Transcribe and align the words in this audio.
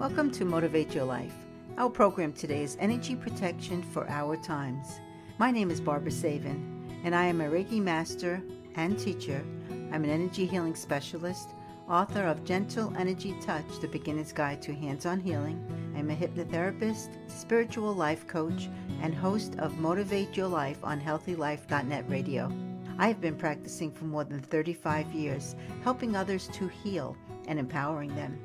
Welcome 0.00 0.30
to 0.30 0.46
Motivate 0.46 0.94
Your 0.94 1.04
Life. 1.04 1.34
Our 1.76 1.90
program 1.90 2.32
today 2.32 2.62
is 2.62 2.78
Energy 2.80 3.14
Protection 3.14 3.82
for 3.82 4.08
Our 4.08 4.38
Times. 4.38 4.98
My 5.36 5.50
name 5.50 5.70
is 5.70 5.78
Barbara 5.78 6.10
Savin, 6.10 7.02
and 7.04 7.14
I 7.14 7.26
am 7.26 7.42
a 7.42 7.50
Reiki 7.50 7.82
master 7.82 8.42
and 8.76 8.98
teacher. 8.98 9.44
I'm 9.92 10.02
an 10.02 10.08
energy 10.08 10.46
healing 10.46 10.74
specialist, 10.74 11.50
author 11.86 12.22
of 12.22 12.46
Gentle 12.46 12.94
Energy 12.96 13.34
Touch 13.42 13.66
The 13.82 13.88
Beginner's 13.88 14.32
Guide 14.32 14.62
to 14.62 14.72
Hands 14.72 15.04
on 15.04 15.20
Healing. 15.20 15.62
I'm 15.94 16.08
a 16.08 16.16
hypnotherapist, 16.16 17.10
spiritual 17.28 17.92
life 17.92 18.26
coach, 18.26 18.70
and 19.02 19.14
host 19.14 19.56
of 19.58 19.80
Motivate 19.80 20.34
Your 20.34 20.48
Life 20.48 20.82
on 20.82 20.98
HealthyLife.net 20.98 22.06
radio. 22.08 22.50
I 22.98 23.06
have 23.08 23.20
been 23.20 23.36
practicing 23.36 23.92
for 23.92 24.06
more 24.06 24.24
than 24.24 24.40
35 24.40 25.12
years, 25.12 25.56
helping 25.84 26.16
others 26.16 26.48
to 26.54 26.68
heal 26.68 27.18
and 27.48 27.58
empowering 27.58 28.14
them. 28.16 28.40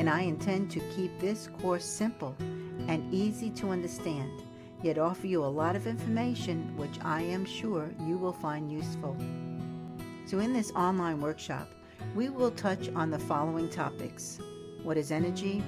And 0.00 0.08
I 0.08 0.22
intend 0.22 0.70
to 0.70 0.80
keep 0.96 1.20
this 1.20 1.50
course 1.60 1.84
simple 1.84 2.34
and 2.88 3.12
easy 3.12 3.50
to 3.50 3.68
understand, 3.68 4.42
yet 4.82 4.96
offer 4.96 5.26
you 5.26 5.44
a 5.44 5.56
lot 5.60 5.76
of 5.76 5.86
information 5.86 6.74
which 6.78 6.98
I 7.02 7.20
am 7.20 7.44
sure 7.44 7.90
you 8.06 8.16
will 8.16 8.32
find 8.32 8.72
useful. 8.72 9.14
So, 10.24 10.38
in 10.38 10.54
this 10.54 10.72
online 10.72 11.20
workshop, 11.20 11.68
we 12.14 12.30
will 12.30 12.50
touch 12.50 12.88
on 12.94 13.10
the 13.10 13.18
following 13.18 13.68
topics 13.68 14.38
What 14.82 14.96
is 14.96 15.12
energy? 15.12 15.62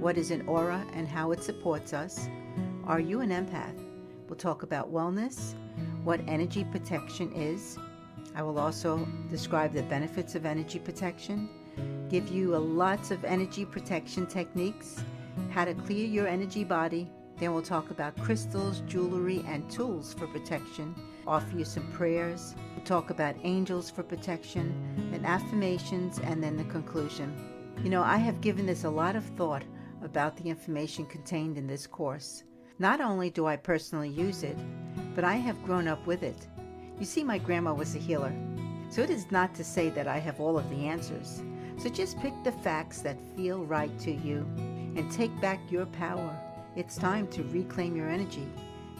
What 0.00 0.18
is 0.18 0.32
an 0.32 0.48
aura 0.48 0.84
and 0.94 1.06
how 1.06 1.30
it 1.30 1.44
supports 1.44 1.92
us? 1.92 2.28
Are 2.84 2.98
you 2.98 3.20
an 3.20 3.30
empath? 3.30 3.78
We'll 4.28 4.38
talk 4.38 4.64
about 4.64 4.92
wellness, 4.92 5.54
what 6.02 6.18
energy 6.26 6.64
protection 6.64 7.32
is. 7.32 7.78
I 8.34 8.42
will 8.42 8.58
also 8.58 9.06
describe 9.30 9.72
the 9.72 9.84
benefits 9.84 10.34
of 10.34 10.46
energy 10.46 10.80
protection, 10.80 11.48
give 12.08 12.28
you 12.28 12.54
a 12.54 12.58
lots 12.58 13.10
of 13.10 13.24
energy 13.24 13.64
protection 13.64 14.26
techniques, 14.26 15.02
how 15.50 15.64
to 15.64 15.74
clear 15.74 16.06
your 16.06 16.26
energy 16.26 16.64
body. 16.64 17.10
Then 17.36 17.52
we'll 17.52 17.62
talk 17.62 17.90
about 17.90 18.18
crystals, 18.18 18.82
jewelry, 18.86 19.44
and 19.46 19.70
tools 19.70 20.14
for 20.14 20.26
protection. 20.26 20.94
Offer 21.26 21.58
you 21.58 21.64
some 21.64 21.90
prayers. 21.92 22.54
We'll 22.74 22.84
talk 22.84 23.10
about 23.10 23.36
angels 23.44 23.90
for 23.90 24.02
protection, 24.02 25.10
then 25.12 25.24
affirmations, 25.24 26.18
and 26.18 26.42
then 26.42 26.56
the 26.56 26.64
conclusion. 26.64 27.32
You 27.84 27.90
know, 27.90 28.02
I 28.02 28.16
have 28.16 28.40
given 28.40 28.66
this 28.66 28.84
a 28.84 28.90
lot 28.90 29.14
of 29.14 29.24
thought 29.24 29.62
about 30.02 30.36
the 30.36 30.48
information 30.48 31.06
contained 31.06 31.58
in 31.58 31.66
this 31.66 31.86
course. 31.86 32.42
Not 32.80 33.00
only 33.00 33.30
do 33.30 33.46
I 33.46 33.56
personally 33.56 34.08
use 34.08 34.42
it, 34.42 34.56
but 35.14 35.24
I 35.24 35.34
have 35.34 35.62
grown 35.62 35.86
up 35.86 36.06
with 36.06 36.22
it. 36.22 36.46
You 36.98 37.04
see, 37.04 37.22
my 37.22 37.38
grandma 37.38 37.72
was 37.74 37.94
a 37.94 37.98
healer, 37.98 38.32
so 38.88 39.02
it 39.02 39.10
is 39.10 39.30
not 39.30 39.54
to 39.54 39.64
say 39.64 39.90
that 39.90 40.08
I 40.08 40.18
have 40.18 40.40
all 40.40 40.58
of 40.58 40.68
the 40.70 40.86
answers. 40.86 41.42
So 41.78 41.88
just 41.88 42.18
pick 42.18 42.34
the 42.42 42.50
facts 42.50 43.02
that 43.02 43.16
feel 43.36 43.64
right 43.64 43.96
to 44.00 44.10
you 44.10 44.44
and 44.96 45.10
take 45.12 45.40
back 45.40 45.60
your 45.70 45.86
power. 45.86 46.36
It's 46.74 46.96
time 46.96 47.28
to 47.28 47.44
reclaim 47.44 47.94
your 47.94 48.08
energy 48.08 48.48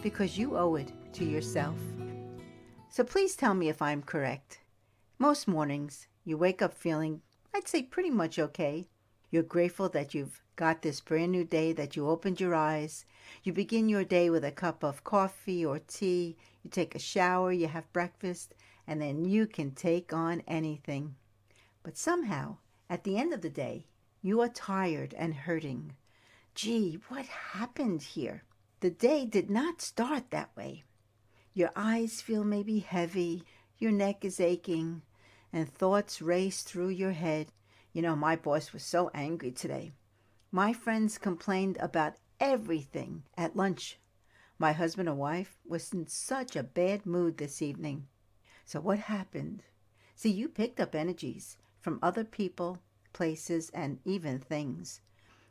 because 0.01 0.37
you 0.37 0.57
owe 0.57 0.75
it 0.75 0.93
to 1.13 1.25
yourself. 1.25 1.75
So 2.89 3.03
please 3.03 3.35
tell 3.35 3.53
me 3.53 3.67
if 3.67 3.81
I'm 3.81 4.01
correct. 4.01 4.61
Most 5.17 5.45
mornings, 5.45 6.07
you 6.23 6.37
wake 6.37 6.61
up 6.61 6.73
feeling, 6.73 7.21
I'd 7.53 7.67
say, 7.67 7.83
pretty 7.83 8.09
much 8.09 8.39
okay. 8.39 8.87
You're 9.29 9.43
grateful 9.43 9.89
that 9.89 10.13
you've 10.13 10.41
got 10.55 10.81
this 10.81 11.01
brand 11.01 11.33
new 11.33 11.43
day, 11.43 11.73
that 11.73 11.97
you 11.97 12.07
opened 12.07 12.39
your 12.39 12.55
eyes. 12.55 13.05
You 13.43 13.51
begin 13.51 13.89
your 13.89 14.05
day 14.05 14.29
with 14.29 14.45
a 14.45 14.51
cup 14.51 14.83
of 14.83 15.03
coffee 15.03 15.65
or 15.65 15.79
tea. 15.79 16.37
You 16.63 16.69
take 16.69 16.95
a 16.95 16.99
shower, 16.99 17.51
you 17.51 17.67
have 17.67 17.91
breakfast, 17.91 18.55
and 18.87 19.01
then 19.01 19.25
you 19.25 19.47
can 19.47 19.71
take 19.71 20.13
on 20.13 20.43
anything. 20.47 21.15
But 21.83 21.97
somehow, 21.97 22.57
at 22.89 23.03
the 23.03 23.17
end 23.17 23.33
of 23.33 23.41
the 23.41 23.49
day, 23.49 23.85
you 24.21 24.41
are 24.41 24.49
tired 24.49 25.13
and 25.13 25.33
hurting. 25.33 25.95
Gee, 26.55 26.99
what 27.07 27.25
happened 27.25 28.01
here? 28.01 28.43
The 28.79 28.89
day 28.89 29.25
did 29.25 29.49
not 29.49 29.81
start 29.81 30.31
that 30.31 30.55
way. 30.57 30.83
Your 31.53 31.71
eyes 31.75 32.21
feel 32.21 32.43
maybe 32.43 32.79
heavy, 32.79 33.43
your 33.77 33.91
neck 33.91 34.25
is 34.25 34.39
aching, 34.39 35.03
and 35.53 35.71
thoughts 35.71 36.21
race 36.21 36.63
through 36.63 36.89
your 36.89 37.11
head. 37.11 37.51
You 37.93 38.01
know, 38.01 38.15
my 38.15 38.35
boss 38.35 38.73
was 38.73 38.83
so 38.83 39.11
angry 39.13 39.51
today. 39.51 39.91
My 40.51 40.73
friends 40.73 41.17
complained 41.17 41.77
about 41.79 42.15
everything 42.39 43.23
at 43.37 43.55
lunch. 43.55 43.99
My 44.57 44.71
husband 44.71 45.07
and 45.07 45.17
wife 45.17 45.59
was 45.65 45.93
in 45.93 46.07
such 46.07 46.55
a 46.55 46.63
bad 46.63 47.05
mood 47.05 47.37
this 47.37 47.61
evening. 47.61 48.07
So, 48.65 48.79
what 48.79 48.99
happened? 48.99 49.63
See, 50.15 50.29
you 50.29 50.49
picked 50.49 50.79
up 50.79 50.95
energies 50.95 51.57
from 51.79 51.99
other 52.01 52.23
people, 52.23 52.79
places, 53.13 53.69
and 53.73 53.99
even 54.05 54.39
things 54.39 55.01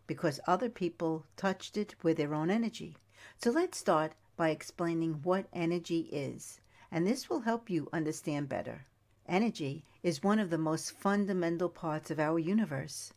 because 0.09 0.41
other 0.47 0.71
people 0.71 1.27
touched 1.37 1.77
it 1.77 1.95
with 2.03 2.17
their 2.17 2.35
own 2.35 2.51
energy. 2.51 2.97
So, 3.37 3.51
let's 3.51 3.79
start 3.79 4.15
by 4.37 4.49
explaining 4.49 5.21
what 5.23 5.47
energy 5.53 6.09
is, 6.11 6.61
and 6.91 7.07
this 7.07 7.29
will 7.29 7.41
help 7.41 7.69
you 7.69 7.91
understand 7.93 8.49
better. 8.49 8.87
Energy 9.27 9.85
is 10.03 10.23
one 10.23 10.39
of 10.39 10.49
the 10.49 10.57
most 10.57 10.93
fundamental 10.93 11.69
parts 11.69 12.11
of 12.11 12.19
our 12.19 12.39
universe. 12.39 13.13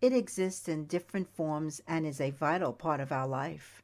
It 0.00 0.12
exists 0.12 0.68
in 0.68 0.86
different 0.86 1.28
forms 1.34 1.82
and 1.88 2.06
is 2.06 2.20
a 2.20 2.30
vital 2.30 2.72
part 2.72 3.00
of 3.00 3.10
our 3.10 3.26
life. 3.26 3.82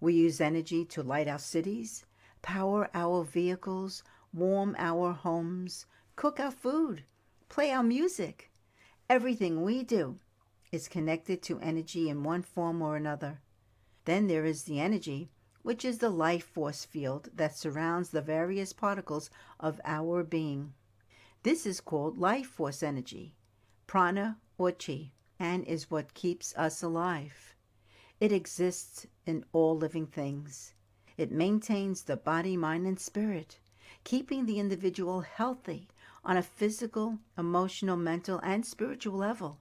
We 0.00 0.14
use 0.14 0.40
energy 0.40 0.86
to 0.86 1.02
light 1.02 1.28
our 1.28 1.38
cities, 1.38 2.06
power 2.40 2.88
our 2.94 3.22
vehicles, 3.22 4.02
warm 4.32 4.74
our 4.78 5.12
homes, 5.12 5.84
cook 6.16 6.40
our 6.40 6.50
food, 6.50 7.04
play 7.50 7.70
our 7.70 7.82
music. 7.82 8.51
Everything 9.12 9.60
we 9.60 9.82
do 9.84 10.16
is 10.70 10.88
connected 10.88 11.42
to 11.42 11.60
energy 11.60 12.08
in 12.08 12.22
one 12.22 12.40
form 12.40 12.80
or 12.80 12.96
another. 12.96 13.42
Then 14.06 14.26
there 14.26 14.46
is 14.46 14.62
the 14.62 14.80
energy, 14.80 15.28
which 15.60 15.84
is 15.84 15.98
the 15.98 16.08
life 16.08 16.46
force 16.46 16.86
field 16.86 17.28
that 17.34 17.54
surrounds 17.54 18.08
the 18.08 18.22
various 18.22 18.72
particles 18.72 19.28
of 19.60 19.82
our 19.84 20.24
being. 20.24 20.72
This 21.42 21.66
is 21.66 21.78
called 21.82 22.16
life 22.16 22.46
force 22.46 22.82
energy, 22.82 23.34
prana 23.86 24.38
or 24.56 24.72
chi, 24.72 25.12
and 25.38 25.62
is 25.66 25.90
what 25.90 26.14
keeps 26.14 26.56
us 26.56 26.82
alive. 26.82 27.54
It 28.18 28.32
exists 28.32 29.06
in 29.26 29.44
all 29.52 29.76
living 29.76 30.06
things. 30.06 30.72
It 31.18 31.30
maintains 31.30 32.04
the 32.04 32.16
body, 32.16 32.56
mind, 32.56 32.86
and 32.86 32.98
spirit, 32.98 33.58
keeping 34.04 34.46
the 34.46 34.58
individual 34.58 35.20
healthy 35.20 35.90
on 36.24 36.36
a 36.36 36.42
physical, 36.42 37.18
emotional, 37.36 37.96
mental, 37.96 38.38
and 38.42 38.64
spiritual 38.64 39.18
level. 39.18 39.60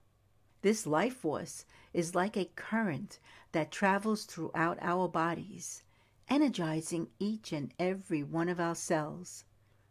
This 0.61 0.85
life 0.85 1.15
force 1.15 1.65
is 1.93 2.13
like 2.13 2.37
a 2.37 2.51
current 2.55 3.19
that 3.51 3.71
travels 3.71 4.25
throughout 4.25 4.77
our 4.81 5.07
bodies, 5.07 5.83
energizing 6.29 7.07
each 7.19 7.51
and 7.51 7.73
every 7.79 8.23
one 8.23 8.47
of 8.47 8.59
our 8.59 8.75
cells. 8.75 9.43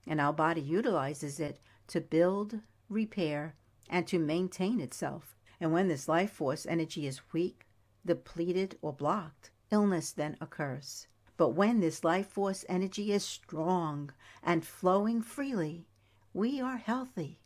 And 0.06 0.20
our 0.20 0.32
body 0.32 0.60
utilizes 0.60 1.40
it 1.40 1.60
to 1.88 2.00
build, 2.00 2.60
repair, 2.88 3.56
and 3.88 4.06
to 4.06 4.18
maintain 4.18 4.80
itself. 4.80 5.36
And 5.60 5.72
when 5.72 5.88
this 5.88 6.08
life 6.08 6.30
force 6.30 6.64
energy 6.66 7.06
is 7.06 7.20
weak, 7.32 7.66
depleted, 8.06 8.78
or 8.80 8.92
blocked, 8.92 9.50
illness 9.70 10.12
then 10.12 10.36
occurs. 10.40 11.08
But 11.36 11.50
when 11.50 11.80
this 11.80 12.04
life 12.04 12.28
force 12.28 12.64
energy 12.68 13.12
is 13.12 13.24
strong 13.24 14.12
and 14.42 14.64
flowing 14.64 15.20
freely, 15.20 15.86
we 16.32 16.60
are 16.60 16.76
healthy. 16.76 17.40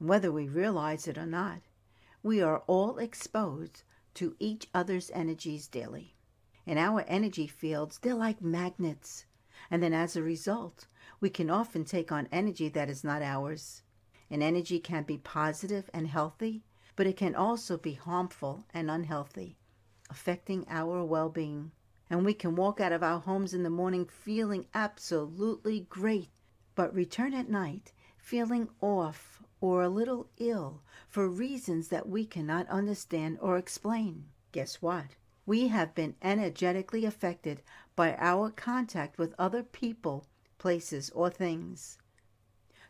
And 0.00 0.08
whether 0.08 0.32
we 0.32 0.48
realize 0.48 1.06
it 1.06 1.16
or 1.16 1.26
not, 1.26 1.60
we 2.24 2.42
are 2.42 2.64
all 2.66 2.98
exposed 2.98 3.84
to 4.14 4.34
each 4.40 4.66
other's 4.74 5.12
energies 5.12 5.68
daily. 5.68 6.16
In 6.64 6.76
our 6.76 7.04
energy 7.06 7.46
fields, 7.46 7.98
they're 7.98 8.14
like 8.14 8.42
magnets. 8.42 9.26
And 9.70 9.80
then 9.80 9.92
as 9.92 10.16
a 10.16 10.22
result, 10.24 10.88
we 11.20 11.30
can 11.30 11.50
often 11.50 11.84
take 11.84 12.10
on 12.10 12.28
energy 12.32 12.68
that 12.70 12.90
is 12.90 13.04
not 13.04 13.22
ours. 13.22 13.82
And 14.28 14.42
energy 14.42 14.80
can 14.80 15.04
be 15.04 15.18
positive 15.18 15.88
and 15.94 16.08
healthy, 16.08 16.64
but 16.96 17.06
it 17.06 17.16
can 17.16 17.36
also 17.36 17.76
be 17.76 17.92
harmful 17.92 18.64
and 18.74 18.90
unhealthy, 18.90 19.56
affecting 20.10 20.66
our 20.68 21.04
well 21.04 21.28
being. 21.28 21.70
And 22.10 22.24
we 22.24 22.34
can 22.34 22.56
walk 22.56 22.80
out 22.80 22.92
of 22.92 23.04
our 23.04 23.20
homes 23.20 23.54
in 23.54 23.62
the 23.62 23.70
morning 23.70 24.06
feeling 24.06 24.66
absolutely 24.74 25.86
great, 25.88 26.30
but 26.74 26.92
return 26.92 27.32
at 27.32 27.48
night 27.48 27.92
feeling 28.26 28.68
off 28.80 29.40
or 29.60 29.82
a 29.82 29.88
little 29.88 30.28
ill 30.38 30.82
for 31.08 31.28
reasons 31.28 31.86
that 31.86 32.08
we 32.08 32.26
cannot 32.26 32.68
understand 32.68 33.38
or 33.40 33.56
explain. 33.56 34.24
Guess 34.50 34.82
what? 34.82 35.14
We 35.46 35.68
have 35.68 35.94
been 35.94 36.16
energetically 36.20 37.04
affected 37.04 37.62
by 37.94 38.16
our 38.18 38.50
contact 38.50 39.16
with 39.16 39.32
other 39.38 39.62
people, 39.62 40.26
places, 40.58 41.08
or 41.10 41.30
things. 41.30 41.98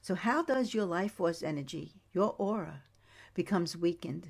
So, 0.00 0.15
how 0.15 0.43
does 0.43 0.73
your 0.73 0.87
life 0.87 1.12
force 1.12 1.43
energy, 1.43 1.93
your 2.15 2.35
aura, 2.39 2.85
becomes 3.35 3.77
weakened? 3.77 4.29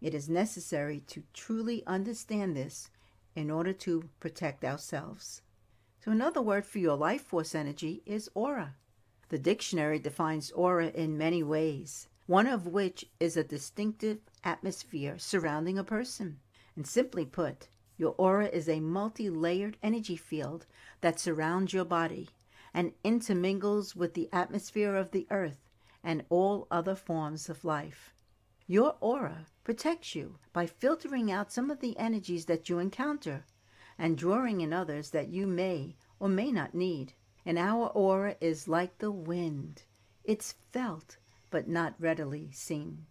It 0.00 0.12
is 0.12 0.28
necessary 0.28 1.04
to 1.06 1.22
truly 1.34 1.84
understand 1.86 2.56
this 2.56 2.90
in 3.36 3.48
order 3.48 3.72
to 3.74 4.08
protect 4.18 4.64
ourselves. 4.64 5.42
So, 6.04 6.10
another 6.10 6.42
word 6.42 6.66
for 6.66 6.80
your 6.80 6.96
life 6.96 7.22
force 7.22 7.54
energy 7.54 8.02
is 8.04 8.28
aura. 8.34 8.74
The 9.28 9.38
dictionary 9.38 9.98
defines 9.98 10.52
aura 10.52 10.88
in 10.88 11.18
many 11.18 11.42
ways, 11.42 12.08
one 12.26 12.46
of 12.46 12.66
which 12.66 13.04
is 13.18 13.36
a 13.36 13.42
distinctive 13.42 14.20
atmosphere 14.44 15.18
surrounding 15.18 15.78
a 15.78 15.84
person. 15.84 16.38
And 16.76 16.86
simply 16.86 17.24
put, 17.24 17.68
your 17.96 18.14
aura 18.18 18.46
is 18.46 18.68
a 18.68 18.80
multi 18.80 19.30
layered 19.30 19.78
energy 19.82 20.16
field 20.16 20.66
that 21.00 21.18
surrounds 21.18 21.72
your 21.72 21.84
body 21.84 22.28
and 22.74 22.92
intermingles 23.02 23.96
with 23.96 24.14
the 24.14 24.28
atmosphere 24.32 24.94
of 24.94 25.10
the 25.10 25.26
earth 25.30 25.70
and 26.04 26.24
all 26.28 26.66
other 26.70 26.94
forms 26.94 27.48
of 27.48 27.64
life. 27.64 28.12
Your 28.66 28.96
aura 29.00 29.46
protects 29.64 30.14
you 30.14 30.38
by 30.52 30.66
filtering 30.66 31.32
out 31.32 31.52
some 31.52 31.70
of 31.70 31.80
the 31.80 31.98
energies 31.98 32.44
that 32.46 32.68
you 32.68 32.78
encounter 32.78 33.44
and 33.98 34.18
drawing 34.18 34.60
in 34.60 34.72
others 34.72 35.10
that 35.10 35.28
you 35.28 35.46
may 35.46 35.96
or 36.20 36.28
may 36.28 36.52
not 36.52 36.74
need. 36.74 37.14
And 37.46 37.58
our 37.58 37.86
aura 37.86 38.36
is 38.40 38.68
like 38.68 38.98
the 38.98 39.10
wind 39.10 39.84
it's 40.26 40.56
felt, 40.72 41.18
but 41.50 41.68
not 41.68 41.94
readily 42.00 42.50
seen. 42.50 43.06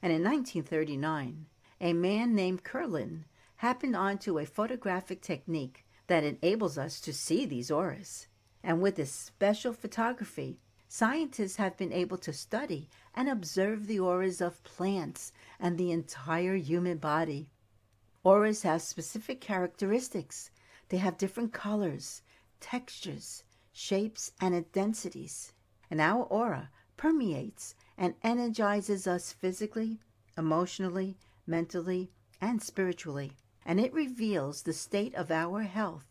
And 0.00 0.12
in 0.12 0.22
1939, 0.22 1.46
a 1.80 1.92
man 1.92 2.34
named 2.36 2.62
Kirlian 2.62 3.24
happened 3.56 3.96
onto 3.96 4.38
a 4.38 4.46
photographic 4.46 5.20
technique 5.20 5.84
that 6.06 6.22
enables 6.22 6.78
us 6.78 7.00
to 7.00 7.12
see 7.12 7.44
these 7.44 7.72
auras. 7.72 8.28
And 8.62 8.80
with 8.80 8.94
this 8.94 9.10
special 9.10 9.72
photography, 9.72 10.60
scientists 10.86 11.56
have 11.56 11.76
been 11.76 11.92
able 11.92 12.18
to 12.18 12.32
study 12.32 12.88
and 13.16 13.28
observe 13.28 13.88
the 13.88 13.98
auras 13.98 14.40
of 14.40 14.62
plants 14.62 15.32
and 15.58 15.76
the 15.76 15.90
entire 15.90 16.54
human 16.54 16.98
body. 16.98 17.50
Auras 18.22 18.62
have 18.62 18.82
specific 18.82 19.40
characteristics. 19.40 20.52
They 20.88 20.98
have 20.98 21.18
different 21.18 21.52
colors, 21.52 22.22
textures, 22.60 23.42
shapes, 23.78 24.32
and 24.40 24.72
densities. 24.72 25.52
And 25.88 26.00
our 26.00 26.24
aura 26.24 26.70
permeates 26.96 27.76
and 27.96 28.16
energizes 28.24 29.06
us 29.06 29.32
physically, 29.32 30.00
emotionally, 30.36 31.16
mentally, 31.46 32.10
and 32.40 32.60
spiritually. 32.60 33.36
And 33.64 33.78
it 33.78 33.94
reveals 33.94 34.62
the 34.62 34.72
state 34.72 35.14
of 35.14 35.30
our 35.30 35.62
health, 35.62 36.06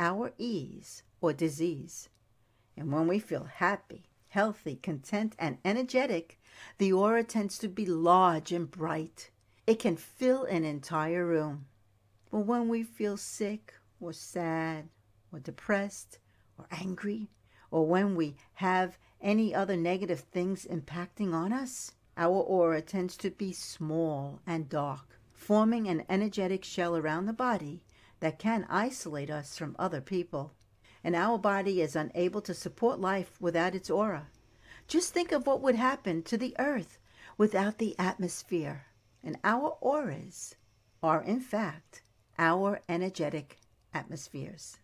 our 0.00 0.32
ease 0.36 1.04
or 1.20 1.32
disease. 1.32 2.08
And 2.76 2.90
when 2.90 3.06
we 3.06 3.20
feel 3.20 3.44
happy, 3.44 4.10
healthy, 4.28 4.74
content, 4.74 5.36
and 5.38 5.58
energetic, 5.64 6.40
the 6.78 6.92
aura 6.92 7.22
tends 7.22 7.56
to 7.58 7.68
be 7.68 7.86
large 7.86 8.50
and 8.50 8.68
bright. 8.68 9.30
It 9.64 9.78
can 9.78 9.96
fill 9.96 10.42
an 10.42 10.64
entire 10.64 11.24
room. 11.24 11.66
But 12.32 12.40
when 12.40 12.68
we 12.68 12.82
feel 12.82 13.16
sick 13.16 13.74
or 14.00 14.12
sad 14.12 14.88
or 15.32 15.38
depressed 15.38 16.18
or 16.58 16.66
angry, 16.70 17.28
or 17.70 17.86
when 17.86 18.14
we 18.14 18.36
have 18.54 18.98
any 19.20 19.54
other 19.54 19.76
negative 19.76 20.20
things 20.20 20.66
impacting 20.70 21.32
on 21.32 21.52
us, 21.52 21.92
our 22.16 22.40
aura 22.40 22.80
tends 22.80 23.16
to 23.18 23.30
be 23.30 23.52
small 23.52 24.40
and 24.46 24.68
dark, 24.68 25.18
forming 25.32 25.88
an 25.88 26.04
energetic 26.08 26.64
shell 26.64 26.96
around 26.96 27.26
the 27.26 27.32
body 27.32 27.82
that 28.20 28.38
can 28.38 28.66
isolate 28.70 29.30
us 29.30 29.58
from 29.58 29.76
other 29.78 30.00
people. 30.00 30.52
And 31.04 31.14
our 31.14 31.38
body 31.38 31.80
is 31.80 31.94
unable 31.94 32.40
to 32.42 32.54
support 32.54 32.98
life 32.98 33.40
without 33.40 33.74
its 33.74 33.90
aura. 33.90 34.28
Just 34.88 35.12
think 35.12 35.32
of 35.32 35.46
what 35.46 35.60
would 35.60 35.74
happen 35.74 36.22
to 36.22 36.38
the 36.38 36.54
earth 36.58 36.98
without 37.36 37.78
the 37.78 37.94
atmosphere. 37.98 38.86
And 39.22 39.36
our 39.44 39.76
auras 39.80 40.54
are, 41.02 41.22
in 41.22 41.40
fact, 41.40 42.02
our 42.38 42.80
energetic 42.88 43.58
atmospheres. 43.92 44.78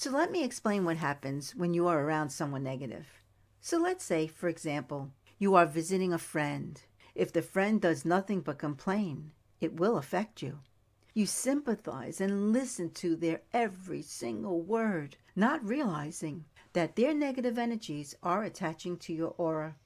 So 0.00 0.10
let 0.10 0.32
me 0.32 0.42
explain 0.42 0.86
what 0.86 0.96
happens 0.96 1.54
when 1.54 1.74
you 1.74 1.86
are 1.86 2.00
around 2.00 2.30
someone 2.30 2.62
negative. 2.62 3.06
So 3.60 3.76
let's 3.76 4.02
say, 4.02 4.28
for 4.28 4.48
example, 4.48 5.10
you 5.38 5.54
are 5.54 5.66
visiting 5.66 6.10
a 6.10 6.18
friend. 6.18 6.80
If 7.14 7.34
the 7.34 7.42
friend 7.42 7.82
does 7.82 8.06
nothing 8.06 8.40
but 8.40 8.56
complain, 8.56 9.32
it 9.60 9.78
will 9.78 9.98
affect 9.98 10.40
you. 10.40 10.60
You 11.12 11.26
sympathize 11.26 12.18
and 12.18 12.50
listen 12.50 12.92
to 12.92 13.14
their 13.14 13.42
every 13.52 14.00
single 14.00 14.62
word, 14.62 15.16
not 15.36 15.62
realizing 15.62 16.46
that 16.72 16.96
their 16.96 17.12
negative 17.12 17.58
energies 17.58 18.14
are 18.22 18.42
attaching 18.42 18.96
to 19.00 19.12
your 19.12 19.34
aura. 19.36 19.76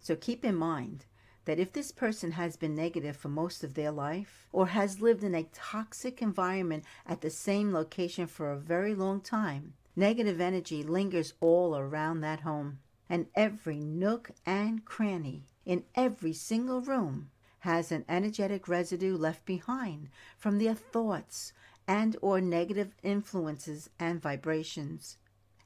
So 0.00 0.16
keep 0.16 0.44
in 0.44 0.54
mind 0.54 1.06
that 1.44 1.58
if 1.58 1.72
this 1.72 1.90
person 1.90 2.32
has 2.32 2.56
been 2.56 2.74
negative 2.74 3.16
for 3.16 3.28
most 3.28 3.64
of 3.64 3.74
their 3.74 3.90
life 3.90 4.46
or 4.52 4.68
has 4.68 5.00
lived 5.00 5.24
in 5.24 5.34
a 5.34 5.48
toxic 5.52 6.22
environment 6.22 6.84
at 7.06 7.20
the 7.20 7.30
same 7.30 7.72
location 7.72 8.26
for 8.26 8.52
a 8.52 8.58
very 8.58 8.94
long 8.94 9.20
time, 9.20 9.74
negative 9.96 10.40
energy 10.40 10.82
lingers 10.82 11.34
all 11.40 11.76
around 11.76 12.20
that 12.20 12.40
home. 12.40 12.78
And 13.08 13.26
every 13.34 13.80
nook 13.80 14.30
and 14.46 14.84
cranny 14.84 15.44
in 15.66 15.84
every 15.94 16.32
single 16.32 16.80
room 16.80 17.30
has 17.60 17.92
an 17.92 18.04
energetic 18.08 18.66
residue 18.68 19.16
left 19.16 19.44
behind 19.44 20.08
from 20.36 20.58
their 20.58 20.74
thoughts 20.74 21.52
and 21.86 22.16
or 22.22 22.40
negative 22.40 22.94
influences 23.02 23.90
and 23.98 24.20
vibrations. 24.20 25.18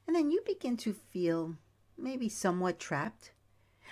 And 0.05 0.15
then 0.15 0.29
you 0.31 0.41
begin 0.45 0.77
to 0.77 0.93
feel 0.93 1.55
maybe 1.97 2.29
somewhat 2.29 2.79
trapped 2.79 3.31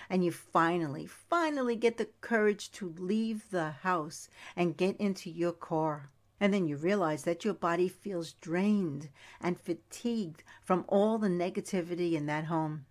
and 0.09 0.23
you 0.23 0.31
finally, 0.31 1.05
finally 1.05 1.75
get 1.75 1.97
the 1.97 2.09
courage 2.21 2.71
to 2.71 2.93
leave 2.97 3.49
the 3.49 3.71
house 3.71 4.29
and 4.55 4.77
get 4.77 4.97
into 4.97 5.29
your 5.29 5.51
car. 5.51 6.11
And 6.39 6.53
then 6.53 6.67
you 6.67 6.75
realize 6.75 7.23
that 7.23 7.45
your 7.45 7.53
body 7.53 7.87
feels 7.87 8.33
drained 8.33 9.09
and 9.39 9.59
fatigued 9.59 10.43
from 10.63 10.85
all 10.87 11.17
the 11.17 11.29
negativity 11.29 12.13
in 12.13 12.25
that 12.25 12.45
home. 12.45 12.85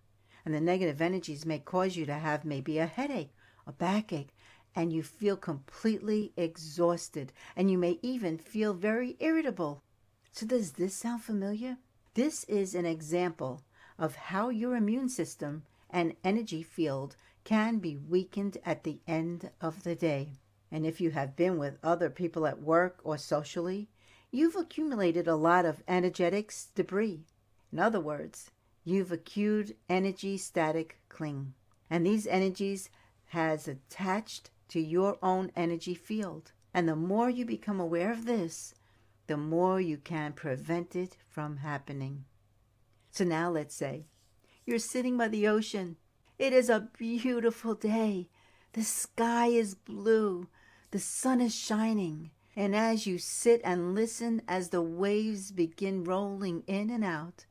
And 0.45 0.55
the 0.55 0.61
negative 0.61 1.01
energies 1.01 1.47
may 1.47 1.59
cause 1.59 1.97
you 1.97 2.07
to 2.07 2.15
have 2.15 2.45
maybe 2.45 2.79
a 2.79 2.87
headache, 2.87 3.35
a 3.67 3.73
backache, 3.73 4.35
and 4.75 4.93
you 4.93 5.03
feel 5.03 5.37
completely 5.37 6.33
exhausted. 6.37 7.33
And 7.55 7.71
you 7.71 7.79
may 7.79 7.99
even 8.03 8.39
feel 8.39 8.75
very 8.75 9.17
irritable. 9.21 9.83
So, 10.33 10.47
does 10.47 10.73
this 10.73 10.95
sound 10.95 11.23
familiar? 11.23 11.79
This 12.15 12.45
is 12.45 12.75
an 12.75 12.87
example 12.87 13.63
of 13.99 14.17
how 14.17 14.49
your 14.49 14.75
immune 14.75 15.09
system 15.09 15.63
and 15.95 16.17
energy 16.25 16.63
field 16.63 17.15
can 17.45 17.79
be 17.79 17.97
weakened 17.97 18.59
at 18.67 18.83
the 18.83 18.99
end 19.07 19.51
of 19.61 19.85
the 19.85 19.95
day. 19.95 20.33
And 20.71 20.85
if 20.85 21.01
you 21.01 21.13
have 21.13 21.37
been 21.37 21.57
with 21.57 21.79
other 21.85 22.11
people 22.11 22.49
at 22.49 22.61
work 22.61 22.99
or 23.05 23.17
socially, 23.17 23.89
you've 24.33 24.57
accumulated 24.57 25.29
a 25.29 25.37
lot 25.37 25.65
of 25.65 25.85
energetics 25.87 26.67
debris. 26.75 27.21
In 27.73 27.79
other 27.79 28.01
words, 28.01 28.51
you've 28.83 29.13
accrued 29.13 29.77
energy 29.89 30.37
static 30.37 30.99
cling. 31.09 31.55
And 31.89 32.05
these 32.05 32.27
energies 32.27 32.91
has 33.27 33.69
attached 33.69 34.51
to 34.71 34.81
your 34.81 35.17
own 35.23 35.53
energy 35.55 35.95
field. 35.95 36.51
And 36.73 36.89
the 36.89 36.97
more 36.97 37.31
you 37.31 37.45
become 37.45 37.79
aware 37.79 38.11
of 38.11 38.25
this, 38.25 38.75
the 39.29 39.37
more 39.37 39.81
you 39.81 39.99
can 39.99 40.33
prevent 40.33 40.97
it 40.97 41.17
from 41.29 41.59
happening. 41.59 42.25
So 43.13 43.23
now 43.23 43.49
let's 43.49 43.77
say 43.77 44.07
you're 44.67 44.79
sitting 44.79 45.17
by 45.17 45.29
the 45.29 45.47
ocean. 45.47 45.97
It 46.39 46.53
is 46.53 46.69
a 46.69 46.89
beautiful 46.99 47.75
day. 47.75 48.29
The 48.73 48.83
sky 48.83 49.49
is 49.49 49.75
blue. 49.75 50.49
The 50.91 50.99
sun 50.99 51.41
is 51.41 51.55
shining. 51.55 52.31
And 52.57 52.75
as 52.75 53.07
you 53.07 53.19
sit 53.19 53.61
and 53.65 53.95
listen 53.95 54.43
as 54.47 54.69
the 54.69 54.83
waves 54.83 55.51
begin 55.51 56.05
rolling 56.05 56.63
in 56.67 56.91
and 56.91 57.05
out, 57.05 57.47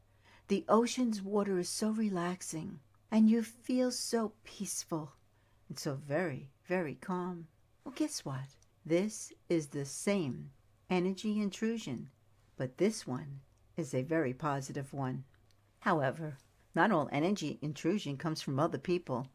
the 0.47 0.65
ocean's 0.67 1.21
water 1.21 1.59
is 1.59 1.69
so 1.69 1.89
relaxing 1.89 2.79
and 3.11 3.29
you 3.29 3.43
feel 3.43 3.91
so 3.91 4.33
peaceful 4.43 5.11
and 5.69 5.77
so 5.77 5.95
very, 5.95 6.49
very 6.65 6.95
calm. 6.95 7.47
Well, 7.83 7.93
guess 7.95 8.25
what? 8.25 8.55
This 8.85 9.31
is 9.49 9.67
the 9.67 9.85
same 9.85 10.49
energy 10.89 11.39
intrusion, 11.39 12.09
but 12.57 12.77
this 12.77 13.05
one 13.05 13.41
is 13.77 13.93
a 13.93 14.03
very 14.03 14.33
positive 14.33 14.93
one. 14.93 15.23
However, 15.79 16.37
not 16.75 16.91
all 16.91 17.09
energy 17.11 17.59
intrusion 17.61 18.17
comes 18.17 18.41
from 18.41 18.59
other 18.59 18.77
people. 18.77 19.27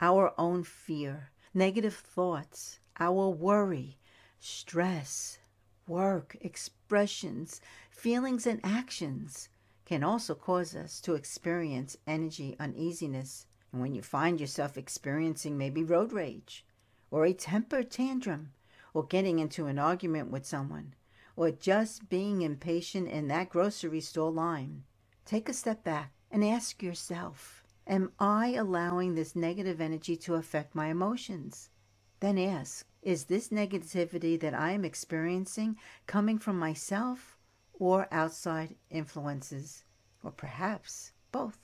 Our 0.00 0.34
own 0.38 0.64
fear, 0.64 1.30
negative 1.54 1.94
thoughts, 1.94 2.80
our 3.00 3.30
worry, 3.30 3.98
stress, 4.40 5.38
work, 5.86 6.36
expressions, 6.40 7.60
feelings, 7.90 8.46
and 8.46 8.60
actions 8.62 9.48
can 9.84 10.04
also 10.04 10.34
cause 10.34 10.76
us 10.76 11.00
to 11.00 11.14
experience 11.14 11.96
energy 12.06 12.56
uneasiness. 12.60 13.46
And 13.72 13.80
when 13.80 13.94
you 13.94 14.02
find 14.02 14.40
yourself 14.40 14.76
experiencing 14.76 15.56
maybe 15.56 15.82
road 15.82 16.12
rage, 16.12 16.64
or 17.10 17.24
a 17.24 17.32
temper 17.32 17.82
tantrum, 17.82 18.52
or 18.94 19.06
getting 19.06 19.38
into 19.38 19.66
an 19.66 19.78
argument 19.78 20.30
with 20.30 20.44
someone, 20.44 20.94
or 21.36 21.50
just 21.50 22.08
being 22.10 22.42
impatient 22.42 23.08
in 23.08 23.28
that 23.28 23.48
grocery 23.48 24.00
store 24.00 24.30
line, 24.30 24.84
take 25.24 25.48
a 25.48 25.54
step 25.54 25.82
back 25.82 26.12
and 26.32 26.42
ask 26.42 26.82
yourself 26.82 27.62
Am 27.86 28.10
I 28.18 28.54
allowing 28.54 29.14
this 29.14 29.36
negative 29.36 29.80
energy 29.80 30.16
to 30.16 30.36
affect 30.36 30.74
my 30.74 30.86
emotions? 30.86 31.68
Then 32.20 32.38
ask 32.38 32.86
Is 33.02 33.24
this 33.24 33.50
negativity 33.50 34.40
that 34.40 34.54
I 34.54 34.70
am 34.70 34.84
experiencing 34.84 35.76
coming 36.06 36.38
from 36.38 36.58
myself 36.58 37.36
or 37.74 38.08
outside 38.10 38.76
influences? 38.88 39.84
Or 40.24 40.30
perhaps 40.30 41.12
both? 41.32 41.58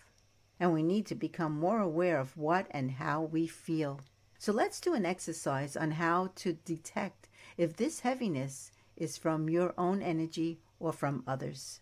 And 0.60 0.74
we 0.74 0.82
need 0.82 1.06
to 1.06 1.14
become 1.14 1.58
more 1.58 1.80
aware 1.80 2.20
of 2.20 2.36
what 2.36 2.66
and 2.70 2.90
how 2.90 3.22
we 3.22 3.46
feel. 3.46 4.00
So 4.38 4.52
let's 4.52 4.80
do 4.80 4.92
an 4.92 5.06
exercise 5.06 5.76
on 5.76 5.92
how 5.92 6.32
to 6.36 6.52
detect 6.52 7.28
if 7.56 7.76
this 7.76 8.00
heaviness 8.00 8.70
is 8.96 9.16
from 9.16 9.48
your 9.48 9.72
own 9.78 10.02
energy 10.02 10.60
or 10.78 10.92
from 10.92 11.24
others. 11.26 11.80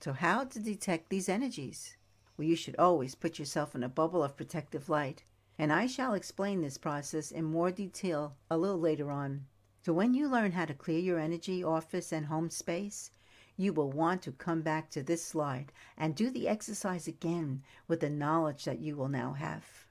So, 0.00 0.12
how 0.12 0.44
to 0.44 0.60
detect 0.60 1.08
these 1.08 1.28
energies? 1.28 1.96
Well, 2.38 2.46
you 2.46 2.54
should 2.54 2.76
always 2.76 3.16
put 3.16 3.40
yourself 3.40 3.74
in 3.74 3.82
a 3.82 3.88
bubble 3.88 4.22
of 4.22 4.36
protective 4.36 4.88
light, 4.88 5.24
and 5.58 5.72
I 5.72 5.88
shall 5.88 6.14
explain 6.14 6.60
this 6.60 6.78
process 6.78 7.32
in 7.32 7.44
more 7.44 7.72
detail 7.72 8.36
a 8.48 8.56
little 8.56 8.78
later 8.78 9.10
on. 9.10 9.46
So, 9.82 9.92
when 9.92 10.14
you 10.14 10.28
learn 10.28 10.52
how 10.52 10.66
to 10.66 10.72
clear 10.72 11.00
your 11.00 11.18
energy, 11.18 11.64
office, 11.64 12.12
and 12.12 12.26
home 12.26 12.48
space, 12.50 13.10
you 13.56 13.72
will 13.72 13.90
want 13.90 14.22
to 14.22 14.30
come 14.30 14.62
back 14.62 14.88
to 14.90 15.02
this 15.02 15.24
slide 15.24 15.72
and 15.96 16.14
do 16.14 16.30
the 16.30 16.46
exercise 16.46 17.08
again 17.08 17.64
with 17.88 17.98
the 17.98 18.08
knowledge 18.08 18.66
that 18.66 18.78
you 18.78 18.94
will 18.94 19.08
now 19.08 19.32
have. 19.32 19.88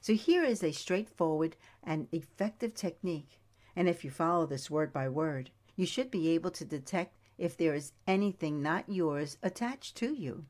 So, 0.00 0.14
here 0.14 0.42
is 0.42 0.62
a 0.64 0.72
straightforward 0.72 1.54
and 1.84 2.08
effective 2.12 2.72
technique, 2.72 3.42
and 3.76 3.90
if 3.90 4.06
you 4.06 4.10
follow 4.10 4.46
this 4.46 4.70
word 4.70 4.90
by 4.90 5.10
word, 5.10 5.50
you 5.76 5.84
should 5.84 6.10
be 6.10 6.30
able 6.30 6.50
to 6.52 6.64
detect 6.64 7.18
if 7.36 7.58
there 7.58 7.74
is 7.74 7.92
anything 8.06 8.62
not 8.62 8.88
yours 8.88 9.36
attached 9.42 9.98
to 9.98 10.14
you. 10.14 10.46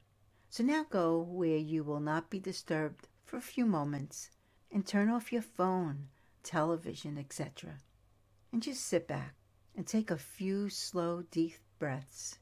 So 0.52 0.64
now 0.64 0.84
go 0.90 1.16
where 1.16 1.56
you 1.56 1.84
will 1.84 2.00
not 2.00 2.28
be 2.28 2.40
disturbed 2.40 3.06
for 3.24 3.36
a 3.36 3.40
few 3.40 3.64
moments 3.64 4.30
and 4.72 4.84
turn 4.84 5.08
off 5.08 5.32
your 5.32 5.42
phone, 5.42 6.08
television, 6.42 7.16
etc. 7.16 7.78
And 8.50 8.60
just 8.60 8.84
sit 8.84 9.06
back 9.06 9.36
and 9.76 9.86
take 9.86 10.10
a 10.10 10.18
few 10.18 10.68
slow, 10.68 11.22
deep 11.30 11.54
breaths 11.78 12.40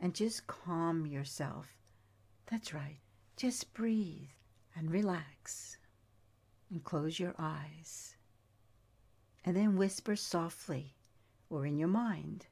and 0.00 0.16
just 0.16 0.48
calm 0.48 1.06
yourself. 1.06 1.68
That's 2.50 2.74
right. 2.74 2.98
Just 3.36 3.72
breathe 3.72 4.30
and 4.74 4.90
relax 4.90 5.76
and 6.68 6.82
close 6.82 7.20
your 7.20 7.36
eyes. 7.38 8.16
And 9.44 9.56
then 9.56 9.76
whisper 9.76 10.16
softly 10.16 10.96
or 11.48 11.66
in 11.66 11.78
your 11.78 11.86
mind, 11.86 12.46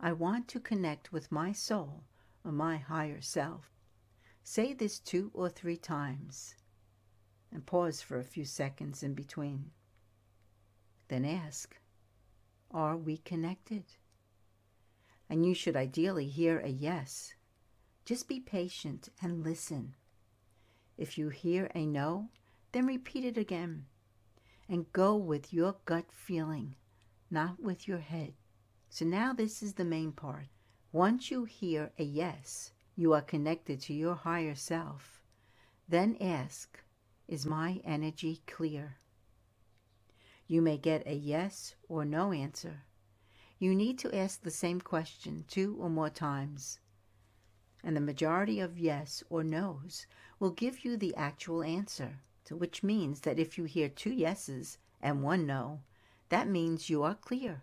I 0.00 0.12
want 0.12 0.48
to 0.48 0.58
connect 0.58 1.12
with 1.12 1.30
my 1.30 1.52
soul 1.52 2.04
or 2.42 2.50
my 2.50 2.78
higher 2.78 3.20
self. 3.20 3.70
Say 4.42 4.72
this 4.72 4.98
two 4.98 5.30
or 5.34 5.48
three 5.48 5.76
times 5.76 6.54
and 7.52 7.66
pause 7.66 8.00
for 8.00 8.18
a 8.18 8.24
few 8.24 8.44
seconds 8.44 9.02
in 9.02 9.14
between. 9.14 9.70
Then 11.08 11.24
ask, 11.24 11.76
Are 12.70 12.96
we 12.96 13.18
connected? 13.18 13.84
And 15.28 15.44
you 15.46 15.54
should 15.54 15.76
ideally 15.76 16.28
hear 16.28 16.58
a 16.58 16.68
yes. 16.68 17.34
Just 18.04 18.28
be 18.28 18.40
patient 18.40 19.08
and 19.22 19.44
listen. 19.44 19.94
If 20.96 21.16
you 21.16 21.28
hear 21.28 21.70
a 21.74 21.86
no, 21.86 22.30
then 22.72 22.86
repeat 22.86 23.24
it 23.24 23.38
again 23.38 23.86
and 24.68 24.92
go 24.92 25.16
with 25.16 25.52
your 25.52 25.76
gut 25.84 26.12
feeling, 26.12 26.76
not 27.30 27.60
with 27.60 27.88
your 27.88 27.98
head. 27.98 28.34
So 28.88 29.04
now 29.04 29.32
this 29.32 29.62
is 29.62 29.74
the 29.74 29.84
main 29.84 30.12
part. 30.12 30.46
Once 30.92 31.30
you 31.30 31.44
hear 31.44 31.92
a 31.98 32.04
yes, 32.04 32.72
you 33.00 33.14
are 33.14 33.22
connected 33.22 33.80
to 33.80 33.94
your 33.94 34.14
higher 34.14 34.54
self. 34.54 35.22
Then 35.88 36.18
ask, 36.20 36.78
Is 37.26 37.46
my 37.46 37.80
energy 37.82 38.42
clear? 38.46 38.98
You 40.46 40.60
may 40.60 40.76
get 40.76 41.06
a 41.06 41.14
yes 41.14 41.74
or 41.88 42.04
no 42.04 42.30
answer. 42.32 42.82
You 43.58 43.74
need 43.74 43.98
to 44.00 44.14
ask 44.14 44.42
the 44.42 44.50
same 44.50 44.82
question 44.82 45.46
two 45.48 45.78
or 45.80 45.88
more 45.88 46.10
times. 46.10 46.78
And 47.82 47.96
the 47.96 48.02
majority 48.02 48.60
of 48.60 48.78
yes 48.78 49.24
or 49.30 49.42
no's 49.42 50.06
will 50.38 50.50
give 50.50 50.84
you 50.84 50.98
the 50.98 51.16
actual 51.16 51.62
answer, 51.62 52.20
which 52.50 52.82
means 52.82 53.20
that 53.20 53.38
if 53.38 53.56
you 53.56 53.64
hear 53.64 53.88
two 53.88 54.12
yeses 54.12 54.76
and 55.00 55.22
one 55.22 55.46
no, 55.46 55.80
that 56.28 56.48
means 56.48 56.90
you 56.90 57.02
are 57.02 57.14
clear 57.14 57.62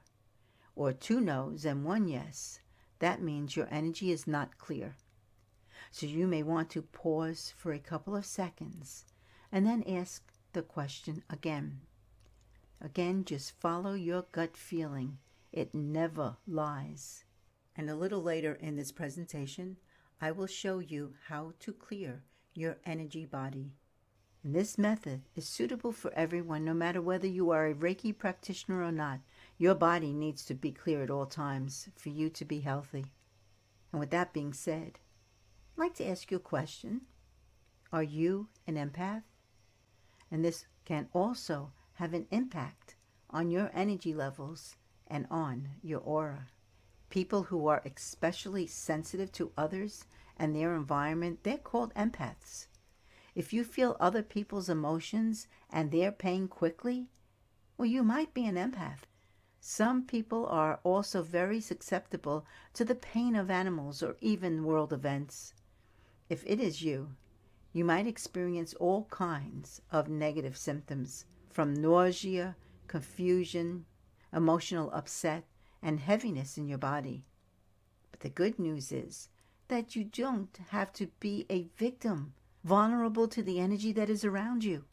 or 0.76 0.94
two 0.94 1.22
no's 1.22 1.64
and 1.64 1.86
one 1.86 2.08
yes, 2.08 2.60
that 2.98 3.22
means 3.22 3.56
your 3.56 3.68
energy 3.70 4.12
is 4.12 4.26
not 4.26 4.58
clear. 4.58 4.96
So 5.92 6.06
you 6.06 6.28
may 6.28 6.44
want 6.44 6.70
to 6.72 6.82
pause 6.82 7.54
for 7.56 7.72
a 7.72 7.80
couple 7.80 8.16
of 8.16 8.26
seconds 8.26 9.06
and 9.52 9.66
then 9.66 9.84
ask 9.88 10.24
the 10.54 10.62
question 10.62 11.24
again. 11.30 11.82
Again, 12.82 13.26
just 13.26 13.60
follow 13.60 13.94
your 13.94 14.26
gut 14.32 14.56
feeling. 14.56 15.18
It 15.52 15.74
never 15.74 16.38
lies. 16.46 17.24
And 17.76 17.90
a 17.90 17.96
little 17.96 18.22
later 18.22 18.54
in 18.54 18.76
this 18.76 18.92
presentation, 18.92 19.78
I 20.20 20.32
will 20.32 20.48
show 20.48 20.80
you 20.80 21.14
how 21.28 21.54
to 21.60 21.74
clear 21.74 22.24
your 22.54 22.78
energy 22.86 23.26
body. 23.26 23.74
And 24.44 24.56
this 24.56 24.78
method 24.78 25.24
is 25.36 25.48
suitable 25.48 25.92
for 25.92 26.14
everyone, 26.14 26.64
no 26.64 26.74
matter 26.74 27.02
whether 27.02 27.28
you 27.28 27.50
are 27.52 27.68
a 27.68 27.74
Reiki 27.74 28.18
practitioner 28.18 28.82
or 28.82 28.92
not. 28.92 29.20
Your 29.58 29.76
body 29.76 30.14
needs 30.14 30.46
to 30.46 30.54
be 30.54 30.72
clear 30.72 31.04
at 31.04 31.10
all 31.10 31.26
times 31.26 31.90
for 31.96 32.10
you 32.10 32.30
to 32.30 32.46
be 32.46 32.60
healthy. 32.60 33.06
And 33.92 34.00
with 34.00 34.12
that 34.12 34.34
being 34.34 34.54
said, 34.54 35.00
I'd 35.78 35.84
like 35.84 35.96
to 35.98 36.08
ask 36.08 36.32
you 36.32 36.38
a 36.38 36.40
question. 36.40 37.02
Are 37.94 38.02
you 38.02 38.48
an 38.66 38.78
empath? 38.78 39.22
And 40.32 40.44
this 40.44 40.66
can 40.86 41.08
also 41.14 41.72
have 41.94 42.16
an 42.16 42.26
impact 42.32 42.96
on 43.30 43.52
your 43.52 43.70
energy 43.76 44.12
levels 44.12 44.76
and 45.06 45.28
on 45.30 45.70
your 45.84 46.00
aura. 46.00 46.48
People 47.12 47.44
who 47.44 47.68
are 47.68 47.84
especially 47.86 48.66
sensitive 48.66 49.32
to 49.34 49.52
others 49.56 50.06
and 50.36 50.56
their 50.56 50.74
environment, 50.74 51.44
they're 51.44 51.60
called 51.60 51.94
empaths. 51.94 52.66
If 53.36 53.54
you 53.54 53.64
feel 53.64 53.98
other 54.00 54.24
people's 54.24 54.70
emotions 54.70 55.48
and 55.70 55.92
their 55.92 56.12
pain 56.12 56.48
quickly, 56.48 57.12
well, 57.78 57.86
you 57.86 58.02
might 58.02 58.34
be 58.34 58.48
an 58.48 58.56
empath. 58.56 59.02
Some 59.60 60.08
people 60.08 60.48
are 60.48 60.80
also 60.84 61.22
very 61.22 61.62
susceptible 61.62 62.48
to 62.74 62.84
the 62.84 62.96
pain 62.96 63.36
of 63.36 63.52
animals 63.52 64.02
or 64.02 64.18
even 64.22 64.64
world 64.64 64.92
events. 64.92 65.54
If 66.30 66.44
it 66.46 66.60
is 66.60 66.82
you, 66.82 67.16
you 67.72 67.86
might 67.86 68.08
experience 68.08 68.74
all 68.74 69.06
kinds 69.06 69.82
of 69.92 70.10
negative 70.10 70.58
symptoms 70.58 71.26
from 71.50 71.74
nausea, 71.74 72.56
confusion, 72.88 73.86
emotional 74.34 74.92
upset, 74.92 75.46
and 75.82 76.00
heaviness 76.00 76.58
in 76.58 76.68
your 76.68 76.78
body. 76.78 77.24
But 78.12 78.20
the 78.22 78.30
good 78.30 78.60
news 78.60 78.92
is 78.92 79.30
that 79.70 79.96
you 79.96 80.04
don't 80.04 80.58
have 80.70 80.92
to 80.94 81.08
be 81.20 81.46
a 81.50 81.70
victim, 81.78 82.34
vulnerable 82.64 83.28
to 83.30 83.42
the 83.42 83.60
energy 83.60 83.92
that 83.94 84.10
is 84.10 84.26
around 84.26 84.64
you. 84.64 84.86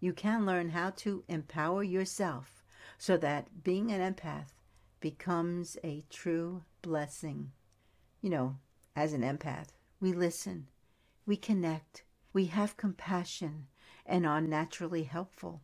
You 0.00 0.12
can 0.12 0.46
learn 0.46 0.70
how 0.70 0.90
to 0.90 1.24
empower 1.28 1.82
yourself 1.82 2.62
so 2.98 3.16
that 3.18 3.62
being 3.62 3.90
an 3.90 4.14
empath 4.14 4.52
becomes 5.00 5.76
a 5.84 6.04
true 6.08 6.62
blessing. 6.82 7.52
You 8.20 8.30
know, 8.30 8.56
as 8.96 9.12
an 9.12 9.22
empath, 9.22 9.68
we 10.00 10.12
listen, 10.12 10.68
we 11.28 11.36
connect, 11.36 12.04
we 12.32 12.46
have 12.46 12.78
compassion, 12.78 13.66
and 14.06 14.26
are 14.26 14.40
naturally 14.40 15.02
helpful. 15.02 15.60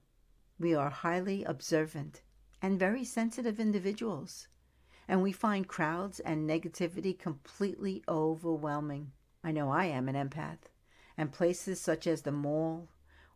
We 0.58 0.74
are 0.74 0.90
highly 0.90 1.42
observant 1.42 2.20
and 2.60 2.78
very 2.78 3.02
sensitive 3.02 3.58
individuals, 3.58 4.46
and 5.08 5.22
we 5.22 5.32
find 5.32 5.66
crowds 5.66 6.20
and 6.20 6.46
negativity 6.46 7.18
completely 7.18 8.04
overwhelming. 8.06 9.12
I 9.42 9.52
know 9.52 9.70
I 9.70 9.86
am 9.86 10.06
an 10.06 10.16
empath, 10.16 10.68
and 11.16 11.32
places 11.32 11.80
such 11.80 12.06
as 12.06 12.20
the 12.20 12.30
mall, 12.30 12.90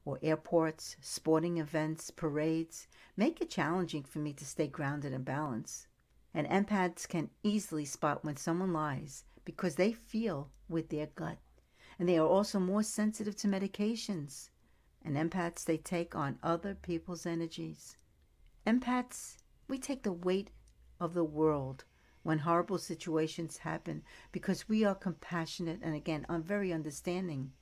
or 0.05 0.19
airports, 0.23 0.97
sporting 1.01 1.57
events, 1.57 2.11
parades 2.11 2.89
make 3.17 3.41
it 3.41 3.49
challenging 3.49 4.03
for 4.03 4.19
me 4.19 4.35
to 4.35 4.45
stay 4.45 4.67
grounded 4.67 5.15
and 5.15 5.25
balanced. 5.25 5.87
And 6.35 6.47
empaths 6.47 7.09
can 7.09 7.31
easily 7.43 7.87
spot 7.87 8.23
when 8.23 8.37
someone 8.37 8.75
lies 8.75 9.25
because 9.47 9.77
they 9.77 9.93
feel 9.93 10.51
with 10.69 10.91
their 10.91 11.07
gut. 11.07 11.39
And 11.99 12.09
they 12.09 12.19
are 12.19 12.27
also 12.27 12.61
more 12.61 12.83
sensitive 12.83 13.35
to 13.37 13.49
medications. 13.49 14.51
And 15.03 15.17
empaths, 15.17 15.65
they 15.65 15.79
take 15.79 16.15
on 16.15 16.39
other 16.43 16.75
people's 16.75 17.27
energies. 17.27 17.97
Empaths, 18.67 19.37
we 19.67 19.79
take 19.79 20.03
the 20.03 20.13
weight 20.13 20.51
of 21.01 21.15
the 21.15 21.25
world 21.25 21.85
when 22.23 22.41
horrible 22.41 22.79
situations 22.79 23.59
happen 23.59 24.03
because 24.33 24.69
we 24.69 24.85
are 24.85 24.95
compassionate 24.95 25.81
and 25.83 25.95
again, 25.95 26.27
I'm 26.29 26.43
very 26.43 26.73
understanding. 26.73 27.53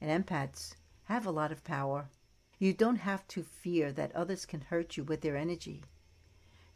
And 0.00 0.24
empaths, 0.24 0.74
have 1.04 1.26
a 1.26 1.30
lot 1.30 1.52
of 1.52 1.64
power. 1.64 2.08
You 2.58 2.72
don't 2.72 2.96
have 2.96 3.26
to 3.28 3.42
fear 3.42 3.92
that 3.92 4.14
others 4.16 4.46
can 4.46 4.62
hurt 4.62 4.96
you 4.96 5.04
with 5.04 5.20
their 5.20 5.36
energy. 5.36 5.82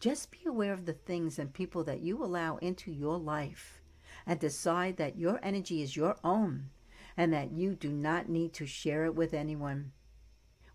Just 0.01 0.31
be 0.31 0.41
aware 0.47 0.73
of 0.73 0.85
the 0.85 0.93
things 0.93 1.39
and 1.39 1.53
people 1.53 1.83
that 1.85 2.01
you 2.01 2.23
allow 2.23 2.59
into 2.59 2.93
your 2.93 3.19
life 3.19 3.81
and 4.27 4.39
decide 4.39 4.97
that 4.99 5.17
your 5.17 5.41
energy 5.43 5.83
is 5.83 5.97
your 5.97 6.17
own 6.23 6.71
and 7.19 7.33
that 7.33 7.53
you 7.53 7.75
do 7.75 7.91
not 7.91 8.29
need 8.29 8.55
to 8.55 8.65
share 8.65 9.05
it 9.05 9.15
with 9.15 9.35
anyone. 9.35 9.93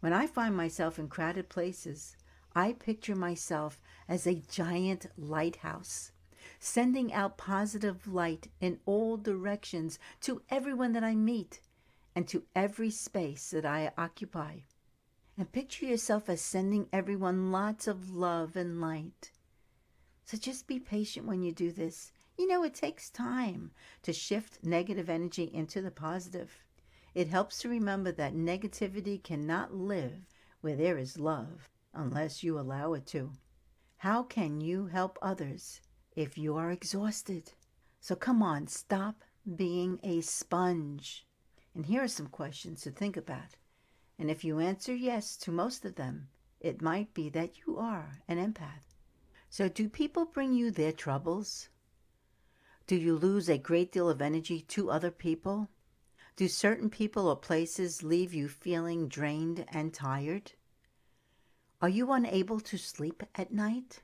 When 0.01 0.11
I 0.13 0.27
find 0.27 0.55
myself 0.55 0.99
in 0.99 1.07
crowded 1.07 1.47
places, 1.47 2.17
I 2.53 2.73
picture 2.73 3.15
myself 3.15 3.79
as 4.07 4.27
a 4.27 4.43
giant 4.51 5.07
lighthouse, 5.17 6.11
sending 6.59 7.13
out 7.13 7.37
positive 7.37 8.05
light 8.07 8.49
in 8.59 8.79
all 8.85 9.15
directions 9.17 9.97
to 10.21 10.41
everyone 10.49 10.91
that 10.91 11.03
I 11.03 11.15
meet 11.15 11.61
and 12.13 12.27
to 12.27 12.43
every 12.55 12.91
space 12.91 13.49
that 13.51 13.65
I 13.65 13.91
occupy. 13.97 14.59
and 15.37 15.51
picture 15.51 15.85
yourself 15.85 16.29
as 16.29 16.41
sending 16.41 16.87
everyone 16.93 17.51
lots 17.51 17.87
of 17.87 18.11
love 18.11 18.55
and 18.55 18.79
light. 18.79 19.31
So 20.25 20.37
just 20.37 20.67
be 20.67 20.79
patient 20.79 21.25
when 21.25 21.43
you 21.43 21.51
do 21.51 21.71
this. 21.71 22.12
You 22.37 22.47
know, 22.47 22.63
it 22.63 22.73
takes 22.73 23.09
time 23.09 23.71
to 24.01 24.11
shift 24.11 24.63
negative 24.63 25.09
energy 25.09 25.43
into 25.53 25.81
the 25.81 25.91
positive. 25.91 26.63
It 27.13 27.27
helps 27.27 27.59
to 27.59 27.69
remember 27.69 28.11
that 28.11 28.33
negativity 28.33 29.21
cannot 29.21 29.73
live 29.73 30.25
where 30.61 30.75
there 30.75 30.97
is 30.97 31.19
love 31.19 31.69
unless 31.93 32.43
you 32.43 32.57
allow 32.57 32.93
it 32.93 33.05
to. 33.07 33.31
How 33.97 34.23
can 34.23 34.61
you 34.61 34.87
help 34.87 35.19
others 35.21 35.79
if 36.15 36.37
you 36.37 36.57
are 36.57 36.71
exhausted? 36.71 37.53
So 37.99 38.15
come 38.15 38.41
on, 38.41 38.67
stop 38.67 39.23
being 39.55 39.99
a 40.03 40.21
sponge. 40.21 41.27
And 41.75 41.85
here 41.85 42.03
are 42.03 42.07
some 42.07 42.27
questions 42.27 42.81
to 42.81 42.91
think 42.91 43.15
about. 43.15 43.57
And 44.17 44.31
if 44.31 44.43
you 44.43 44.59
answer 44.59 44.95
yes 44.95 45.37
to 45.37 45.51
most 45.51 45.85
of 45.85 45.95
them, 45.95 46.29
it 46.59 46.81
might 46.81 47.13
be 47.13 47.29
that 47.29 47.59
you 47.65 47.77
are 47.77 48.19
an 48.27 48.37
empath. 48.37 48.95
So, 49.49 49.69
do 49.69 49.87
people 49.87 50.25
bring 50.25 50.53
you 50.53 50.71
their 50.71 50.91
troubles? 50.91 51.69
Do 52.85 52.97
you 52.97 53.15
lose 53.15 53.47
a 53.47 53.57
great 53.57 53.93
deal 53.93 54.09
of 54.09 54.21
energy 54.21 54.59
to 54.61 54.91
other 54.91 55.11
people? 55.11 55.69
Do 56.35 56.49
certain 56.49 56.89
people 56.89 57.27
or 57.27 57.35
places 57.37 58.03
leave 58.03 58.33
you 58.33 58.49
feeling 58.49 59.07
drained 59.07 59.65
and 59.69 59.93
tired? 59.93 60.51
Are 61.81 61.89
you 61.89 62.11
unable 62.11 62.59
to 62.59 62.77
sleep 62.77 63.23
at 63.35 63.53
night? 63.53 64.01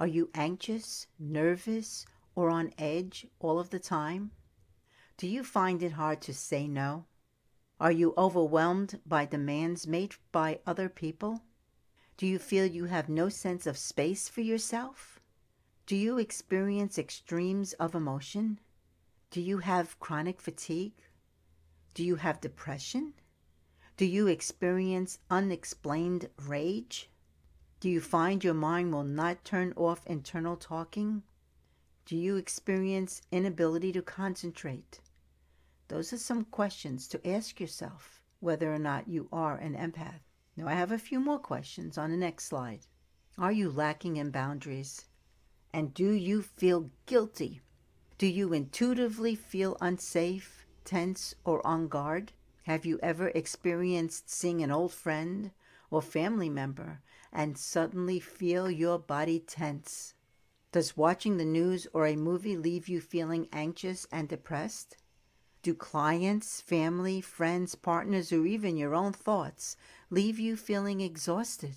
Are 0.00 0.06
you 0.06 0.30
anxious, 0.34 1.06
nervous, 1.18 2.06
or 2.34 2.50
on 2.50 2.72
edge 2.76 3.26
all 3.38 3.60
of 3.60 3.70
the 3.70 3.78
time? 3.78 4.32
Do 5.16 5.28
you 5.28 5.44
find 5.44 5.82
it 5.82 5.92
hard 5.92 6.20
to 6.22 6.34
say 6.34 6.66
no? 6.66 7.06
Are 7.78 7.92
you 7.92 8.14
overwhelmed 8.18 9.00
by 9.06 9.26
demands 9.26 9.86
made 9.86 10.16
by 10.32 10.60
other 10.66 10.88
people? 10.88 11.42
Do 12.16 12.26
you 12.26 12.38
feel 12.38 12.66
you 12.66 12.86
have 12.86 13.08
no 13.08 13.28
sense 13.28 13.66
of 13.66 13.78
space 13.78 14.28
for 14.28 14.40
yourself? 14.40 15.15
Do 15.86 15.94
you 15.94 16.18
experience 16.18 16.98
extremes 16.98 17.72
of 17.74 17.94
emotion? 17.94 18.58
Do 19.30 19.40
you 19.40 19.58
have 19.58 20.00
chronic 20.00 20.40
fatigue? 20.40 21.00
Do 21.94 22.02
you 22.02 22.16
have 22.16 22.40
depression? 22.40 23.14
Do 23.96 24.04
you 24.04 24.26
experience 24.26 25.20
unexplained 25.30 26.28
rage? 26.44 27.08
Do 27.78 27.88
you 27.88 28.00
find 28.00 28.42
your 28.42 28.52
mind 28.52 28.92
will 28.92 29.04
not 29.04 29.44
turn 29.44 29.74
off 29.76 30.04
internal 30.08 30.56
talking? 30.56 31.22
Do 32.04 32.16
you 32.16 32.34
experience 32.34 33.22
inability 33.30 33.92
to 33.92 34.02
concentrate? 34.02 35.00
Those 35.86 36.12
are 36.12 36.18
some 36.18 36.46
questions 36.46 37.06
to 37.06 37.24
ask 37.24 37.60
yourself 37.60 38.20
whether 38.40 38.74
or 38.74 38.80
not 38.80 39.06
you 39.06 39.28
are 39.32 39.56
an 39.56 39.76
empath. 39.76 40.22
Now, 40.56 40.66
I 40.66 40.72
have 40.72 40.90
a 40.90 40.98
few 40.98 41.20
more 41.20 41.38
questions 41.38 41.96
on 41.96 42.10
the 42.10 42.16
next 42.16 42.46
slide. 42.46 42.80
Are 43.38 43.52
you 43.52 43.70
lacking 43.70 44.16
in 44.16 44.32
boundaries? 44.32 45.04
And 45.76 45.92
do 45.92 46.10
you 46.10 46.40
feel 46.40 46.90
guilty? 47.04 47.60
Do 48.16 48.26
you 48.26 48.54
intuitively 48.54 49.34
feel 49.34 49.76
unsafe 49.78 50.64
tense, 50.86 51.34
or 51.44 51.60
on 51.66 51.88
guard? 51.88 52.32
Have 52.62 52.86
you 52.86 52.98
ever 53.02 53.28
experienced 53.34 54.30
seeing 54.30 54.62
an 54.62 54.70
old 54.70 54.94
friend 54.94 55.50
or 55.90 56.00
family 56.00 56.48
member 56.48 57.02
and 57.30 57.58
suddenly 57.58 58.20
feel 58.20 58.70
your 58.70 58.98
body 58.98 59.38
tense? 59.38 60.14
Does 60.72 60.96
watching 60.96 61.36
the 61.36 61.44
news 61.44 61.86
or 61.92 62.06
a 62.06 62.16
movie 62.16 62.56
leave 62.56 62.88
you 62.88 63.02
feeling 63.02 63.46
anxious 63.52 64.06
and 64.10 64.30
depressed? 64.30 64.96
Do 65.60 65.74
clients, 65.74 66.62
family, 66.62 67.20
friends, 67.20 67.74
partners, 67.74 68.32
or 68.32 68.46
even 68.46 68.78
your 68.78 68.94
own 68.94 69.12
thoughts 69.12 69.76
leave 70.08 70.38
you 70.38 70.56
feeling 70.56 71.02
exhausted? 71.02 71.76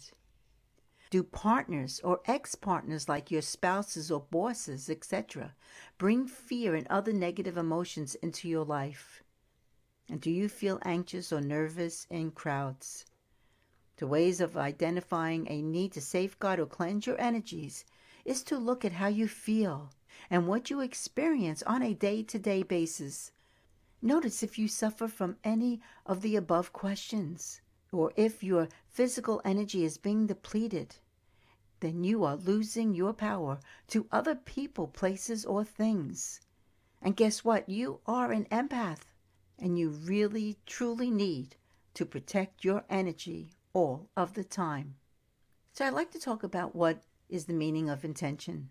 Do 1.12 1.24
partners 1.24 2.00
or 2.04 2.22
ex 2.26 2.54
partners 2.54 3.10
like 3.10 3.32
your 3.32 3.42
spouses 3.42 4.12
or 4.12 4.20
bosses, 4.20 4.92
etc., 4.92 5.56
bring 5.98 6.28
fear 6.28 6.76
and 6.76 6.86
other 6.88 7.12
negative 7.12 7.58
emotions 7.58 8.14
into 8.16 8.48
your 8.48 8.64
life? 8.64 9.24
And 10.08 10.22
do 10.22 10.30
you 10.30 10.48
feel 10.48 10.78
anxious 10.84 11.34
or 11.34 11.42
nervous 11.42 12.06
in 12.12 12.30
crowds? 12.30 13.06
The 13.98 14.06
ways 14.06 14.40
of 14.40 14.56
identifying 14.56 15.48
a 15.50 15.64
need 15.64 15.94
to 15.94 16.02
safeguard 16.02 16.60
or 16.60 16.68
cleanse 16.68 17.08
your 17.08 17.20
energies 17.20 17.86
is 18.24 18.44
to 18.44 18.60
look 18.60 18.86
at 18.86 18.94
how 18.94 19.08
you 19.08 19.28
feel 19.28 19.90
and 20.30 20.48
what 20.48 20.70
you 20.70 20.80
experience 20.80 21.64
on 21.64 21.82
a 21.82 21.96
day 21.96 22.22
to 22.22 22.38
day 22.38 22.62
basis. 22.62 23.32
Notice 24.00 24.44
if 24.44 24.60
you 24.60 24.68
suffer 24.68 25.08
from 25.08 25.38
any 25.44 25.82
of 26.06 26.22
the 26.22 26.36
above 26.36 26.72
questions 26.72 27.62
or 27.92 28.12
if 28.16 28.44
your 28.44 28.68
physical 28.88 29.42
energy 29.44 29.84
is 29.84 29.98
being 29.98 30.28
depleted, 30.28 30.96
then 31.80 32.04
you 32.04 32.24
are 32.24 32.36
losing 32.36 32.94
your 32.94 33.14
power 33.14 33.60
to 33.88 34.08
other 34.12 34.36
people, 34.36 34.88
places, 34.88 35.46
or 35.46 35.64
things. 35.64 36.42
And 37.02 37.16
guess 37.16 37.44
what? 37.44 37.70
You 37.70 38.02
are 38.06 38.32
an 38.32 38.46
empath, 38.46 39.04
and 39.58 39.80
you 39.80 39.90
really, 39.90 40.58
truly 40.66 41.10
need 41.10 41.56
to 41.94 42.06
protect 42.06 42.66
your 42.66 42.84
energy 42.90 43.52
all 43.74 44.10
of 44.16 44.34
the 44.34 44.44
time. 44.44 44.96
So, 45.74 45.86
I'd 45.86 45.94
like 45.94 46.12
to 46.12 46.20
talk 46.20 46.44
about 46.44 46.76
what 46.76 47.04
is 47.30 47.46
the 47.46 47.54
meaning 47.54 47.90
of 47.90 48.04
intention. 48.04 48.70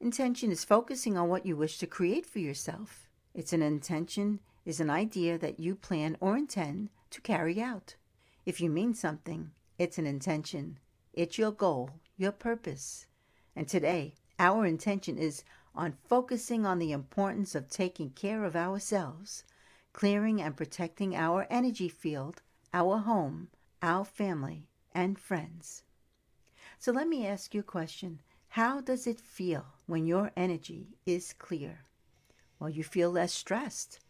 Intention 0.00 0.52
is 0.52 0.64
focusing 0.64 1.16
on 1.16 1.28
what 1.28 1.46
you 1.46 1.56
wish 1.56 1.78
to 1.78 1.86
create 1.86 2.26
for 2.26 2.38
yourself. 2.38 3.08
It's 3.34 3.52
an 3.52 3.62
intention 3.62 4.40
is 4.64 4.80
an 4.80 4.90
idea 4.90 5.38
that 5.38 5.60
you 5.60 5.74
plan 5.74 6.16
or 6.20 6.36
intend 6.36 6.90
to 7.10 7.20
carry 7.20 7.60
out. 7.60 7.96
If 8.46 8.60
you 8.60 8.68
mean 8.68 8.92
something, 8.92 9.52
it's 9.78 9.96
an 9.96 10.06
intention. 10.06 10.78
It's 11.14 11.38
your 11.38 11.50
goal, 11.50 11.90
your 12.18 12.32
purpose. 12.32 13.06
And 13.56 13.66
today, 13.66 14.14
our 14.38 14.66
intention 14.66 15.16
is 15.16 15.44
on 15.74 15.96
focusing 16.06 16.66
on 16.66 16.78
the 16.78 16.92
importance 16.92 17.54
of 17.54 17.70
taking 17.70 18.10
care 18.10 18.44
of 18.44 18.54
ourselves, 18.54 19.44
clearing 19.94 20.42
and 20.42 20.56
protecting 20.56 21.16
our 21.16 21.46
energy 21.48 21.88
field, 21.88 22.42
our 22.74 22.98
home, 22.98 23.48
our 23.82 24.04
family, 24.04 24.68
and 24.92 25.18
friends. 25.18 25.82
So 26.78 26.92
let 26.92 27.08
me 27.08 27.26
ask 27.26 27.54
you 27.54 27.60
a 27.60 27.64
question. 27.64 28.20
How 28.48 28.82
does 28.82 29.06
it 29.06 29.20
feel 29.20 29.64
when 29.86 30.06
your 30.06 30.32
energy 30.36 30.98
is 31.06 31.32
clear? 31.32 31.86
Well, 32.58 32.70
you 32.70 32.84
feel 32.84 33.10
less 33.10 33.32
stressed. 33.32 34.00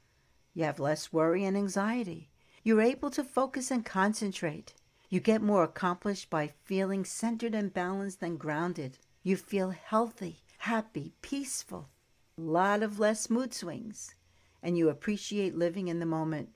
You 0.55 0.65
have 0.65 0.81
less 0.81 1.13
worry 1.13 1.45
and 1.45 1.57
anxiety. 1.57 2.31
You're 2.67 2.81
able 2.81 3.11
to 3.11 3.23
focus 3.23 3.71
and 3.71 3.85
concentrate. 3.85 4.73
You 5.11 5.21
get 5.21 5.43
more 5.43 5.65
accomplished 5.65 6.31
by 6.31 6.55
feeling 6.65 7.05
centered 7.05 7.55
and 7.55 7.75
balanced 7.75 8.23
and 8.23 8.39
grounded. 8.39 8.97
You 9.23 9.37
feel 9.37 9.69
healthy, 9.69 10.39
happy, 10.57 11.13
peaceful, 11.21 11.91
a 12.39 12.41
lot 12.41 12.83
of 12.83 12.99
less 12.99 13.29
mood 13.29 13.53
swings, 13.53 14.15
and 14.63 14.79
you 14.79 14.89
appreciate 14.89 15.55
living 15.55 15.89
in 15.89 15.99
the 15.99 16.07
moment. 16.07 16.49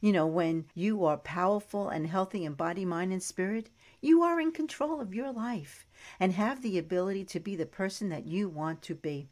You 0.00 0.12
know, 0.12 0.24
when 0.24 0.66
you 0.72 1.04
are 1.04 1.16
powerful 1.16 1.88
and 1.88 2.06
healthy 2.06 2.44
in 2.44 2.54
body, 2.54 2.84
mind, 2.84 3.12
and 3.12 3.20
spirit, 3.20 3.70
you 4.00 4.22
are 4.22 4.40
in 4.40 4.52
control 4.52 5.00
of 5.00 5.16
your 5.16 5.32
life 5.32 5.84
and 6.20 6.32
have 6.32 6.62
the 6.62 6.78
ability 6.78 7.24
to 7.24 7.40
be 7.40 7.56
the 7.56 7.66
person 7.66 8.08
that 8.10 8.24
you 8.24 8.48
want 8.48 8.82
to 8.82 8.94
be. 8.94 9.28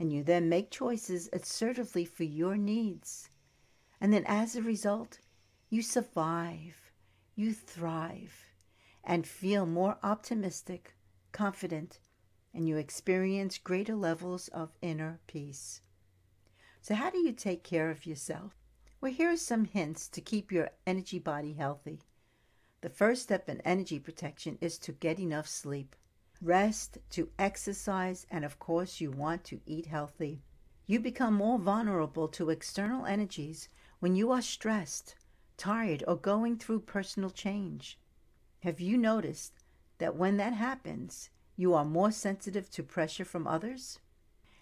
And 0.00 0.10
you 0.14 0.22
then 0.22 0.48
make 0.48 0.70
choices 0.70 1.28
assertively 1.30 2.06
for 2.06 2.24
your 2.24 2.56
needs. 2.56 3.28
And 4.00 4.14
then 4.14 4.24
as 4.26 4.56
a 4.56 4.62
result, 4.62 5.18
you 5.70 5.82
survive, 5.82 6.92
you 7.34 7.52
thrive, 7.52 8.52
and 9.04 9.26
feel 9.26 9.66
more 9.66 9.98
optimistic, 10.02 10.94
confident, 11.30 12.00
and 12.54 12.66
you 12.66 12.76
experience 12.78 13.58
greater 13.58 13.94
levels 13.94 14.48
of 14.48 14.72
inner 14.80 15.20
peace. 15.26 15.82
So, 16.80 16.94
how 16.94 17.10
do 17.10 17.18
you 17.18 17.32
take 17.32 17.62
care 17.62 17.90
of 17.90 18.06
yourself? 18.06 18.54
Well, 19.00 19.12
here 19.12 19.30
are 19.30 19.36
some 19.36 19.66
hints 19.66 20.08
to 20.08 20.22
keep 20.22 20.50
your 20.50 20.70
energy 20.86 21.18
body 21.18 21.52
healthy. 21.52 22.00
The 22.80 22.88
first 22.88 23.24
step 23.24 23.48
in 23.48 23.60
energy 23.60 23.98
protection 23.98 24.56
is 24.62 24.78
to 24.78 24.92
get 24.92 25.18
enough 25.18 25.48
sleep, 25.48 25.94
rest, 26.40 26.96
to 27.10 27.28
exercise, 27.38 28.26
and 28.30 28.44
of 28.44 28.58
course, 28.58 29.00
you 29.02 29.10
want 29.10 29.44
to 29.44 29.60
eat 29.66 29.86
healthy. 29.86 30.40
You 30.86 30.98
become 30.98 31.34
more 31.34 31.58
vulnerable 31.58 32.28
to 32.28 32.48
external 32.48 33.04
energies 33.04 33.68
when 34.00 34.16
you 34.16 34.30
are 34.30 34.40
stressed, 34.40 35.16
tired, 35.58 36.02
or 36.08 36.16
going 36.16 36.56
through 36.56 36.80
personal 36.80 37.28
change. 37.28 37.98
Have 38.60 38.80
you 38.80 38.96
noticed 38.96 39.52
that 39.98 40.16
when 40.16 40.38
that 40.38 40.54
happens, 40.54 41.28
you 41.56 41.74
are 41.74 41.84
more 41.84 42.10
sensitive 42.10 42.70
to 42.70 42.82
pressure 42.82 43.24
from 43.24 43.46
others? 43.46 43.98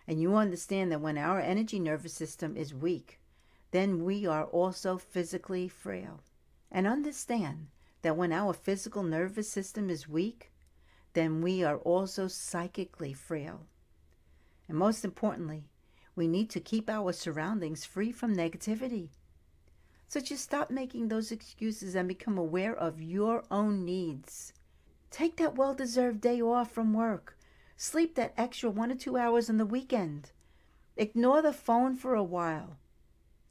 And 0.09 0.21
you 0.21 0.35
understand 0.35 0.91
that 0.91 1.01
when 1.01 1.19
our 1.19 1.39
energy 1.39 1.79
nervous 1.79 2.15
system 2.15 2.57
is 2.57 2.75
weak, 2.75 3.21
then 3.71 4.05
we 4.05 4.27
are 4.27 4.45
also 4.45 4.99
physically 4.99 5.69
frail. 5.69 6.23
And 6.71 6.87
understand 6.87 7.69
that 8.03 8.17
when 8.17 8.33
our 8.33 8.53
physical 8.53 9.03
nervous 9.03 9.51
system 9.51 9.91
is 9.91 10.09
weak, 10.09 10.51
then 11.13 11.43
we 11.43 11.65
are 11.65 11.79
also 11.79 12.29
psychically 12.29 13.13
frail. 13.13 13.67
And 14.69 14.77
most 14.77 15.05
importantly, 15.05 15.65
we 16.15 16.29
need 16.29 16.51
to 16.51 16.61
keep 16.61 16.89
our 16.89 17.13
surroundings 17.13 17.85
free 17.85 18.13
from 18.13 18.35
negativity. 18.35 19.11
So 20.09 20.21
just 20.21 20.45
stop 20.45 20.71
making 20.71 21.09
those 21.09 21.33
excuses 21.33 21.95
and 21.95 22.07
become 22.07 22.38
aware 22.38 22.75
of 22.75 23.03
your 23.03 23.45
own 23.51 23.85
needs. 23.85 24.53
Take 25.11 25.37
that 25.37 25.57
well 25.57 25.75
deserved 25.75 26.21
day 26.21 26.40
off 26.40 26.71
from 26.71 26.92
work. 26.92 27.37
Sleep 27.77 28.14
that 28.14 28.35
extra 28.37 28.71
one 28.71 28.92
or 28.92 28.95
two 28.95 29.16
hours 29.16 29.51
on 29.51 29.57
the 29.57 29.66
weekend. 29.66 30.31
Ignore 30.97 31.42
the 31.42 31.53
phone 31.53 31.95
for 31.97 32.14
a 32.14 32.23
while. 32.23 32.79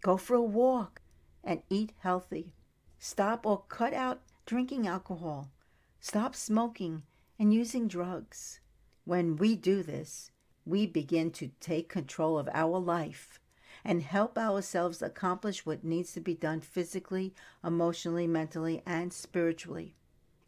Go 0.01 0.17
for 0.17 0.35
a 0.35 0.41
walk 0.41 1.01
and 1.43 1.61
eat 1.69 1.93
healthy. 1.99 2.53
Stop 2.99 3.45
or 3.45 3.63
cut 3.67 3.93
out 3.93 4.21
drinking 4.45 4.87
alcohol. 4.87 5.51
Stop 5.99 6.35
smoking 6.35 7.03
and 7.37 7.53
using 7.53 7.87
drugs. 7.87 8.59
When 9.03 9.35
we 9.35 9.55
do 9.55 9.83
this, 9.83 10.31
we 10.65 10.87
begin 10.87 11.31
to 11.31 11.51
take 11.59 11.89
control 11.89 12.39
of 12.39 12.49
our 12.53 12.79
life 12.79 13.39
and 13.85 14.01
help 14.01 14.35
ourselves 14.35 15.03
accomplish 15.03 15.63
what 15.63 15.83
needs 15.83 16.11
to 16.13 16.19
be 16.19 16.33
done 16.33 16.59
physically, 16.59 17.35
emotionally, 17.63 18.25
mentally, 18.25 18.81
and 18.83 19.13
spiritually. 19.13 19.93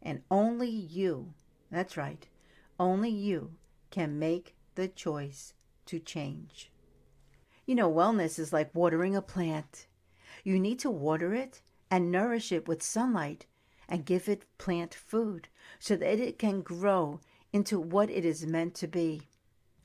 And 0.02 0.22
only 0.28 0.68
you, 0.68 1.34
that's 1.70 1.96
right, 1.96 2.26
only 2.80 3.10
you 3.10 3.52
can 3.90 4.18
make 4.18 4.56
the 4.74 4.88
choice 4.88 5.54
to 5.86 6.00
change. 6.00 6.72
You 7.64 7.76
know, 7.76 7.90
wellness 7.90 8.38
is 8.40 8.52
like 8.52 8.74
watering 8.74 9.14
a 9.14 9.22
plant. 9.22 9.86
You 10.42 10.58
need 10.58 10.80
to 10.80 10.90
water 10.90 11.32
it 11.32 11.62
and 11.90 12.10
nourish 12.10 12.50
it 12.50 12.66
with 12.66 12.82
sunlight 12.82 13.46
and 13.88 14.04
give 14.04 14.28
it 14.28 14.46
plant 14.58 14.94
food 14.94 15.48
so 15.78 15.94
that 15.96 16.18
it 16.18 16.38
can 16.38 16.60
grow 16.60 17.20
into 17.52 17.78
what 17.78 18.10
it 18.10 18.24
is 18.24 18.44
meant 18.44 18.74
to 18.74 18.88
be. 18.88 19.28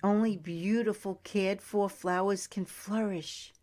Only 0.04 0.36
beautiful, 0.36 1.22
cared 1.24 1.62
for 1.62 1.90
flowers 1.90 2.46
can 2.46 2.66
flourish. 2.66 3.54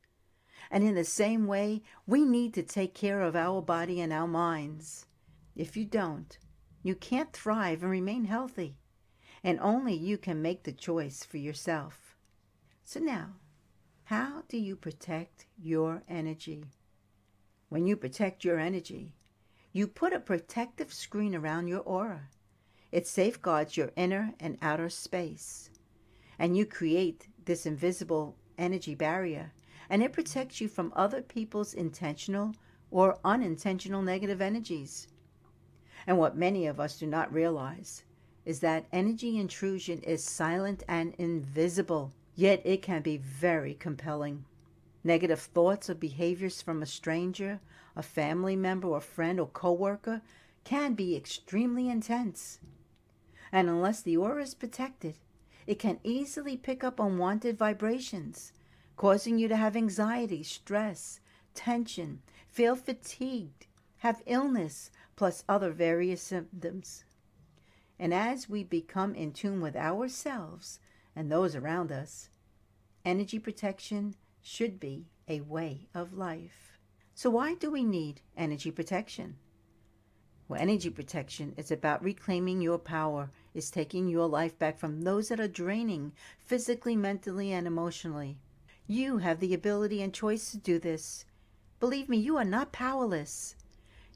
And 0.70 0.82
in 0.82 0.94
the 0.94 1.04
same 1.04 1.46
way, 1.46 1.82
we 2.06 2.24
need 2.24 2.54
to 2.54 2.62
take 2.62 2.94
care 2.94 3.20
of 3.20 3.36
our 3.36 3.60
body 3.60 4.00
and 4.00 4.12
our 4.12 4.28
minds. 4.28 5.06
If 5.54 5.76
you 5.76 5.84
don't, 5.84 6.38
you 6.82 6.94
can't 6.94 7.32
thrive 7.32 7.82
and 7.82 7.90
remain 7.90 8.24
healthy. 8.24 8.78
And 9.44 9.58
only 9.60 9.94
you 9.94 10.16
can 10.16 10.40
make 10.40 10.62
the 10.62 10.72
choice 10.72 11.24
for 11.24 11.36
yourself. 11.36 12.16
So 12.84 13.00
now, 13.00 13.34
how 14.04 14.42
do 14.48 14.56
you 14.56 14.76
protect 14.76 15.46
your 15.56 16.02
energy? 16.08 16.64
When 17.68 17.86
you 17.86 17.96
protect 17.96 18.44
your 18.44 18.58
energy, 18.58 19.14
you 19.72 19.86
put 19.86 20.12
a 20.12 20.20
protective 20.20 20.92
screen 20.92 21.34
around 21.34 21.68
your 21.68 21.80
aura. 21.80 22.28
It 22.90 23.06
safeguards 23.06 23.76
your 23.76 23.92
inner 23.94 24.34
and 24.40 24.58
outer 24.60 24.88
space. 24.88 25.69
And 26.40 26.56
you 26.56 26.64
create 26.64 27.28
this 27.44 27.66
invisible 27.66 28.34
energy 28.56 28.94
barrier, 28.94 29.52
and 29.90 30.02
it 30.02 30.14
protects 30.14 30.58
you 30.58 30.68
from 30.68 30.90
other 30.96 31.20
people's 31.20 31.74
intentional 31.74 32.54
or 32.90 33.18
unintentional 33.24 34.00
negative 34.00 34.40
energies. 34.40 35.06
And 36.06 36.16
what 36.16 36.38
many 36.38 36.66
of 36.66 36.80
us 36.80 36.98
do 36.98 37.06
not 37.06 37.30
realize 37.30 38.04
is 38.46 38.60
that 38.60 38.86
energy 38.90 39.38
intrusion 39.38 40.00
is 40.00 40.24
silent 40.24 40.82
and 40.88 41.14
invisible, 41.18 42.10
yet 42.34 42.62
it 42.64 42.80
can 42.80 43.02
be 43.02 43.18
very 43.18 43.74
compelling. 43.74 44.46
Negative 45.04 45.40
thoughts 45.40 45.90
or 45.90 45.94
behaviors 45.94 46.62
from 46.62 46.82
a 46.82 46.86
stranger, 46.86 47.60
a 47.94 48.02
family 48.02 48.56
member, 48.56 48.96
a 48.96 49.00
friend, 49.02 49.38
or 49.38 49.48
coworker 49.48 50.22
can 50.64 50.94
be 50.94 51.14
extremely 51.14 51.90
intense. 51.90 52.60
And 53.52 53.68
unless 53.68 54.00
the 54.00 54.16
aura 54.16 54.42
is 54.42 54.54
protected, 54.54 55.16
it 55.70 55.78
can 55.78 56.00
easily 56.02 56.56
pick 56.56 56.82
up 56.82 56.98
unwanted 56.98 57.56
vibrations, 57.56 58.52
causing 58.96 59.38
you 59.38 59.46
to 59.46 59.54
have 59.54 59.76
anxiety, 59.76 60.42
stress, 60.42 61.20
tension, 61.54 62.20
feel 62.48 62.74
fatigued, 62.74 63.68
have 63.98 64.20
illness, 64.26 64.90
plus 65.14 65.44
other 65.48 65.70
various 65.70 66.20
symptoms. 66.20 67.04
And 68.00 68.12
as 68.12 68.48
we 68.48 68.64
become 68.64 69.14
in 69.14 69.32
tune 69.32 69.60
with 69.60 69.76
ourselves 69.76 70.80
and 71.14 71.30
those 71.30 71.54
around 71.54 71.92
us, 71.92 72.30
energy 73.04 73.38
protection 73.38 74.16
should 74.42 74.80
be 74.80 75.06
a 75.28 75.40
way 75.42 75.86
of 75.94 76.12
life. 76.12 76.80
So, 77.14 77.30
why 77.30 77.54
do 77.54 77.70
we 77.70 77.84
need 77.84 78.22
energy 78.36 78.72
protection? 78.72 79.36
Well, 80.48 80.60
energy 80.60 80.90
protection 80.90 81.54
is 81.56 81.70
about 81.70 82.02
reclaiming 82.02 82.60
your 82.60 82.78
power, 82.78 83.30
is 83.54 83.70
taking 83.70 84.08
your 84.08 84.26
life 84.26 84.58
back 84.58 84.78
from 84.78 85.02
those 85.02 85.28
that 85.28 85.40
are 85.40 85.48
draining 85.48 86.12
physically, 86.38 86.96
mentally, 86.96 87.52
and 87.52 87.66
emotionally. 87.66 88.36
You 88.86 89.18
have 89.18 89.40
the 89.40 89.54
ability 89.54 90.02
and 90.02 90.12
choice 90.12 90.50
to 90.50 90.56
do 90.56 90.78
this. 90.78 91.24
Believe 91.78 92.08
me, 92.08 92.18
you 92.18 92.36
are 92.36 92.44
not 92.44 92.72
powerless. 92.72 93.56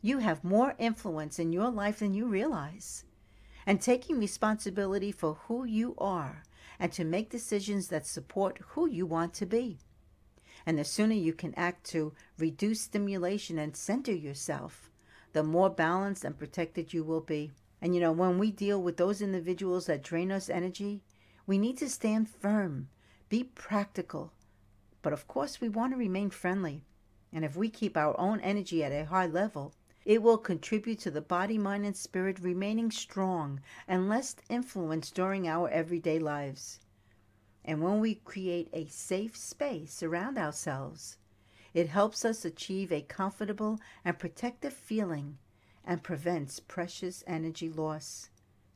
You 0.03 0.19
have 0.19 0.45
more 0.45 0.75
influence 0.79 1.39
in 1.39 1.53
your 1.53 1.71
life 1.71 2.01
than 2.01 2.13
you 2.13 2.27
realize. 2.27 3.05
And 3.67 3.81
taking 3.81 4.19
responsibility 4.19 5.11
for 5.11 5.35
who 5.47 5.65
you 5.65 5.95
are 5.97 6.43
and 6.79 6.93
to 6.93 7.05
make 7.05 7.31
decisions 7.31 7.89
that 7.89 8.07
support 8.07 8.59
who 8.69 8.87
you 8.87 9.07
want 9.07 9.33
to 9.35 9.47
be. 9.47 9.79
And 10.67 10.79
the 10.79 10.85
sooner 10.85 11.15
you 11.15 11.33
can 11.33 11.55
act 11.55 11.85
to 11.91 12.13
reduce 12.39 12.83
stimulation 12.83 13.59
and 13.59 13.77
center 13.77 14.13
yourself, 14.13 14.91
the 15.33 15.43
more 15.43 15.71
balanced 15.71 16.25
and 16.25 16.39
protected 16.39 16.93
you 16.93 17.05
will 17.05 17.21
be. 17.21 17.53
And 17.85 17.95
you 17.95 18.01
know, 18.01 18.13
when 18.13 18.39
we 18.39 18.51
deal 18.51 18.81
with 18.81 18.97
those 18.97 19.21
individuals 19.21 19.85
that 19.87 20.03
drain 20.03 20.33
us 20.33 20.49
energy, 20.49 21.03
we 21.47 21.59
need 21.59 21.77
to 21.77 21.91
stand 21.91 22.31
firm, 22.31 22.89
be 23.29 23.45
practical. 23.45 24.33
But 25.03 25.13
of 25.13 25.29
course, 25.29 25.61
we 25.61 25.69
want 25.69 25.93
to 25.93 25.99
remain 25.99 26.31
friendly. 26.31 26.87
And 27.31 27.45
if 27.45 27.57
we 27.57 27.69
keep 27.69 27.95
our 27.95 28.19
own 28.19 28.41
energy 28.41 28.83
at 28.83 28.91
a 28.91 29.05
high 29.05 29.27
level, 29.27 29.75
it 30.07 30.23
will 30.23 30.39
contribute 30.39 30.99
to 31.01 31.11
the 31.11 31.21
body, 31.21 31.59
mind, 31.59 31.85
and 31.85 31.95
spirit 31.95 32.39
remaining 32.39 32.91
strong 32.91 33.61
and 33.87 34.09
less 34.09 34.35
influenced 34.49 35.15
during 35.15 35.47
our 35.47 35.69
everyday 35.69 36.19
lives. 36.19 36.81
And 37.67 37.83
when 37.83 38.01
we 38.01 38.15
create 38.15 38.71
a 38.73 38.87
safe 38.87 39.37
space 39.37 40.03
around 40.03 40.39
ourselves, 40.39 41.19
it 41.75 41.91
helps 41.91 42.25
us 42.25 42.47
achieve 42.47 42.91
a 42.91 43.03
comfortable 43.03 43.79
and 44.07 44.19
protective 44.19 44.73
feeling 44.73 45.37
and 45.85 46.03
prevents 46.03 46.61
precious 46.61 47.23
energy 47.27 47.69
loss. 47.69 48.31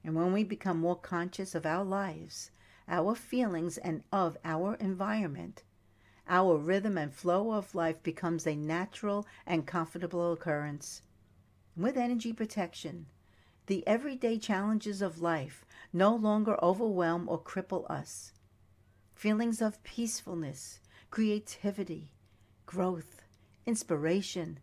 And 0.05 0.15
when 0.15 0.33
we 0.33 0.45
become 0.45 0.79
more 0.79 0.97
conscious 0.97 1.55
of 1.55 1.67
our 1.67 1.85
lives, 1.85 2.51
our 2.89 3.15
feelings, 3.15 3.79
and 3.79 4.03
of 4.13 4.37
our 4.45 4.75
environment, 4.75 5.63
our 6.29 6.57
rhythm 6.57 6.99
and 6.99 7.13
flow 7.13 7.53
of 7.53 7.75
life 7.75 8.03
becomes 8.03 8.47
a 8.47 8.55
natural 8.55 9.27
and 9.47 9.67
comfortable 9.67 10.33
occurrence. 10.33 11.03
With 11.77 11.97
energy 11.97 12.33
protection, 12.33 13.07
the 13.67 13.87
everyday 13.87 14.39
challenges 14.39 15.03
of 15.03 15.21
life 15.21 15.65
no 15.93 16.15
longer 16.15 16.63
overwhelm 16.63 17.29
or 17.29 17.41
cripple 17.41 17.89
us 17.91 18.33
feelings 19.15 19.61
of 19.61 19.83
peacefulness, 19.83 20.79
creativity, 21.11 22.13
growth, 22.67 23.23
inspiration, 23.67 24.61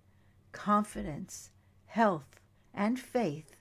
confidence, 0.53 1.49
health, 1.95 2.41
and 2.73 2.99
faith 2.99 3.55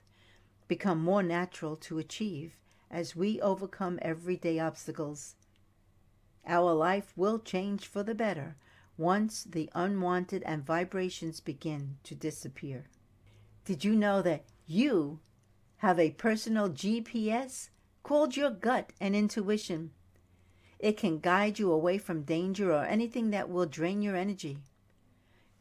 become 0.67 0.99
more 0.99 1.23
natural 1.23 1.77
to 1.77 2.01
achieve 2.01 2.57
as 2.91 3.15
we 3.15 3.41
overcome 3.41 3.97
everyday 4.03 4.59
obstacles. 4.59 5.37
Our 6.45 6.73
life 6.75 7.13
will 7.15 7.39
change 7.39 7.87
for 7.87 8.03
the 8.03 8.15
better 8.15 8.57
once 8.99 9.45
the 9.45 9.71
unwanted 9.73 10.43
and 10.43 10.67
vibrations 10.67 11.39
begin 11.39 11.99
to 12.03 12.17
disappear. 12.17 12.87
Did 13.65 13.85
you 13.85 13.95
know 13.95 14.21
that 14.23 14.43
you 14.67 15.21
have 15.77 16.01
a 16.01 16.11
personal 16.11 16.69
GPS 16.69 17.69
called 18.03 18.37
your 18.37 18.51
gut 18.51 18.93
and 19.01 19.15
intuition? 19.15 19.93
It 20.81 20.97
can 20.97 21.21
guide 21.21 21.61
you 21.61 21.71
away 21.71 21.99
from 21.99 22.23
danger 22.23 22.73
or 22.73 22.85
anything 22.85 23.31
that 23.31 23.49
will 23.49 23.67
drain 23.67 24.03
your 24.03 24.17
energy. 24.17 24.59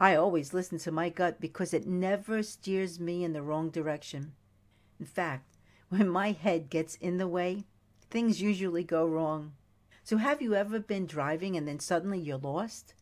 I 0.03 0.17
always 0.17 0.53
listen 0.53 0.79
to 0.79 0.91
my 0.91 1.07
gut 1.07 1.39
because 1.39 1.73
it 1.73 1.87
never 1.87 2.43
steers 2.43 2.99
me 2.99 3.23
in 3.23 3.31
the 3.31 3.41
wrong 3.41 3.69
direction. 3.69 4.33
In 4.99 5.05
fact, 5.05 5.55
when 5.87 6.09
my 6.09 6.33
head 6.33 6.69
gets 6.69 6.95
in 6.95 7.19
the 7.19 7.27
way, 7.27 7.63
things 8.09 8.41
usually 8.41 8.83
go 8.83 9.07
wrong. 9.07 9.53
So, 10.03 10.17
have 10.17 10.41
you 10.41 10.55
ever 10.55 10.81
been 10.81 11.05
driving 11.05 11.55
and 11.55 11.65
then 11.65 11.79
suddenly 11.79 12.19
you're 12.19 12.37
lost? 12.37 12.95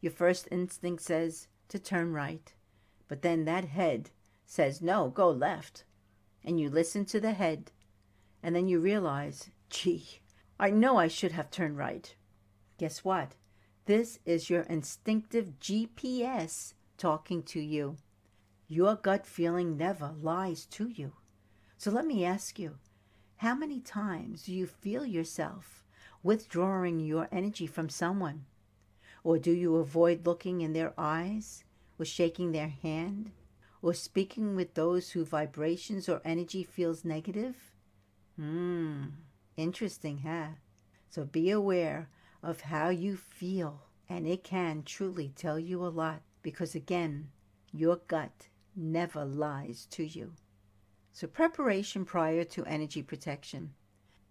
Your 0.00 0.12
first 0.12 0.48
instinct 0.50 1.02
says 1.02 1.48
to 1.68 1.78
turn 1.78 2.14
right, 2.14 2.54
but 3.06 3.20
then 3.20 3.44
that 3.44 3.66
head 3.66 4.08
says, 4.46 4.80
no, 4.80 5.10
go 5.10 5.28
left. 5.28 5.84
And 6.42 6.58
you 6.58 6.70
listen 6.70 7.04
to 7.04 7.20
the 7.20 7.32
head, 7.32 7.70
and 8.42 8.56
then 8.56 8.66
you 8.66 8.80
realize, 8.80 9.50
gee, 9.68 10.20
I 10.58 10.70
know 10.70 10.96
I 10.96 11.08
should 11.08 11.32
have 11.32 11.50
turned 11.50 11.76
right. 11.76 12.14
Guess 12.78 13.04
what? 13.04 13.32
This 13.86 14.18
is 14.24 14.50
your 14.50 14.62
instinctive 14.62 15.60
GPS 15.60 16.74
talking 16.98 17.44
to 17.44 17.60
you. 17.60 17.98
Your 18.66 18.96
gut 18.96 19.24
feeling 19.24 19.76
never 19.76 20.12
lies 20.20 20.66
to 20.72 20.88
you. 20.88 21.12
So 21.78 21.92
let 21.92 22.04
me 22.04 22.24
ask 22.24 22.58
you 22.58 22.78
how 23.36 23.54
many 23.54 23.78
times 23.78 24.42
do 24.42 24.52
you 24.52 24.66
feel 24.66 25.06
yourself 25.06 25.84
withdrawing 26.24 26.98
your 26.98 27.28
energy 27.30 27.68
from 27.68 27.88
someone? 27.88 28.46
Or 29.22 29.38
do 29.38 29.52
you 29.52 29.76
avoid 29.76 30.26
looking 30.26 30.62
in 30.62 30.72
their 30.72 30.92
eyes 30.98 31.62
or 31.96 32.04
shaking 32.04 32.50
their 32.50 32.74
hand, 32.82 33.30
or 33.82 33.94
speaking 33.94 34.56
with 34.56 34.74
those 34.74 35.10
whose 35.10 35.28
vibrations 35.28 36.08
or 36.08 36.20
energy 36.24 36.64
feels 36.64 37.04
negative? 37.04 37.70
Hmm, 38.34 39.04
interesting, 39.56 40.22
huh? 40.26 40.56
So 41.08 41.24
be 41.24 41.50
aware 41.50 42.08
of 42.46 42.60
how 42.60 42.90
you 42.90 43.16
feel, 43.16 43.82
and 44.08 44.24
it 44.24 44.44
can 44.44 44.84
truly 44.84 45.32
tell 45.34 45.58
you 45.58 45.84
a 45.84 45.88
lot 45.88 46.22
because, 46.42 46.76
again, 46.76 47.28
your 47.72 47.96
gut 48.06 48.46
never 48.76 49.24
lies 49.24 49.84
to 49.86 50.04
you. 50.04 50.32
So, 51.12 51.26
preparation 51.26 52.04
prior 52.04 52.44
to 52.44 52.64
energy 52.64 53.02
protection. 53.02 53.74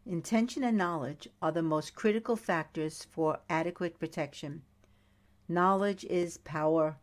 Intention 0.05 0.63
and 0.63 0.77
knowledge 0.77 1.27
are 1.41 1.51
the 1.51 1.61
most 1.61 1.93
critical 1.93 2.37
factors 2.37 3.05
for 3.11 3.39
adequate 3.49 3.99
protection. 3.99 4.61
Knowledge 5.49 6.05
is 6.05 6.37
power, 6.37 6.97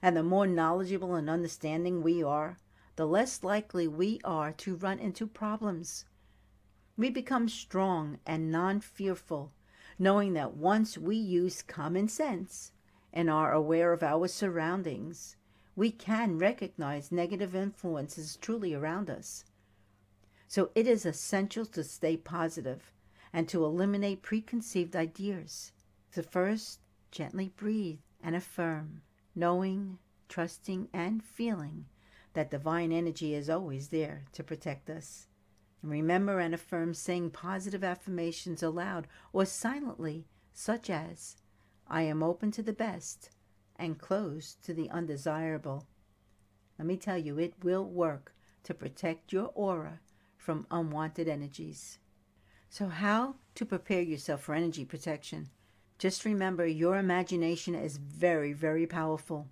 and 0.00 0.16
the 0.16 0.22
more 0.22 0.46
knowledgeable 0.46 1.14
and 1.14 1.28
understanding 1.28 2.02
we 2.02 2.22
are, 2.22 2.56
the 2.96 3.06
less 3.06 3.44
likely 3.44 3.86
we 3.86 4.18
are 4.24 4.52
to 4.52 4.76
run 4.76 4.98
into 4.98 5.26
problems. 5.26 6.06
We 6.96 7.10
become 7.10 7.50
strong 7.50 8.18
and 8.24 8.50
non 8.50 8.80
fearful, 8.80 9.52
knowing 9.98 10.32
that 10.34 10.56
once 10.56 10.98
we 10.98 11.16
use 11.16 11.62
common 11.62 12.08
sense 12.08 12.72
and 13.12 13.30
are 13.30 13.52
aware 13.52 13.92
of 13.92 14.02
our 14.02 14.28
surroundings, 14.28 15.36
we 15.76 15.90
can 15.90 16.38
recognize 16.38 17.12
negative 17.12 17.54
influences 17.54 18.36
truly 18.36 18.74
around 18.74 19.08
us. 19.08 19.44
So 20.48 20.70
it 20.74 20.88
is 20.88 21.06
essential 21.06 21.66
to 21.66 21.84
stay 21.84 22.16
positive 22.16 22.92
and 23.32 23.48
to 23.48 23.64
eliminate 23.64 24.22
preconceived 24.22 24.96
ideas. 24.96 25.70
So, 26.10 26.22
first, 26.22 26.80
gently 27.12 27.52
breathe 27.56 28.00
and 28.20 28.34
affirm, 28.34 29.02
knowing, 29.36 29.98
trusting, 30.28 30.88
and 30.92 31.22
feeling 31.22 31.84
that 32.32 32.50
divine 32.50 32.90
energy 32.90 33.34
is 33.34 33.48
always 33.48 33.88
there 33.88 34.24
to 34.32 34.42
protect 34.42 34.90
us. 34.90 35.27
Remember 35.82 36.40
and 36.40 36.54
affirm 36.54 36.92
saying 36.92 37.30
positive 37.30 37.84
affirmations 37.84 38.62
aloud 38.62 39.06
or 39.32 39.44
silently, 39.44 40.26
such 40.52 40.90
as, 40.90 41.36
I 41.86 42.02
am 42.02 42.22
open 42.22 42.50
to 42.52 42.62
the 42.62 42.72
best 42.72 43.30
and 43.76 43.98
closed 43.98 44.64
to 44.64 44.74
the 44.74 44.90
undesirable. 44.90 45.86
Let 46.78 46.86
me 46.86 46.96
tell 46.96 47.16
you, 47.16 47.38
it 47.38 47.54
will 47.62 47.84
work 47.84 48.34
to 48.64 48.74
protect 48.74 49.32
your 49.32 49.52
aura 49.54 50.00
from 50.36 50.66
unwanted 50.70 51.28
energies. 51.28 51.98
So, 52.68 52.88
how 52.88 53.36
to 53.54 53.64
prepare 53.64 54.02
yourself 54.02 54.42
for 54.42 54.54
energy 54.54 54.84
protection? 54.84 55.48
Just 55.96 56.24
remember 56.24 56.66
your 56.66 56.96
imagination 56.96 57.74
is 57.74 57.96
very, 57.96 58.52
very 58.52 58.86
powerful. 58.86 59.48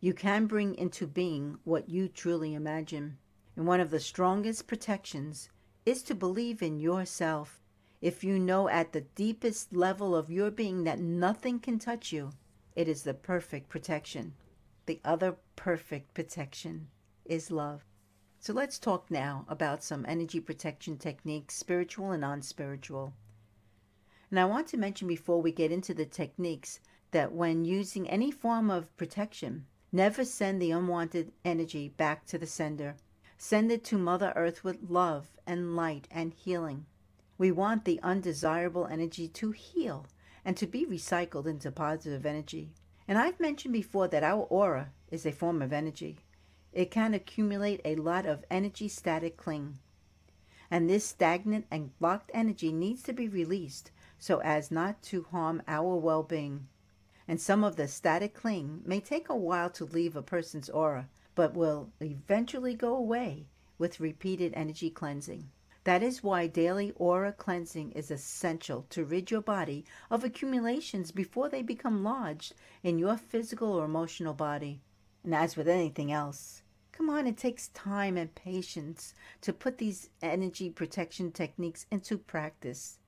You 0.00 0.14
can 0.14 0.46
bring 0.46 0.74
into 0.76 1.06
being 1.06 1.58
what 1.64 1.88
you 1.88 2.08
truly 2.08 2.54
imagine. 2.54 3.18
And 3.56 3.66
one 3.66 3.80
of 3.80 3.90
the 3.90 4.00
strongest 4.00 4.66
protections 4.66 5.48
is 5.86 6.02
to 6.02 6.14
believe 6.16 6.62
in 6.62 6.80
yourself. 6.80 7.62
If 8.02 8.24
you 8.24 8.40
know 8.40 8.68
at 8.68 8.92
the 8.92 9.02
deepest 9.02 9.74
level 9.74 10.16
of 10.16 10.30
your 10.30 10.50
being 10.50 10.82
that 10.84 10.98
nothing 10.98 11.60
can 11.60 11.78
touch 11.78 12.12
you, 12.12 12.32
it 12.74 12.88
is 12.88 13.04
the 13.04 13.14
perfect 13.14 13.68
protection. 13.68 14.34
The 14.86 15.00
other 15.04 15.36
perfect 15.54 16.12
protection 16.12 16.88
is 17.24 17.52
love. 17.52 17.84
So 18.40 18.52
let's 18.52 18.78
talk 18.78 19.10
now 19.10 19.46
about 19.48 19.82
some 19.82 20.04
energy 20.06 20.40
protection 20.40 20.98
techniques, 20.98 21.54
spiritual 21.54 22.10
and 22.10 22.20
non 22.20 22.42
spiritual. 22.42 23.14
And 24.30 24.40
I 24.40 24.44
want 24.44 24.66
to 24.68 24.76
mention 24.76 25.06
before 25.06 25.40
we 25.40 25.52
get 25.52 25.70
into 25.70 25.94
the 25.94 26.04
techniques 26.04 26.80
that 27.12 27.32
when 27.32 27.64
using 27.64 28.10
any 28.10 28.32
form 28.32 28.70
of 28.70 28.94
protection, 28.96 29.66
never 29.92 30.24
send 30.24 30.60
the 30.60 30.72
unwanted 30.72 31.32
energy 31.44 31.88
back 31.88 32.26
to 32.26 32.38
the 32.38 32.46
sender. 32.46 32.96
Send 33.38 33.70
it 33.70 33.84
to 33.84 33.98
Mother 33.98 34.32
Earth 34.34 34.64
with 34.64 34.88
love 34.88 35.28
and 35.46 35.76
light 35.76 36.08
and 36.10 36.32
healing. 36.32 36.86
We 37.36 37.52
want 37.52 37.84
the 37.84 38.00
undesirable 38.02 38.86
energy 38.86 39.28
to 39.28 39.50
heal 39.50 40.06
and 40.42 40.56
to 40.56 40.66
be 40.66 40.86
recycled 40.86 41.46
into 41.46 41.70
positive 41.70 42.24
energy. 42.24 42.70
And 43.06 43.18
I've 43.18 43.38
mentioned 43.38 43.74
before 43.74 44.08
that 44.08 44.24
our 44.24 44.44
aura 44.44 44.90
is 45.10 45.26
a 45.26 45.32
form 45.32 45.60
of 45.60 45.72
energy. 45.72 46.16
It 46.72 46.90
can 46.90 47.12
accumulate 47.12 47.80
a 47.84 47.96
lot 47.96 48.24
of 48.24 48.44
energy 48.50 48.88
static 48.88 49.36
cling. 49.36 49.78
And 50.70 50.88
this 50.88 51.04
stagnant 51.04 51.66
and 51.70 51.96
blocked 51.98 52.30
energy 52.32 52.72
needs 52.72 53.02
to 53.02 53.12
be 53.12 53.28
released 53.28 53.90
so 54.18 54.40
as 54.40 54.70
not 54.70 55.02
to 55.02 55.24
harm 55.24 55.62
our 55.68 55.96
well 55.96 56.22
being. 56.22 56.68
And 57.28 57.40
some 57.40 57.64
of 57.64 57.76
the 57.76 57.86
static 57.86 58.34
cling 58.34 58.82
may 58.86 59.00
take 59.00 59.28
a 59.28 59.36
while 59.36 59.68
to 59.70 59.84
leave 59.84 60.16
a 60.16 60.22
person's 60.22 60.70
aura, 60.70 61.08
but 61.36 61.54
will 61.54 61.92
eventually 62.00 62.74
go 62.74 62.96
away 62.96 63.46
with 63.78 64.00
repeated 64.00 64.52
energy 64.56 64.90
cleansing. 64.90 65.48
That 65.84 66.02
is 66.02 66.24
why 66.24 66.48
daily 66.48 66.90
aura 66.96 67.32
cleansing 67.32 67.92
is 67.92 68.10
essential 68.10 68.86
to 68.90 69.04
rid 69.04 69.30
your 69.30 69.42
body 69.42 69.84
of 70.10 70.24
accumulations 70.24 71.12
before 71.12 71.48
they 71.48 71.62
become 71.62 72.02
lodged 72.02 72.54
in 72.82 72.98
your 72.98 73.16
physical 73.16 73.72
or 73.72 73.84
emotional 73.84 74.34
body. 74.34 74.80
And 75.22 75.32
as 75.32 75.56
with 75.56 75.68
anything 75.68 76.10
else, 76.10 76.62
come 76.90 77.08
on, 77.08 77.26
it 77.26 77.36
takes 77.36 77.68
time 77.68 78.16
and 78.16 78.34
patience 78.34 79.14
to 79.42 79.52
put 79.52 79.78
these 79.78 80.08
energy 80.22 80.70
protection 80.70 81.30
techniques 81.30 81.86
into 81.90 82.18
practice. 82.18 82.98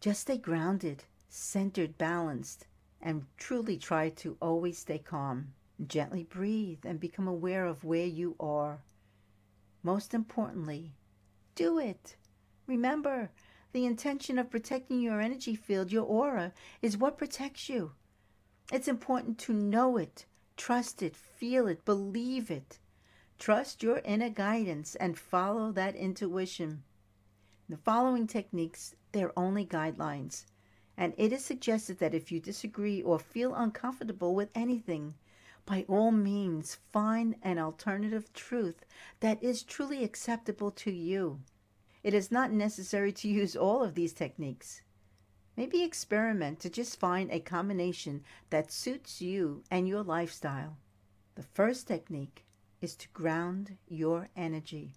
Just 0.00 0.20
stay 0.20 0.36
grounded, 0.36 1.04
centered, 1.28 1.96
balanced, 1.96 2.66
and 3.00 3.24
truly 3.38 3.78
try 3.78 4.10
to 4.10 4.36
always 4.40 4.78
stay 4.78 4.98
calm. 4.98 5.54
Gently 5.84 6.22
breathe 6.22 6.84
and 6.84 7.00
become 7.00 7.26
aware 7.26 7.66
of 7.66 7.84
where 7.84 8.06
you 8.06 8.36
are. 8.38 8.82
Most 9.82 10.14
importantly, 10.14 10.92
do 11.54 11.78
it. 11.78 12.16
Remember, 12.66 13.30
the 13.72 13.84
intention 13.84 14.38
of 14.38 14.50
protecting 14.50 15.00
your 15.00 15.20
energy 15.20 15.56
field, 15.56 15.90
your 15.90 16.04
aura, 16.04 16.52
is 16.80 16.96
what 16.96 17.18
protects 17.18 17.68
you. 17.68 17.92
It's 18.72 18.88
important 18.88 19.36
to 19.40 19.52
know 19.52 19.96
it, 19.96 20.26
trust 20.56 21.02
it, 21.02 21.16
feel 21.16 21.66
it, 21.66 21.84
believe 21.84 22.50
it. 22.50 22.78
Trust 23.38 23.82
your 23.82 23.98
inner 24.04 24.30
guidance 24.30 24.94
and 24.94 25.18
follow 25.18 25.72
that 25.72 25.96
intuition. 25.96 26.84
The 27.68 27.76
following 27.76 28.26
techniques, 28.26 28.94
they're 29.12 29.36
only 29.36 29.66
guidelines, 29.66 30.44
and 30.96 31.12
it 31.18 31.32
is 31.32 31.44
suggested 31.44 31.98
that 31.98 32.14
if 32.14 32.30
you 32.30 32.38
disagree 32.38 33.02
or 33.02 33.18
feel 33.18 33.54
uncomfortable 33.54 34.34
with 34.34 34.50
anything, 34.54 35.14
by 35.66 35.84
all 35.88 36.10
means 36.10 36.78
find 36.92 37.36
an 37.42 37.58
alternative 37.58 38.32
truth 38.32 38.84
that 39.20 39.42
is 39.42 39.62
truly 39.62 40.04
acceptable 40.04 40.70
to 40.70 40.90
you. 40.90 41.40
It 42.02 42.12
is 42.12 42.30
not 42.30 42.52
necessary 42.52 43.12
to 43.12 43.28
use 43.28 43.56
all 43.56 43.82
of 43.82 43.94
these 43.94 44.12
techniques. 44.12 44.82
Maybe 45.56 45.82
experiment 45.82 46.60
to 46.60 46.68
just 46.68 47.00
find 47.00 47.30
a 47.30 47.40
combination 47.40 48.22
that 48.50 48.72
suits 48.72 49.22
you 49.22 49.62
and 49.70 49.88
your 49.88 50.02
lifestyle. 50.02 50.76
The 51.34 51.42
first 51.42 51.88
technique 51.88 52.44
is 52.82 52.94
to 52.96 53.08
ground 53.08 53.78
your 53.88 54.28
energy. 54.36 54.92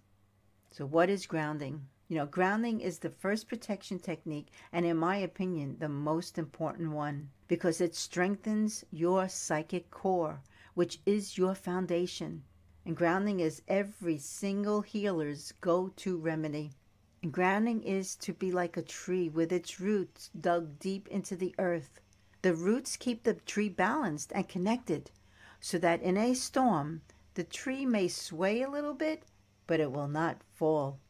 So, 0.70 0.84
what 0.84 1.08
is 1.08 1.26
grounding? 1.26 1.88
You 2.08 2.16
know, 2.16 2.26
grounding 2.26 2.80
is 2.80 2.98
the 2.98 3.10
first 3.10 3.48
protection 3.48 3.98
technique, 3.98 4.48
and 4.72 4.84
in 4.84 4.96
my 4.96 5.16
opinion, 5.16 5.76
the 5.78 5.88
most 5.88 6.38
important 6.38 6.92
one 6.92 7.30
because 7.48 7.80
it 7.80 7.94
strengthens 7.94 8.84
your 8.90 9.28
psychic 9.28 9.90
core, 9.90 10.40
which 10.78 11.00
is 11.04 11.36
your 11.36 11.56
foundation. 11.56 12.44
And 12.86 12.96
grounding 12.96 13.40
is 13.40 13.62
every 13.66 14.16
single 14.16 14.82
healer's 14.82 15.50
go 15.60 15.88
to 15.96 16.16
remedy. 16.16 16.70
And 17.20 17.32
Grounding 17.32 17.82
is 17.82 18.14
to 18.18 18.32
be 18.32 18.52
like 18.52 18.76
a 18.76 18.82
tree 18.82 19.28
with 19.28 19.50
its 19.50 19.80
roots 19.80 20.30
dug 20.40 20.78
deep 20.78 21.08
into 21.08 21.34
the 21.34 21.52
earth. 21.58 22.00
The 22.42 22.54
roots 22.54 22.96
keep 22.96 23.24
the 23.24 23.34
tree 23.34 23.68
balanced 23.68 24.30
and 24.32 24.48
connected 24.48 25.10
so 25.60 25.78
that 25.78 26.00
in 26.00 26.16
a 26.16 26.32
storm 26.34 27.02
the 27.34 27.42
tree 27.42 27.84
may 27.84 28.06
sway 28.06 28.62
a 28.62 28.70
little 28.70 28.94
bit, 28.94 29.24
but 29.66 29.80
it 29.80 29.90
will 29.90 30.06
not 30.06 30.42
fall. 30.54 31.00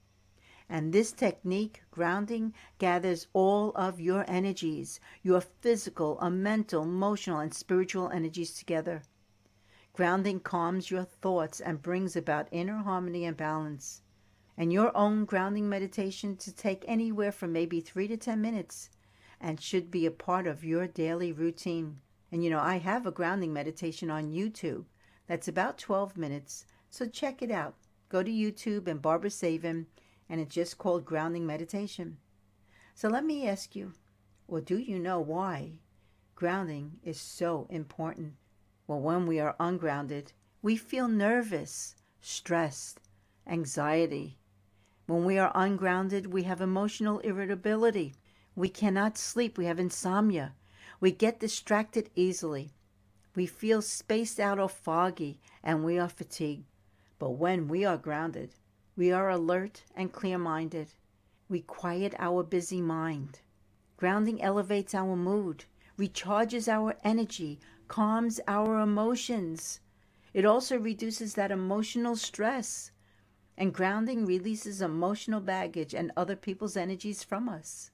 And 0.66 0.94
this 0.94 1.12
technique, 1.12 1.83
grounding, 1.90 2.54
gathers 2.78 3.26
all 3.35 3.72
of 3.72 4.00
your 4.00 4.24
energies, 4.28 4.98
your 5.22 5.42
physical, 5.42 6.18
a 6.20 6.31
mental, 6.31 6.85
emotional, 6.85 7.40
and 7.40 7.52
spiritual 7.52 8.09
energies 8.09 8.54
together. 8.54 9.02
Grounding 9.92 10.40
calms 10.40 10.90
your 10.90 11.05
thoughts 11.05 11.61
and 11.61 11.83
brings 11.83 12.14
about 12.16 12.48
inner 12.53 12.79
harmony 12.79 13.24
and 13.24 13.37
balance 13.37 14.03
and 14.59 14.72
your 14.72 14.94
own 14.96 15.24
grounding 15.24 15.68
meditation 15.68 16.37
to 16.37 16.53
take 16.53 16.85
anywhere 16.88 17.31
from 17.31 17.53
maybe 17.53 17.81
three 17.81 18.09
to 18.09 18.16
10 18.16 18.40
minutes 18.40 18.90
and 19.40 19.61
should 19.61 19.88
be 19.88 20.05
a 20.05 20.11
part 20.11 20.48
of 20.48 20.64
your 20.64 20.88
daily 20.88 21.33
routine. 21.33 22.01
And 22.33 22.42
you 22.42 22.51
know, 22.51 22.59
I 22.59 22.79
have 22.79 23.07
a 23.07 23.12
grounding 23.12 23.53
meditation 23.53 24.11
on 24.11 24.33
YouTube 24.33 24.85
that's 25.29 25.46
about 25.46 25.79
12 25.79 26.16
minutes, 26.16 26.66
so 26.90 27.07
check 27.07 27.40
it 27.40 27.53
out. 27.53 27.77
Go 28.09 28.24
to 28.24 28.31
YouTube 28.31 28.88
and 28.88 29.01
Barbara 29.01 29.31
Savin, 29.31 29.87
and 30.29 30.40
it's 30.40 30.55
just 30.55 30.77
called 30.77 31.05
Grounding 31.05 31.46
Meditation. 31.46 32.16
So 32.94 33.09
let 33.09 33.24
me 33.24 33.46
ask 33.46 33.77
you, 33.77 33.92
or 34.48 34.61
do 34.61 34.77
you 34.77 34.98
know 34.98 35.20
why 35.20 35.79
grounding 36.35 36.98
is 37.05 37.20
so 37.20 37.68
important? 37.70 38.35
Well, 38.88 39.01
when 39.01 39.27
we 39.27 39.38
are 39.38 39.55
ungrounded, 39.61 40.33
we 40.62 40.79
feel 40.79 41.09
nervous, 41.09 41.94
stressed, 42.22 43.01
anxiety. 43.46 44.38
When 45.07 45.27
we 45.27 45.38
are 45.38 45.53
ungrounded, 45.55 46.33
we 46.33 46.44
have 46.44 46.62
emotional 46.62 47.18
irritability. 47.18 48.14
We 48.57 48.70
cannot 48.70 49.18
sleep. 49.18 49.59
We 49.59 49.66
have 49.66 49.79
insomnia. 49.79 50.55
We 51.01 51.12
get 51.12 51.38
distracted 51.38 52.09
easily. 52.16 52.72
We 53.37 53.44
feel 53.44 53.83
spaced 53.83 54.40
out 54.40 54.59
or 54.59 54.70
foggy, 54.70 55.38
and 55.62 55.85
we 55.85 55.98
are 55.98 56.09
fatigued. 56.09 56.64
But 57.18 57.33
when 57.33 57.68
we 57.68 57.85
are 57.85 57.98
grounded, 57.98 58.55
we 58.96 59.12
are 59.12 59.29
alert 59.29 59.83
and 59.94 60.11
clear 60.11 60.38
minded. 60.38 60.88
We 61.51 61.61
quiet 61.61 62.14
our 62.18 62.42
busy 62.42 62.81
mind. 62.81 63.40
Grounding 63.98 64.40
elevates 64.40 64.94
our 64.94 65.14
mood, 65.14 65.66
recharges 65.98 66.68
our 66.68 66.96
energy, 67.05 67.61
calms 67.88 68.40
our 68.46 68.81
emotions. 68.81 69.81
It 70.35 70.44
also 70.44 70.79
reduces 70.79 71.35
that 71.35 71.51
emotional 71.51 72.16
stress. 72.16 72.92
And 73.57 73.74
grounding 73.74 74.24
releases 74.24 74.81
emotional 74.81 75.40
baggage 75.40 75.94
and 75.94 76.12
other 76.16 76.37
people's 76.37 76.77
energies 76.77 77.24
from 77.24 77.48
us. 77.48 77.90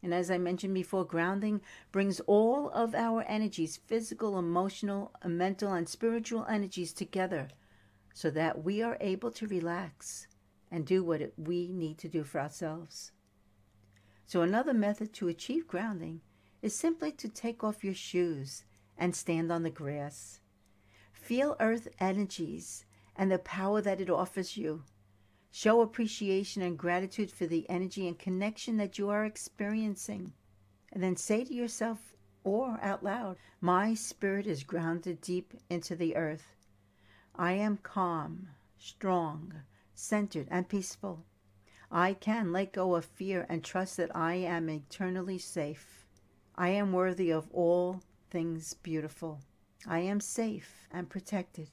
And 0.00 0.14
as 0.14 0.30
I 0.30 0.38
mentioned 0.38 0.74
before, 0.74 1.04
grounding 1.04 1.60
brings 1.90 2.20
all 2.20 2.70
of 2.70 2.94
our 2.94 3.22
energies 3.22 3.76
physical, 3.76 4.38
emotional, 4.38 5.12
mental, 5.24 5.72
and 5.72 5.88
spiritual 5.88 6.46
energies 6.46 6.92
together 6.92 7.48
so 8.14 8.30
that 8.30 8.62
we 8.62 8.80
are 8.80 8.96
able 9.00 9.32
to 9.32 9.48
relax 9.48 10.28
and 10.70 10.86
do 10.86 11.02
what 11.02 11.32
we 11.36 11.72
need 11.72 11.98
to 11.98 12.08
do 12.08 12.22
for 12.22 12.40
ourselves. 12.40 13.10
So, 14.26 14.42
another 14.42 14.74
method 14.74 15.12
to 15.14 15.28
achieve 15.28 15.66
grounding 15.66 16.20
is 16.62 16.74
simply 16.74 17.10
to 17.12 17.28
take 17.28 17.64
off 17.64 17.82
your 17.82 17.94
shoes 17.94 18.64
and 18.98 19.14
stand 19.14 19.50
on 19.50 19.62
the 19.62 19.70
grass. 19.70 20.40
Feel 21.12 21.56
earth 21.60 21.88
energies 22.00 22.84
and 23.16 23.30
the 23.30 23.38
power 23.38 23.80
that 23.80 24.00
it 24.00 24.10
offers 24.10 24.56
you. 24.56 24.82
Show 25.50 25.80
appreciation 25.80 26.62
and 26.62 26.78
gratitude 26.78 27.30
for 27.30 27.46
the 27.46 27.68
energy 27.70 28.06
and 28.06 28.18
connection 28.18 28.76
that 28.76 28.98
you 28.98 29.08
are 29.08 29.24
experiencing. 29.24 30.32
And 30.92 31.02
then 31.02 31.16
say 31.16 31.44
to 31.44 31.54
yourself 31.54 32.14
or 32.44 32.78
out 32.82 33.02
loud, 33.02 33.36
My 33.60 33.94
spirit 33.94 34.46
is 34.46 34.64
grounded 34.64 35.20
deep 35.20 35.54
into 35.68 35.96
the 35.96 36.16
earth. 36.16 36.56
I 37.34 37.52
am 37.52 37.78
calm, 37.78 38.48
strong, 38.78 39.54
centered, 39.94 40.48
and 40.50 40.68
peaceful. 40.68 41.24
I 41.90 42.14
can 42.14 42.52
let 42.52 42.72
go 42.72 42.94
of 42.94 43.04
fear 43.04 43.46
and 43.48 43.64
trust 43.64 43.96
that 43.96 44.14
I 44.14 44.34
am 44.34 44.68
eternally 44.68 45.38
safe. 45.38 46.06
I 46.54 46.70
am 46.70 46.92
worthy 46.92 47.30
of 47.30 47.48
all 47.52 48.02
things 48.30 48.74
beautiful. 48.74 49.40
I 49.86 50.00
am 50.00 50.20
safe 50.20 50.86
and 50.90 51.08
protected. 51.08 51.68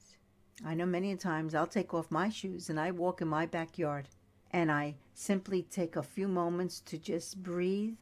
I 0.66 0.74
know 0.74 0.86
many 0.86 1.16
times 1.16 1.54
I'll 1.54 1.68
take 1.68 1.94
off 1.94 2.10
my 2.10 2.30
shoes 2.30 2.70
and 2.70 2.80
I 2.80 2.92
walk 2.92 3.22
in 3.22 3.28
my 3.28 3.46
backyard 3.46 4.08
and 4.52 4.72
I 4.72 4.96
simply 5.14 5.64
take 5.64 5.96
a 5.96 6.04
few 6.04 6.28
moments 6.28 6.80
to 6.82 6.98
just 6.98 7.44
breathe 7.44 7.98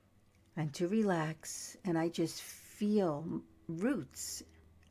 and 0.56 0.74
to 0.76 0.88
relax 0.88 1.78
and 1.84 1.98
I 1.98 2.10
just 2.10 2.42
feel 2.42 3.42
roots 3.68 4.44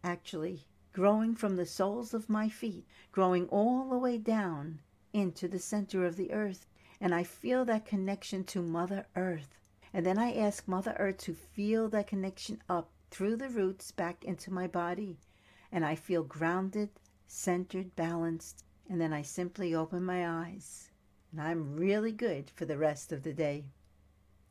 actually 0.02 0.66
growing 0.92 1.34
from 1.34 1.56
the 1.56 1.66
soles 1.66 2.12
of 2.12 2.28
my 2.28 2.48
feet, 2.48 2.84
growing 3.12 3.48
all 3.48 3.88
the 3.88 3.98
way 3.98 4.18
down 4.18 4.80
into 5.12 5.46
the 5.48 5.58
center 5.58 6.04
of 6.04 6.16
the 6.16 6.32
earth. 6.32 6.66
And 7.00 7.14
I 7.14 7.22
feel 7.22 7.64
that 7.66 7.86
connection 7.86 8.44
to 8.44 8.62
Mother 8.62 9.06
Earth. 9.16 9.58
And 9.92 10.04
then 10.06 10.18
I 10.18 10.34
ask 10.34 10.66
Mother 10.68 10.96
Earth 10.98 11.18
to 11.18 11.34
feel 11.34 11.88
that 11.90 12.06
connection 12.06 12.62
up 12.68 12.90
through 13.12 13.36
the 13.36 13.48
roots 13.48 13.92
back 13.92 14.24
into 14.24 14.52
my 14.52 14.66
body. 14.66 15.18
And 15.70 15.84
I 15.84 15.94
feel 15.94 16.24
grounded 16.24 16.90
centered, 17.28 17.96
balanced, 17.96 18.64
and 18.90 19.00
then 19.00 19.12
I 19.12 19.22
simply 19.22 19.74
open 19.74 20.04
my 20.04 20.28
eyes 20.28 20.90
and 21.32 21.40
I'm 21.40 21.76
really 21.76 22.12
good 22.12 22.50
for 22.50 22.66
the 22.66 22.76
rest 22.76 23.10
of 23.10 23.22
the 23.22 23.32
day. 23.32 23.64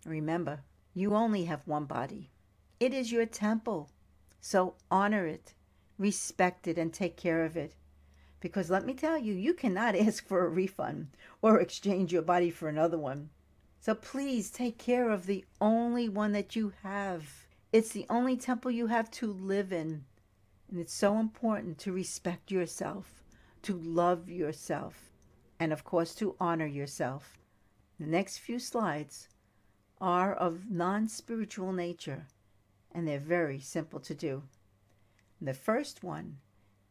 Remember, 0.05 0.63
you 0.95 1.13
only 1.13 1.45
have 1.45 1.67
one 1.67 1.85
body. 1.85 2.31
It 2.79 2.91
is 2.91 3.11
your 3.11 3.27
temple. 3.27 3.91
So 4.39 4.73
honor 4.89 5.27
it, 5.27 5.53
respect 5.99 6.67
it, 6.67 6.79
and 6.79 6.91
take 6.91 7.15
care 7.15 7.45
of 7.45 7.55
it. 7.55 7.75
Because 8.39 8.71
let 8.71 8.83
me 8.83 8.95
tell 8.95 9.19
you, 9.19 9.35
you 9.35 9.53
cannot 9.53 9.95
ask 10.07 10.25
for 10.25 10.43
a 10.43 10.49
refund 10.49 11.09
or 11.43 11.59
exchange 11.59 12.11
your 12.11 12.23
body 12.23 12.49
for 12.49 12.67
another 12.67 12.97
one. 12.97 13.29
So 13.79 13.93
please 13.93 14.49
take 14.49 14.79
care 14.79 15.11
of 15.11 15.27
the 15.27 15.45
only 15.59 16.09
one 16.09 16.31
that 16.31 16.55
you 16.55 16.73
have. 16.81 17.40
It's 17.71 17.93
the 17.93 18.05
only 18.09 18.35
temple 18.35 18.71
you 18.71 18.87
have 18.87 19.09
to 19.11 19.31
live 19.31 19.71
in. 19.71 20.03
And 20.69 20.79
it's 20.79 20.93
so 20.93 21.17
important 21.17 21.77
to 21.79 21.93
respect 21.93 22.51
yourself, 22.51 23.23
to 23.61 23.73
love 23.77 24.29
yourself, 24.29 25.11
and 25.57 25.71
of 25.71 25.85
course 25.85 26.13
to 26.15 26.35
honor 26.39 26.65
yourself. 26.65 27.37
The 27.97 28.07
next 28.07 28.39
few 28.39 28.59
slides 28.59 29.29
are 30.01 30.33
of 30.33 30.69
non 30.69 31.07
spiritual 31.07 31.71
nature, 31.71 32.25
and 32.91 33.07
they're 33.07 33.19
very 33.19 33.59
simple 33.59 34.01
to 34.01 34.15
do. 34.15 34.43
The 35.39 35.53
first 35.53 36.03
one 36.03 36.39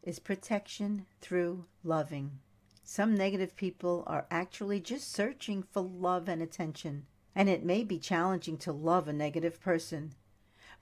is 0.01 0.17
protection 0.17 1.05
through 1.21 1.65
loving. 1.83 2.39
Some 2.83 3.15
negative 3.15 3.55
people 3.55 4.03
are 4.07 4.25
actually 4.31 4.79
just 4.79 5.11
searching 5.11 5.61
for 5.61 5.81
love 5.81 6.27
and 6.27 6.41
attention, 6.41 7.05
and 7.35 7.49
it 7.49 7.63
may 7.63 7.83
be 7.83 7.99
challenging 7.99 8.57
to 8.59 8.71
love 8.71 9.07
a 9.07 9.13
negative 9.13 9.61
person. 9.61 10.15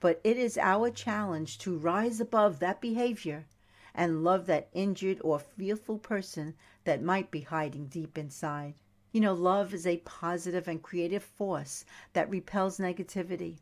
But 0.00 0.20
it 0.24 0.38
is 0.38 0.56
our 0.56 0.90
challenge 0.90 1.58
to 1.58 1.76
rise 1.76 2.20
above 2.20 2.58
that 2.58 2.80
behavior 2.80 3.46
and 3.94 4.24
love 4.24 4.46
that 4.46 4.70
injured 4.72 5.20
or 5.22 5.38
fearful 5.38 5.98
person 5.98 6.54
that 6.84 7.02
might 7.02 7.30
be 7.30 7.42
hiding 7.42 7.86
deep 7.86 8.16
inside. 8.16 8.74
You 9.12 9.20
know, 9.20 9.34
love 9.34 9.74
is 9.74 9.86
a 9.86 9.98
positive 9.98 10.68
and 10.68 10.82
creative 10.82 11.22
force 11.22 11.84
that 12.12 12.30
repels 12.30 12.78
negativity. 12.78 13.58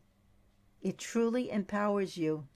It 0.81 0.97
truly 0.97 1.51
empowers 1.51 2.15
you. 2.15 2.47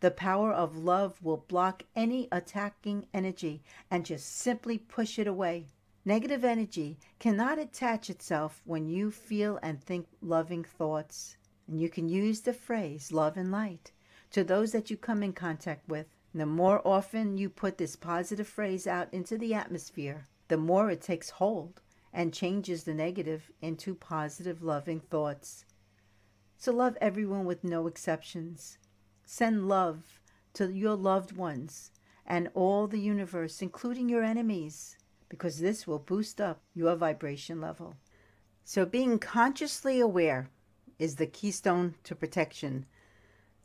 The 0.00 0.10
power 0.10 0.52
of 0.52 0.76
love 0.76 1.22
will 1.22 1.36
block 1.36 1.84
any 1.94 2.26
attacking 2.32 3.06
energy 3.12 3.62
and 3.90 4.06
just 4.06 4.26
simply 4.26 4.78
push 4.78 5.18
it 5.18 5.26
away. 5.26 5.66
Negative 6.04 6.44
energy 6.44 6.98
cannot 7.18 7.58
attach 7.58 8.08
itself 8.08 8.62
when 8.64 8.88
you 8.88 9.10
feel 9.10 9.58
and 9.62 9.80
think 9.80 10.08
loving 10.22 10.64
thoughts. 10.64 11.36
And 11.70 11.80
you 11.80 11.88
can 11.88 12.08
use 12.08 12.40
the 12.40 12.52
phrase 12.52 13.12
love 13.12 13.36
and 13.36 13.52
light 13.52 13.92
to 14.32 14.42
those 14.42 14.72
that 14.72 14.90
you 14.90 14.96
come 14.96 15.22
in 15.22 15.32
contact 15.32 15.88
with. 15.88 16.08
The 16.34 16.44
more 16.44 16.86
often 16.86 17.38
you 17.38 17.48
put 17.48 17.78
this 17.78 17.94
positive 17.94 18.48
phrase 18.48 18.88
out 18.88 19.14
into 19.14 19.38
the 19.38 19.54
atmosphere, 19.54 20.26
the 20.48 20.56
more 20.56 20.90
it 20.90 21.00
takes 21.00 21.30
hold 21.30 21.80
and 22.12 22.34
changes 22.34 22.82
the 22.82 22.92
negative 22.92 23.52
into 23.62 23.94
positive, 23.94 24.64
loving 24.64 24.98
thoughts. 24.98 25.64
So 26.58 26.72
love 26.72 26.98
everyone 27.00 27.44
with 27.44 27.62
no 27.62 27.86
exceptions. 27.86 28.78
Send 29.24 29.68
love 29.68 30.20
to 30.54 30.72
your 30.72 30.96
loved 30.96 31.36
ones 31.36 31.92
and 32.26 32.50
all 32.52 32.88
the 32.88 32.98
universe, 32.98 33.62
including 33.62 34.08
your 34.08 34.24
enemies, 34.24 34.96
because 35.28 35.60
this 35.60 35.86
will 35.86 36.00
boost 36.00 36.40
up 36.40 36.62
your 36.74 36.96
vibration 36.96 37.60
level. 37.60 37.94
So, 38.64 38.84
being 38.84 39.20
consciously 39.20 40.00
aware 40.00 40.50
is 41.00 41.16
the 41.16 41.26
keystone 41.26 41.94
to 42.04 42.14
protection. 42.14 42.84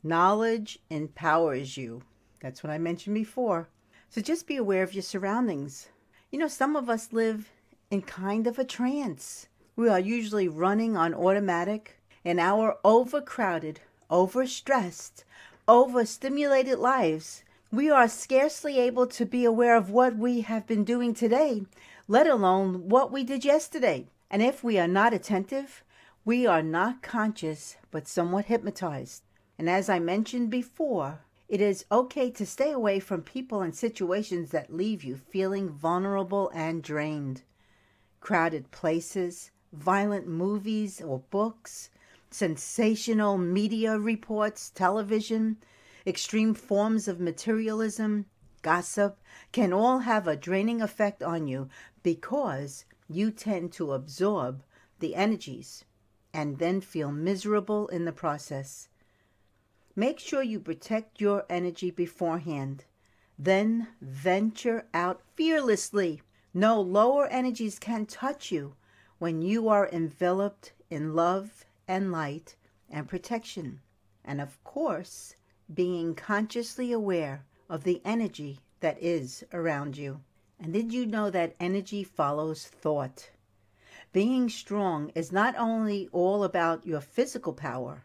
Knowledge 0.02 0.80
empowers 0.90 1.76
you. 1.76 2.02
That's 2.40 2.64
what 2.64 2.72
I 2.72 2.78
mentioned 2.78 3.14
before. 3.14 3.68
So 4.08 4.20
just 4.20 4.46
be 4.46 4.56
aware 4.56 4.82
of 4.82 4.94
your 4.94 5.02
surroundings. 5.02 5.88
You 6.32 6.38
know, 6.38 6.48
some 6.48 6.74
of 6.74 6.88
us 6.88 7.12
live 7.12 7.50
in 7.90 8.02
kind 8.02 8.46
of 8.46 8.58
a 8.58 8.64
trance. 8.64 9.48
We 9.76 9.88
are 9.88 10.00
usually 10.00 10.48
running 10.48 10.96
on 10.96 11.12
automatic 11.12 12.00
in 12.24 12.38
our 12.38 12.78
overcrowded, 12.82 13.80
overstressed, 14.10 15.24
overstimulated 15.68 16.78
lives. 16.78 17.42
We 17.70 17.90
are 17.90 18.08
scarcely 18.08 18.78
able 18.78 19.06
to 19.08 19.26
be 19.26 19.44
aware 19.44 19.76
of 19.76 19.90
what 19.90 20.16
we 20.16 20.40
have 20.40 20.66
been 20.66 20.84
doing 20.84 21.12
today, 21.12 21.64
let 22.08 22.26
alone 22.26 22.88
what 22.88 23.12
we 23.12 23.24
did 23.24 23.44
yesterday. 23.44 24.06
And 24.30 24.42
if 24.42 24.64
we 24.64 24.78
are 24.78 24.88
not 24.88 25.12
attentive, 25.12 25.84
we 26.26 26.44
are 26.44 26.60
not 26.60 27.02
conscious, 27.02 27.76
but 27.92 28.08
somewhat 28.08 28.46
hypnotized. 28.46 29.22
And 29.56 29.70
as 29.70 29.88
I 29.88 30.00
mentioned 30.00 30.50
before, 30.50 31.20
it 31.48 31.60
is 31.60 31.84
okay 31.92 32.32
to 32.32 32.44
stay 32.44 32.72
away 32.72 32.98
from 32.98 33.22
people 33.22 33.62
and 33.62 33.72
situations 33.72 34.50
that 34.50 34.74
leave 34.74 35.04
you 35.04 35.14
feeling 35.14 35.68
vulnerable 35.68 36.50
and 36.52 36.82
drained. 36.82 37.42
Crowded 38.18 38.72
places, 38.72 39.52
violent 39.72 40.26
movies 40.26 41.00
or 41.00 41.20
books, 41.30 41.90
sensational 42.28 43.38
media 43.38 43.96
reports, 43.96 44.70
television, 44.70 45.58
extreme 46.04 46.54
forms 46.54 47.06
of 47.06 47.20
materialism, 47.20 48.26
gossip 48.62 49.20
can 49.52 49.72
all 49.72 50.00
have 50.00 50.26
a 50.26 50.34
draining 50.34 50.82
effect 50.82 51.22
on 51.22 51.46
you 51.46 51.68
because 52.02 52.84
you 53.08 53.30
tend 53.30 53.70
to 53.70 53.92
absorb 53.92 54.64
the 54.98 55.14
energies 55.14 55.84
and 56.36 56.58
then 56.58 56.82
feel 56.82 57.10
miserable 57.10 57.88
in 57.88 58.04
the 58.04 58.12
process. 58.12 58.90
Make 59.96 60.18
sure 60.18 60.42
you 60.42 60.60
protect 60.60 61.18
your 61.18 61.46
energy 61.48 61.90
beforehand. 61.90 62.84
Then 63.38 63.88
venture 64.02 64.84
out 64.92 65.22
fearlessly. 65.34 66.20
No 66.52 66.78
lower 66.78 67.26
energies 67.28 67.78
can 67.78 68.04
touch 68.04 68.52
you 68.52 68.74
when 69.18 69.40
you 69.40 69.70
are 69.70 69.88
enveloped 69.88 70.74
in 70.90 71.14
love 71.14 71.64
and 71.88 72.12
light 72.12 72.54
and 72.90 73.08
protection. 73.08 73.80
And 74.22 74.38
of 74.38 74.62
course, 74.62 75.36
being 75.72 76.14
consciously 76.14 76.92
aware 76.92 77.46
of 77.70 77.84
the 77.84 78.02
energy 78.04 78.60
that 78.80 79.02
is 79.02 79.42
around 79.54 79.96
you. 79.96 80.20
And 80.60 80.74
did 80.74 80.92
you 80.92 81.06
know 81.06 81.30
that 81.30 81.56
energy 81.58 82.04
follows 82.04 82.66
thought? 82.66 83.30
Being 84.12 84.48
strong 84.48 85.10
is 85.14 85.32
not 85.32 85.54
only 85.56 86.08
all 86.12 86.44
about 86.44 86.86
your 86.86 87.00
physical 87.00 87.52
power, 87.52 88.04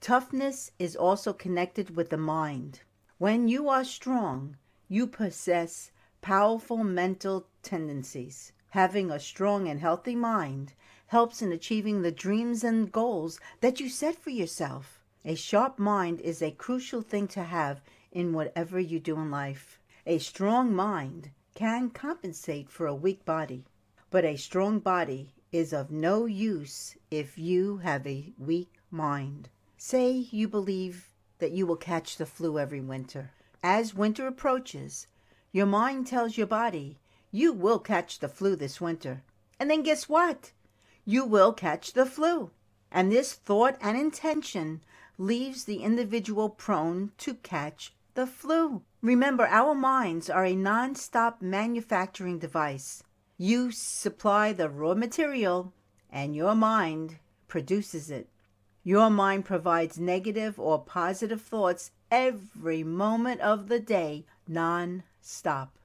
toughness 0.00 0.70
is 0.78 0.96
also 0.96 1.32
connected 1.32 1.94
with 1.94 2.10
the 2.10 2.16
mind. 2.16 2.80
When 3.18 3.46
you 3.48 3.68
are 3.68 3.84
strong, 3.84 4.56
you 4.88 5.06
possess 5.06 5.90
powerful 6.20 6.82
mental 6.82 7.46
tendencies. 7.62 8.52
Having 8.70 9.10
a 9.10 9.20
strong 9.20 9.68
and 9.68 9.80
healthy 9.80 10.16
mind 10.16 10.74
helps 11.06 11.40
in 11.40 11.52
achieving 11.52 12.02
the 12.02 12.10
dreams 12.10 12.64
and 12.64 12.90
goals 12.90 13.38
that 13.60 13.78
you 13.78 13.88
set 13.88 14.16
for 14.16 14.30
yourself. 14.30 15.02
A 15.24 15.34
sharp 15.34 15.78
mind 15.78 16.20
is 16.20 16.42
a 16.42 16.50
crucial 16.50 17.02
thing 17.02 17.28
to 17.28 17.42
have 17.42 17.80
in 18.10 18.32
whatever 18.32 18.78
you 18.78 19.00
do 19.00 19.16
in 19.16 19.30
life. 19.30 19.80
A 20.06 20.18
strong 20.18 20.74
mind 20.74 21.30
can 21.54 21.90
compensate 21.90 22.70
for 22.70 22.86
a 22.86 22.94
weak 22.94 23.24
body, 23.24 23.64
but 24.10 24.24
a 24.24 24.36
strong 24.36 24.78
body 24.78 25.32
is 25.52 25.72
of 25.72 25.90
no 25.90 26.26
use 26.26 26.96
if 27.10 27.38
you 27.38 27.78
have 27.78 28.06
a 28.06 28.32
weak 28.38 28.72
mind. 28.90 29.48
Say 29.76 30.10
you 30.30 30.48
believe 30.48 31.10
that 31.38 31.52
you 31.52 31.66
will 31.66 31.76
catch 31.76 32.16
the 32.16 32.26
flu 32.26 32.58
every 32.58 32.80
winter. 32.80 33.32
As 33.62 33.94
winter 33.94 34.26
approaches, 34.26 35.06
your 35.52 35.66
mind 35.66 36.06
tells 36.06 36.36
your 36.36 36.46
body 36.46 36.98
you 37.30 37.52
will 37.52 37.78
catch 37.78 38.18
the 38.18 38.28
flu 38.28 38.56
this 38.56 38.80
winter. 38.80 39.22
And 39.58 39.70
then 39.70 39.82
guess 39.82 40.08
what? 40.08 40.52
You 41.04 41.24
will 41.24 41.52
catch 41.52 41.92
the 41.92 42.06
flu. 42.06 42.50
And 42.90 43.10
this 43.10 43.32
thought 43.32 43.76
and 43.80 43.96
intention 43.96 44.82
leaves 45.18 45.64
the 45.64 45.82
individual 45.82 46.48
prone 46.48 47.12
to 47.18 47.34
catch 47.34 47.94
the 48.14 48.26
flu. 48.26 48.82
Remember, 49.02 49.46
our 49.46 49.74
minds 49.74 50.30
are 50.30 50.44
a 50.44 50.54
non 50.54 50.94
stop 50.94 51.42
manufacturing 51.42 52.38
device. 52.38 53.02
You 53.38 53.70
supply 53.70 54.54
the 54.54 54.70
raw 54.70 54.94
material, 54.94 55.74
and 56.08 56.34
your 56.34 56.54
mind 56.54 57.18
produces 57.48 58.10
it. 58.10 58.30
Your 58.82 59.10
mind 59.10 59.44
provides 59.44 59.98
negative 59.98 60.58
or 60.58 60.82
positive 60.82 61.42
thoughts 61.42 61.90
every 62.10 62.82
moment 62.82 63.42
of 63.42 63.68
the 63.68 63.78
day, 63.78 64.24
non 64.48 65.02
stop. 65.20 65.78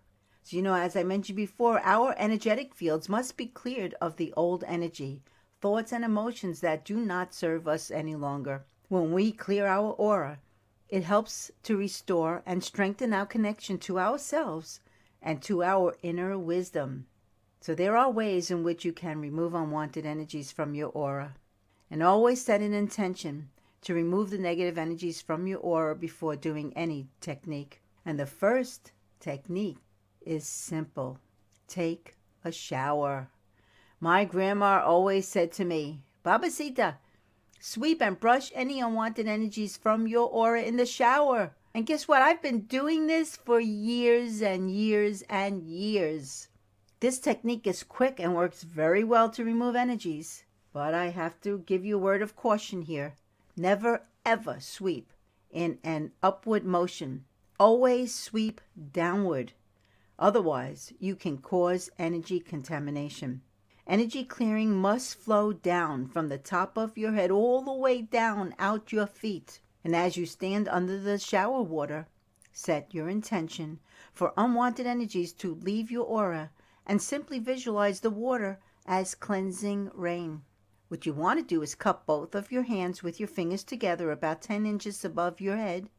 So, 0.43 0.56
you 0.56 0.62
know, 0.62 0.76
as 0.76 0.95
I 0.95 1.04
mentioned 1.04 1.36
before, 1.36 1.82
our 1.84 2.16
energetic 2.18 2.74
fields 2.74 3.10
must 3.10 3.36
be 3.36 3.47
cleared 3.47 3.95
of 3.99 4.16
the 4.16 4.34
old 4.38 4.64
energy, 4.66 5.22
thoughts, 5.60 5.91
and 5.91 6.06
emotions 6.06 6.62
that 6.62 6.86
do 6.86 7.02
not 7.02 7.34
serve 7.34 7.68
us 7.68 7.91
any 7.91 8.16
longer. 8.16 8.64
When 8.88 9.12
we 9.12 9.34
clear 9.34 9.68
our 9.68 9.91
aura, 9.91 10.39
it 10.88 11.04
helps 11.04 11.52
to 11.64 11.76
restore 11.76 12.43
and 12.45 12.64
strengthen 12.64 13.12
our 13.12 13.26
connection 13.26 13.78
to 13.80 13.99
ourselves 13.99 14.80
and 15.22 15.41
to 15.41 15.64
our 15.64 15.97
inner 16.02 16.38
wisdom. 16.39 17.08
So, 17.62 17.76
there 17.76 17.95
are 17.95 18.09
ways 18.09 18.49
in 18.49 18.64
which 18.64 18.84
you 18.84 18.91
can 18.91 19.22
remove 19.22 19.53
unwanted 19.53 20.05
energies 20.05 20.51
from 20.51 20.74
your 20.74 20.89
aura. 20.89 21.36
And 21.91 22.01
always 22.01 22.43
set 22.43 22.62
an 22.62 22.74
intention 22.74 23.49
to 23.82 23.93
remove 23.93 24.32
the 24.32 24.38
negative 24.38 24.78
energies 24.78 25.22
from 25.22 25.45
your 25.45 25.59
aura 25.59 25.95
before 25.95 26.36
doing 26.36 26.74
any 26.76 27.07
technique. 27.20 27.82
And 28.03 28.20
the 28.20 28.26
first 28.26 28.91
technique 29.20 29.78
is 30.22 30.45
simple 30.45 31.20
take 31.68 32.16
a 32.43 32.51
shower. 32.51 33.30
My 33.99 34.26
grandma 34.26 34.84
always 34.84 35.28
said 35.28 35.51
to 35.53 35.64
me, 35.64 36.01
Babasita, 36.26 36.95
Sweep 37.59 38.01
and 38.01 38.20
brush 38.20 38.51
any 38.55 38.82
unwanted 38.82 39.28
energies 39.28 39.78
from 39.78 40.07
your 40.07 40.28
aura 40.28 40.64
in 40.64 40.78
the 40.78 40.86
shower. 40.88 41.53
And 41.76 41.86
guess 41.86 42.07
what? 42.07 42.24
I've 42.24 42.41
been 42.41 42.62
doing 42.62 43.05
this 43.05 43.36
for 43.36 43.59
years 43.59 44.41
and 44.41 44.72
years 44.72 45.22
and 45.30 45.62
years. 45.62 46.47
This 47.02 47.18
technique 47.18 47.66
is 47.66 47.82
quick 47.82 48.20
and 48.20 48.36
works 48.36 48.62
very 48.62 49.04
well 49.04 49.28
to 49.32 49.43
remove 49.43 49.76
energies. 49.76 50.43
But 50.72 50.93
I 50.93 51.08
have 51.08 51.41
to 51.41 51.58
give 51.58 51.84
you 51.84 51.95
a 51.95 51.99
word 51.99 52.22
of 52.22 52.36
caution 52.36 52.84
here. 52.84 53.16
Never 53.58 54.04
ever 54.24 54.60
sweep 54.60 55.12
in 55.49 55.80
an 55.84 56.12
upward 56.22 56.64
motion. 56.64 57.26
Always 57.60 58.14
sweep 58.14 58.62
downward. 58.93 59.54
Otherwise, 60.20 60.93
you 60.99 61.16
can 61.16 61.39
cause 61.39 61.89
energy 61.97 62.39
contamination. 62.39 63.41
Energy 63.88 64.24
clearing 64.24 64.72
must 64.72 65.16
flow 65.16 65.52
down 65.54 66.06
from 66.06 66.30
the 66.30 66.38
top 66.38 66.78
of 66.78 66.99
your 66.99 67.14
head 67.14 67.32
all 67.32 67.64
the 67.64 67.74
way 67.74 68.04
down 68.04 68.54
out 68.60 68.91
your 68.91 69.08
feet. 69.08 69.60
And 69.84 69.95
as 69.95 70.18
you 70.18 70.28
stand 70.28 70.68
under 70.68 70.99
the 70.99 71.18
shower 71.18 71.64
water, 71.64 72.06
set 72.52 72.93
your 72.93 73.10
intention 73.10 73.80
for 74.14 74.34
unwanted 74.38 74.86
energies 74.86 75.34
to 75.34 75.56
leave 75.56 75.89
your 75.89 76.06
aura 76.06 76.52
and 76.86 77.02
simply 77.02 77.40
visualize 77.40 78.00
the 78.00 78.10
water 78.10 78.60
as 78.86 79.16
cleansing 79.16 79.92
rain. 79.94 80.42
What 80.88 81.06
you 81.06 81.14
want 81.14 81.40
to 81.40 81.46
do 81.46 81.62
is 81.62 81.76
cup 81.76 82.06
both 82.06 82.36
of 82.36 82.52
your 82.52 82.64
hands 82.64 83.04
with 83.04 83.20
your 83.20 83.28
fingers 83.28 83.64
together 83.64 84.12
about 84.12 84.42
10 84.42 84.66
inches 84.66 85.06
above 85.06 85.40
your 85.40 85.58
head 85.58 85.90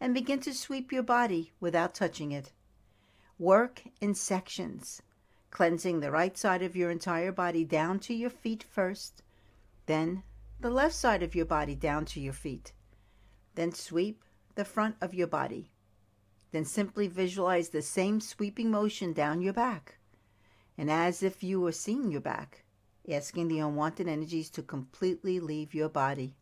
and 0.00 0.14
begin 0.14 0.40
to 0.40 0.54
sweep 0.54 0.92
your 0.92 1.02
body 1.02 1.52
without 1.60 1.94
touching 1.94 2.32
it. 2.32 2.52
Work 3.38 3.82
in 4.00 4.14
sections 4.14 5.02
cleansing 5.50 6.00
the 6.00 6.10
right 6.10 6.38
side 6.38 6.62
of 6.62 6.76
your 6.76 6.90
entire 6.90 7.32
body 7.32 7.64
down 7.64 7.98
to 7.98 8.14
your 8.14 8.30
feet 8.30 8.62
first, 8.62 9.22
then 9.86 10.22
the 10.60 10.70
left 10.70 10.94
side 10.94 11.22
of 11.22 11.34
your 11.34 11.44
body 11.44 11.74
down 11.74 12.04
to 12.04 12.20
your 12.20 12.32
feet. 12.32 12.72
Then 13.54 13.72
sweep 13.72 14.24
the 14.54 14.64
front 14.64 14.96
of 15.00 15.14
your 15.14 15.26
body. 15.26 15.70
Then 16.52 16.64
simply 16.64 17.08
visualize 17.08 17.70
the 17.70 17.82
same 17.82 18.20
sweeping 18.20 18.70
motion 18.70 19.12
down 19.12 19.40
your 19.40 19.52
back. 19.52 19.98
And 20.80 20.90
as 20.90 21.22
if 21.22 21.42
you 21.42 21.60
were 21.60 21.72
seeing 21.72 22.10
your 22.10 22.22
back, 22.22 22.64
asking 23.06 23.48
the 23.48 23.58
unwanted 23.58 24.08
energies 24.08 24.48
to 24.48 24.62
completely 24.62 25.38
leave 25.38 25.74
your 25.74 25.90
body. 25.90 26.36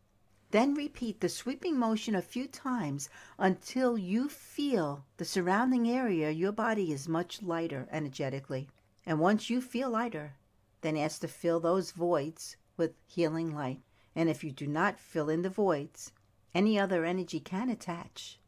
Then 0.51 0.75
repeat 0.75 1.19
the 1.19 1.27
sweeping 1.27 1.77
motion 1.77 2.15
a 2.15 2.21
few 2.21 2.47
times 2.47 3.09
until 3.37 3.97
you 3.97 4.29
feel 4.29 5.03
the 5.17 5.25
surrounding 5.25 5.89
area 5.89 6.31
your 6.31 6.53
body 6.53 6.93
is 6.93 7.05
much 7.05 7.41
lighter 7.41 7.89
energetically. 7.91 8.69
And 9.05 9.19
once 9.19 9.49
you 9.49 9.59
feel 9.59 9.89
lighter, 9.89 10.35
then 10.79 10.95
ask 10.95 11.19
to 11.19 11.27
fill 11.27 11.59
those 11.59 11.91
voids 11.91 12.55
with 12.77 12.93
healing 13.07 13.53
light. 13.53 13.81
And 14.15 14.29
if 14.29 14.41
you 14.41 14.53
do 14.53 14.67
not 14.67 15.01
fill 15.01 15.29
in 15.29 15.41
the 15.41 15.49
voids, 15.49 16.13
any 16.55 16.79
other 16.79 17.03
energy 17.03 17.41
can 17.41 17.69
attach. 17.69 18.39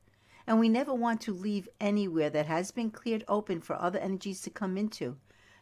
And 0.47 0.57
we 0.57 0.69
never 0.69 0.93
want 0.93 1.19
to 1.23 1.33
leave 1.33 1.67
anywhere 1.81 2.29
that 2.29 2.45
has 2.45 2.71
been 2.71 2.91
cleared 2.91 3.25
open 3.27 3.59
for 3.59 3.75
other 3.75 3.99
energies 3.99 4.39
to 4.43 4.49
come 4.49 4.77
into. 4.77 5.17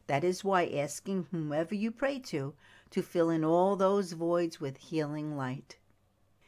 That 0.10 0.24
is 0.24 0.43
why 0.43 0.66
asking 0.66 1.28
whomever 1.30 1.76
you 1.76 1.91
pray 1.91 2.18
to 2.18 2.55
to 2.89 3.03
fill 3.03 3.30
in 3.30 3.43
all 3.43 3.76
those 3.76 4.14
voids 4.14 4.60
with 4.60 4.78
healing 4.78 5.38
light. 5.38 5.78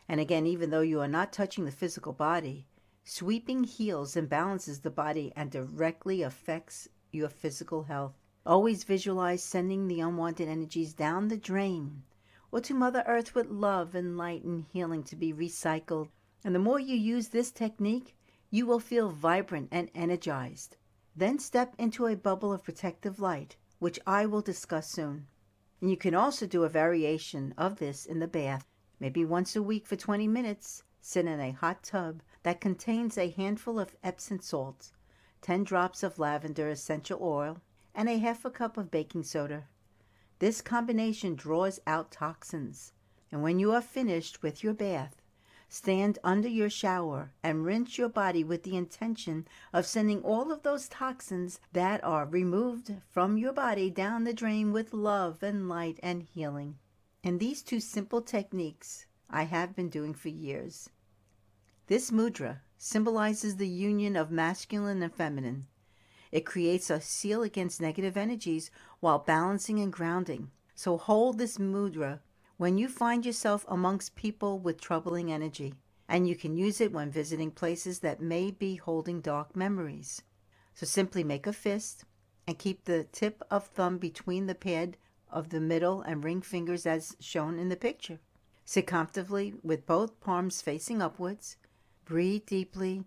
And 0.10 0.20
again, 0.20 0.48
even 0.48 0.72
though 0.72 0.82
you 0.82 1.00
are 1.00 1.08
not 1.08 1.32
touching 1.32 1.66
the 1.66 1.72
physical 1.72 2.12
body, 2.12 2.66
sweeping 3.04 3.64
heals 3.64 4.18
and 4.18 4.28
balances 4.28 4.80
the 4.80 4.90
body 4.90 5.32
and 5.36 5.52
directly 5.52 6.24
affects 6.24 6.88
your 7.12 7.30
physical 7.30 7.84
health. 7.84 8.16
Always 8.48 8.84
visualize 8.84 9.44
sending 9.44 9.88
the 9.88 10.00
unwanted 10.00 10.48
energies 10.48 10.96
down 10.96 11.28
the 11.28 11.38
drain 11.38 12.02
or 12.52 12.62
to 12.62 12.74
Mother 12.74 13.04
Earth 13.06 13.36
with 13.36 13.52
love 13.52 13.94
and 13.94 14.18
light 14.18 14.44
and 14.44 14.66
healing 14.74 15.04
to 15.04 15.16
be 15.16 15.32
recycled. 15.32 16.10
And 16.44 16.56
the 16.56 16.60
more 16.60 16.80
you 16.80 16.96
use 16.96 17.28
this 17.28 17.52
technique, 17.52 18.16
you 18.50 18.66
will 18.66 18.80
feel 18.80 19.10
vibrant 19.10 19.70
and 19.72 19.92
energized. 19.94 20.78
Then 21.22 21.38
step 21.38 21.76
into 21.78 22.08
a 22.08 22.16
bubble 22.16 22.52
of 22.52 22.64
protective 22.64 23.20
light, 23.20 23.56
which 23.78 24.00
I 24.08 24.26
will 24.26 24.42
discuss 24.42 24.90
soon. 24.90 25.28
And 25.80 25.88
you 25.92 25.96
can 25.96 26.16
also 26.16 26.48
do 26.48 26.64
a 26.64 26.68
variation 26.68 27.54
of 27.60 27.76
this 27.76 28.08
in 28.08 28.18
the 28.18 28.28
bath. 28.28 28.66
Maybe 29.00 29.24
once 29.24 29.56
a 29.56 29.62
week 29.62 29.86
for 29.86 29.96
20 29.96 30.28
minutes, 30.28 30.82
sit 31.00 31.28
in 31.28 31.40
a 31.40 31.52
hot 31.52 31.84
tub 31.84 32.24
that 32.42 32.60
contains 32.60 33.20
a 33.20 33.30
handful 33.30 33.80
of 33.80 33.96
Epsom 34.04 34.40
salts, 34.40 34.94
10 35.42 35.64
drops 35.64 36.02
of 36.02 36.18
lavender 36.18 36.68
essential 36.68 37.20
oil, 37.22 37.62
and 37.94 38.10
a 38.10 38.18
half 38.18 38.44
a 38.44 38.50
cup 38.50 38.76
of 38.76 38.90
baking 38.90 39.22
soda. 39.22 39.68
This 40.40 40.60
combination 40.60 41.36
draws 41.36 41.80
out 41.86 42.10
toxins. 42.10 42.94
And 43.32 43.44
when 43.44 43.60
you 43.60 43.72
are 43.74 43.82
finished 43.84 44.42
with 44.42 44.64
your 44.64 44.74
bath, 44.74 45.21
stand 45.74 46.20
under 46.22 46.50
your 46.50 46.70
shower 46.70 47.32
and 47.42 47.64
rinse 47.64 47.98
your 47.98 48.10
body 48.10 48.44
with 48.44 48.64
the 48.64 48.76
intention 48.76 49.48
of 49.72 49.86
sending 49.86 50.22
all 50.22 50.52
of 50.52 50.64
those 50.64 50.90
toxins 50.90 51.62
that 51.72 52.04
are 52.04 52.26
removed 52.26 52.94
from 53.08 53.38
your 53.38 53.54
body 53.54 53.90
down 53.90 54.26
the 54.26 54.34
drain 54.34 54.74
with 54.74 54.94
love 54.94 55.42
and 55.42 55.70
light 55.70 55.98
and 56.04 56.24
healing. 56.24 56.78
And 57.24 57.40
these 57.40 57.64
two 57.64 57.80
simple 57.80 58.22
techniques 58.22 59.06
I 59.30 59.44
have 59.44 59.74
been 59.74 59.88
doing 59.88 60.14
for 60.14 60.28
years. 60.28 60.90
This 61.88 62.12
mudra 62.12 62.60
symbolizes 62.78 63.56
the 63.56 63.68
union 63.70 64.18
of 64.18 64.30
masculine 64.30 65.02
and 65.02 65.16
feminine. 65.16 65.68
It 66.34 66.46
creates 66.46 66.90
a 66.90 67.00
seal 67.00 67.44
against 67.44 67.80
negative 67.80 68.18
energies 68.18 68.72
while 69.00 69.20
balancing 69.20 69.80
and 69.80 69.94
grounding. 69.94 70.52
So 70.76 70.98
hold 70.98 71.38
this 71.38 71.58
mudra 71.58 72.20
when 72.62 72.78
you 72.78 72.88
find 72.88 73.26
yourself 73.26 73.66
amongst 73.70 74.16
people 74.16 74.60
with 74.60 74.80
troubling 74.80 75.32
energy, 75.32 75.74
and 76.08 76.30
you 76.30 76.36
can 76.36 76.56
use 76.56 76.80
it 76.80 76.94
when 76.94 77.10
visiting 77.10 77.50
places 77.50 78.02
that 78.02 78.22
may 78.22 78.52
be 78.52 78.76
holding 78.76 79.20
dark 79.20 79.56
memories. 79.56 80.22
So 80.76 80.86
simply 80.86 81.24
make 81.24 81.48
a 81.48 81.54
fist 81.54 82.04
and 82.46 82.60
keep 82.60 82.86
the 82.86 83.06
tip 83.06 83.42
of 83.50 83.66
thumb 83.66 83.98
between 83.98 84.46
the 84.46 84.54
pad 84.54 84.96
of 85.32 85.50
the 85.50 85.60
middle 85.60 86.04
and 86.04 86.24
ring 86.24 86.44
fingers 86.44 86.86
as 86.86 87.18
shown 87.20 87.58
in 87.58 87.70
the 87.70 87.76
picture. 87.76 88.20
Sit 88.64 88.86
comfortably 88.86 89.56
with 89.64 89.88
both 89.88 90.20
palms 90.20 90.62
facing 90.62 91.02
upwards. 91.02 91.58
Breathe 92.06 92.46
deeply 92.46 93.06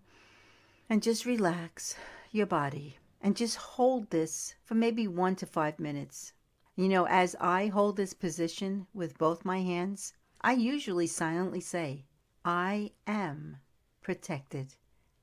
and 0.89 1.01
just 1.01 1.25
relax 1.25 1.95
your 2.29 2.45
body 2.45 2.97
and 3.21 3.37
just 3.37 3.55
hold 3.55 4.09
this 4.09 4.55
for 4.65 4.75
maybe 4.75 5.07
one 5.07 5.37
to 5.37 5.45
five 5.45 5.79
minutes. 5.79 6.33
You 6.77 6.89
know, 6.89 7.07
as 7.07 7.37
I 7.39 7.67
hold 7.67 7.95
this 7.95 8.13
position 8.13 8.87
with 8.93 9.17
both 9.17 9.45
my 9.45 9.61
hands, 9.61 10.13
I 10.41 10.53
usually 10.53 11.07
silently 11.07 11.61
say, 11.61 12.03
I 12.43 12.91
am 13.07 13.59
protected 14.01 14.75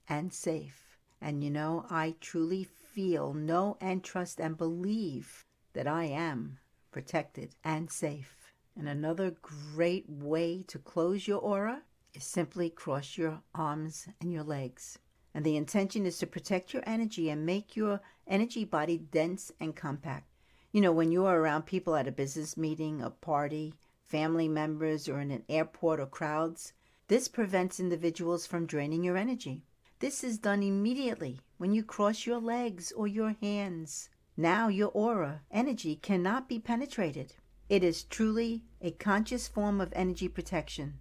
and 0.09 0.33
safe. 0.33 0.97
And 1.21 1.45
you 1.45 1.51
know, 1.51 1.85
I 1.91 2.17
truly 2.21 2.65
feel, 2.65 3.35
know, 3.35 3.77
and 3.83 4.03
trust 4.03 4.41
and 4.41 4.57
believe 4.57 5.45
that 5.75 5.87
I 5.87 6.05
am 6.05 6.59
protected 6.91 7.55
and 7.63 7.91
safe. 7.91 8.55
And 8.75 8.89
another 8.89 9.37
great 9.43 10.09
way 10.09 10.63
to 10.69 10.79
close 10.79 11.29
your 11.29 11.41
aura 11.41 11.83
is 12.15 12.25
simply 12.25 12.71
cross 12.71 13.19
your 13.19 13.43
arms 13.55 14.09
and 14.23 14.33
your 14.33 14.43
legs. 14.43 14.99
And 15.35 15.45
the 15.45 15.57
intention 15.57 16.07
is 16.07 16.17
to 16.19 16.27
protect 16.27 16.73
your 16.73 16.83
energy 16.87 17.29
and 17.29 17.45
make 17.45 17.77
your 17.77 18.01
energy 18.27 18.65
body 18.65 18.97
dense 18.97 19.53
and 19.61 19.77
compact. 19.77 20.32
You 20.73 20.81
know, 20.81 20.93
when 20.93 21.13
you 21.13 21.27
are 21.27 21.39
around 21.39 21.67
people 21.67 21.97
at 21.97 22.09
a 22.09 22.13
business 22.13 22.57
meeting, 22.57 23.03
a 23.03 23.11
party, 23.11 23.75
family 24.01 24.49
members, 24.49 25.07
or 25.07 25.21
in 25.21 25.31
an 25.31 25.45
airport 25.47 26.01
or 26.01 26.07
crowds, 26.07 26.73
this 27.09 27.29
prevents 27.29 27.79
individuals 27.79 28.47
from 28.47 28.65
draining 28.65 29.05
your 29.05 29.19
energy. 29.19 29.67
This 29.99 30.25
is 30.25 30.39
done 30.39 30.63
immediately 30.63 31.41
when 31.59 31.75
you 31.75 31.85
cross 31.85 32.25
your 32.25 32.41
legs 32.41 32.91
or 32.91 33.07
your 33.07 33.37
hands. 33.43 34.09
Now 34.35 34.69
your 34.69 34.89
aura 34.95 35.43
energy 35.51 35.97
cannot 35.97 36.49
be 36.49 36.59
penetrated. 36.59 37.35
It 37.69 37.85
is 37.85 38.05
truly 38.05 38.65
a 38.81 38.93
conscious 38.93 39.47
form 39.47 39.79
of 39.79 39.93
energy 39.95 40.27
protection. 40.27 41.01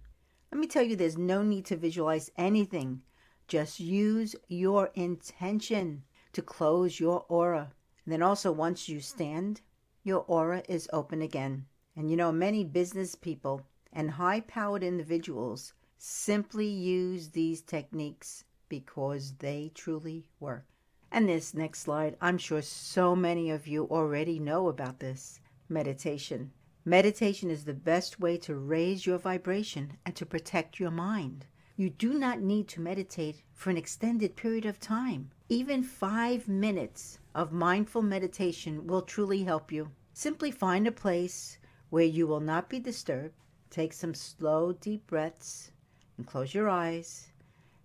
Let 0.52 0.60
me 0.60 0.66
tell 0.66 0.82
you, 0.82 0.96
there's 0.96 1.16
no 1.16 1.42
need 1.42 1.64
to 1.66 1.76
visualize 1.78 2.30
anything. 2.36 3.00
Just 3.48 3.80
use 3.80 4.36
your 4.48 4.90
intention 4.94 6.02
to 6.34 6.42
close 6.42 7.00
your 7.00 7.24
aura. 7.30 7.72
And 8.04 8.12
then 8.12 8.22
also, 8.22 8.50
once 8.50 8.88
you 8.88 9.00
stand, 9.00 9.60
your 10.02 10.24
aura 10.26 10.62
is 10.68 10.88
open 10.92 11.22
again. 11.22 11.66
And 11.94 12.10
you 12.10 12.16
know, 12.16 12.32
many 12.32 12.64
business 12.64 13.14
people 13.14 13.66
and 13.92 14.10
high 14.10 14.40
powered 14.40 14.82
individuals 14.82 15.74
simply 15.98 16.66
use 16.66 17.28
these 17.28 17.62
techniques 17.62 18.44
because 18.68 19.34
they 19.38 19.70
truly 19.74 20.26
work. 20.40 20.64
And 21.10 21.28
this 21.28 21.52
next 21.52 21.80
slide, 21.80 22.16
I'm 22.20 22.38
sure 22.38 22.62
so 22.62 23.14
many 23.14 23.50
of 23.50 23.66
you 23.66 23.84
already 23.84 24.38
know 24.38 24.68
about 24.68 24.98
this 24.98 25.40
meditation. 25.68 26.52
Meditation 26.84 27.50
is 27.50 27.64
the 27.64 27.74
best 27.74 28.18
way 28.18 28.36
to 28.38 28.56
raise 28.56 29.06
your 29.06 29.18
vibration 29.18 29.98
and 30.04 30.16
to 30.16 30.26
protect 30.26 30.80
your 30.80 30.90
mind. 30.90 31.46
You 31.76 31.90
do 31.90 32.14
not 32.18 32.40
need 32.40 32.66
to 32.68 32.80
meditate 32.80 33.42
for 33.52 33.70
an 33.70 33.76
extended 33.76 34.36
period 34.36 34.66
of 34.66 34.80
time. 34.80 35.30
Even 35.48 35.82
five 35.82 36.48
minutes 36.48 37.18
of 37.34 37.52
mindful 37.52 38.02
meditation 38.02 38.86
will 38.86 39.02
truly 39.02 39.44
help 39.44 39.72
you. 39.72 39.90
Simply 40.12 40.50
find 40.50 40.86
a 40.86 40.92
place 40.92 41.58
where 41.90 42.04
you 42.04 42.26
will 42.26 42.40
not 42.40 42.68
be 42.68 42.78
disturbed. 42.78 43.34
Take 43.70 43.92
some 43.92 44.14
slow, 44.14 44.72
deep 44.72 45.06
breaths 45.06 45.72
and 46.16 46.26
close 46.26 46.54
your 46.54 46.68
eyes. 46.68 47.32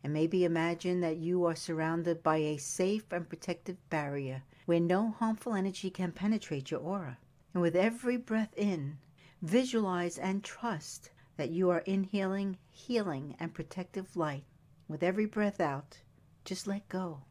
And 0.04 0.14
maybe 0.14 0.44
imagine 0.44 1.02
that 1.02 1.18
you 1.18 1.46
are 1.46 1.56
surrounded 1.56 2.24
by 2.24 2.38
a 2.38 2.58
safe 2.58 3.12
and 3.12 3.28
protective 3.28 3.78
barrier 3.90 4.44
where 4.66 4.80
no 4.80 5.12
harmful 5.12 5.54
energy 5.54 5.90
can 5.90 6.12
penetrate 6.12 6.72
your 6.72 6.82
aura. 6.82 7.18
And 7.54 7.62
with 7.62 7.76
every 7.76 8.18
breath 8.18 8.54
in, 8.58 8.98
visualize 9.42 10.18
and 10.18 10.44
trust 10.44 11.10
that 11.38 11.52
you 11.52 11.70
are 11.70 11.80
inhaling 11.80 12.58
healing 12.70 13.36
and 13.40 13.54
protective 13.54 14.16
light. 14.16 14.44
With 14.88 15.04
every 15.04 15.26
breath 15.26 15.60
out, 15.60 16.00
just 16.44 16.68
let 16.68 16.88
go. 16.90 17.22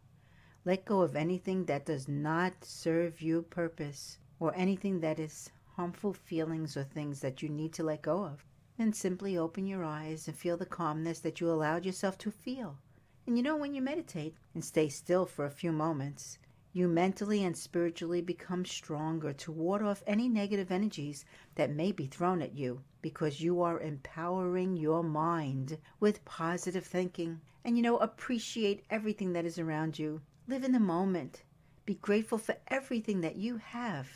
Let 0.66 0.84
go 0.84 1.02
of 1.02 1.14
anything 1.14 1.66
that 1.66 1.86
does 1.86 2.08
not 2.08 2.64
serve 2.64 3.22
you 3.22 3.42
purpose 3.42 4.18
or 4.40 4.52
anything 4.56 4.98
that 4.98 5.20
is 5.20 5.48
harmful 5.76 6.12
feelings 6.12 6.76
or 6.76 6.82
things 6.82 7.20
that 7.20 7.40
you 7.40 7.48
need 7.48 7.72
to 7.74 7.84
let 7.84 8.02
go 8.02 8.24
of. 8.24 8.44
And 8.76 8.92
simply 8.92 9.38
open 9.38 9.68
your 9.68 9.84
eyes 9.84 10.26
and 10.26 10.36
feel 10.36 10.56
the 10.56 10.66
calmness 10.66 11.20
that 11.20 11.40
you 11.40 11.48
allowed 11.48 11.86
yourself 11.86 12.18
to 12.18 12.32
feel. 12.32 12.78
And 13.28 13.36
you 13.36 13.44
know, 13.44 13.54
when 13.56 13.74
you 13.74 13.80
meditate 13.80 14.34
and 14.54 14.64
stay 14.64 14.88
still 14.88 15.24
for 15.24 15.44
a 15.44 15.52
few 15.52 15.70
moments, 15.70 16.36
you 16.72 16.88
mentally 16.88 17.44
and 17.44 17.56
spiritually 17.56 18.20
become 18.20 18.64
stronger 18.64 19.32
to 19.34 19.52
ward 19.52 19.82
off 19.82 20.02
any 20.04 20.28
negative 20.28 20.72
energies 20.72 21.24
that 21.54 21.70
may 21.70 21.92
be 21.92 22.08
thrown 22.08 22.42
at 22.42 22.56
you 22.56 22.82
because 23.02 23.40
you 23.40 23.62
are 23.62 23.78
empowering 23.78 24.76
your 24.76 25.04
mind 25.04 25.78
with 26.00 26.24
positive 26.24 26.84
thinking. 26.84 27.40
And 27.64 27.76
you 27.76 27.84
know, 27.84 27.98
appreciate 27.98 28.84
everything 28.90 29.32
that 29.34 29.44
is 29.44 29.60
around 29.60 29.96
you. 29.96 30.22
Live 30.48 30.62
in 30.62 30.70
the 30.70 30.78
moment. 30.78 31.42
Be 31.86 31.94
grateful 31.94 32.38
for 32.38 32.56
everything 32.68 33.20
that 33.22 33.34
you 33.34 33.56
have. 33.56 34.08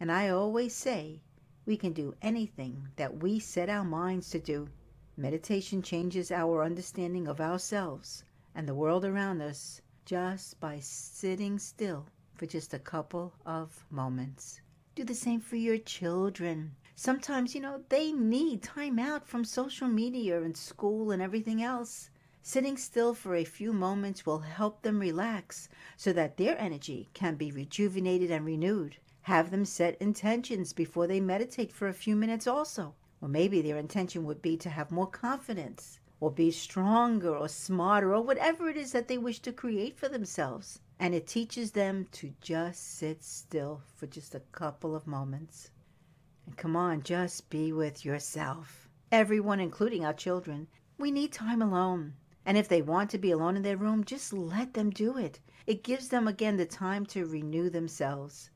And 0.00 0.10
I 0.10 0.30
always 0.30 0.74
say, 0.74 1.20
we 1.66 1.76
can 1.76 1.92
do 1.92 2.14
anything 2.22 2.88
that 2.96 3.22
we 3.22 3.38
set 3.38 3.68
our 3.68 3.84
minds 3.84 4.30
to 4.30 4.38
do. 4.38 4.70
Meditation 5.18 5.82
changes 5.82 6.32
our 6.32 6.64
understanding 6.64 7.28
of 7.28 7.38
ourselves 7.38 8.24
and 8.54 8.66
the 8.66 8.74
world 8.74 9.04
around 9.04 9.42
us 9.42 9.82
just 10.06 10.58
by 10.58 10.80
sitting 10.80 11.58
still 11.58 12.06
for 12.34 12.46
just 12.46 12.72
a 12.72 12.78
couple 12.78 13.34
of 13.44 13.84
moments. 13.90 14.62
Do 14.94 15.04
the 15.04 15.14
same 15.14 15.40
for 15.40 15.56
your 15.56 15.76
children. 15.76 16.74
Sometimes, 16.96 17.54
you 17.54 17.60
know, 17.60 17.84
they 17.90 18.10
need 18.10 18.62
time 18.62 18.98
out 18.98 19.28
from 19.28 19.44
social 19.44 19.88
media 19.88 20.42
and 20.42 20.56
school 20.56 21.10
and 21.10 21.20
everything 21.20 21.62
else. 21.62 22.08
Sitting 22.46 22.76
still 22.76 23.14
for 23.14 23.34
a 23.34 23.42
few 23.42 23.72
moments 23.72 24.26
will 24.26 24.40
help 24.40 24.82
them 24.82 24.98
relax 24.98 25.66
so 25.96 26.12
that 26.12 26.36
their 26.36 26.60
energy 26.60 27.08
can 27.14 27.36
be 27.36 27.50
rejuvenated 27.50 28.30
and 28.30 28.44
renewed. 28.44 28.98
Have 29.22 29.50
them 29.50 29.64
set 29.64 29.96
intentions 29.96 30.74
before 30.74 31.06
they 31.06 31.20
meditate 31.20 31.72
for 31.72 31.88
a 31.88 31.94
few 31.94 32.14
minutes 32.14 32.46
also. 32.46 32.94
Or 33.22 33.28
maybe 33.28 33.62
their 33.62 33.78
intention 33.78 34.24
would 34.24 34.42
be 34.42 34.58
to 34.58 34.68
have 34.68 34.90
more 34.90 35.06
confidence 35.06 36.00
or 36.20 36.30
be 36.30 36.50
stronger 36.50 37.34
or 37.34 37.48
smarter 37.48 38.14
or 38.14 38.20
whatever 38.20 38.68
it 38.68 38.76
is 38.76 38.92
that 38.92 39.08
they 39.08 39.16
wish 39.16 39.38
to 39.40 39.50
create 39.50 39.98
for 39.98 40.10
themselves. 40.10 40.80
And 41.00 41.14
it 41.14 41.26
teaches 41.26 41.70
them 41.70 42.06
to 42.12 42.34
just 42.42 42.98
sit 42.98 43.24
still 43.24 43.80
for 43.96 44.06
just 44.06 44.34
a 44.34 44.40
couple 44.52 44.94
of 44.94 45.06
moments. 45.06 45.70
And 46.44 46.58
come 46.58 46.76
on, 46.76 47.04
just 47.04 47.48
be 47.48 47.72
with 47.72 48.04
yourself. 48.04 48.86
Everyone, 49.10 49.60
including 49.60 50.04
our 50.04 50.12
children, 50.12 50.68
we 50.98 51.10
need 51.10 51.32
time 51.32 51.62
alone. 51.62 52.12
And 52.46 52.58
if 52.58 52.68
they 52.68 52.82
want 52.82 53.10
to 53.10 53.18
be 53.18 53.30
alone 53.30 53.56
in 53.56 53.62
their 53.62 53.76
room, 53.76 54.04
just 54.04 54.32
let 54.32 54.74
them 54.74 54.90
do 54.90 55.16
it. 55.16 55.40
It 55.66 55.82
gives 55.82 56.08
them 56.08 56.28
again 56.28 56.56
the 56.56 56.66
time 56.66 57.06
to 57.06 57.24
renew 57.24 57.70
themselves. 57.70 58.50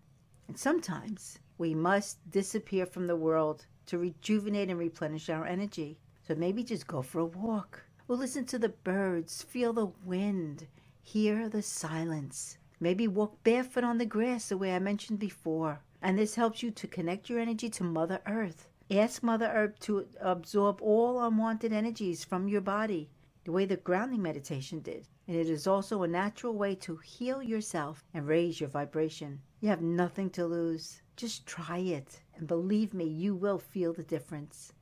And 0.47 0.59
sometimes 0.59 1.39
we 1.57 1.74
must 1.74 2.30
disappear 2.30 2.86
from 2.86 3.07
the 3.07 3.16
world 3.16 3.66
to 3.86 3.99
rejuvenate 3.99 4.68
and 4.68 4.78
replenish 4.78 5.30
our 5.30 5.47
energy. 5.47 5.99
So 6.26 6.34
maybe 6.34 6.62
just 6.62 6.86
go 6.86 7.01
for 7.01 7.20
a 7.20 7.24
walk 7.24 7.82
or 8.07 8.16
listen 8.16 8.45
to 8.47 8.59
the 8.59 8.68
birds, 8.68 9.43
feel 9.43 9.72
the 9.72 9.91
wind, 10.05 10.66
hear 11.03 11.49
the 11.49 11.62
silence. 11.62 12.59
Maybe 12.80 13.09
walk 13.09 13.43
barefoot 13.43 13.84
on 13.84 13.99
the 13.99 14.07
grass 14.07 14.51
the 14.51 14.59
way 14.59 14.74
I 14.74 14.78
mentioned 14.78 15.18
before. 15.18 15.80
And 16.03 16.18
this 16.18 16.34
helps 16.34 16.62
you 16.62 16.70
to 16.70 16.86
connect 16.86 17.28
your 17.28 17.41
energy 17.41 17.70
to 17.70 17.84
Mother 17.84 18.20
Earth. 18.26 18.68
Ask 18.91 19.22
Mother 19.22 19.51
Earth 19.53 19.78
to 19.80 20.07
absorb 20.20 20.80
all 20.80 21.20
unwanted 21.20 21.72
energies 21.72 22.24
from 22.24 22.49
your 22.49 22.61
body, 22.61 23.11
the 23.49 23.53
way 23.53 23.64
the 23.64 23.78
grounding 23.78 24.20
meditation 24.20 24.78
did. 24.80 25.09
And 25.26 25.34
it 25.34 25.49
is 25.49 25.66
also 25.66 26.03
a 26.03 26.07
natural 26.07 26.53
way 26.53 26.74
to 26.74 26.99
heal 26.99 27.42
yourself 27.42 28.05
and 28.12 28.26
raise 28.26 28.61
your 28.61 28.68
vibration. 28.68 29.40
You 29.61 29.70
have 29.70 29.80
nothing 29.80 30.28
to 30.32 30.44
lose. 30.44 31.01
Just 31.16 31.46
try 31.46 31.78
it. 31.78 32.20
And 32.36 32.46
believe 32.46 32.92
me, 32.92 33.07
you 33.07 33.34
will 33.34 33.59
feel 33.59 33.94
the 33.94 34.03
difference 34.03 34.74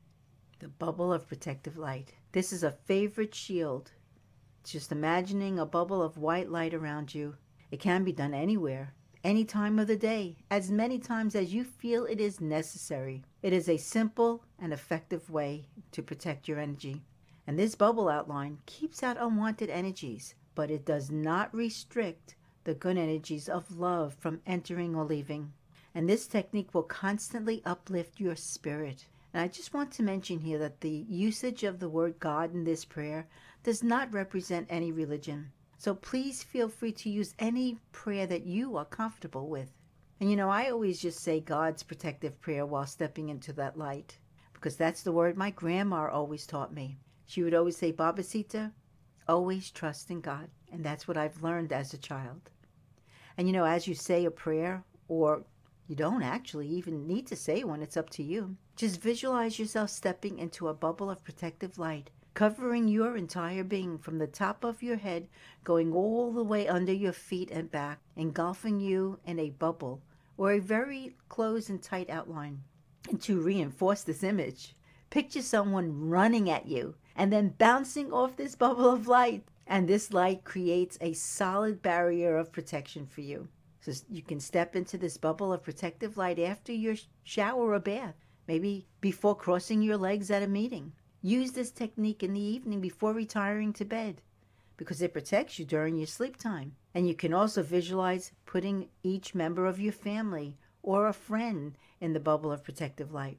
the 0.59 0.67
bubble 0.67 1.13
of 1.13 1.29
protective 1.29 1.79
light. 1.79 2.13
This 2.33 2.53
is 2.53 2.65
a 2.65 2.73
favorite 2.73 3.37
shield. 3.37 3.93
It's 4.63 4.73
Just 4.73 4.91
imagining 4.91 5.61
a 5.61 5.65
bubble 5.65 6.03
of 6.03 6.19
white 6.19 6.51
light 6.51 6.75
around 6.75 7.15
you. 7.15 7.37
It 7.71 7.79
can 7.79 8.03
be 8.03 8.11
done 8.11 8.35
anywhere, 8.35 8.95
any 9.23 9.45
time 9.45 9.79
of 9.79 9.87
the 9.87 9.97
day, 9.97 10.39
as 10.51 10.73
many 10.73 10.99
times 10.99 11.37
as 11.37 11.55
you 11.55 11.63
feel 11.63 12.05
it 12.05 12.21
is 12.21 12.41
necessary. 12.41 13.23
It 13.43 13.53
is 13.53 13.69
a 13.69 13.77
simple 13.77 14.43
and 14.59 14.73
effective 14.73 15.31
way 15.31 15.69
to 15.93 16.03
protect 16.03 16.49
your 16.49 16.59
energy. 16.59 17.05
And 17.47 17.59
this 17.59 17.77
bubble 17.77 18.09
outline 18.09 18.59
keeps 18.67 19.03
out 19.03 19.17
unwanted 19.19 19.71
energies, 19.71 20.35
but 20.57 20.71
it 20.71 20.85
does 20.85 21.11
not 21.11 21.55
restrict 21.55 22.35
the 22.65 22.75
good 22.75 22.99
energies 22.99 23.49
of 23.49 23.79
love 23.79 24.15
from 24.15 24.41
entering 24.45 24.97
or 24.97 25.05
leaving. 25.05 25.53
And 25.95 26.09
this 26.09 26.27
technique 26.27 26.75
will 26.75 26.83
constantly 26.83 27.63
uplift 27.65 28.19
your 28.19 28.35
spirit. 28.35 29.07
And 29.33 29.43
I 29.43 29.49
just 29.49 29.73
want 29.73 29.93
to 29.93 30.03
mention 30.03 30.41
here 30.41 30.59
that 30.59 30.81
the 30.81 31.07
usage 31.09 31.63
of 31.63 31.79
the 31.79 31.89
word 31.89 32.19
God 32.19 32.53
in 32.53 32.65
this 32.65 32.85
prayer 32.85 33.29
does 33.63 33.83
not 33.83 34.13
represent 34.13 34.67
any 34.69 34.91
religion. 34.91 35.53
So 35.79 35.95
please 35.95 36.43
feel 36.43 36.69
free 36.69 36.93
to 36.93 37.11
use 37.11 37.35
any 37.39 37.79
prayer 37.93 38.27
that 38.27 38.47
you 38.47 38.77
are 38.77 38.85
comfortable 38.85 39.49
with. 39.49 39.71
And 40.19 40.31
you 40.31 40.37
know, 40.37 40.49
I 40.49 40.71
always 40.71 41.01
just 41.01 41.21
say 41.21 41.39
God's 41.39 41.83
protective 41.83 42.41
prayer 42.41 42.67
while 42.67 42.87
stepping 42.87 43.29
into 43.29 43.53
that 43.53 43.79
light 43.79 44.19
because 44.53 44.77
that's 44.77 45.03
the 45.03 45.13
word 45.13 45.37
my 45.37 45.51
grandma 45.51 46.09
always 46.11 46.47
taught 46.47 46.73
me. 46.73 46.99
She 47.27 47.43
would 47.43 47.55
always 47.55 47.77
say, 47.77 47.93
Babasita, 47.93 48.73
always 49.29 49.71
trust 49.71 50.11
in 50.11 50.21
God. 50.21 50.49
And 50.73 50.85
that's 50.85 51.07
what 51.09 51.17
I've 51.17 51.43
learned 51.43 51.73
as 51.73 51.93
a 51.93 51.99
child. 51.99 52.51
And 53.37 53.47
you 53.47 53.53
know, 53.53 53.65
as 53.65 53.87
you 53.87 53.95
say 53.95 54.25
a 54.25 54.31
prayer, 54.31 54.85
or 55.09 55.45
you 55.89 55.95
don't 55.95 56.23
actually 56.23 56.69
even 56.69 57.07
need 57.07 57.27
to 57.27 57.37
say 57.37 57.63
one, 57.65 57.83
it's 57.83 57.97
up 57.97 58.11
to 58.11 58.23
you. 58.23 58.57
Just 58.77 59.01
visualize 59.01 59.59
yourself 59.59 59.91
stepping 59.91 60.39
into 60.39 60.69
a 60.69 60.75
bubble 60.75 61.11
of 61.11 61.25
protective 61.25 61.79
light, 61.79 62.11
covering 62.35 62.89
your 62.89 63.17
entire 63.17 63.65
being 63.65 63.99
from 63.99 64.19
the 64.19 64.27
top 64.27 64.65
of 64.65 64.83
your 64.83 64.97
head, 64.97 65.29
going 65.65 65.93
all 65.93 66.33
the 66.33 66.45
way 66.45 66.67
under 66.69 66.93
your 66.93 67.13
feet 67.13 67.51
and 67.51 67.71
back, 67.71 68.01
engulfing 68.17 68.81
you 68.81 69.19
in 69.25 69.39
a 69.39 69.51
bubble 69.51 70.03
or 70.37 70.53
a 70.53 70.61
very 70.61 71.17
close 71.29 71.69
and 71.69 71.83
tight 71.83 72.11
outline. 72.11 72.63
And 73.09 73.21
to 73.23 73.41
reinforce 73.41 74.03
this 74.03 74.23
image, 74.23 74.75
picture 75.11 75.43
someone 75.43 76.09
running 76.09 76.51
at 76.51 76.67
you 76.67 76.95
and 77.17 77.33
then 77.33 77.55
bouncing 77.59 78.13
off 78.13 78.37
this 78.37 78.55
bubble 78.55 78.91
of 78.91 79.09
light. 79.09 79.43
And 79.67 79.89
this 79.89 80.13
light 80.13 80.45
creates 80.45 80.97
a 81.01 81.15
solid 81.15 81.83
barrier 81.83 82.37
of 82.37 82.53
protection 82.53 83.07
for 83.07 83.23
you. 83.23 83.49
So 83.81 83.93
you 84.09 84.23
can 84.23 84.39
step 84.39 84.77
into 84.77 84.99
this 84.99 85.17
bubble 85.17 85.53
of 85.53 85.63
protective 85.63 86.17
light 86.17 86.39
after 86.39 86.73
your 86.73 86.95
shower 87.25 87.73
or 87.73 87.81
bath, 87.81 88.15
maybe 88.47 88.87
before 89.01 89.35
crossing 89.35 89.83
your 89.83 89.97
legs 89.97 90.31
at 90.31 90.43
a 90.43 90.47
meeting. 90.47 90.93
Use 91.23 91.53
this 91.53 91.73
technique 91.73 92.23
in 92.23 92.35
the 92.35 92.41
evening 92.41 92.81
before 92.81 93.13
retiring 93.13 93.73
to 93.73 93.85
bed 93.85 94.21
because 94.77 95.01
it 95.01 95.13
protects 95.13 95.59
you 95.59 95.65
during 95.65 95.97
your 95.97 96.07
sleep 96.07 96.37
time. 96.37 96.77
And 96.95 97.09
you 97.09 97.15
can 97.15 97.33
also 97.33 97.63
visualize 97.63 98.33
putting 98.45 98.89
each 99.03 99.35
member 99.35 99.67
of 99.67 99.81
your 99.81 99.93
family 99.93 100.59
or 100.83 101.09
a 101.09 101.13
friend 101.13 101.77
in 102.01 102.13
the 102.13 102.21
bubble 102.21 102.53
of 102.53 102.63
protective 102.63 103.13
light. 103.13 103.39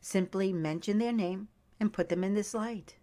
Simply 0.00 0.52
mention 0.52 0.98
their 0.98 1.12
name 1.12 1.48
and 1.80 1.92
put 1.92 2.08
them 2.08 2.24
in 2.24 2.34
this 2.34 2.54
light. 2.54 2.96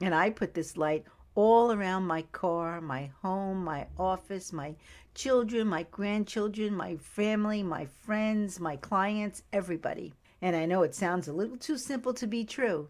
And 0.00 0.14
I 0.14 0.30
put 0.30 0.54
this 0.54 0.76
light 0.76 1.04
all 1.34 1.72
around 1.72 2.06
my 2.06 2.22
car, 2.22 2.80
my 2.80 3.10
home, 3.22 3.64
my 3.64 3.86
office, 3.98 4.52
my 4.52 4.74
children, 5.14 5.66
my 5.66 5.84
grandchildren, 5.90 6.74
my 6.74 6.96
family, 6.96 7.62
my 7.62 7.84
friends, 7.84 8.58
my 8.58 8.76
clients, 8.76 9.42
everybody. 9.52 10.14
And 10.40 10.54
I 10.54 10.66
know 10.66 10.82
it 10.82 10.94
sounds 10.94 11.28
a 11.28 11.32
little 11.32 11.56
too 11.56 11.78
simple 11.78 12.14
to 12.14 12.26
be 12.26 12.44
true, 12.44 12.88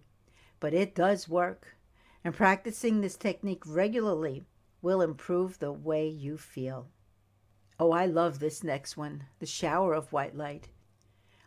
but 0.61 0.75
it 0.75 0.95
does 0.95 1.29
work. 1.29 1.77
And 2.25 2.35
practicing 2.35 3.01
this 3.01 3.17
technique 3.17 3.63
regularly 3.67 4.45
will 4.83 5.01
improve 5.01 5.59
the 5.59 5.73
way 5.73 6.09
you 6.09 6.37
feel. 6.37 6.89
Oh, 7.81 7.93
I 7.93 8.07
love 8.07 8.39
this 8.39 8.65
next 8.65 8.97
one 8.97 9.25
the 9.39 9.47
shower 9.47 9.95
of 9.95 10.13
white 10.13 10.37
light. 10.37 10.69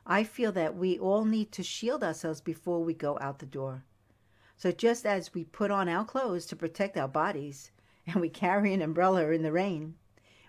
I 0.06 0.24
feel 0.24 0.52
that 0.54 0.76
we 0.76 0.98
all 0.98 1.26
need 1.26 1.52
to 1.54 1.64
shield 1.64 2.04
ourselves 2.04 2.42
before 2.42 2.84
we 2.84 2.94
go 2.94 3.18
out 3.22 3.40
the 3.40 3.46
door. 3.46 3.84
So 4.58 4.72
just 4.72 5.06
as 5.06 5.34
we 5.34 5.44
put 5.44 5.72
on 5.72 5.90
our 5.90 6.06
clothes 6.06 6.46
to 6.48 6.56
protect 6.56 6.98
our 6.98 7.08
bodies 7.08 7.72
and 8.08 8.22
we 8.22 8.30
carry 8.30 8.74
an 8.74 8.82
umbrella 8.82 9.30
in 9.30 9.44
the 9.44 9.52
rain, 9.52 9.96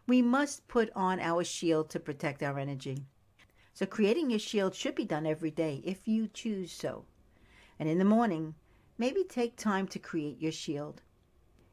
we 0.07 0.23
must 0.23 0.69
put 0.69 0.91
on 0.95 1.21
our 1.21 1.45
shield 1.45 1.91
to 1.91 2.01
protect 2.01 2.43
our 2.43 2.59
energy. 2.59 3.07
So 3.75 3.87
creating 3.87 4.31
your 4.31 4.39
shield 4.39 4.75
should 4.75 4.95
be 4.95 5.05
done 5.05 5.27
every 5.27 5.51
day 5.51 5.81
if 5.85 6.07
you 6.07 6.29
choose 6.29 6.73
so. 6.73 7.07
And 7.79 7.89
in 7.89 7.99
the 7.99 8.05
morning, 8.05 8.55
maybe 8.99 9.25
take 9.25 9.57
time 9.57 9.89
to 9.89 9.99
create 9.99 10.41
your 10.41 10.53
shield. 10.53 11.03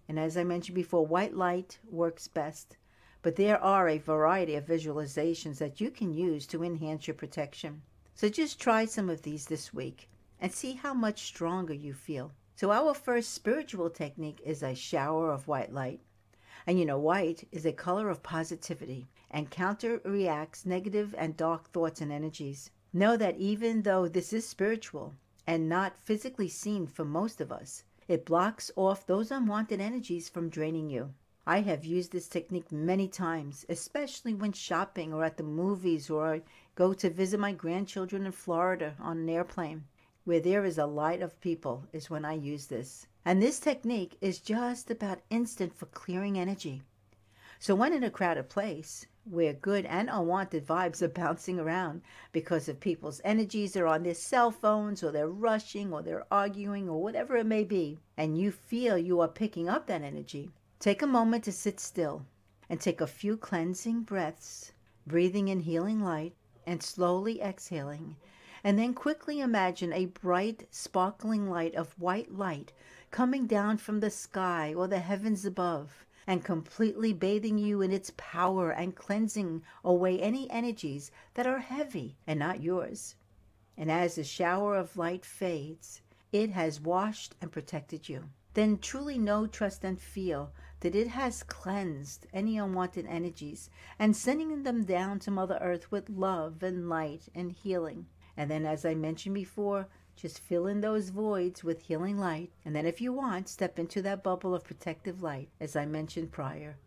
And 0.08 0.20
as 0.20 0.38
I 0.38 0.44
mentioned 0.44 0.76
before, 0.76 1.06
white 1.06 1.36
light 1.36 1.80
works 1.90 2.28
best, 2.28 2.78
but 3.22 3.36
there 3.36 3.62
are 3.62 3.90
a 3.90 3.98
variety 3.98 4.56
of 4.56 4.66
visualizations 4.66 5.58
that 5.58 5.82
you 5.82 5.92
can 5.92 6.14
use 6.14 6.48
to 6.48 6.64
enhance 6.64 7.08
your 7.08 7.16
protection. 7.16 7.82
So 8.16 8.30
just 8.30 8.60
try 8.60 8.86
some 8.86 9.10
of 9.10 9.24
these 9.24 9.46
this 9.46 9.74
week 9.74 10.10
and 10.40 10.54
see 10.54 10.74
how 10.74 10.94
much 10.94 11.24
stronger 11.24 11.74
you 11.74 11.94
feel. 11.94 12.32
So, 12.56 12.72
our 12.72 12.94
first 12.94 13.34
spiritual 13.34 13.90
technique 13.90 14.42
is 14.44 14.64
a 14.64 14.76
shower 14.76 15.32
of 15.32 15.48
white 15.48 15.72
light. 15.74 16.02
And 16.68 16.78
you 16.78 16.86
know, 16.86 17.00
white 17.00 17.48
is 17.52 17.66
a 17.66 17.72
color 17.72 18.10
of 18.10 18.22
positivity 18.22 19.08
and 19.32 19.50
counter 19.50 20.02
reacts 20.04 20.66
negative 20.66 21.16
and 21.18 21.38
dark 21.38 21.72
thoughts 21.72 22.02
and 22.02 22.12
energies. 22.12 22.72
Know 22.92 23.16
that 23.18 23.38
even 23.38 23.84
though 23.84 24.08
this 24.08 24.34
is 24.34 24.48
spiritual 24.48 25.16
and 25.48 25.70
not 25.70 26.00
physically 26.00 26.50
seen 26.50 26.88
for 26.88 27.06
most 27.06 27.40
of 27.40 27.52
us, 27.52 27.84
it 28.08 28.26
blocks 28.26 28.72
off 28.76 29.06
those 29.06 29.32
unwanted 29.32 29.80
energies 29.80 30.28
from 30.28 30.50
draining 30.50 30.90
you. 30.90 31.14
I 31.52 31.62
have 31.62 31.84
used 31.84 32.12
this 32.12 32.28
technique 32.28 32.72
many 32.72 33.08
times, 33.08 33.66
especially 33.70 34.36
when 34.36 34.52
shopping 34.52 35.12
or 35.12 35.24
at 35.24 35.38
the 35.38 35.44
movies 35.44 36.08
or 36.08 36.34
I 36.36 36.42
go 36.76 36.94
to 36.94 37.10
visit 37.10 37.40
my 37.40 37.54
grandchildren 37.54 38.28
in 38.28 38.34
Florida 38.34 38.96
on 39.00 39.18
an 39.18 39.30
airplane 39.30 39.86
where 40.26 40.40
there 40.40 40.64
is 40.64 40.78
a 40.78 40.86
light 40.86 41.24
of 41.24 41.42
people 41.42 41.88
is 41.92 42.08
when 42.08 42.24
I 42.24 42.34
use 42.34 42.68
this. 42.68 43.08
And 43.26 43.42
this 43.42 43.60
technique 43.60 44.16
is 44.22 44.40
just 44.40 44.92
about 44.92 45.24
instant 45.32 45.74
for 45.74 45.88
clearing 45.88 46.38
energy. 46.38 46.84
So 47.58 47.74
when 47.74 47.94
in 47.94 48.04
a 48.04 48.12
crowded 48.12 48.50
place 48.50 49.08
where 49.26 49.54
good 49.54 49.86
and 49.88 50.08
unwanted 50.08 50.68
vibes 50.68 51.02
are 51.02 51.08
bouncing 51.24 51.60
around 51.60 52.04
because 52.32 52.70
of 52.70 52.80
people's 52.80 53.22
energies 53.24 53.76
are 53.76 53.88
on 53.88 54.04
their 54.04 54.14
cell 54.14 54.52
phones 54.52 55.04
or 55.04 55.12
they're 55.12 55.28
rushing 55.28 55.92
or 55.92 56.04
they're 56.04 56.32
arguing 56.32 56.88
or 56.88 57.02
whatever 57.02 57.38
it 57.38 57.48
may 57.48 57.64
be, 57.64 57.98
and 58.16 58.38
you 58.38 58.52
feel 58.52 59.00
you 59.00 59.20
are 59.20 59.28
picking 59.28 59.68
up 59.68 59.88
that 59.88 60.04
energy, 60.04 60.52
take 60.80 61.02
a 61.02 61.08
moment 61.08 61.44
to 61.44 61.52
sit 61.52 61.80
still 61.80 62.26
and 62.70 62.80
take 62.80 63.02
a 63.02 63.08
few 63.08 63.36
cleansing 63.36 64.02
breaths, 64.02 64.72
breathing 65.06 65.48
in 65.48 65.60
healing 65.60 66.02
light 66.02 66.34
and 66.66 66.82
slowly 66.82 67.42
exhaling 67.42 68.16
and 68.64 68.78
then 68.78 68.94
quickly 68.94 69.40
imagine 69.40 69.94
a 69.94 70.06
bright, 70.06 70.68
sparkling 70.70 71.50
light 71.50 71.74
of 71.76 71.98
white 72.00 72.34
light 72.34 72.74
coming 73.12 73.48
down 73.48 73.78
from 73.78 74.00
the 74.00 74.10
sky 74.10 74.74
or 74.74 74.88
the 74.88 75.00
heavens 75.00 75.46
above 75.46 76.06
and 76.28 76.44
completely 76.44 77.14
bathing 77.14 77.58
you 77.58 77.82
in 77.82 77.92
its 77.92 78.12
power 78.18 78.72
and 78.72 78.96
cleansing 78.96 79.64
away 79.84 80.20
any 80.20 80.50
energies 80.52 81.10
that 81.34 81.48
are 81.48 81.60
heavy 81.60 82.18
and 82.28 82.38
not 82.38 82.62
yours. 82.62 83.16
And 83.78 83.90
as 83.90 84.16
the 84.16 84.24
shower 84.24 84.76
of 84.76 84.98
light 84.98 85.26
fades, 85.26 86.02
it 86.32 86.52
has 86.52 86.82
washed 86.82 87.36
and 87.42 87.52
protected 87.52 88.10
you. 88.10 88.26
Then 88.54 88.78
truly 88.78 89.18
know, 89.18 89.48
trust, 89.48 89.86
and 89.86 90.00
feel 90.00 90.52
that 90.82 90.96
it 90.96 91.08
has 91.08 91.44
cleansed 91.44 92.26
any 92.34 92.58
unwanted 92.58 93.06
energies 93.06 93.70
and 93.98 94.16
sending 94.16 94.64
them 94.64 94.84
down 94.86 95.20
to 95.20 95.32
Mother 95.32 95.58
Earth 95.62 95.92
with 95.92 96.10
love 96.10 96.64
and 96.64 96.88
light 96.88 97.28
and 97.36 97.52
healing. 97.52 98.06
And 98.38 98.50
then, 98.50 98.66
as 98.66 98.86
I 98.86 98.96
mentioned 98.96 99.36
before, 99.36 99.88
just 100.16 100.40
fill 100.40 100.68
in 100.68 100.82
those 100.82 101.10
voids 101.10 101.64
with 101.64 101.82
healing 101.82 102.18
light. 102.18 102.52
And 102.64 102.76
then, 102.76 102.86
if 102.86 103.02
you 103.02 103.12
want, 103.12 103.50
step 103.50 103.78
into 103.78 104.02
that 104.04 104.24
bubble 104.24 104.56
of 104.56 104.64
protective 104.64 105.22
light, 105.22 105.50
as 105.60 105.76
I 105.76 105.86
mentioned 105.86 106.32
prior. 106.32 106.78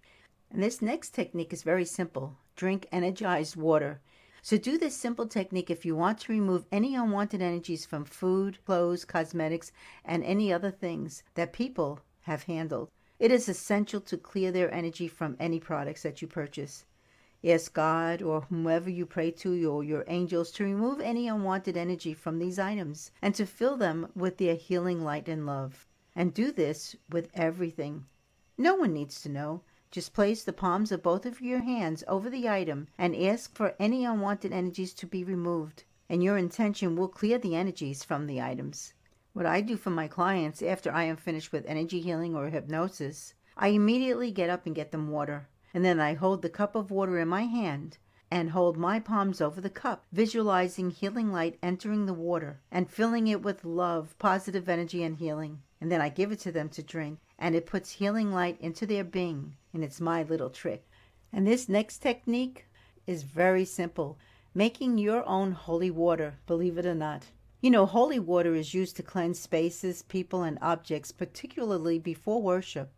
And 0.51 0.62
this 0.62 0.82
next 0.82 1.11
technique 1.11 1.53
is 1.53 1.62
very 1.62 1.84
simple 1.84 2.36
drink 2.57 2.86
energized 2.93 3.57
water. 3.57 4.01
So, 4.43 4.59
do 4.59 4.76
this 4.76 4.97
simple 4.97 5.26
technique 5.26 5.70
if 5.70 5.84
you 5.84 5.95
want 5.95 6.18
to 6.20 6.32
remove 6.32 6.66
any 6.72 6.95
unwanted 6.95 7.40
energies 7.40 7.86
from 7.86 8.05
food, 8.05 8.59
clothes, 8.64 9.05
cosmetics, 9.05 9.72
and 10.05 10.24
any 10.24 10.53
other 10.53 10.70
things 10.70 11.22
that 11.34 11.53
people 11.53 12.01
have 12.22 12.45
handled. 12.45 12.90
It 13.22 13.30
is 13.30 13.48
essential 13.48 14.00
to 14.00 14.16
clear 14.16 14.50
their 14.50 14.74
energy 14.74 15.06
from 15.06 15.36
any 15.38 15.60
products 15.60 16.02
that 16.02 16.20
you 16.20 16.26
purchase. 16.26 16.86
Ask 17.44 17.72
God 17.72 18.20
or 18.20 18.40
whomever 18.40 18.90
you 18.90 19.06
pray 19.06 19.30
to 19.30 19.64
or 19.70 19.84
your 19.84 20.02
angels 20.08 20.50
to 20.50 20.64
remove 20.64 20.98
any 20.98 21.28
unwanted 21.28 21.76
energy 21.76 22.14
from 22.14 22.40
these 22.40 22.58
items 22.58 23.12
and 23.22 23.32
to 23.36 23.46
fill 23.46 23.76
them 23.76 24.10
with 24.16 24.38
their 24.38 24.56
healing 24.56 25.04
light 25.04 25.28
and 25.28 25.46
love. 25.46 25.86
And 26.16 26.34
do 26.34 26.50
this 26.50 26.96
with 27.10 27.30
everything. 27.32 28.06
No 28.58 28.74
one 28.74 28.92
needs 28.92 29.22
to 29.22 29.28
know. 29.28 29.62
Just 29.92 30.14
place 30.14 30.42
the 30.42 30.52
palms 30.52 30.90
of 30.90 31.04
both 31.04 31.24
of 31.24 31.40
your 31.40 31.60
hands 31.60 32.02
over 32.08 32.28
the 32.28 32.48
item 32.48 32.88
and 32.98 33.14
ask 33.14 33.54
for 33.54 33.76
any 33.78 34.04
unwanted 34.04 34.52
energies 34.52 34.92
to 34.94 35.06
be 35.06 35.22
removed. 35.22 35.84
And 36.08 36.24
your 36.24 36.38
intention 36.38 36.96
will 36.96 37.06
clear 37.06 37.38
the 37.38 37.54
energies 37.54 38.02
from 38.02 38.26
the 38.26 38.42
items. 38.42 38.94
What 39.32 39.46
I 39.46 39.60
do 39.60 39.76
for 39.76 39.90
my 39.90 40.08
clients 40.08 40.62
after 40.62 40.90
I 40.92 41.04
am 41.04 41.16
finished 41.16 41.52
with 41.52 41.66
energy 41.66 42.00
healing 42.00 42.34
or 42.34 42.48
hypnosis, 42.48 43.34
I 43.56 43.68
immediately 43.68 44.30
get 44.30 44.50
up 44.50 44.66
and 44.66 44.74
get 44.74 44.92
them 44.92 45.08
water 45.08 45.48
and 45.74 45.84
then 45.84 45.98
I 45.98 46.14
hold 46.14 46.42
the 46.42 46.50
cup 46.50 46.74
of 46.74 46.90
water 46.90 47.18
in 47.18 47.28
my 47.28 47.44
hand 47.44 47.98
and 48.30 48.50
hold 48.50 48.76
my 48.76 49.00
palms 49.00 49.40
over 49.40 49.60
the 49.60 49.70
cup, 49.70 50.04
visualizing 50.12 50.90
healing 50.90 51.32
light 51.32 51.58
entering 51.62 52.06
the 52.06 52.14
water 52.14 52.60
and 52.70 52.90
filling 52.90 53.26
it 53.26 53.42
with 53.42 53.64
love, 53.64 54.14
positive 54.18 54.68
energy, 54.68 55.02
and 55.02 55.16
healing. 55.16 55.62
And 55.80 55.90
then 55.90 56.00
I 56.00 56.08
give 56.08 56.32
it 56.32 56.40
to 56.40 56.52
them 56.52 56.68
to 56.70 56.82
drink, 56.82 57.18
and 57.38 57.54
it 57.54 57.66
puts 57.66 57.92
healing 57.92 58.32
light 58.32 58.58
into 58.60 58.86
their 58.86 59.04
being, 59.04 59.56
and 59.74 59.82
it's 59.82 60.00
my 60.00 60.22
little 60.22 60.50
trick. 60.50 60.86
And 61.32 61.46
this 61.46 61.68
next 61.68 61.98
technique 61.98 62.66
is 63.06 63.22
very 63.22 63.64
simple 63.64 64.18
making 64.54 64.98
your 64.98 65.26
own 65.26 65.52
holy 65.52 65.90
water, 65.90 66.34
believe 66.46 66.76
it 66.76 66.86
or 66.86 66.94
not. 66.94 67.24
You 67.62 67.70
know, 67.70 67.86
holy 67.86 68.18
water 68.18 68.56
is 68.56 68.74
used 68.74 68.96
to 68.96 69.04
cleanse 69.04 69.38
spaces, 69.38 70.02
people, 70.02 70.42
and 70.42 70.58
objects, 70.60 71.12
particularly 71.12 71.96
before 71.96 72.42
worship. 72.42 72.90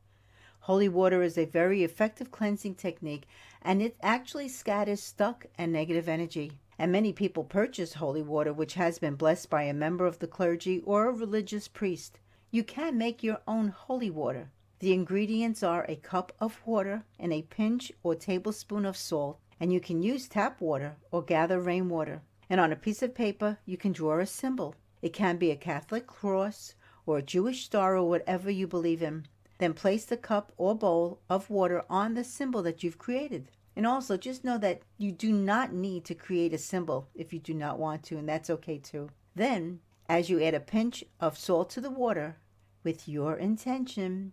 Holy 0.60 0.88
water 0.88 1.22
is 1.22 1.36
a 1.36 1.44
very 1.44 1.84
effective 1.84 2.30
cleansing 2.30 2.76
technique 2.76 3.26
and 3.60 3.82
it 3.82 3.94
actually 4.00 4.48
scatters 4.48 5.02
stuck 5.02 5.44
and 5.58 5.70
negative 5.70 6.08
energy. 6.08 6.52
And 6.78 6.90
many 6.90 7.12
people 7.12 7.44
purchase 7.44 7.92
holy 7.92 8.22
water 8.22 8.54
which 8.54 8.72
has 8.72 8.98
been 8.98 9.16
blessed 9.16 9.50
by 9.50 9.64
a 9.64 9.74
member 9.74 10.06
of 10.06 10.18
the 10.18 10.26
clergy 10.26 10.80
or 10.86 11.10
a 11.10 11.12
religious 11.12 11.68
priest. 11.68 12.18
You 12.50 12.64
can 12.64 12.96
make 12.96 13.22
your 13.22 13.42
own 13.46 13.68
holy 13.68 14.08
water. 14.08 14.50
The 14.78 14.94
ingredients 14.94 15.62
are 15.62 15.84
a 15.90 15.96
cup 15.96 16.32
of 16.40 16.66
water 16.66 17.04
and 17.18 17.34
a 17.34 17.42
pinch 17.42 17.92
or 18.02 18.14
tablespoon 18.14 18.86
of 18.86 18.96
salt, 18.96 19.40
and 19.60 19.74
you 19.74 19.80
can 19.80 20.02
use 20.02 20.26
tap 20.26 20.62
water 20.62 20.96
or 21.10 21.22
gather 21.22 21.60
rainwater. 21.60 22.22
And 22.48 22.60
on 22.60 22.72
a 22.72 22.76
piece 22.76 23.02
of 23.02 23.14
paper, 23.14 23.58
you 23.64 23.76
can 23.76 23.92
draw 23.92 24.18
a 24.18 24.26
symbol. 24.26 24.74
It 25.02 25.12
can 25.12 25.36
be 25.36 25.50
a 25.50 25.56
Catholic 25.56 26.06
cross 26.06 26.74
or 27.06 27.18
a 27.18 27.22
Jewish 27.22 27.64
star 27.64 27.96
or 27.96 28.08
whatever 28.08 28.50
you 28.50 28.66
believe 28.66 29.02
in. 29.02 29.26
Then 29.58 29.74
place 29.74 30.04
the 30.04 30.16
cup 30.16 30.52
or 30.56 30.74
bowl 30.74 31.20
of 31.30 31.50
water 31.50 31.84
on 31.88 32.14
the 32.14 32.24
symbol 32.24 32.62
that 32.62 32.82
you've 32.82 32.98
created. 32.98 33.50
And 33.76 33.86
also, 33.86 34.16
just 34.16 34.44
know 34.44 34.58
that 34.58 34.82
you 34.98 35.10
do 35.10 35.32
not 35.32 35.72
need 35.72 36.04
to 36.04 36.14
create 36.14 36.52
a 36.52 36.58
symbol 36.58 37.08
if 37.14 37.32
you 37.32 37.40
do 37.40 37.54
not 37.54 37.78
want 37.78 38.02
to, 38.04 38.16
and 38.16 38.28
that's 38.28 38.50
okay 38.50 38.78
too. 38.78 39.10
Then, 39.34 39.80
as 40.08 40.30
you 40.30 40.42
add 40.42 40.54
a 40.54 40.60
pinch 40.60 41.02
of 41.20 41.36
salt 41.36 41.70
to 41.70 41.80
the 41.80 41.90
water, 41.90 42.36
with 42.84 43.08
your 43.08 43.36
intention, 43.36 44.32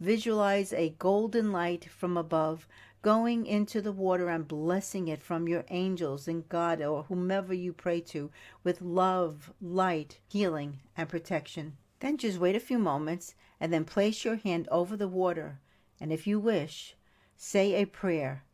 visualize 0.00 0.72
a 0.72 0.90
golden 0.98 1.52
light 1.52 1.84
from 1.84 2.16
above 2.16 2.66
going 3.02 3.44
into 3.46 3.82
the 3.82 3.90
water 3.90 4.28
and 4.28 4.46
blessing 4.46 5.08
it 5.08 5.20
from 5.20 5.48
your 5.48 5.64
angels 5.70 6.28
and 6.28 6.48
God 6.48 6.80
or 6.80 7.02
whomever 7.02 7.52
you 7.52 7.72
pray 7.72 8.00
to 8.00 8.30
with 8.62 8.80
love, 8.80 9.52
light, 9.60 10.20
healing, 10.28 10.78
and 10.96 11.08
protection. 11.08 11.76
Then 11.98 12.16
just 12.16 12.38
wait 12.38 12.54
a 12.54 12.60
few 12.60 12.78
moments 12.78 13.34
and 13.60 13.72
then 13.72 13.84
place 13.84 14.24
your 14.24 14.36
hand 14.36 14.68
over 14.70 14.96
the 14.96 15.08
water. 15.08 15.58
And 16.00 16.12
if 16.12 16.28
you 16.28 16.38
wish, 16.38 16.94
say 17.36 17.74
a 17.74 17.86
prayer. 17.86 18.44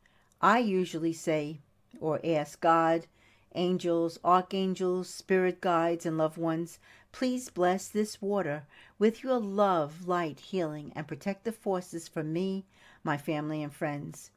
I 0.40 0.60
usually 0.60 1.12
say 1.12 1.60
or 2.00 2.20
ask 2.24 2.58
God, 2.60 3.06
angels, 3.54 4.18
archangels, 4.24 5.10
spirit 5.10 5.60
guides, 5.60 6.06
and 6.06 6.16
loved 6.16 6.38
ones, 6.38 6.78
please 7.12 7.50
bless 7.50 7.88
this 7.88 8.22
water 8.22 8.64
with 8.98 9.22
your 9.22 9.38
love, 9.38 10.06
light, 10.06 10.40
healing, 10.40 10.92
and 10.94 11.06
protect 11.06 11.44
the 11.44 11.52
forces 11.52 12.08
for 12.08 12.22
me, 12.22 12.64
my 13.04 13.16
family, 13.16 13.62
and 13.62 13.74
friends. 13.74 14.30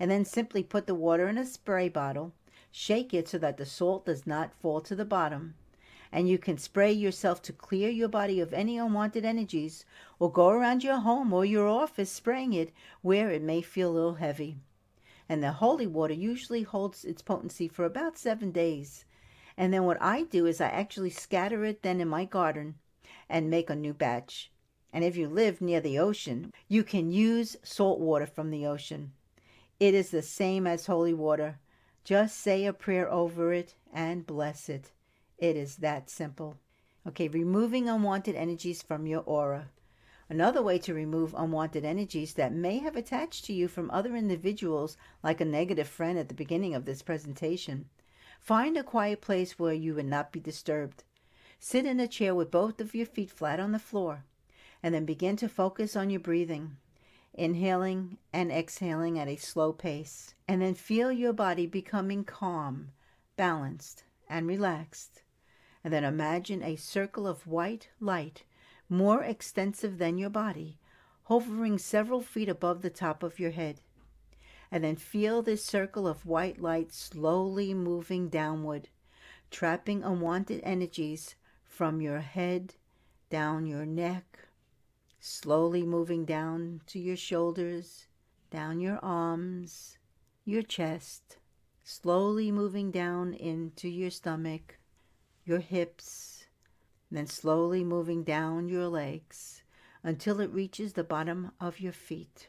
And 0.00 0.10
then 0.10 0.24
simply 0.24 0.62
put 0.62 0.86
the 0.86 0.94
water 0.94 1.28
in 1.28 1.38
a 1.38 1.44
spray 1.44 1.88
bottle, 1.88 2.32
shake 2.70 3.12
it 3.12 3.28
so 3.28 3.38
that 3.38 3.56
the 3.56 3.66
salt 3.66 4.06
does 4.06 4.26
not 4.26 4.54
fall 4.54 4.80
to 4.82 4.94
the 4.94 5.04
bottom, 5.04 5.54
and 6.10 6.28
you 6.28 6.38
can 6.38 6.56
spray 6.56 6.92
yourself 6.92 7.42
to 7.42 7.52
clear 7.52 7.90
your 7.90 8.08
body 8.08 8.40
of 8.40 8.54
any 8.54 8.78
unwanted 8.78 9.24
energies 9.24 9.84
or 10.18 10.32
go 10.32 10.48
around 10.48 10.82
your 10.82 10.98
home 10.98 11.32
or 11.32 11.44
your 11.44 11.68
office 11.68 12.10
spraying 12.10 12.52
it 12.52 12.72
where 13.02 13.30
it 13.30 13.42
may 13.42 13.60
feel 13.60 13.90
a 13.90 13.92
little 13.92 14.14
heavy. 14.14 14.56
And 15.28 15.42
the 15.42 15.52
holy 15.52 15.86
water 15.86 16.14
usually 16.14 16.62
holds 16.62 17.04
its 17.04 17.20
potency 17.20 17.68
for 17.68 17.84
about 17.84 18.16
seven 18.16 18.50
days. 18.50 19.04
And 19.56 19.74
then 19.74 19.84
what 19.84 20.00
I 20.00 20.22
do 20.22 20.46
is 20.46 20.60
I 20.60 20.68
actually 20.68 21.10
scatter 21.10 21.64
it 21.64 21.82
then 21.82 22.00
in 22.00 22.08
my 22.08 22.24
garden 22.24 22.76
and 23.28 23.50
make 23.50 23.68
a 23.68 23.76
new 23.76 23.92
batch. 23.92 24.50
And 24.90 25.04
if 25.04 25.16
you 25.16 25.28
live 25.28 25.60
near 25.60 25.80
the 25.80 25.98
ocean, 25.98 26.52
you 26.68 26.82
can 26.82 27.10
use 27.10 27.58
salt 27.62 28.00
water 28.00 28.26
from 28.26 28.50
the 28.50 28.66
ocean. 28.66 29.12
It 29.80 29.94
is 29.94 30.10
the 30.10 30.22
same 30.22 30.66
as 30.66 30.86
holy 30.86 31.14
water. 31.14 31.58
Just 32.02 32.38
say 32.38 32.66
a 32.66 32.72
prayer 32.72 33.08
over 33.10 33.52
it 33.52 33.74
and 33.92 34.26
bless 34.26 34.68
it. 34.68 34.90
It 35.38 35.56
is 35.56 35.76
that 35.76 36.10
simple. 36.10 36.56
Okay, 37.06 37.28
removing 37.28 37.88
unwanted 37.88 38.34
energies 38.34 38.82
from 38.82 39.06
your 39.06 39.22
aura. 39.22 39.70
Another 40.28 40.62
way 40.62 40.78
to 40.80 40.92
remove 40.92 41.32
unwanted 41.38 41.84
energies 41.84 42.34
that 42.34 42.52
may 42.52 42.78
have 42.78 42.96
attached 42.96 43.44
to 43.44 43.52
you 43.52 43.68
from 43.68 43.90
other 43.90 44.16
individuals, 44.16 44.96
like 45.22 45.40
a 45.40 45.44
negative 45.44 45.88
friend 45.88 46.18
at 46.18 46.28
the 46.28 46.34
beginning 46.34 46.74
of 46.74 46.84
this 46.84 47.00
presentation. 47.00 47.88
Find 48.40 48.76
a 48.76 48.82
quiet 48.82 49.20
place 49.20 49.58
where 49.58 49.72
you 49.72 49.94
will 49.94 50.04
not 50.04 50.32
be 50.32 50.40
disturbed. 50.40 51.04
Sit 51.60 51.86
in 51.86 52.00
a 52.00 52.08
chair 52.08 52.34
with 52.34 52.50
both 52.50 52.80
of 52.80 52.94
your 52.94 53.06
feet 53.06 53.30
flat 53.30 53.60
on 53.60 53.72
the 53.72 53.78
floor, 53.78 54.24
and 54.82 54.94
then 54.94 55.04
begin 55.04 55.36
to 55.36 55.48
focus 55.48 55.96
on 55.96 56.10
your 56.10 56.20
breathing, 56.20 56.76
inhaling 57.38 58.18
and 58.32 58.50
exhaling 58.50 59.18
at 59.18 59.28
a 59.28 59.36
slow 59.36 59.72
pace, 59.72 60.34
and 60.46 60.60
then 60.60 60.74
feel 60.74 61.12
your 61.12 61.32
body 61.32 61.66
becoming 61.66 62.24
calm, 62.24 62.90
balanced, 63.36 64.04
and 64.28 64.46
relaxed 64.46 65.22
and 65.84 65.92
then 65.92 66.04
imagine 66.04 66.62
a 66.62 66.76
circle 66.76 67.26
of 67.26 67.46
white 67.46 67.88
light, 68.00 68.44
more 68.88 69.22
extensive 69.22 69.98
than 69.98 70.18
your 70.18 70.30
body, 70.30 70.78
hovering 71.24 71.78
several 71.78 72.20
feet 72.20 72.48
above 72.48 72.82
the 72.82 72.90
top 72.90 73.22
of 73.22 73.38
your 73.38 73.52
head. 73.52 73.80
And 74.70 74.84
then 74.84 74.96
feel 74.96 75.40
this 75.40 75.64
circle 75.64 76.06
of 76.06 76.26
white 76.26 76.60
light 76.60 76.92
slowly 76.92 77.72
moving 77.72 78.28
downward, 78.28 78.88
trapping 79.50 80.02
unwanted 80.02 80.60
energies 80.62 81.36
from 81.64 82.00
your 82.00 82.20
head 82.20 82.74
down 83.30 83.66
your 83.66 83.86
neck, 83.86 84.47
slowly 85.20 85.84
moving 85.84 86.24
down 86.24 86.80
to 86.86 86.98
your 86.98 87.16
shoulders, 87.16 88.06
down 88.50 88.80
your 88.80 88.98
arms, 89.02 89.98
your 90.44 90.62
chest, 90.62 91.38
slowly 91.82 92.52
moving 92.52 92.90
down 92.90 93.34
into 93.34 93.88
your 93.88 94.10
stomach, 94.10 94.78
your 95.44 95.58
hips, 95.58 96.46
then 97.10 97.26
slowly 97.26 97.82
moving 97.82 98.22
down 98.22 98.68
your 98.68 98.88
legs 98.88 99.62
until 100.02 100.40
it 100.40 100.52
reaches 100.52 100.92
the 100.92 101.04
bottom 101.04 101.50
of 101.60 101.80
your 101.80 101.92
feet. 101.92 102.48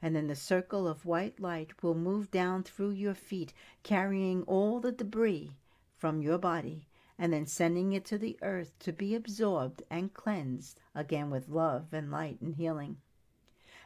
And 0.00 0.14
then 0.14 0.26
the 0.26 0.36
circle 0.36 0.86
of 0.86 1.06
white 1.06 1.40
light 1.40 1.82
will 1.82 1.94
move 1.94 2.30
down 2.30 2.62
through 2.62 2.90
your 2.90 3.14
feet, 3.14 3.52
carrying 3.82 4.42
all 4.42 4.78
the 4.78 4.92
debris 4.92 5.56
from 5.96 6.20
your 6.20 6.38
body 6.38 6.86
and 7.18 7.32
then 7.32 7.46
sending 7.46 7.92
it 7.92 8.04
to 8.04 8.18
the 8.18 8.38
earth 8.42 8.78
to 8.78 8.92
be 8.92 9.14
absorbed 9.14 9.82
and 9.90 10.14
cleansed 10.14 10.80
again 10.94 11.30
with 11.30 11.48
love 11.48 11.92
and 11.92 12.10
light 12.10 12.40
and 12.40 12.56
healing. 12.56 12.98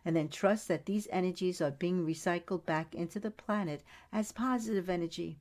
And 0.04 0.16
then 0.16 0.28
trust 0.28 0.68
that 0.68 0.86
these 0.86 1.08
energies 1.10 1.60
are 1.60 1.70
being 1.70 2.06
recycled 2.06 2.66
back 2.66 2.94
into 2.94 3.20
the 3.20 3.30
planet 3.30 3.82
as 4.12 4.32
positive 4.32 4.88
energy 4.88 5.38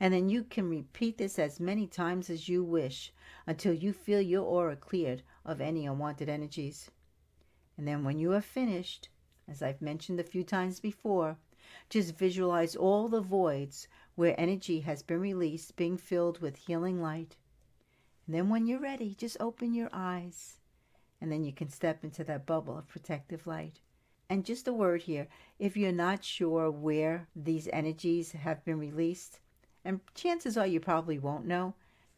and 0.00 0.14
then 0.14 0.28
you 0.28 0.44
can 0.44 0.68
repeat 0.70 1.18
this 1.18 1.38
as 1.38 1.58
many 1.58 1.86
times 1.86 2.30
as 2.30 2.48
you 2.48 2.62
wish 2.62 3.12
until 3.46 3.72
you 3.72 3.92
feel 3.92 4.20
your 4.20 4.44
aura 4.44 4.76
cleared 4.76 5.22
of 5.44 5.60
any 5.60 5.86
unwanted 5.86 6.28
energies. 6.28 6.90
And 7.76 7.86
then 7.86 8.04
when 8.04 8.18
you 8.18 8.32
are 8.32 8.40
finished, 8.40 9.08
as 9.48 9.60
I've 9.60 9.82
mentioned 9.82 10.20
a 10.20 10.24
few 10.24 10.44
times 10.44 10.78
before, 10.78 11.38
just 11.90 12.16
visualize 12.16 12.76
all 12.76 13.08
the 13.08 13.20
voids 13.20 13.88
where 14.18 14.34
energy 14.36 14.80
has 14.80 15.00
been 15.00 15.20
released 15.20 15.76
being 15.76 15.96
filled 15.96 16.40
with 16.40 16.56
healing 16.56 17.00
light. 17.00 17.36
And 18.26 18.34
then 18.34 18.48
when 18.48 18.66
you're 18.66 18.80
ready, 18.80 19.14
just 19.14 19.36
open 19.38 19.72
your 19.72 19.88
eyes. 19.92 20.58
And 21.20 21.30
then 21.30 21.44
you 21.44 21.52
can 21.52 21.68
step 21.68 22.02
into 22.02 22.24
that 22.24 22.44
bubble 22.44 22.76
of 22.76 22.88
protective 22.88 23.46
light. 23.46 23.78
And 24.28 24.44
just 24.44 24.66
a 24.66 24.72
word 24.72 25.02
here 25.02 25.28
if 25.60 25.76
you're 25.76 25.92
not 25.92 26.24
sure 26.24 26.68
where 26.68 27.28
these 27.36 27.68
energies 27.72 28.32
have 28.32 28.64
been 28.64 28.80
released, 28.80 29.38
and 29.84 30.00
chances 30.16 30.58
are 30.58 30.66
you 30.66 30.80
probably 30.80 31.20
won't 31.20 31.46
know. 31.46 31.74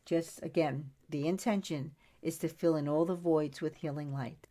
Just 0.06 0.42
again, 0.42 0.92
the 1.10 1.28
intention 1.28 1.90
is 2.22 2.38
to 2.38 2.48
fill 2.48 2.76
in 2.76 2.88
all 2.88 3.04
the 3.04 3.14
voids 3.14 3.60
with 3.60 3.76
healing 3.76 4.10
light. 4.10 4.46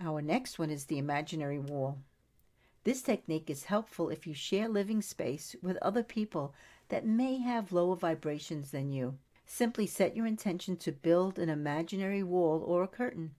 Our 0.00 0.22
next 0.22 0.58
one 0.58 0.70
is 0.70 0.86
the 0.86 0.96
imaginary 0.96 1.58
wall. 1.58 1.98
This 2.84 3.02
technique 3.02 3.50
is 3.50 3.64
helpful 3.64 4.08
if 4.08 4.26
you 4.26 4.32
share 4.32 4.66
living 4.66 5.02
space 5.02 5.54
with 5.60 5.76
other 5.82 6.02
people 6.02 6.54
that 6.88 7.06
may 7.06 7.38
have 7.38 7.72
lower 7.72 7.96
vibrations 7.96 8.70
than 8.70 8.92
you. 8.92 9.18
Simply 9.44 9.86
set 9.86 10.16
your 10.16 10.26
intention 10.26 10.76
to 10.78 10.92
build 10.92 11.38
an 11.38 11.48
imaginary 11.48 12.22
wall 12.22 12.62
or 12.66 12.82
a 12.82 12.88
curtain. 12.88 13.34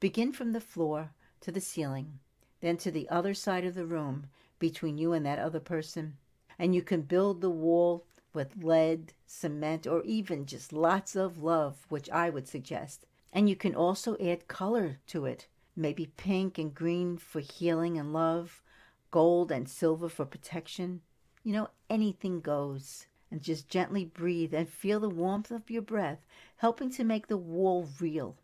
Begin 0.00 0.32
from 0.32 0.52
the 0.52 0.60
floor 0.60 1.10
to 1.40 1.52
the 1.52 1.60
ceiling, 1.60 2.18
then 2.60 2.76
to 2.78 2.90
the 2.90 3.08
other 3.08 3.34
side 3.34 3.64
of 3.64 3.74
the 3.74 3.86
room 3.86 4.26
between 4.58 4.98
you 4.98 5.12
and 5.12 5.24
that 5.24 5.38
other 5.38 5.60
person. 5.60 6.16
And 6.58 6.74
you 6.74 6.82
can 6.82 7.02
build 7.02 7.40
the 7.40 7.50
wall 7.50 8.04
with 8.32 8.62
lead, 8.62 9.12
cement, 9.26 9.86
or 9.86 10.02
even 10.02 10.46
just 10.46 10.72
lots 10.72 11.16
of 11.16 11.42
love, 11.42 11.86
which 11.88 12.10
I 12.10 12.30
would 12.30 12.48
suggest. 12.48 13.06
And 13.32 13.48
you 13.48 13.56
can 13.56 13.74
also 13.74 14.16
add 14.18 14.48
color 14.48 14.98
to 15.08 15.24
it, 15.24 15.46
maybe 15.76 16.12
pink 16.16 16.58
and 16.58 16.74
green 16.74 17.16
for 17.16 17.40
healing 17.40 17.98
and 17.98 18.12
love, 18.12 18.62
gold 19.10 19.50
and 19.52 19.68
silver 19.68 20.08
for 20.08 20.24
protection. 20.24 21.02
You 21.48 21.54
know, 21.54 21.70
anything 21.88 22.42
goes. 22.42 23.06
And 23.30 23.40
just 23.40 23.70
gently 23.70 24.04
breathe 24.04 24.52
and 24.52 24.68
feel 24.68 25.00
the 25.00 25.08
warmth 25.08 25.50
of 25.50 25.70
your 25.70 25.80
breath 25.80 26.26
helping 26.56 26.90
to 26.90 27.04
make 27.04 27.26
the 27.26 27.38
wall 27.38 27.88
real. 27.98 28.36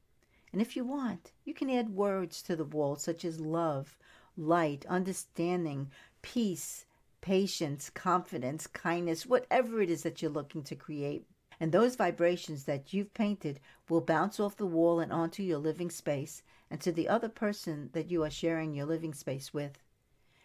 And 0.54 0.62
if 0.62 0.74
you 0.74 0.84
want, 0.86 1.32
you 1.44 1.52
can 1.52 1.68
add 1.68 1.90
words 1.90 2.40
to 2.44 2.56
the 2.56 2.64
wall 2.64 2.96
such 2.96 3.26
as 3.26 3.42
love, 3.42 3.98
light, 4.38 4.86
understanding, 4.86 5.90
peace, 6.22 6.86
patience, 7.20 7.90
confidence, 7.90 8.66
kindness, 8.66 9.26
whatever 9.26 9.82
it 9.82 9.90
is 9.90 10.02
that 10.04 10.22
you're 10.22 10.30
looking 10.30 10.62
to 10.62 10.74
create. 10.74 11.26
And 11.60 11.72
those 11.72 11.96
vibrations 11.96 12.64
that 12.64 12.94
you've 12.94 13.12
painted 13.12 13.60
will 13.90 14.00
bounce 14.00 14.40
off 14.40 14.56
the 14.56 14.64
wall 14.64 14.98
and 14.98 15.12
onto 15.12 15.42
your 15.42 15.58
living 15.58 15.90
space 15.90 16.42
and 16.70 16.80
to 16.80 16.90
the 16.90 17.10
other 17.10 17.28
person 17.28 17.90
that 17.92 18.10
you 18.10 18.24
are 18.24 18.30
sharing 18.30 18.72
your 18.72 18.86
living 18.86 19.12
space 19.12 19.52
with. 19.52 19.82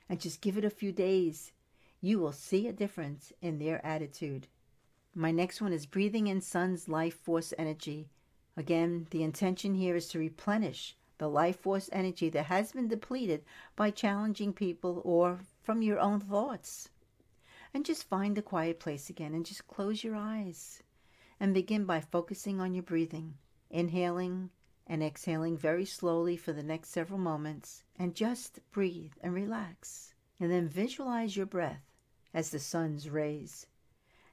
And 0.10 0.20
just 0.20 0.42
give 0.42 0.58
it 0.58 0.66
a 0.66 0.70
few 0.70 0.92
days. 0.92 1.54
You 2.02 2.20
will 2.20 2.32
see 2.32 2.66
a 2.66 2.72
difference 2.72 3.34
in 3.42 3.60
their 3.60 3.86
attitude. 3.86 4.48
My 5.14 5.32
next 5.32 5.62
one 5.62 5.74
is 5.74 5.86
breathing 5.86 6.28
in 6.28 6.40
sun's 6.40 6.88
life 6.88 7.14
force 7.14 7.54
energy. 7.58 8.10
Again, 8.56 9.08
the 9.12 9.22
intention 9.22 9.76
here 9.76 9.98
is 9.98 10.08
to 10.10 10.20
replenish 10.20 10.96
the 11.18 11.28
life 11.28 11.60
force 11.60 11.90
energy 11.92 12.30
that 12.30 12.46
has 12.46 12.72
been 12.72 12.88
depleted 12.88 13.44
by 13.76 13.92
challenging 13.92 14.54
people 14.54 15.02
or 15.04 15.42
from 15.62 15.82
your 15.82 16.00
own 16.00 16.22
thoughts. 16.22 16.88
And 17.74 17.84
just 17.84 18.08
find 18.08 18.38
a 18.38 18.42
quiet 18.42 18.80
place 18.80 19.10
again 19.10 19.34
and 19.34 19.46
just 19.46 19.68
close 19.68 20.02
your 20.02 20.16
eyes 20.16 20.82
and 21.38 21.54
begin 21.54 21.84
by 21.84 22.00
focusing 22.00 22.62
on 22.62 22.74
your 22.74 22.84
breathing, 22.84 23.34
inhaling 23.70 24.52
and 24.88 25.04
exhaling 25.04 25.58
very 25.58 25.86
slowly 25.86 26.38
for 26.38 26.54
the 26.54 26.64
next 26.64 26.92
several 26.92 27.20
moments, 27.20 27.84
and 27.98 28.16
just 28.16 28.60
breathe 28.72 29.12
and 29.22 29.34
relax. 29.34 30.14
And 30.40 30.50
then 30.50 30.70
visualize 30.70 31.36
your 31.36 31.46
breath 31.46 31.89
as 32.34 32.50
the 32.50 32.60
sun's 32.60 33.10
rays. 33.10 33.68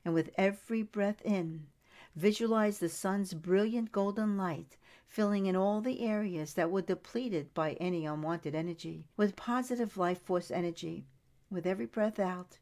And 0.05 0.15
with 0.15 0.31
every 0.37 0.83
breath 0.83 1.23
in, 1.23 1.67
visualize 2.15 2.79
the 2.79 2.89
sun's 2.89 3.35
brilliant 3.35 3.93
golden 3.93 4.37
light 4.37 4.77
filling 5.07 5.47
in 5.47 5.57
all 5.57 5.81
the 5.81 6.01
areas 6.01 6.55
that 6.55 6.71
were 6.71 6.83
depleted 6.83 7.55
by 7.55 7.73
any 7.75 8.07
unwanted 8.07 8.55
energy 8.55 9.07
with 9.17 9.37
positive 9.37 9.97
life 9.97 10.21
force 10.23 10.51
energy. 10.51 11.07
With 11.51 11.67
every 11.67 11.87
breath 11.87 12.19
out, 12.19 12.59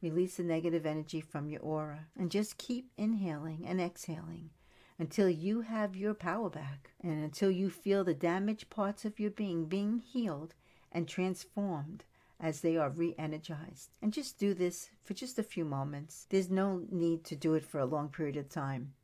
Release 0.00 0.36
the 0.36 0.44
negative 0.44 0.86
energy 0.86 1.20
from 1.20 1.48
your 1.48 1.60
aura 1.60 2.06
and 2.16 2.30
just 2.30 2.56
keep 2.56 2.92
inhaling 2.96 3.66
and 3.66 3.80
exhaling 3.80 4.50
until 4.96 5.28
you 5.28 5.62
have 5.62 5.96
your 5.96 6.14
power 6.14 6.48
back 6.48 6.92
and 7.00 7.24
until 7.24 7.50
you 7.50 7.68
feel 7.68 8.04
the 8.04 8.14
damaged 8.14 8.70
parts 8.70 9.04
of 9.04 9.18
your 9.18 9.32
being 9.32 9.66
being 9.66 9.98
healed 9.98 10.54
and 10.92 11.08
transformed 11.08 12.04
as 12.40 12.60
they 12.60 12.76
are 12.76 12.90
re 12.90 13.14
energized. 13.18 13.90
And 14.00 14.12
just 14.12 14.38
do 14.38 14.54
this 14.54 14.90
for 15.04 15.14
just 15.14 15.38
a 15.38 15.42
few 15.42 15.64
moments. 15.64 16.26
There's 16.30 16.50
no 16.50 16.82
need 16.90 17.24
to 17.24 17.36
do 17.36 17.54
it 17.54 17.64
for 17.64 17.78
a 17.78 17.86
long 17.86 18.08
period 18.08 18.36
of 18.36 18.48
time. 18.48 18.94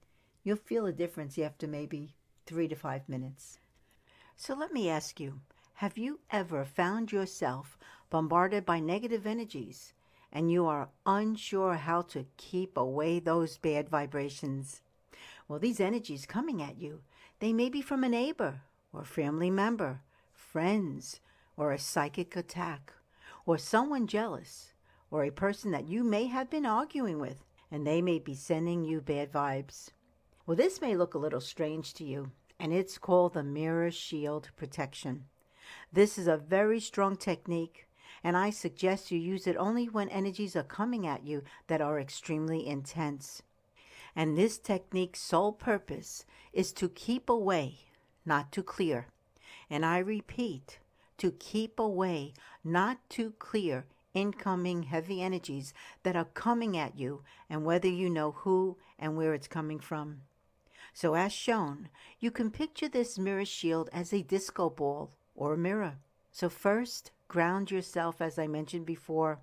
You'll 0.43 0.57
feel 0.57 0.87
a 0.87 0.93
difference 0.93 1.39
after 1.39 1.67
maybe 1.67 2.15
three 2.47 2.69
to 2.69 2.77
five 2.77 3.09
minutes. 3.09 3.59
So 4.37 4.55
let 4.55 4.73
me 4.73 4.89
ask 4.89 5.19
you 5.19 5.41
have 5.75 5.99
you 5.99 6.21
ever 6.31 6.65
found 6.65 7.13
yourself 7.13 7.79
bombarded 8.11 8.65
by 8.65 8.81
negative 8.81 9.27
energies? 9.27 9.95
and 10.35 10.51
you 10.51 10.67
are 10.67 10.89
unsure 11.07 11.75
how 11.75 12.03
to 12.03 12.27
keep 12.37 12.77
away 12.77 13.21
those 13.21 13.57
bad 13.57 13.89
vibrations. 13.89 14.83
Well, 15.47 15.61
these 15.61 15.79
energies 15.79 16.27
coming 16.27 16.61
at 16.61 16.77
you, 16.77 17.03
they 17.39 17.53
may 17.53 17.69
be 17.69 17.81
from 17.81 18.03
a 18.03 18.09
neighbor 18.09 18.63
or 18.93 19.05
family 19.05 19.51
member, 19.51 20.01
friends, 20.33 21.21
or 21.57 21.71
a 21.71 21.79
psychic 21.79 22.35
attack, 22.35 22.93
or 23.47 23.59
someone 23.59 24.07
jealous, 24.07 24.73
or 25.11 25.25
a 25.25 25.31
person 25.31 25.71
that 25.71 25.89
you 25.89 26.03
may 26.03 26.27
have 26.27 26.51
been 26.51 26.67
arguing 26.67 27.19
with, 27.19 27.45
and 27.71 27.87
they 27.87 28.01
may 28.01 28.19
be 28.19 28.35
sending 28.35 28.85
you 28.85 29.01
bad 29.01 29.33
vibes. 29.33 29.91
Well, 30.47 30.57
this 30.57 30.81
may 30.81 30.97
look 30.97 31.15
a 31.15 31.19
little 31.19 31.41
strange 31.41 31.95
to 31.95 32.05
you, 32.05 32.31
and 32.59 32.73
it's 32.73 32.99
called 32.99 33.35
the 33.35 33.43
mirror 33.43 33.91
shield 33.91 34.51
protection. 34.57 35.25
This 35.93 36.19
is 36.19 36.27
a 36.27 36.37
very 36.37 36.81
strong 36.81 37.17
technique 37.17 37.87
and 38.25 38.39
I 38.39 38.49
suggest 38.49 39.11
you 39.11 39.19
use 39.19 39.47
it 39.47 39.57
only 39.59 39.87
when 39.87 40.09
energies 40.09 40.57
are 40.57 40.63
coming 40.63 41.07
at 41.07 41.27
you 41.27 41.43
that 41.67 41.83
are 41.83 42.01
extremely 42.01 42.67
intense. 42.67 43.43
And 44.17 44.37
this 44.37 44.57
technique's 44.57 45.21
sole 45.21 45.53
purpose 45.53 46.25
is 46.55 46.73
to 46.73 46.89
keep 46.89 47.29
away, 47.29 47.81
not 48.25 48.51
to 48.53 48.63
clear. 48.63 49.09
And 49.69 49.85
I 49.85 49.99
repeat, 49.99 50.79
to 51.19 51.33
keep 51.33 51.79
away, 51.79 52.33
not 52.63 52.99
to 53.11 53.33
clear 53.39 53.87
incoming 54.13 54.85
heavy 54.85 55.21
energies 55.23 55.75
that 56.03 56.17
are 56.17 56.25
coming 56.25 56.77
at 56.77 56.99
you, 56.99 57.23
and 57.51 57.65
whether 57.65 57.89
you 57.89 58.09
know 58.09 58.33
who 58.33 58.77
and 58.99 59.17
where 59.17 59.35
it's 59.35 59.49
coming 59.49 59.81
from. 59.81 60.21
So, 60.93 61.15
as 61.15 61.33
shown, 61.33 61.89
you 62.21 62.31
can 62.31 62.51
picture 62.51 62.89
this 62.89 63.19
mirror 63.19 63.45
shield 63.45 63.91
as 63.93 64.13
a 64.13 64.23
disco 64.23 64.71
ball 64.71 65.13
or 65.35 65.55
a 65.55 65.59
mirror. 65.59 65.97
So, 66.31 66.49
first, 66.49 67.11
Ground 67.27 67.71
yourself, 67.71 68.21
as 68.21 68.39
I 68.39 68.47
mentioned 68.47 68.87
before, 68.87 69.41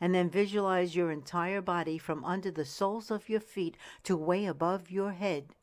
and 0.00 0.14
then 0.14 0.30
visualize 0.30 0.96
your 0.96 1.12
entire 1.12 1.60
body 1.60 1.98
from 1.98 2.24
under 2.24 2.50
the 2.50 2.64
soles 2.64 3.10
of 3.10 3.28
your 3.28 3.40
feet 3.40 3.76
to 4.02 4.16
way 4.16 4.46
above 4.46 4.90
your 4.90 5.12
head 5.12 5.54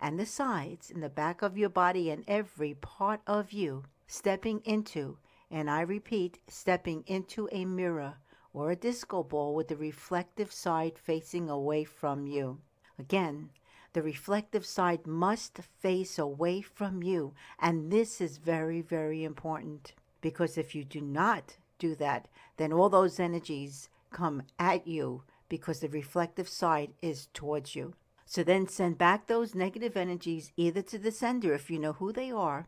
and 0.00 0.18
the 0.18 0.26
sides 0.26 0.90
and 0.90 1.02
the 1.02 1.08
back 1.08 1.42
of 1.42 1.56
your 1.56 1.68
body 1.68 2.10
and 2.10 2.24
every 2.26 2.74
part 2.74 3.20
of 3.26 3.52
you 3.52 3.84
stepping 4.06 4.60
into, 4.64 5.18
and 5.50 5.70
I 5.70 5.80
repeat, 5.80 6.38
stepping 6.48 7.04
into 7.06 7.48
a 7.52 7.64
mirror 7.64 8.14
or 8.52 8.70
a 8.70 8.76
disco 8.76 9.22
ball 9.22 9.54
with 9.54 9.68
the 9.68 9.76
reflective 9.76 10.52
side 10.52 10.98
facing 10.98 11.48
away 11.48 11.84
from 11.84 12.26
you. 12.26 12.60
Again, 12.98 13.50
the 13.92 14.02
reflective 14.02 14.66
side 14.66 15.06
must 15.06 15.58
face 15.58 16.18
away 16.18 16.60
from 16.60 17.02
you, 17.02 17.34
and 17.58 17.90
this 17.90 18.20
is 18.20 18.38
very, 18.38 18.80
very 18.80 19.24
important. 19.24 19.94
Because 20.20 20.58
if 20.58 20.74
you 20.74 20.84
do 20.84 21.00
not 21.00 21.56
do 21.78 21.94
that, 21.96 22.28
then 22.56 22.72
all 22.72 22.88
those 22.88 23.20
energies 23.20 23.88
come 24.10 24.42
at 24.58 24.86
you 24.86 25.22
because 25.48 25.80
the 25.80 25.88
reflective 25.88 26.48
side 26.48 26.92
is 27.00 27.28
towards 27.32 27.74
you. 27.74 27.94
So 28.24 28.42
then 28.42 28.66
send 28.66 28.98
back 28.98 29.26
those 29.26 29.54
negative 29.54 29.96
energies 29.96 30.52
either 30.56 30.82
to 30.82 30.98
the 30.98 31.12
sender 31.12 31.54
if 31.54 31.70
you 31.70 31.78
know 31.78 31.92
who 31.92 32.12
they 32.12 32.30
are, 32.30 32.66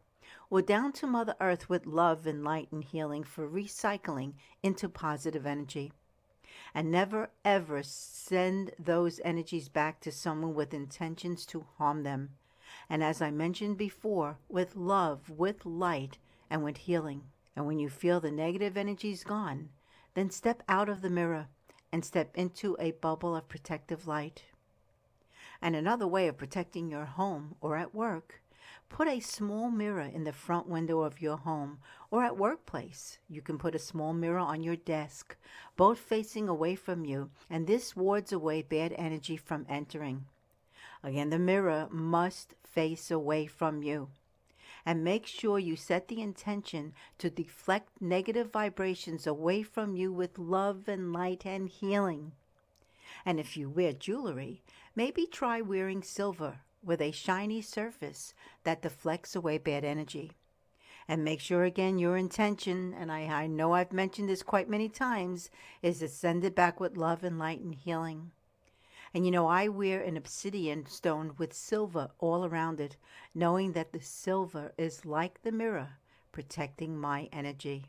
or 0.51 0.62
down 0.62 0.92
to 0.92 1.07
Mother 1.07 1.34
Earth 1.40 1.68
with 1.68 1.86
love 1.86 2.26
and 2.26 2.42
light 2.42 2.72
and 2.72 2.82
healing 2.82 3.24
for 3.24 3.49
recycling 3.49 4.34
into 4.62 4.88
positive 4.88 5.46
energy. 5.46 5.92
And 6.74 6.90
never 6.90 7.30
ever 7.44 7.82
send 7.82 8.72
those 8.78 9.20
energies 9.24 9.68
back 9.68 10.01
to 10.01 10.12
someone 10.12 10.55
with 10.55 10.74
intentions 10.74 11.44
to 11.46 11.66
harm 11.76 12.03
them. 12.03 12.30
And 12.88 13.03
as 13.03 13.20
I 13.20 13.30
mentioned 13.30 13.76
before, 13.76 14.38
with 14.49 14.76
love, 14.76 15.30
with 15.30 15.64
light, 15.64 16.18
and 16.51 16.64
with 16.64 16.78
healing. 16.78 17.22
And 17.55 17.66
when 17.66 17.78
you 17.78 17.88
feel 17.88 18.20
the 18.20 18.30
negative 18.30 18.76
energies 18.76 19.24
gone, 19.24 19.70
then 20.14 20.30
step 20.30 20.62
out 20.68 20.88
of 20.88 21.03
the 21.03 21.11
mirror 21.11 21.49
and 21.92 22.05
step 22.05 22.30
into 22.34 22.76
a 22.78 22.92
bubble 22.92 23.36
of 23.36 23.49
protective 23.49 24.07
light. 24.07 24.44
And 25.61 25.74
another 25.74 26.07
way 26.07 26.28
of 26.28 26.36
protecting 26.36 26.88
your 26.90 27.05
home 27.05 27.57
or 27.61 27.76
at 27.76 27.94
work, 27.94 28.42
put 28.89 29.09
a 29.09 29.20
small 29.20 29.70
mirror 29.70 30.03
in 30.12 30.24
the 30.24 30.32
front 30.32 30.68
window 30.68 31.01
of 31.01 31.20
your 31.20 31.36
home 31.36 31.78
or 32.11 32.24
at 32.24 32.36
workplace. 32.36 33.18
You 33.28 33.43
can 33.43 33.59
put 33.59 33.74
a 33.74 33.78
small 33.78 34.12
mirror 34.12 34.39
on 34.39 34.62
your 34.62 34.76
desk, 34.76 35.36
both 35.76 35.99
facing 35.99 36.49
away 36.49 36.74
from 36.74 37.05
you, 37.05 37.30
and 37.49 37.66
this 37.66 37.95
wards 37.95 38.32
away 38.32 38.62
bad 38.62 38.95
energy 38.97 39.36
from 39.36 39.66
entering. 39.68 40.26
Again, 41.03 41.30
the 41.30 41.39
mirror 41.39 41.89
must 41.91 42.55
face 42.64 43.11
away 43.11 43.47
from 43.47 43.82
you 43.82 44.09
and 44.84 45.05
make 45.05 45.26
sure 45.26 45.59
you 45.59 45.76
set 45.76 46.09
the 46.09 46.20
intention 46.20 46.95
to 47.18 47.28
deflect 47.28 47.91
negative 48.01 48.51
vibrations 48.51 49.26
away 49.26 49.62
from 49.62 49.95
you 49.95 50.12
with 50.12 50.39
love 50.39 50.89
and 50.89 51.12
light 51.12 51.45
and 51.45 51.68
healing. 51.68 52.32
And 53.24 53.39
if 53.39 53.57
you 53.57 53.68
wear 53.68 53.93
jewelry, 53.93 54.62
maybe 54.97 55.26
try 55.26 55.61
wearing 55.61 56.03
silver 56.03 56.61
with 56.83 57.01
a 57.01 57.11
shiny 57.11 57.61
surface 57.61 58.35
that 58.64 58.83
deflects 58.83 59.35
away 59.35 59.59
bad 59.59 59.85
energy. 59.85 60.33
And 61.07 61.24
make 61.24 61.41
sure 61.41 61.64
again 61.64 61.99
your 61.99 62.16
intention, 62.16 62.95
and 62.99 63.11
I, 63.11 63.20
I 63.26 63.47
know 63.47 63.72
I've 63.72 63.93
mentioned 63.93 64.29
this 64.29 64.43
quite 64.43 64.68
many 64.68 64.89
times, 64.89 65.51
is 65.83 66.01
to 66.01 66.09
send 66.09 66.45
it 66.45 66.55
back 66.55 66.81
with 66.81 66.97
love 66.97 67.24
and 67.24 67.39
light 67.39 67.61
and 67.61 67.74
healing. 67.74 68.33
And 69.14 69.24
you 69.24 69.31
know, 69.31 69.47
I 69.47 69.68
wear 69.68 70.03
an 70.03 70.18
obsidian 70.18 70.85
stone 70.87 71.33
with 71.39 71.55
silver 71.55 72.11
all 72.18 72.45
around 72.45 72.79
it, 72.79 72.97
knowing 73.35 73.72
that 73.72 73.93
the 73.93 74.03
silver 74.03 74.72
is 74.76 75.07
like 75.07 75.43
the 75.43 75.53
mirror, 75.53 75.95
protecting 76.31 76.99
my 76.99 77.29
energy. 77.33 77.87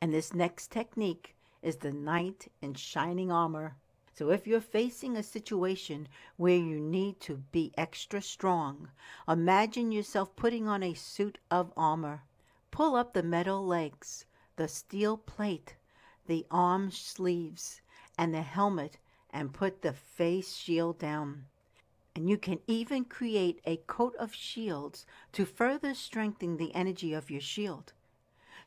And 0.00 0.14
this 0.14 0.32
next 0.32 0.70
technique 0.70 1.34
is 1.62 1.76
the 1.76 1.92
knight 1.92 2.50
in 2.62 2.74
shining 2.74 3.32
armor. 3.32 3.76
So 4.20 4.28
if 4.28 4.46
you're 4.46 4.60
facing 4.60 5.16
a 5.16 5.22
situation 5.22 6.06
where 6.36 6.58
you 6.58 6.78
need 6.78 7.20
to 7.20 7.38
be 7.38 7.72
extra 7.78 8.20
strong, 8.20 8.90
imagine 9.26 9.92
yourself 9.92 10.36
putting 10.36 10.68
on 10.68 10.82
a 10.82 10.92
suit 10.92 11.38
of 11.50 11.72
armor. 11.74 12.24
Pull 12.70 12.96
up 12.96 13.14
the 13.14 13.22
metal 13.22 13.66
legs, 13.66 14.26
the 14.56 14.68
steel 14.68 15.16
plate, 15.16 15.76
the 16.26 16.44
arm 16.50 16.90
sleeves, 16.90 17.80
and 18.18 18.34
the 18.34 18.42
helmet 18.42 18.98
and 19.30 19.54
put 19.54 19.80
the 19.80 19.94
face 19.94 20.54
shield 20.54 20.98
down. 20.98 21.46
And 22.14 22.28
you 22.28 22.36
can 22.36 22.60
even 22.66 23.06
create 23.06 23.62
a 23.64 23.78
coat 23.86 24.14
of 24.16 24.34
shields 24.34 25.06
to 25.32 25.46
further 25.46 25.94
strengthen 25.94 26.58
the 26.58 26.74
energy 26.74 27.14
of 27.14 27.30
your 27.30 27.40
shield. 27.40 27.94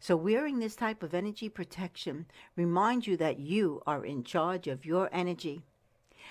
So, 0.05 0.17
wearing 0.17 0.59
this 0.59 0.75
type 0.75 1.01
of 1.01 1.13
energy 1.13 1.47
protection 1.47 2.25
reminds 2.57 3.07
you 3.07 3.15
that 3.15 3.39
you 3.39 3.81
are 3.87 4.03
in 4.03 4.25
charge 4.25 4.67
of 4.67 4.85
your 4.85 5.07
energy. 5.13 5.61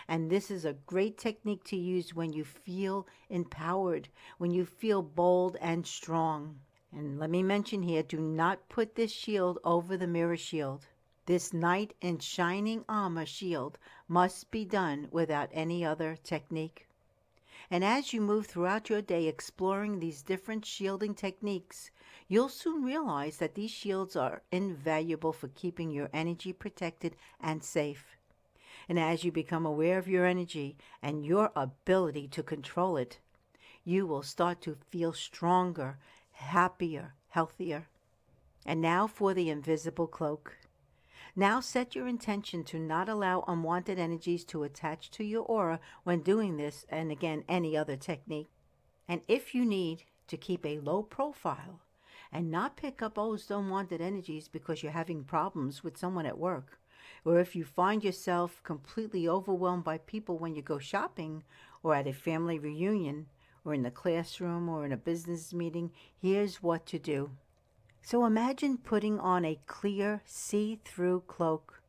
And 0.06 0.28
this 0.28 0.50
is 0.50 0.66
a 0.66 0.74
great 0.74 1.16
technique 1.16 1.64
to 1.64 1.76
use 1.78 2.14
when 2.14 2.34
you 2.34 2.44
feel 2.44 3.06
empowered, 3.30 4.10
when 4.36 4.50
you 4.50 4.66
feel 4.66 5.00
bold 5.00 5.56
and 5.58 5.86
strong. 5.86 6.60
And 6.92 7.18
let 7.18 7.30
me 7.30 7.42
mention 7.42 7.82
here 7.82 8.02
do 8.02 8.20
not 8.20 8.68
put 8.68 8.94
this 8.94 9.10
shield 9.10 9.58
over 9.64 9.96
the 9.96 10.06
mirror 10.06 10.36
shield. 10.36 10.86
This 11.24 11.54
knight 11.54 11.94
in 12.02 12.18
shining 12.18 12.84
armor 12.90 13.24
shield 13.24 13.78
must 14.06 14.50
be 14.50 14.66
done 14.66 15.08
without 15.10 15.48
any 15.50 15.82
other 15.82 16.18
technique. 16.22 16.86
And 17.70 17.82
as 17.82 18.12
you 18.12 18.20
move 18.20 18.48
throughout 18.48 18.90
your 18.90 19.00
day 19.00 19.28
exploring 19.28 19.98
these 19.98 20.20
different 20.20 20.66
shielding 20.66 21.14
techniques, 21.14 21.90
you'll 22.32 22.48
soon 22.48 22.82
realize 22.82 23.36
that 23.36 23.54
these 23.54 23.70
shields 23.70 24.16
are 24.16 24.40
invaluable 24.50 25.34
for 25.34 25.48
keeping 25.48 25.90
your 25.90 26.08
energy 26.14 26.50
protected 26.50 27.14
and 27.38 27.62
safe. 27.62 28.16
And 28.88 28.98
as 28.98 29.22
you 29.22 29.30
become 29.30 29.66
aware 29.66 29.98
of 29.98 30.08
your 30.08 30.24
energy 30.24 30.78
and 31.02 31.26
your 31.26 31.50
ability 31.54 32.28
to 32.28 32.42
control 32.42 32.96
it, 32.96 33.18
you 33.84 34.06
will 34.06 34.22
start 34.22 34.62
to 34.62 34.78
feel 34.88 35.12
stronger, 35.12 35.98
happier, 36.30 37.12
healthier. 37.28 37.88
And 38.64 38.80
now 38.80 39.06
for 39.06 39.34
the 39.34 39.50
invisible 39.50 40.06
cloak. 40.06 40.56
Now 41.36 41.60
set 41.60 41.94
your 41.94 42.08
intention 42.08 42.64
to 42.64 42.78
not 42.78 43.10
allow 43.10 43.44
unwanted 43.46 43.98
energies 43.98 44.42
to 44.46 44.62
attach 44.62 45.10
to 45.10 45.24
your 45.24 45.42
aura 45.42 45.80
when 46.04 46.22
doing 46.22 46.56
this 46.56 46.86
and 46.88 47.12
again 47.12 47.44
any 47.46 47.76
other 47.76 47.96
technique. 47.96 48.48
And 49.06 49.20
if 49.28 49.54
you 49.54 49.66
need 49.66 50.04
to 50.28 50.38
keep 50.38 50.64
a 50.64 50.78
low 50.78 51.02
profile 51.02 51.82
and 52.32 52.50
not 52.50 52.76
pick 52.76 53.02
up 53.02 53.18
oh, 53.18 53.32
those 53.32 53.50
unwanted 53.50 54.00
energies 54.00 54.48
because 54.48 54.82
you're 54.82 54.92
having 54.92 55.22
problems 55.22 55.84
with 55.84 55.98
someone 55.98 56.26
at 56.26 56.38
work, 56.38 56.80
or 57.24 57.38
if 57.38 57.54
you 57.54 57.64
find 57.64 58.02
yourself 58.02 58.62
completely 58.62 59.28
overwhelmed 59.28 59.84
by 59.84 59.98
people 59.98 60.38
when 60.38 60.54
you 60.54 60.62
go 60.62 60.78
shopping 60.78 61.44
or 61.82 61.94
at 61.94 62.06
a 62.06 62.12
family 62.12 62.58
reunion 62.58 63.26
or 63.64 63.74
in 63.74 63.82
the 63.82 63.90
classroom 63.90 64.68
or 64.68 64.84
in 64.84 64.92
a 64.92 64.96
business 64.96 65.52
meeting, 65.52 65.92
here's 66.20 66.62
what 66.62 66.86
to 66.86 66.98
do. 66.98 67.30
So 68.02 68.24
imagine 68.24 68.78
putting 68.78 69.20
on 69.20 69.44
a 69.44 69.60
clear, 69.66 70.22
see 70.24 70.80
through 70.84 71.24
cloak. 71.28 71.80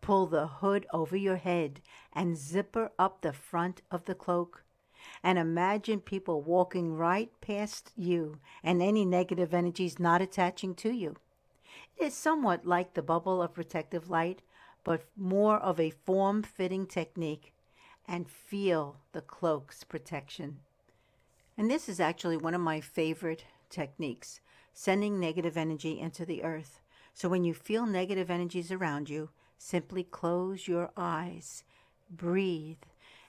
Pull 0.00 0.26
the 0.26 0.46
hood 0.46 0.86
over 0.92 1.16
your 1.16 1.36
head 1.36 1.80
and 2.12 2.36
zipper 2.36 2.90
up 2.98 3.20
the 3.20 3.32
front 3.32 3.82
of 3.90 4.06
the 4.06 4.14
cloak. 4.14 4.64
And 5.22 5.38
imagine 5.38 6.00
people 6.00 6.42
walking 6.42 6.96
right 6.96 7.30
past 7.40 7.92
you 7.96 8.38
and 8.62 8.82
any 8.82 9.04
negative 9.04 9.54
energies 9.54 9.98
not 9.98 10.22
attaching 10.22 10.74
to 10.76 10.90
you. 10.90 11.16
It 11.96 12.04
is 12.04 12.14
somewhat 12.14 12.66
like 12.66 12.94
the 12.94 13.02
bubble 13.02 13.42
of 13.42 13.54
protective 13.54 14.10
light, 14.10 14.42
but 14.84 15.04
more 15.16 15.56
of 15.58 15.78
a 15.78 15.90
form 15.90 16.42
fitting 16.42 16.86
technique. 16.86 17.52
And 18.08 18.28
feel 18.28 18.96
the 19.12 19.20
cloak's 19.20 19.84
protection. 19.84 20.58
And 21.56 21.70
this 21.70 21.88
is 21.88 22.00
actually 22.00 22.36
one 22.36 22.54
of 22.54 22.60
my 22.60 22.80
favorite 22.80 23.44
techniques 23.68 24.40
sending 24.72 25.20
negative 25.20 25.56
energy 25.56 26.00
into 26.00 26.24
the 26.24 26.42
earth. 26.42 26.80
So 27.14 27.28
when 27.28 27.44
you 27.44 27.54
feel 27.54 27.86
negative 27.86 28.30
energies 28.30 28.72
around 28.72 29.10
you, 29.10 29.30
simply 29.58 30.02
close 30.02 30.66
your 30.66 30.90
eyes, 30.96 31.64
breathe, 32.10 32.82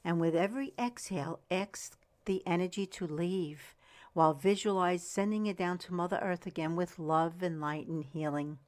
and 0.04 0.20
with 0.20 0.36
every 0.36 0.74
exhale, 0.80 1.39
ask 1.49 1.97
the 2.26 2.45
energy 2.45 2.86
to 2.86 3.08
leave 3.08 3.76
while 4.14 4.34
visualize 4.34 5.08
sending 5.08 5.45
it 5.45 5.58
down 5.58 5.78
to 5.78 5.93
Mother 5.93 6.20
Earth 6.22 6.45
again 6.45 6.76
with 6.76 6.99
love 6.99 7.41
and 7.41 7.62
light 7.62 7.88
and 7.88 8.04
healing. 8.04 8.60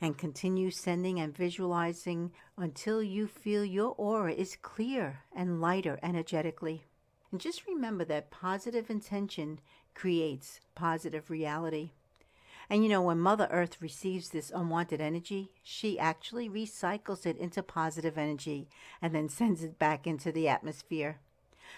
And 0.00 0.18
continue 0.18 0.70
sending 0.70 1.20
and 1.20 1.36
visualizing 1.36 2.32
until 2.56 3.02
you 3.02 3.26
feel 3.26 3.64
your 3.64 3.94
aura 3.96 4.32
is 4.32 4.56
clear 4.60 5.20
and 5.34 5.60
lighter 5.60 5.98
energetically. 6.02 6.84
And 7.30 7.40
just 7.40 7.66
remember 7.66 8.04
that 8.06 8.30
positive 8.30 8.90
intention 8.90 9.60
creates 9.94 10.60
positive 10.74 11.30
reality. 11.30 11.92
And 12.68 12.82
you 12.82 12.88
know, 12.88 13.02
when 13.02 13.20
Mother 13.20 13.48
Earth 13.50 13.80
receives 13.80 14.30
this 14.30 14.50
unwanted 14.54 15.00
energy, 15.00 15.50
she 15.62 15.98
actually 15.98 16.48
recycles 16.48 17.24
it 17.24 17.36
into 17.36 17.62
positive 17.62 18.18
energy 18.18 18.68
and 19.00 19.14
then 19.14 19.28
sends 19.28 19.62
it 19.62 19.78
back 19.78 20.06
into 20.06 20.32
the 20.32 20.48
atmosphere. 20.48 21.18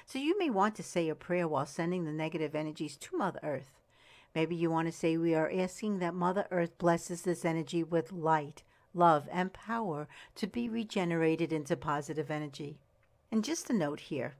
So 0.07 0.19
you 0.19 0.39
may 0.39 0.51
want 0.51 0.75
to 0.77 0.83
say 0.83 1.09
a 1.09 1.15
prayer 1.15 1.47
while 1.47 1.67
sending 1.67 2.05
the 2.05 2.13
negative 2.13 2.55
energies 2.55 2.97
to 2.97 3.17
Mother 3.17 3.41
Earth. 3.43 3.71
Maybe 4.35 4.57
you 4.57 4.71
want 4.71 4.89
to 4.89 4.93
say, 4.93 5.17
We 5.17 5.35
are 5.35 5.51
asking 5.55 5.99
that 5.99 6.15
Mother 6.15 6.47
Earth 6.51 6.77
blesses 6.79 7.23
this 7.23 7.45
energy 7.45 7.83
with 7.83 8.13
light, 8.13 8.63
love, 8.95 9.29
and 9.31 9.53
power 9.53 10.09
to 10.37 10.47
be 10.47 10.69
regenerated 10.69 11.53
into 11.53 11.77
positive 11.77 12.31
energy. 12.31 12.79
And 13.31 13.45
just 13.45 13.69
a 13.69 13.75
note 13.75 14.01
here 14.01 14.37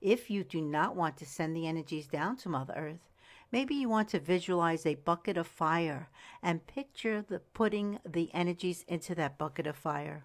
if 0.00 0.30
you 0.30 0.42
do 0.42 0.60
not 0.60 0.96
want 0.96 1.16
to 1.18 1.26
send 1.26 1.54
the 1.54 1.68
energies 1.68 2.08
down 2.08 2.36
to 2.38 2.48
Mother 2.48 2.74
Earth, 2.76 3.11
Maybe 3.52 3.74
you 3.74 3.90
want 3.90 4.08
to 4.08 4.18
visualize 4.18 4.86
a 4.86 4.94
bucket 4.94 5.36
of 5.36 5.46
fire 5.46 6.08
and 6.42 6.66
picture 6.66 7.20
the 7.20 7.38
putting 7.38 7.98
the 8.08 8.32
energies 8.32 8.82
into 8.88 9.14
that 9.16 9.36
bucket 9.36 9.66
of 9.66 9.76
fire. 9.76 10.24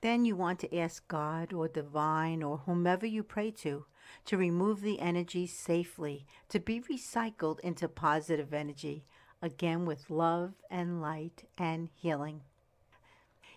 Then 0.00 0.24
you 0.24 0.34
want 0.34 0.58
to 0.60 0.76
ask 0.76 1.06
God 1.06 1.52
or 1.52 1.68
divine 1.68 2.42
or 2.42 2.62
whomever 2.64 3.04
you 3.04 3.22
pray 3.22 3.50
to 3.50 3.84
to 4.24 4.36
remove 4.38 4.80
the 4.80 5.00
energy 5.00 5.46
safely 5.46 6.26
to 6.48 6.58
be 6.58 6.80
recycled 6.80 7.60
into 7.60 7.88
positive 7.88 8.54
energy, 8.54 9.04
again 9.42 9.84
with 9.84 10.10
love 10.10 10.54
and 10.70 11.02
light 11.02 11.44
and 11.58 11.90
healing. 11.94 12.40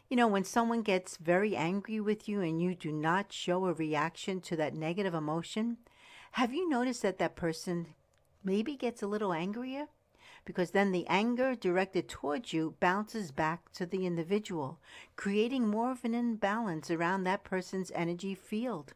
You 0.09 0.18
know, 0.18 0.28
when 0.28 0.43
someone 0.43 0.82
gets 0.82 1.18
very 1.18 1.55
angry 1.55 1.99
with 2.01 2.28
you 2.28 2.41
and 2.41 2.61
you 2.61 2.76
do 2.76 2.91
not 2.91 3.32
show 3.32 3.66
a 3.66 3.74
reaction 3.74 4.41
to 4.41 4.57
that 4.57 4.76
negative 4.76 5.16
emotion, 5.16 5.78
have 6.34 6.53
you 6.53 6.70
noticed 6.70 7.01
that 7.01 7.18
that 7.18 7.36
person 7.36 7.88
maybe 8.46 8.76
gets 8.76 9.02
a 9.02 9.08
little 9.08 9.34
angrier 9.34 9.88
because 10.46 10.72
then 10.72 10.91
the 10.91 11.08
anger 11.08 11.56
directed 11.56 12.08
towards 12.08 12.54
you 12.54 12.76
bounces 12.80 13.32
back 13.32 13.72
to 13.74 13.86
the 13.86 14.06
individual, 14.06 14.80
creating 15.16 15.68
more 15.68 15.91
of 15.91 16.06
an 16.06 16.14
imbalance 16.14 16.91
around 16.91 17.24
that 17.24 17.43
person's 17.43 17.91
energy 17.96 18.36
field. 18.36 18.93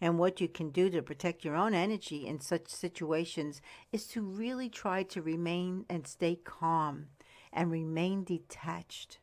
And 0.00 0.18
what 0.18 0.40
you 0.40 0.48
can 0.48 0.70
do 0.70 0.90
to 0.90 1.02
protect 1.02 1.44
your 1.44 1.54
own 1.54 1.74
energy 1.74 2.26
in 2.26 2.40
such 2.40 2.68
situations 2.68 3.60
is 3.92 4.06
to 4.08 4.22
really 4.22 4.68
try 4.68 5.02
to 5.04 5.22
remain 5.22 5.84
and 5.88 6.06
stay 6.06 6.36
calm 6.42 7.08
and 7.52 7.70
remain 7.70 8.24
detached. 8.24 9.18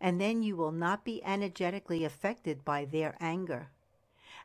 And 0.00 0.20
then 0.20 0.42
you 0.42 0.54
will 0.56 0.72
not 0.72 1.04
be 1.04 1.24
energetically 1.24 2.04
affected 2.04 2.64
by 2.64 2.84
their 2.84 3.16
anger 3.20 3.70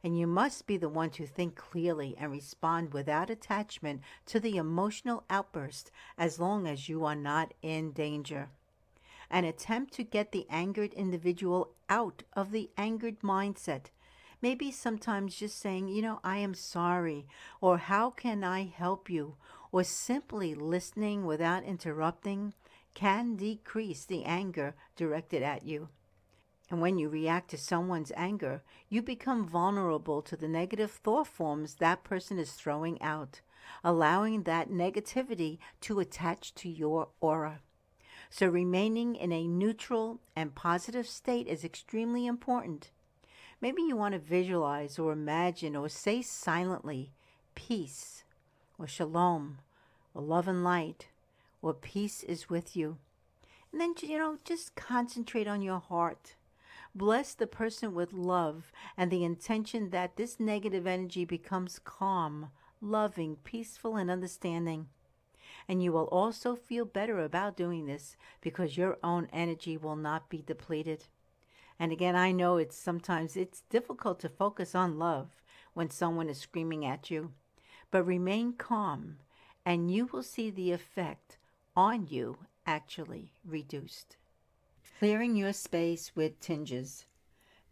and 0.06 0.20
you 0.20 0.28
must 0.28 0.68
be 0.68 0.78
the 0.78 0.88
one 0.88 1.10
to 1.10 1.26
think 1.26 1.56
clearly 1.56 2.16
and 2.20 2.32
respond 2.32 2.94
without 2.94 3.32
attachment 3.32 4.00
to 4.28 4.40
the 4.40 4.56
emotional 4.56 5.24
outburst 5.32 5.90
as 6.16 6.40
long 6.40 6.68
as 6.68 6.88
you 6.88 7.04
are 7.04 7.16
not 7.16 7.56
in 7.64 7.92
danger. 7.92 8.48
An 9.32 9.46
attempt 9.46 9.96
to 9.96 10.04
get 10.04 10.32
the 10.32 10.46
angered 10.48 10.94
individual 10.94 11.72
out 11.90 12.22
of 12.34 12.52
the 12.52 12.70
angered 12.78 13.22
mindset. 13.22 13.86
Maybe 14.44 14.70
sometimes 14.70 15.38
just 15.38 15.58
saying, 15.58 15.88
you 15.88 16.04
know, 16.04 16.20
I 16.24 16.38
am 16.38 16.54
sorry, 16.54 17.26
or 17.60 17.80
how 17.80 18.12
can 18.12 18.44
I 18.44 18.66
help 18.66 19.10
you, 19.10 19.38
or 19.72 19.84
simply 19.84 20.54
listening 20.54 21.26
without 21.26 21.64
interrupting 21.64 22.54
can 22.94 23.38
decrease 23.38 24.06
the 24.06 24.24
anger 24.24 24.76
directed 24.96 25.42
at 25.42 25.66
you. 25.66 25.90
And 26.70 26.82
when 26.82 26.98
you 26.98 27.10
react 27.10 27.52
to 27.52 27.58
someone's 27.58 28.12
anger, 28.16 28.64
you 28.90 29.02
become 29.02 29.48
vulnerable 29.48 30.22
to 30.24 30.36
the 30.36 30.48
negative 30.48 30.92
thought 30.92 31.28
forms 31.28 31.76
that 31.76 32.04
person 32.04 32.40
is 32.40 32.54
throwing 32.54 33.00
out, 33.02 33.42
allowing 33.84 34.44
that 34.44 34.70
negativity 34.70 35.60
to 35.82 36.00
attach 36.00 36.56
to 36.56 36.70
your 36.70 37.10
aura. 37.20 37.62
So, 38.32 38.48
remaining 38.48 39.16
in 39.16 39.32
a 39.32 39.48
neutral 39.48 40.20
and 40.36 40.56
positive 40.56 41.08
state 41.08 41.48
is 41.48 41.64
extremely 41.64 42.26
important. 42.26 42.90
Maybe 43.62 43.84
you 43.84 43.96
want 43.96 44.14
to 44.14 44.20
visualize 44.20 44.98
or 44.98 45.12
imagine 45.12 45.76
or 45.76 45.88
say 45.88 46.22
silently 46.22 47.12
peace 47.54 48.24
or 48.80 48.88
shalom 48.88 49.60
or 50.14 50.24
love 50.24 50.48
and 50.48 50.64
light 50.64 51.08
or 51.62 51.74
peace 51.74 52.24
is 52.24 52.50
with 52.50 52.76
you. 52.76 52.98
And 53.72 53.80
then, 53.80 53.94
you 54.02 54.18
know, 54.18 54.40
just 54.44 54.76
concentrate 54.76 55.48
on 55.48 55.62
your 55.62 55.80
heart 55.80 56.36
Bless 56.96 57.34
the 57.34 57.46
person 57.46 57.94
with 57.94 58.14
love 58.14 58.72
and 58.96 59.12
the 59.12 59.26
intention 59.26 59.90
that 59.90 60.16
this 60.16 60.40
negative 60.40 60.88
energy 60.88 61.26
becomes 61.26 61.78
calm, 61.78 62.52
loving, 62.80 63.36
peaceful, 63.44 63.98
and 63.98 64.10
understanding. 64.10 64.88
And 65.68 65.84
you 65.84 65.92
will 65.92 66.06
also 66.06 66.56
feel 66.56 66.86
better 66.86 67.20
about 67.20 67.58
doing 67.58 67.86
this 67.86 68.16
because 68.40 68.78
your 68.78 68.98
own 69.04 69.28
energy 69.34 69.76
will 69.76 69.98
not 69.98 70.30
be 70.30 70.42
depleted. 70.42 71.04
And 71.78 71.92
again, 71.92 72.16
I 72.16 72.32
know 72.32 72.56
it's 72.56 72.78
sometimes 72.78 73.36
it's 73.36 73.64
difficult 73.70 74.22
to 74.22 74.30
focus 74.30 74.74
on 74.74 74.98
love 74.98 75.42
when 75.74 75.90
someone 75.90 76.30
is 76.30 76.38
screaming 76.38 76.86
at 76.86 77.12
you, 77.12 77.34
but 77.92 78.04
remain 78.04 78.54
calm 78.54 79.18
and 79.66 79.92
you 79.92 80.06
will 80.06 80.24
see 80.24 80.50
the 80.50 80.72
effect 80.72 81.38
on 81.76 82.08
you 82.08 82.38
actually 82.66 83.34
reduced. 83.44 84.16
Clearing 84.98 85.36
your 85.36 85.52
space 85.52 86.16
with 86.16 86.40
tingshas. 86.40 87.04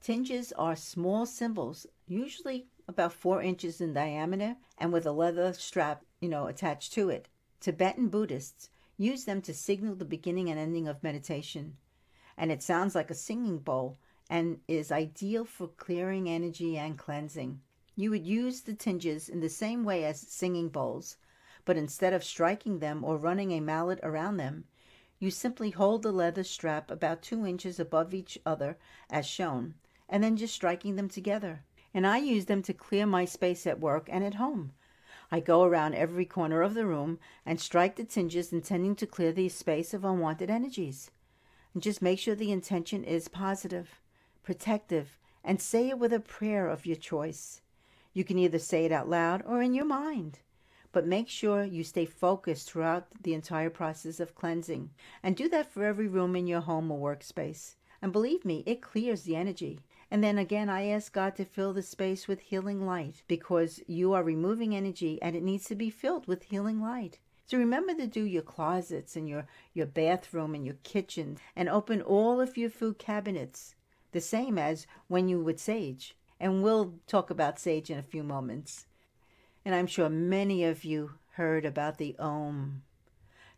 Tingshas 0.01 0.51
are 0.57 0.76
small 0.76 1.26
cymbals, 1.26 1.88
usually 2.05 2.67
about 2.86 3.13
four 3.13 3.41
inches 3.41 3.80
in 3.80 3.93
diameter 3.93 4.57
and 4.78 4.91
with 4.91 5.05
a 5.05 5.13
leather 5.13 5.53
strap, 5.53 6.03
you 6.19 6.28
know, 6.28 6.47
attached 6.47 6.91
to 6.93 7.09
it. 7.09 7.30
Tibetan 7.61 8.09
Buddhists 8.09 8.69
use 8.97 9.24
them 9.24 9.41
to 9.43 9.53
signal 9.53 9.95
the 9.95 10.03
beginning 10.03 10.49
and 10.49 10.59
ending 10.59 10.86
of 10.86 11.01
meditation. 11.01 11.78
And 12.36 12.51
it 12.51 12.61
sounds 12.61 12.93
like 12.93 13.09
a 13.09 13.15
singing 13.15 13.59
bowl 13.59 13.99
and 14.30 14.59
is 14.67 14.91
ideal 14.91 15.45
for 15.45 15.69
clearing 15.69 16.28
energy 16.28 16.78
and 16.78 16.97
cleansing. 16.97 17.61
You 17.95 18.09
would 18.09 18.28
use 18.28 18.63
the 18.63 18.74
tingshas 18.74 19.30
in 19.30 19.39
the 19.39 19.47
same 19.47 19.86
way 19.86 20.03
as 20.03 20.19
singing 20.19 20.67
bowls, 20.67 21.15
but 21.63 21.78
instead 21.78 22.11
of 22.11 22.21
striking 22.21 22.80
them 22.80 23.01
or 23.01 23.15
running 23.15 23.51
a 23.51 23.61
mallet 23.61 24.01
around 24.03 24.36
them, 24.36 24.65
you 25.24 25.32
simply 25.32 25.69
hold 25.69 26.03
the 26.03 26.11
leather 26.11 26.43
strap 26.43 26.91
about 26.91 27.21
two 27.21 27.47
inches 27.47 27.80
above 27.80 28.13
each 28.13 28.38
other 28.45 28.78
as 29.09 29.26
shown, 29.26 29.74
and 30.09 30.21
then 30.21 30.36
just 30.36 30.53
striking 30.53 30.97
them 30.97 31.07
together. 31.07 31.63
And 31.93 32.05
I 32.05 32.17
use 32.17 32.47
them 32.47 32.61
to 32.63 32.74
clear 32.74 33.05
my 33.05 33.24
space 33.24 33.65
at 33.65 33.80
work 33.80 34.09
and 34.11 34.26
at 34.26 34.34
home. 34.34 34.74
I 35.32 35.39
go 35.39 35.63
around 35.63 35.93
every 35.95 36.26
corner 36.26 36.61
of 36.61 36.74
the 36.74 36.86
room 36.86 37.19
and 37.45 37.57
strike 37.57 37.95
the 37.95 38.03
tingshas 38.03 38.51
intending 38.51 38.97
to 38.97 39.07
clear 39.07 39.32
the 39.32 39.47
space 39.47 39.93
of 39.93 40.03
unwanted 40.03 40.49
energies. 40.49 41.09
And 41.74 41.82
just 41.82 42.01
make 42.01 42.19
sure 42.19 42.36
the 42.36 42.51
intention 42.51 43.05
is 43.05 43.30
positive, 43.30 44.01
protective, 44.43 45.17
and 45.41 45.61
say 45.61 45.88
it 45.88 45.99
with 45.99 46.11
a 46.11 46.19
prayer 46.19 46.67
of 46.67 46.86
your 46.86 46.97
choice. 46.97 47.61
You 48.11 48.26
can 48.26 48.38
either 48.38 48.59
say 48.59 48.84
it 48.84 48.91
out 48.91 49.07
loud 49.07 49.41
or 49.45 49.61
in 49.61 49.74
your 49.74 49.86
mind 49.86 50.39
but 50.93 51.07
make 51.07 51.27
sure 51.27 51.63
you 51.63 51.83
stay 51.83 52.05
focused 52.05 52.71
throughout 52.71 53.07
the 53.23 53.33
entire 53.33 53.71
process 53.71 54.19
of 54.19 54.35
cleansing. 54.35 54.91
And 55.23 55.35
do 55.35 55.49
that 55.49 55.73
for 55.73 55.83
every 55.83 56.07
room 56.07 56.35
in 56.35 56.47
your 56.47 56.61
home 56.61 56.89
or 56.91 57.15
workspace. 57.15 57.75
And 58.01 58.13
believe 58.13 58.45
me, 58.45 58.63
it 58.67 58.81
clears 58.81 59.23
the 59.23 59.35
energy. 59.35 59.79
And 60.11 60.23
then 60.23 60.37
again, 60.37 60.69
I 60.69 60.85
ask 60.85 61.11
God 61.11 61.35
to 61.37 61.45
fill 61.45 61.73
the 61.73 61.81
space 61.81 62.27
with 62.27 62.39
healing 62.39 62.85
light 62.85 63.23
because 63.27 63.81
you 63.87 64.13
are 64.13 64.23
removing 64.23 64.75
energy 64.75 65.19
and 65.21 65.35
it 65.35 65.41
needs 65.41 65.65
to 65.65 65.75
be 65.75 65.89
filled 65.89 66.27
with 66.27 66.43
healing 66.43 66.79
light. 66.79 67.17
So 67.47 67.57
remember 67.57 67.95
to 67.95 68.05
do 68.05 68.23
your 68.23 68.43
closets 68.43 69.15
and 69.15 69.27
your, 69.27 69.47
your 69.73 69.87
bathroom 69.87 70.53
and 70.53 70.63
your 70.63 70.77
kitchen 70.83 71.37
and 71.55 71.67
open 71.67 72.03
all 72.03 72.39
of 72.39 72.55
your 72.55 72.69
food 72.69 72.99
cabinets, 72.99 73.73
the 74.11 74.21
same 74.21 74.59
as 74.59 74.85
when 75.07 75.27
you 75.27 75.43
would 75.43 75.59
sage. 75.59 76.15
And 76.39 76.61
we'll 76.61 76.93
talk 77.07 77.31
about 77.31 77.59
sage 77.59 77.89
in 77.89 77.97
a 77.97 78.03
few 78.03 78.21
moments 78.21 78.85
and 79.66 79.74
I'm 79.74 79.88
sure 79.88 80.09
many 80.09 80.64
of 80.64 80.84
you 80.84 81.11
heard 81.34 81.66
about 81.66 81.97
the 81.97 82.16
Om. 82.20 82.84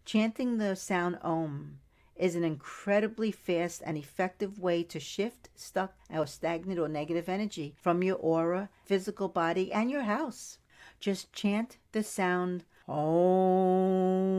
Chanting 0.06 0.58
the 0.58 0.76
sound 0.76 1.18
Om 1.22 1.80
is 2.16 2.36
an 2.36 2.44
incredibly 2.44 3.32
fast 3.32 3.82
and 3.86 3.98
effective 3.98 4.60
way 4.60 4.84
to 4.84 5.00
shift 5.00 5.50
stuck 5.56 5.96
or 6.10 6.28
stagnant 6.28 6.80
or 6.80 6.88
negative 6.88 7.28
energy 7.28 7.76
from 7.82 8.04
your 8.04 8.18
aura, 8.18 8.70
physical 8.86 9.28
body, 9.28 9.74
and 9.74 9.90
your 9.90 10.04
house. 10.04 10.60
Just 11.00 11.34
chant 11.34 11.78
the 11.92 12.04
sound 12.04 12.64
Om 12.88 14.36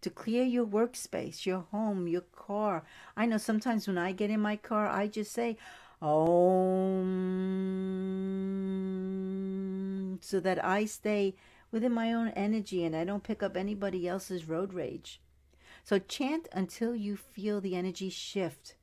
to 0.00 0.10
clear 0.10 0.44
your 0.44 0.66
workspace, 0.66 1.44
your 1.44 1.66
home, 1.70 2.08
your 2.08 2.22
car. 2.22 2.84
I 3.16 3.26
know 3.26 3.36
sometimes 3.36 3.86
when 3.86 3.98
I 3.98 4.12
get 4.12 4.30
in 4.30 4.40
my 4.40 4.56
car, 4.56 4.88
I 4.88 5.06
just 5.06 5.32
say, 5.32 5.58
Om. 6.00 7.38
So 10.20 10.40
that 10.40 10.64
I 10.64 10.84
stay 10.84 11.34
within 11.70 11.92
my 11.92 12.12
own 12.12 12.28
energy 12.28 12.84
and 12.84 12.94
I 12.94 13.04
don't 13.04 13.22
pick 13.22 13.42
up 13.42 13.56
anybody 13.56 14.06
else's 14.06 14.48
road 14.48 14.72
rage. 14.72 15.20
So 15.84 15.98
chant 15.98 16.48
until 16.52 16.94
you 16.94 17.16
feel 17.16 17.60
the 17.60 17.74
energy 17.74 18.10
shift 18.10 18.76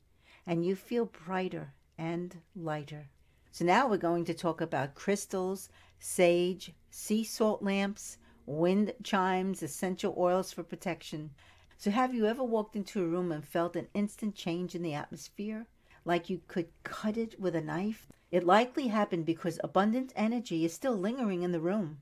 and 0.45 0.65
you 0.65 0.75
feel 0.75 1.05
brighter 1.05 1.73
and 1.97 2.41
lighter. 2.55 3.09
So 3.51 3.63
now 3.63 3.87
we're 3.87 3.97
going 3.97 4.25
to 4.25 4.33
talk 4.33 4.59
about 4.59 4.95
crystals, 4.95 5.69
sage, 5.99 6.73
sea 6.89 7.23
salt 7.23 7.63
lamps, 7.63 8.17
wind 8.45 8.93
chimes, 9.03 9.63
essential 9.63 10.13
oils 10.17 10.51
for 10.51 10.63
protection. 10.63 11.31
So 11.77 11.91
have 11.91 12.13
you 12.13 12.25
ever 12.25 12.43
walked 12.43 12.75
into 12.75 13.01
a 13.01 13.07
room 13.07 13.31
and 13.31 13.45
felt 13.45 13.75
an 13.75 13.87
instant 13.93 14.35
change 14.35 14.75
in 14.75 14.81
the 14.81 14.93
atmosphere? 14.93 15.67
Like 16.05 16.29
you 16.29 16.39
could 16.47 16.67
cut 16.83 17.17
it 17.17 17.39
with 17.39 17.55
a 17.55 17.61
knife, 17.61 18.07
it 18.31 18.43
likely 18.43 18.87
happened 18.87 19.25
because 19.25 19.59
abundant 19.63 20.13
energy 20.15 20.63
is 20.63 20.73
still 20.73 20.95
lingering 20.95 21.41
in 21.41 21.51
the 21.51 21.59
room. 21.59 22.01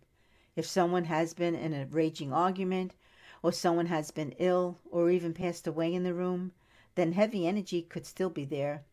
If 0.55 0.65
someone 0.65 1.05
has 1.05 1.33
been 1.33 1.55
in 1.55 1.73
a 1.73 1.85
raging 1.85 2.31
argument, 2.31 2.93
or 3.41 3.51
someone 3.51 3.87
has 3.87 4.11
been 4.11 4.35
ill, 4.39 4.79
or 4.91 5.09
even 5.09 5.33
passed 5.33 5.67
away 5.67 5.93
in 5.93 6.03
the 6.03 6.13
room, 6.13 6.51
then 6.95 7.13
heavy 7.13 7.47
energy 7.47 7.81
could 7.81 8.05
still 8.05 8.29
be 8.29 8.45
there. 8.45 8.83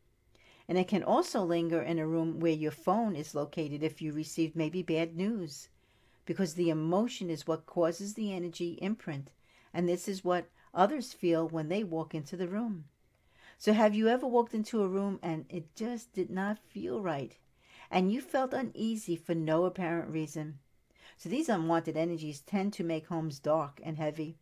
And 0.68 0.78
it 0.78 0.88
can 0.88 1.02
also 1.02 1.42
linger 1.42 1.82
in 1.82 1.98
a 1.98 2.06
room 2.06 2.40
where 2.40 2.52
your 2.52 2.70
phone 2.70 3.16
is 3.16 3.34
located 3.34 3.82
if 3.82 4.00
you 4.00 4.12
received 4.12 4.56
maybe 4.56 4.82
bad 4.82 5.16
news, 5.16 5.68
because 6.24 6.54
the 6.54 6.70
emotion 6.70 7.28
is 7.30 7.46
what 7.46 7.66
causes 7.66 8.14
the 8.14 8.32
energy 8.32 8.78
imprint, 8.80 9.32
and 9.74 9.88
this 9.88 10.08
is 10.08 10.24
what 10.24 10.48
others 10.72 11.12
feel 11.12 11.48
when 11.48 11.68
they 11.68 11.82
walk 11.82 12.14
into 12.14 12.36
the 12.36 12.48
room. 12.48 12.84
So, 13.62 13.74
have 13.74 13.94
you 13.94 14.08
ever 14.08 14.26
walked 14.26 14.54
into 14.54 14.80
a 14.80 14.88
room 14.88 15.18
and 15.22 15.44
it 15.50 15.76
just 15.76 16.14
did 16.14 16.30
not 16.30 16.58
feel 16.58 17.02
right? 17.02 17.36
And 17.90 18.10
you 18.10 18.22
felt 18.22 18.54
uneasy 18.54 19.16
for 19.16 19.34
no 19.34 19.66
apparent 19.66 20.08
reason? 20.08 20.60
So, 21.18 21.28
these 21.28 21.50
unwanted 21.50 21.94
energies 21.94 22.40
tend 22.40 22.72
to 22.72 22.82
make 22.82 23.08
homes 23.08 23.38
dark 23.38 23.78
and 23.82 23.98
heavy. 23.98 24.38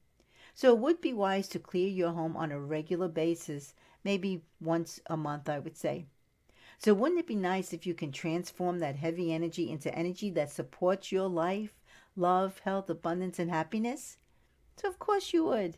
So, 0.55 0.73
it 0.73 0.79
would 0.79 1.01
be 1.01 1.13
wise 1.13 1.49
to 1.49 1.59
clear 1.59 1.89
your 1.89 2.13
home 2.13 2.37
on 2.37 2.53
a 2.53 2.61
regular 2.61 3.09
basis, 3.09 3.75
maybe 4.05 4.45
once 4.61 5.01
a 5.07 5.17
month, 5.17 5.49
I 5.49 5.59
would 5.59 5.77
say. 5.77 6.07
So, 6.79 6.95
wouldn't 6.95 7.19
it 7.19 7.27
be 7.27 7.35
nice 7.35 7.73
if 7.73 7.87
you 7.89 7.95
can 7.95 8.13
transform 8.13 8.79
that 8.79 8.95
heavy 8.95 9.33
energy 9.33 9.69
into 9.69 9.93
energy 9.93 10.31
that 10.31 10.53
supports 10.53 11.11
your 11.11 11.29
life, 11.29 11.75
love, 12.15 12.61
health, 12.61 12.89
abundance, 12.89 13.41
and 13.41 13.51
happiness? 13.51 14.19
So, 14.77 14.87
of 14.87 15.01
course, 15.01 15.33
you 15.33 15.43
would. 15.43 15.77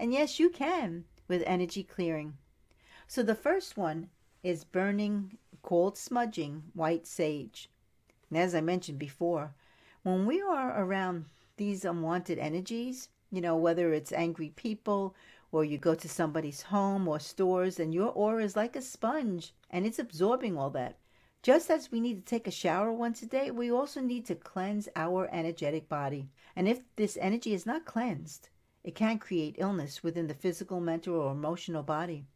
And 0.00 0.12
yes, 0.12 0.40
you 0.40 0.50
can 0.50 1.04
with 1.28 1.44
energy 1.46 1.84
clearing. 1.84 2.36
So 3.12 3.24
the 3.24 3.34
first 3.34 3.76
one 3.76 4.08
is 4.44 4.62
burning 4.62 5.36
cold 5.62 5.98
smudging 5.98 6.62
white 6.74 7.08
sage. 7.08 7.68
And 8.28 8.38
as 8.38 8.54
I 8.54 8.60
mentioned 8.60 9.00
before, 9.00 9.52
when 10.04 10.26
we 10.26 10.40
are 10.40 10.80
around 10.80 11.24
these 11.56 11.84
unwanted 11.84 12.38
energies, 12.38 13.08
you 13.32 13.40
know, 13.40 13.56
whether 13.56 13.92
it's 13.92 14.12
angry 14.12 14.50
people 14.50 15.16
or 15.50 15.64
you 15.64 15.76
go 15.76 15.96
to 15.96 16.08
somebody's 16.08 16.62
home 16.62 17.08
or 17.08 17.18
stores 17.18 17.80
and 17.80 17.92
your 17.92 18.10
aura 18.10 18.44
is 18.44 18.54
like 18.54 18.76
a 18.76 18.80
sponge 18.80 19.54
and 19.70 19.84
it's 19.84 19.98
absorbing 19.98 20.56
all 20.56 20.70
that. 20.70 20.96
Just 21.42 21.68
as 21.68 21.90
we 21.90 21.98
need 21.98 22.24
to 22.24 22.30
take 22.30 22.46
a 22.46 22.52
shower 22.52 22.92
once 22.92 23.22
a 23.22 23.26
day, 23.26 23.50
we 23.50 23.72
also 23.72 24.00
need 24.00 24.24
to 24.26 24.36
cleanse 24.36 24.88
our 24.94 25.28
energetic 25.32 25.88
body. 25.88 26.28
And 26.54 26.68
if 26.68 26.82
this 26.94 27.18
energy 27.20 27.54
is 27.54 27.66
not 27.66 27.86
cleansed, 27.86 28.50
it 28.84 28.94
can 28.94 29.18
create 29.18 29.56
illness 29.58 30.04
within 30.04 30.28
the 30.28 30.34
physical, 30.34 30.80
mental, 30.80 31.16
or 31.16 31.32
emotional 31.32 31.82
body. 31.82 32.26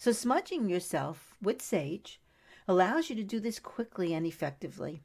So, 0.00 0.12
smudging 0.12 0.68
yourself 0.68 1.34
with 1.42 1.60
sage 1.60 2.20
allows 2.68 3.10
you 3.10 3.16
to 3.16 3.24
do 3.24 3.40
this 3.40 3.58
quickly 3.58 4.14
and 4.14 4.24
effectively. 4.24 5.02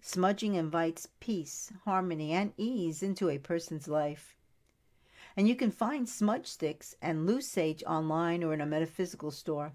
Smudging 0.00 0.54
invites 0.54 1.08
peace, 1.18 1.72
harmony, 1.84 2.30
and 2.30 2.52
ease 2.56 3.02
into 3.02 3.28
a 3.28 3.38
person's 3.38 3.88
life. 3.88 4.36
And 5.36 5.48
you 5.48 5.56
can 5.56 5.72
find 5.72 6.08
smudge 6.08 6.46
sticks 6.46 6.94
and 7.02 7.26
loose 7.26 7.48
sage 7.48 7.82
online 7.88 8.44
or 8.44 8.54
in 8.54 8.60
a 8.60 8.66
metaphysical 8.66 9.32
store. 9.32 9.72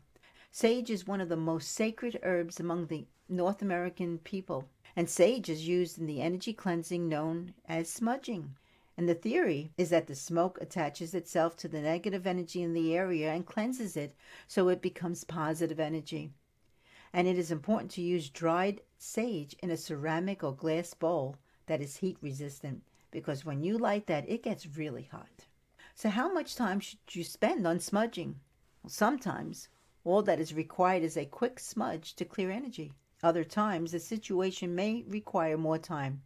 Sage 0.51 0.89
is 0.89 1.05
one 1.05 1.19
of 1.19 1.27
the 1.27 1.35
most 1.35 1.73
sacred 1.73 2.17
herbs 2.23 2.61
among 2.61 2.87
the 2.87 3.07
North 3.27 3.61
American 3.61 4.19
people, 4.19 4.69
and 4.95 5.09
sage 5.09 5.49
is 5.49 5.67
used 5.67 5.99
in 5.99 6.05
the 6.05 6.21
energy 6.21 6.53
cleansing 6.53 7.09
known 7.09 7.55
as 7.67 7.89
smudging. 7.89 8.55
And 8.99 9.07
the 9.07 9.15
theory 9.15 9.71
is 9.77 9.91
that 9.91 10.07
the 10.07 10.13
smoke 10.13 10.57
attaches 10.59 11.13
itself 11.13 11.55
to 11.55 11.69
the 11.69 11.79
negative 11.79 12.27
energy 12.27 12.61
in 12.61 12.73
the 12.73 12.97
area 12.97 13.31
and 13.31 13.45
cleanses 13.45 13.95
it 13.95 14.13
so 14.45 14.67
it 14.67 14.81
becomes 14.81 15.23
positive 15.23 15.79
energy. 15.79 16.33
And 17.13 17.25
it 17.25 17.37
is 17.37 17.49
important 17.49 17.91
to 17.91 18.01
use 18.01 18.29
dried 18.29 18.81
sage 18.97 19.55
in 19.63 19.71
a 19.71 19.77
ceramic 19.77 20.43
or 20.43 20.53
glass 20.53 20.93
bowl 20.93 21.37
that 21.67 21.79
is 21.79 21.95
heat 21.95 22.17
resistant 22.19 22.83
because 23.09 23.45
when 23.45 23.63
you 23.63 23.77
light 23.77 24.05
that, 24.07 24.27
it 24.27 24.43
gets 24.43 24.75
really 24.75 25.03
hot. 25.03 25.45
So, 25.95 26.09
how 26.09 26.33
much 26.33 26.57
time 26.57 26.81
should 26.81 26.99
you 27.11 27.23
spend 27.23 27.65
on 27.65 27.79
smudging? 27.79 28.41
Well, 28.83 28.89
sometimes 28.89 29.69
all 30.03 30.23
that 30.23 30.41
is 30.41 30.53
required 30.53 31.03
is 31.03 31.15
a 31.15 31.25
quick 31.25 31.61
smudge 31.61 32.15
to 32.15 32.25
clear 32.25 32.51
energy. 32.51 32.91
Other 33.23 33.45
times, 33.45 33.93
the 33.93 33.99
situation 34.01 34.75
may 34.75 35.05
require 35.07 35.57
more 35.57 35.77
time. 35.77 36.21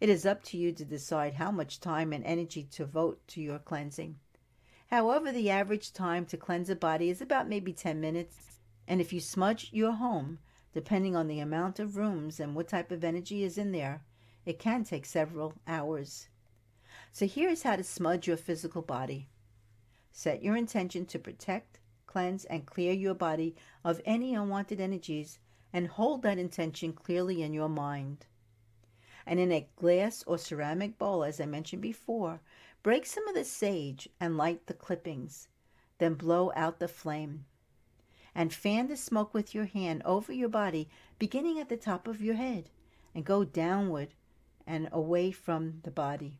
It 0.00 0.08
is 0.08 0.24
up 0.24 0.42
to 0.44 0.56
you 0.56 0.72
to 0.72 0.84
decide 0.86 1.34
how 1.34 1.50
much 1.50 1.78
time 1.78 2.14
and 2.14 2.24
energy 2.24 2.62
to 2.62 2.84
devote 2.84 3.28
to 3.28 3.42
your 3.42 3.58
cleansing. 3.58 4.18
However, 4.86 5.30
the 5.30 5.50
average 5.50 5.92
time 5.92 6.24
to 6.26 6.38
cleanse 6.38 6.70
a 6.70 6.74
body 6.74 7.10
is 7.10 7.20
about 7.20 7.50
maybe 7.50 7.74
10 7.74 8.00
minutes. 8.00 8.60
And 8.88 9.02
if 9.02 9.12
you 9.12 9.20
smudge 9.20 9.68
your 9.72 9.92
home, 9.92 10.38
depending 10.72 11.14
on 11.14 11.28
the 11.28 11.40
amount 11.40 11.78
of 11.78 11.98
rooms 11.98 12.40
and 12.40 12.54
what 12.54 12.68
type 12.68 12.90
of 12.90 13.04
energy 13.04 13.44
is 13.44 13.58
in 13.58 13.72
there, 13.72 14.02
it 14.46 14.58
can 14.58 14.84
take 14.84 15.04
several 15.04 15.52
hours. 15.66 16.28
So 17.12 17.26
here's 17.26 17.64
how 17.64 17.76
to 17.76 17.84
smudge 17.84 18.26
your 18.26 18.38
physical 18.38 18.80
body. 18.80 19.28
Set 20.12 20.42
your 20.42 20.56
intention 20.56 21.04
to 21.06 21.18
protect, 21.18 21.78
cleanse, 22.06 22.46
and 22.46 22.64
clear 22.64 22.94
your 22.94 23.14
body 23.14 23.54
of 23.84 24.00
any 24.06 24.34
unwanted 24.34 24.80
energies 24.80 25.38
and 25.74 25.88
hold 25.88 26.22
that 26.22 26.38
intention 26.38 26.94
clearly 26.94 27.42
in 27.42 27.52
your 27.52 27.68
mind. 27.68 28.24
And 29.26 29.38
in 29.38 29.52
a 29.52 29.68
glass 29.76 30.24
or 30.26 30.38
ceramic 30.38 30.98
bowl, 30.98 31.24
as 31.24 31.40
I 31.40 31.46
mentioned 31.46 31.82
before, 31.82 32.40
break 32.82 33.06
some 33.06 33.26
of 33.28 33.34
the 33.34 33.44
sage 33.44 34.08
and 34.18 34.36
light 34.36 34.66
the 34.66 34.74
clippings. 34.74 35.48
Then 35.98 36.14
blow 36.14 36.52
out 36.56 36.78
the 36.78 36.88
flame. 36.88 37.44
And 38.34 38.52
fan 38.52 38.88
the 38.88 38.96
smoke 38.96 39.34
with 39.34 39.54
your 39.54 39.66
hand 39.66 40.02
over 40.04 40.32
your 40.32 40.48
body, 40.48 40.88
beginning 41.18 41.58
at 41.58 41.68
the 41.68 41.76
top 41.76 42.06
of 42.06 42.22
your 42.22 42.36
head, 42.36 42.70
and 43.14 43.24
go 43.24 43.44
downward 43.44 44.14
and 44.66 44.88
away 44.92 45.32
from 45.32 45.80
the 45.82 45.90
body. 45.90 46.38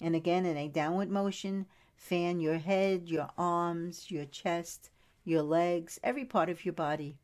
And 0.00 0.14
again, 0.14 0.46
in 0.46 0.56
a 0.56 0.68
downward 0.68 1.10
motion, 1.10 1.66
fan 1.96 2.38
your 2.40 2.58
head, 2.58 3.08
your 3.08 3.28
arms, 3.36 4.10
your 4.10 4.24
chest, 4.26 4.90
your 5.24 5.42
legs, 5.42 5.98
every 6.02 6.24
part 6.24 6.48
of 6.48 6.64
your 6.64 6.72
body. 6.72 7.16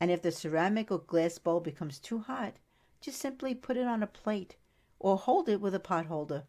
And 0.00 0.10
if 0.10 0.22
the 0.22 0.32
ceramic 0.32 0.90
or 0.90 0.98
glass 0.98 1.38
bowl 1.38 1.60
becomes 1.60 1.98
too 1.98 2.20
hot, 2.20 2.56
just 3.06 3.20
simply 3.20 3.54
put 3.54 3.76
it 3.76 3.86
on 3.86 4.02
a 4.02 4.06
plate 4.08 4.56
or 4.98 5.16
hold 5.16 5.48
it 5.48 5.60
with 5.60 5.72
a 5.76 5.78
potholder. 5.78 6.42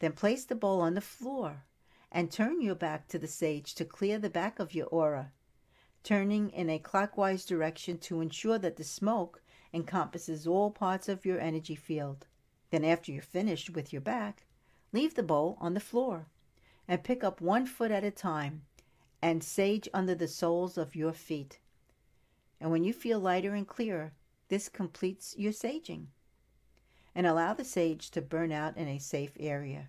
Then 0.00 0.12
place 0.12 0.44
the 0.44 0.54
bowl 0.54 0.82
on 0.82 0.92
the 0.92 1.00
floor 1.00 1.64
and 2.12 2.30
turn 2.30 2.60
your 2.60 2.74
back 2.74 3.08
to 3.08 3.18
the 3.18 3.26
sage 3.26 3.74
to 3.76 3.86
clear 3.86 4.18
the 4.18 4.28
back 4.28 4.58
of 4.58 4.74
your 4.74 4.86
aura, 4.88 5.32
turning 6.02 6.50
in 6.50 6.68
a 6.68 6.78
clockwise 6.78 7.46
direction 7.46 7.96
to 7.96 8.20
ensure 8.20 8.58
that 8.58 8.76
the 8.76 8.84
smoke 8.84 9.42
encompasses 9.72 10.46
all 10.46 10.70
parts 10.70 11.08
of 11.08 11.24
your 11.24 11.40
energy 11.40 11.74
field. 11.74 12.26
Then, 12.68 12.84
after 12.84 13.10
you're 13.10 13.22
finished 13.22 13.70
with 13.70 13.90
your 13.90 14.02
back, 14.02 14.44
leave 14.92 15.14
the 15.14 15.22
bowl 15.22 15.56
on 15.58 15.72
the 15.72 15.80
floor 15.80 16.26
and 16.86 17.02
pick 17.02 17.24
up 17.24 17.40
one 17.40 17.64
foot 17.64 17.90
at 17.90 18.04
a 18.04 18.10
time 18.10 18.66
and 19.22 19.42
sage 19.42 19.88
under 19.94 20.14
the 20.14 20.28
soles 20.28 20.76
of 20.76 20.94
your 20.94 21.14
feet. 21.14 21.60
And 22.60 22.70
when 22.70 22.84
you 22.84 22.92
feel 22.92 23.18
lighter 23.18 23.54
and 23.54 23.66
clearer, 23.66 24.12
this 24.48 24.68
completes 24.68 25.34
your 25.36 25.52
saging. 25.52 26.06
And 27.14 27.26
allow 27.26 27.54
the 27.54 27.64
sage 27.64 28.10
to 28.10 28.20
burn 28.20 28.52
out 28.52 28.76
in 28.76 28.88
a 28.88 28.98
safe 28.98 29.32
area. 29.38 29.88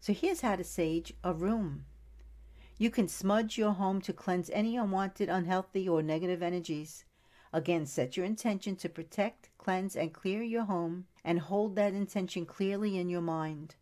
So 0.00 0.12
here's 0.12 0.40
how 0.40 0.56
to 0.56 0.64
sage 0.64 1.12
a 1.22 1.34
room. 1.34 1.84
You 2.78 2.90
can 2.90 3.08
smudge 3.08 3.56
your 3.56 3.72
home 3.72 4.00
to 4.02 4.12
cleanse 4.12 4.50
any 4.50 4.76
unwanted, 4.76 5.28
unhealthy, 5.28 5.88
or 5.88 6.02
negative 6.02 6.42
energies. 6.42 7.04
Again, 7.52 7.86
set 7.86 8.16
your 8.16 8.26
intention 8.26 8.76
to 8.76 8.88
protect, 8.88 9.48
cleanse, 9.56 9.96
and 9.96 10.12
clear 10.12 10.42
your 10.42 10.64
home, 10.64 11.06
and 11.24 11.38
hold 11.40 11.76
that 11.76 11.94
intention 11.94 12.44
clearly 12.44 12.98
in 12.98 13.08
your 13.08 13.22
mind. 13.22 13.76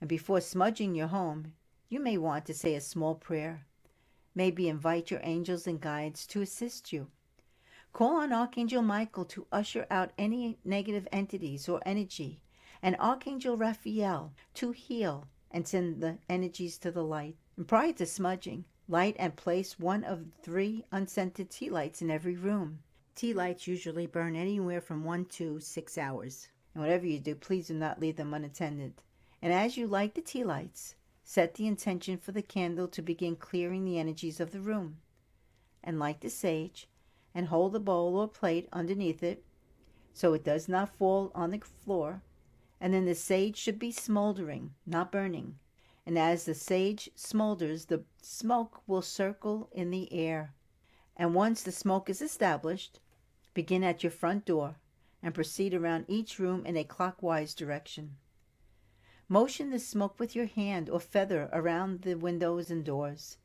And 0.00 0.08
before 0.08 0.40
smudging 0.40 0.94
your 0.94 1.08
home, 1.08 1.54
you 1.88 2.00
may 2.00 2.16
want 2.16 2.46
to 2.46 2.54
say 2.54 2.74
a 2.74 2.80
small 2.80 3.14
prayer. 3.14 3.66
Maybe 4.34 4.68
invite 4.68 5.10
your 5.10 5.20
angels 5.22 5.66
and 5.66 5.80
guides 5.80 6.26
to 6.28 6.42
assist 6.42 6.92
you. 6.92 7.08
Call 7.92 8.16
on 8.16 8.32
Archangel 8.32 8.82
Michael 8.82 9.24
to 9.26 9.46
usher 9.50 9.86
out 9.90 10.12
any 10.18 10.58
negative 10.64 11.08
entities 11.12 11.68
or 11.68 11.80
energy, 11.86 12.40
and 12.82 12.96
Archangel 12.96 13.56
Raphael 13.56 14.32
to 14.54 14.72
heal 14.72 15.26
and 15.50 15.66
send 15.66 16.02
the 16.02 16.18
energies 16.28 16.78
to 16.78 16.90
the 16.90 17.04
light. 17.04 17.36
And 17.56 17.66
prior 17.66 17.92
to 17.94 18.06
smudging, 18.06 18.64
light 18.88 19.16
and 19.18 19.34
place 19.34 19.78
one 19.78 20.04
of 20.04 20.26
three 20.42 20.84
unscented 20.92 21.50
tea 21.50 21.70
lights 21.70 22.02
in 22.02 22.10
every 22.10 22.36
room. 22.36 22.80
Tea 23.14 23.32
lights 23.32 23.66
usually 23.66 24.06
burn 24.06 24.36
anywhere 24.36 24.80
from 24.80 25.02
one 25.02 25.24
to 25.24 25.58
six 25.60 25.96
hours. 25.96 26.48
And 26.74 26.82
whatever 26.82 27.06
you 27.06 27.18
do, 27.18 27.34
please 27.34 27.68
do 27.68 27.74
not 27.74 27.98
leave 27.98 28.16
them 28.16 28.34
unattended. 28.34 29.00
And 29.40 29.52
as 29.52 29.78
you 29.78 29.86
light 29.86 30.14
the 30.14 30.20
tea 30.20 30.44
lights, 30.44 30.94
set 31.24 31.54
the 31.54 31.66
intention 31.66 32.18
for 32.18 32.32
the 32.32 32.42
candle 32.42 32.88
to 32.88 33.00
begin 33.00 33.36
clearing 33.36 33.84
the 33.84 33.98
energies 33.98 34.40
of 34.40 34.50
the 34.50 34.60
room. 34.60 34.98
And 35.82 35.98
light 35.98 36.20
the 36.20 36.28
sage 36.28 36.88
and 37.36 37.48
hold 37.48 37.74
the 37.74 37.78
bowl 37.78 38.16
or 38.16 38.26
plate 38.26 38.66
underneath 38.72 39.22
it 39.22 39.44
so 40.14 40.32
it 40.32 40.42
does 40.42 40.66
not 40.66 40.96
fall 40.96 41.30
on 41.34 41.50
the 41.50 41.60
floor. 41.60 42.22
And 42.80 42.94
then 42.94 43.04
the 43.04 43.14
sage 43.14 43.58
should 43.58 43.78
be 43.78 43.92
smoldering, 43.92 44.72
not 44.86 45.12
burning. 45.12 45.58
And 46.06 46.18
as 46.18 46.44
the 46.44 46.54
sage 46.54 47.10
smolders, 47.14 47.88
the 47.88 48.04
smoke 48.22 48.80
will 48.86 49.02
circle 49.02 49.68
in 49.72 49.90
the 49.90 50.10
air. 50.10 50.54
And 51.14 51.34
once 51.34 51.62
the 51.62 51.72
smoke 51.72 52.08
is 52.08 52.22
established, 52.22 53.00
begin 53.52 53.84
at 53.84 54.02
your 54.02 54.10
front 54.10 54.46
door 54.46 54.76
and 55.22 55.34
proceed 55.34 55.74
around 55.74 56.06
each 56.08 56.38
room 56.38 56.64
in 56.64 56.78
a 56.78 56.84
clockwise 56.84 57.54
direction. 57.54 58.16
Motion 59.28 59.68
the 59.68 59.78
smoke 59.78 60.18
with 60.18 60.34
your 60.34 60.46
hand 60.46 60.88
or 60.88 61.00
feather 61.00 61.50
around 61.52 62.02
the 62.02 62.14
windows 62.14 62.70
and 62.70 62.82
doors, 62.82 63.36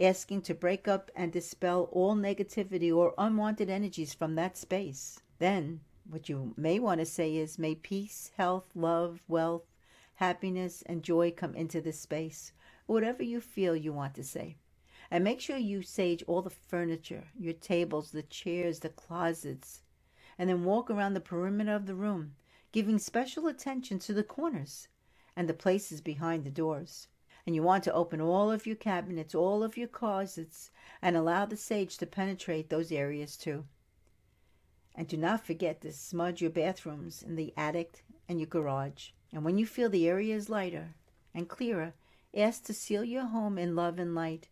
asking 0.00 0.42
to 0.42 0.54
break 0.54 0.88
up 0.88 1.10
and 1.14 1.32
dispel 1.32 1.88
all 1.92 2.16
negativity 2.16 2.94
or 2.94 3.14
unwanted 3.16 3.70
energies 3.70 4.12
from 4.12 4.34
that 4.34 4.56
space. 4.56 5.20
Then, 5.38 5.80
what 6.08 6.28
you 6.28 6.52
may 6.56 6.78
want 6.78 7.00
to 7.00 7.06
say 7.06 7.36
is, 7.36 7.58
May 7.58 7.74
peace, 7.76 8.32
health, 8.36 8.70
love, 8.74 9.22
wealth, 9.28 9.66
happiness, 10.14 10.82
and 10.86 11.02
joy 11.02 11.30
come 11.30 11.54
into 11.54 11.80
this 11.80 12.00
space, 12.00 12.52
whatever 12.86 13.22
you 13.22 13.40
feel 13.40 13.76
you 13.76 13.92
want 13.92 14.14
to 14.14 14.24
say. 14.24 14.56
And 15.10 15.22
make 15.22 15.40
sure 15.40 15.56
you 15.56 15.82
sage 15.82 16.24
all 16.26 16.42
the 16.42 16.50
furniture, 16.50 17.28
your 17.38 17.52
tables, 17.52 18.10
the 18.10 18.22
chairs, 18.22 18.80
the 18.80 18.88
closets, 18.88 19.82
and 20.38 20.50
then 20.50 20.64
walk 20.64 20.90
around 20.90 21.14
the 21.14 21.20
perimeter 21.20 21.74
of 21.74 21.86
the 21.86 21.94
room, 21.94 22.34
giving 22.72 22.98
special 22.98 23.46
attention 23.46 23.98
to 24.00 24.12
the 24.12 24.24
corners 24.24 24.88
and 25.36 25.48
the 25.48 25.54
places 25.54 26.00
behind 26.00 26.44
the 26.44 26.50
doors. 26.50 27.08
And 27.46 27.54
you 27.54 27.62
want 27.62 27.84
to 27.84 27.92
open 27.92 28.20
all 28.20 28.50
of 28.50 28.66
your 28.66 28.76
cabinets, 28.76 29.34
all 29.34 29.62
of 29.62 29.76
your 29.76 29.88
closets, 29.88 30.70
and 31.02 31.16
allow 31.16 31.44
the 31.44 31.56
sage 31.56 31.98
to 31.98 32.06
penetrate 32.06 32.70
those 32.70 32.90
areas 32.90 33.36
too. 33.36 33.64
And 34.94 35.08
do 35.08 35.16
not 35.16 35.44
forget 35.44 35.80
to 35.82 35.92
smudge 35.92 36.40
your 36.40 36.50
bathrooms 36.50 37.22
in 37.22 37.36
the 37.36 37.52
attic 37.56 38.04
and 38.28 38.40
your 38.40 38.46
garage. 38.46 39.10
And 39.32 39.44
when 39.44 39.58
you 39.58 39.66
feel 39.66 39.88
the 39.88 40.08
area 40.08 40.34
is 40.34 40.48
lighter 40.48 40.94
and 41.34 41.48
clearer, 41.48 41.94
ask 42.34 42.64
to 42.64 42.72
seal 42.72 43.04
your 43.04 43.26
home 43.26 43.58
in 43.58 43.74
love 43.74 43.98
and 43.98 44.14
light 44.14 44.48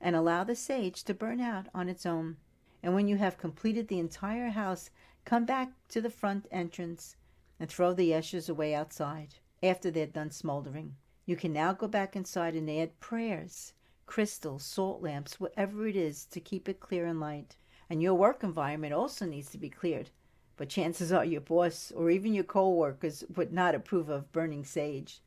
and 0.00 0.14
allow 0.14 0.44
the 0.44 0.56
sage 0.56 1.04
to 1.04 1.14
burn 1.14 1.40
out 1.40 1.66
on 1.72 1.88
its 1.88 2.04
own. 2.04 2.36
And 2.82 2.94
when 2.94 3.08
you 3.08 3.16
have 3.16 3.38
completed 3.38 3.88
the 3.88 3.98
entire 3.98 4.50
house, 4.50 4.90
come 5.24 5.44
back 5.44 5.72
to 5.88 6.00
the 6.00 6.10
front 6.10 6.46
entrance 6.50 7.16
and 7.58 7.70
throw 7.70 7.94
the 7.94 8.12
ashes 8.12 8.48
away 8.48 8.74
outside 8.74 9.36
after 9.62 9.90
they're 9.90 10.06
done 10.06 10.30
smoldering. 10.30 10.96
You 11.26 11.34
can 11.34 11.52
now 11.52 11.72
go 11.72 11.88
back 11.88 12.14
inside 12.14 12.54
and 12.54 12.70
add 12.70 13.00
prayers, 13.00 13.72
crystals, 14.06 14.64
salt 14.64 15.02
lamps, 15.02 15.40
whatever 15.40 15.88
it 15.88 15.96
is 15.96 16.24
to 16.26 16.40
keep 16.40 16.68
it 16.68 16.78
clear 16.78 17.04
and 17.04 17.18
light. 17.18 17.56
And 17.90 18.00
your 18.00 18.14
work 18.14 18.44
environment 18.44 18.94
also 18.94 19.26
needs 19.26 19.50
to 19.50 19.58
be 19.58 19.68
cleared. 19.68 20.10
But 20.56 20.68
chances 20.68 21.12
are 21.12 21.24
your 21.24 21.40
boss 21.40 21.92
or 21.96 22.10
even 22.10 22.32
your 22.32 22.44
co-workers 22.44 23.24
would 23.34 23.52
not 23.52 23.74
approve 23.74 24.08
of 24.08 24.30
burning 24.30 24.64
sage. 24.64 25.20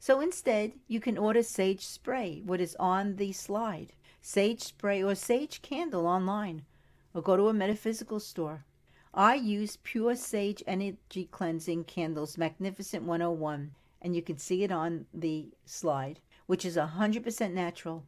So 0.00 0.20
instead, 0.20 0.72
you 0.88 0.98
can 0.98 1.18
order 1.18 1.42
sage 1.42 1.84
spray, 1.84 2.42
what 2.44 2.60
is 2.60 2.74
on 2.80 3.16
the 3.16 3.32
slide, 3.32 3.92
sage 4.22 4.62
spray 4.62 5.02
or 5.02 5.14
sage 5.14 5.60
candle 5.60 6.06
online, 6.06 6.64
or 7.12 7.22
go 7.22 7.36
to 7.36 7.48
a 7.48 7.54
metaphysical 7.54 8.18
store. 8.18 8.64
I 9.12 9.34
use 9.34 9.76
Pure 9.82 10.16
Sage 10.16 10.62
Energy 10.66 11.28
Cleansing 11.30 11.84
Candles 11.84 12.36
Magnificent 12.36 13.04
101, 13.04 13.72
and 14.04 14.14
you 14.14 14.22
can 14.22 14.36
see 14.36 14.62
it 14.62 14.70
on 14.70 15.06
the 15.14 15.48
slide, 15.64 16.20
which 16.46 16.64
is 16.66 16.76
100% 16.76 17.52
natural. 17.52 18.04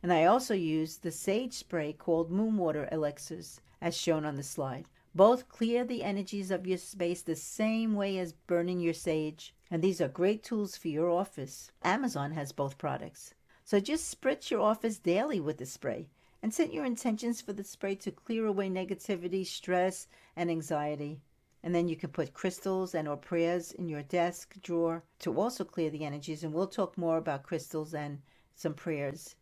And 0.00 0.12
I 0.12 0.24
also 0.24 0.54
use 0.54 0.96
the 0.96 1.10
sage 1.10 1.54
spray 1.54 1.92
called 1.92 2.30
Moon 2.30 2.56
Water 2.56 2.88
Elixirs, 2.92 3.60
as 3.80 3.96
shown 3.96 4.24
on 4.24 4.36
the 4.36 4.44
slide. 4.44 4.86
Both 5.14 5.48
clear 5.48 5.84
the 5.84 6.04
energies 6.04 6.50
of 6.52 6.66
your 6.66 6.78
space 6.78 7.22
the 7.22 7.36
same 7.36 7.94
way 7.94 8.18
as 8.18 8.32
burning 8.32 8.80
your 8.80 8.94
sage, 8.94 9.52
and 9.68 9.82
these 9.82 10.00
are 10.00 10.08
great 10.08 10.44
tools 10.44 10.76
for 10.76 10.88
your 10.88 11.10
office. 11.10 11.72
Amazon 11.82 12.30
has 12.32 12.52
both 12.52 12.78
products. 12.78 13.34
So 13.64 13.80
just 13.80 14.20
spritz 14.20 14.48
your 14.50 14.60
office 14.60 14.98
daily 14.98 15.40
with 15.40 15.58
the 15.58 15.66
spray 15.66 16.08
and 16.40 16.54
set 16.54 16.72
your 16.72 16.84
intentions 16.84 17.40
for 17.40 17.52
the 17.52 17.64
spray 17.64 17.96
to 17.96 18.10
clear 18.10 18.46
away 18.46 18.70
negativity, 18.70 19.46
stress, 19.46 20.06
and 20.36 20.50
anxiety. 20.50 21.20
And 21.64 21.74
then 21.74 21.86
you 21.88 21.96
can 21.96 22.10
put 22.10 22.34
crystals 22.34 22.94
and 22.94 23.06
or 23.06 23.16
prayers 23.16 23.72
in 23.72 23.88
your 23.88 24.02
desk 24.02 24.60
drawer 24.62 25.04
to 25.20 25.38
also 25.38 25.64
clear 25.64 25.90
the 25.90 26.04
energies. 26.04 26.42
And 26.42 26.52
we'll 26.52 26.66
talk 26.66 26.98
more 26.98 27.18
about 27.18 27.44
crystals 27.44 27.94
and 27.94 28.20
some 28.54 28.74
prayers. 28.74 29.36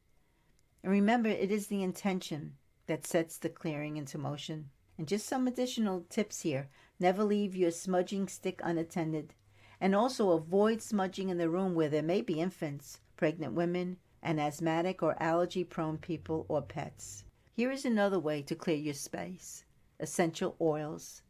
And 0.82 0.92
remember, 0.92 1.28
it 1.28 1.51
is 1.51 1.66
the 1.66 1.82
intention 1.82 2.56
that 2.86 3.06
sets 3.06 3.38
the 3.38 3.48
clearing 3.48 3.97
into 3.97 4.18
motion. 4.18 4.70
And 4.98 5.09
just 5.09 5.26
some 5.26 5.47
additional 5.47 6.05
tips 6.10 6.42
here. 6.42 6.68
Never 6.98 7.24
leave 7.24 7.56
your 7.56 7.70
smudging 7.70 8.28
stick 8.28 8.60
unattended. 8.62 9.34
And 9.80 9.94
also 9.94 10.32
avoid 10.32 10.82
smudging 10.82 11.30
in 11.30 11.38
the 11.38 11.48
room 11.48 11.74
where 11.74 11.88
there 11.88 12.02
may 12.02 12.20
be 12.20 12.40
infants, 12.40 13.01
pregnant 13.16 13.55
women, 13.55 13.97
and 14.22 14.38
asthmatic 14.38 15.02
or 15.02 15.20
allergy 15.22 15.64
prone 15.64 15.97
people 15.97 16.44
or 16.48 16.60
pets. 16.60 17.24
Here 17.55 17.70
is 17.70 17.84
another 17.84 18.18
way 18.18 18.42
to 18.42 18.55
clear 18.55 18.76
your 18.76 18.94
space 18.94 19.64
essential 19.98 20.56
oils. 20.60 21.22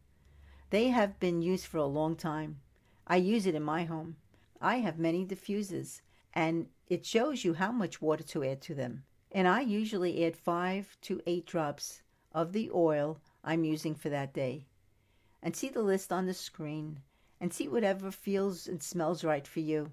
They 0.71 0.89
have 0.89 1.19
been 1.19 1.43
used 1.43 1.67
for 1.67 1.79
a 1.79 1.85
long 1.85 2.15
time. 2.15 2.61
I 3.07 3.17
use 3.17 3.45
it 3.45 3.57
in 3.57 3.63
my 3.63 3.85
home. 3.85 4.17
I 4.61 4.77
have 4.77 4.99
many 4.99 5.27
diffusers, 5.27 6.01
and 6.33 6.69
it 6.87 7.05
shows 7.05 7.45
you 7.45 7.55
how 7.55 7.73
much 7.73 8.01
water 8.01 8.23
to 8.23 8.45
add 8.45 8.61
to 8.63 8.75
them. 8.75 9.03
And 9.33 9.49
I 9.49 9.63
usually 9.63 10.25
add 10.25 10.37
five 10.37 10.97
to 11.03 11.21
eight 11.27 11.47
drops 11.47 12.03
of 12.33 12.53
the 12.53 12.71
oil 12.73 13.21
I'm 13.43 13.65
using 13.65 13.97
for 13.97 14.11
that 14.11 14.33
day. 14.33 14.67
And 15.43 15.57
see 15.57 15.69
the 15.69 15.83
list 15.83 16.13
on 16.13 16.27
the 16.27 16.35
screen 16.35 17.01
and 17.41 17.53
see 17.53 17.67
whatever 17.67 18.13
feels 18.13 18.69
and 18.69 18.83
smells 18.83 19.25
right 19.25 19.47
for 19.47 19.61
you. 19.61 19.91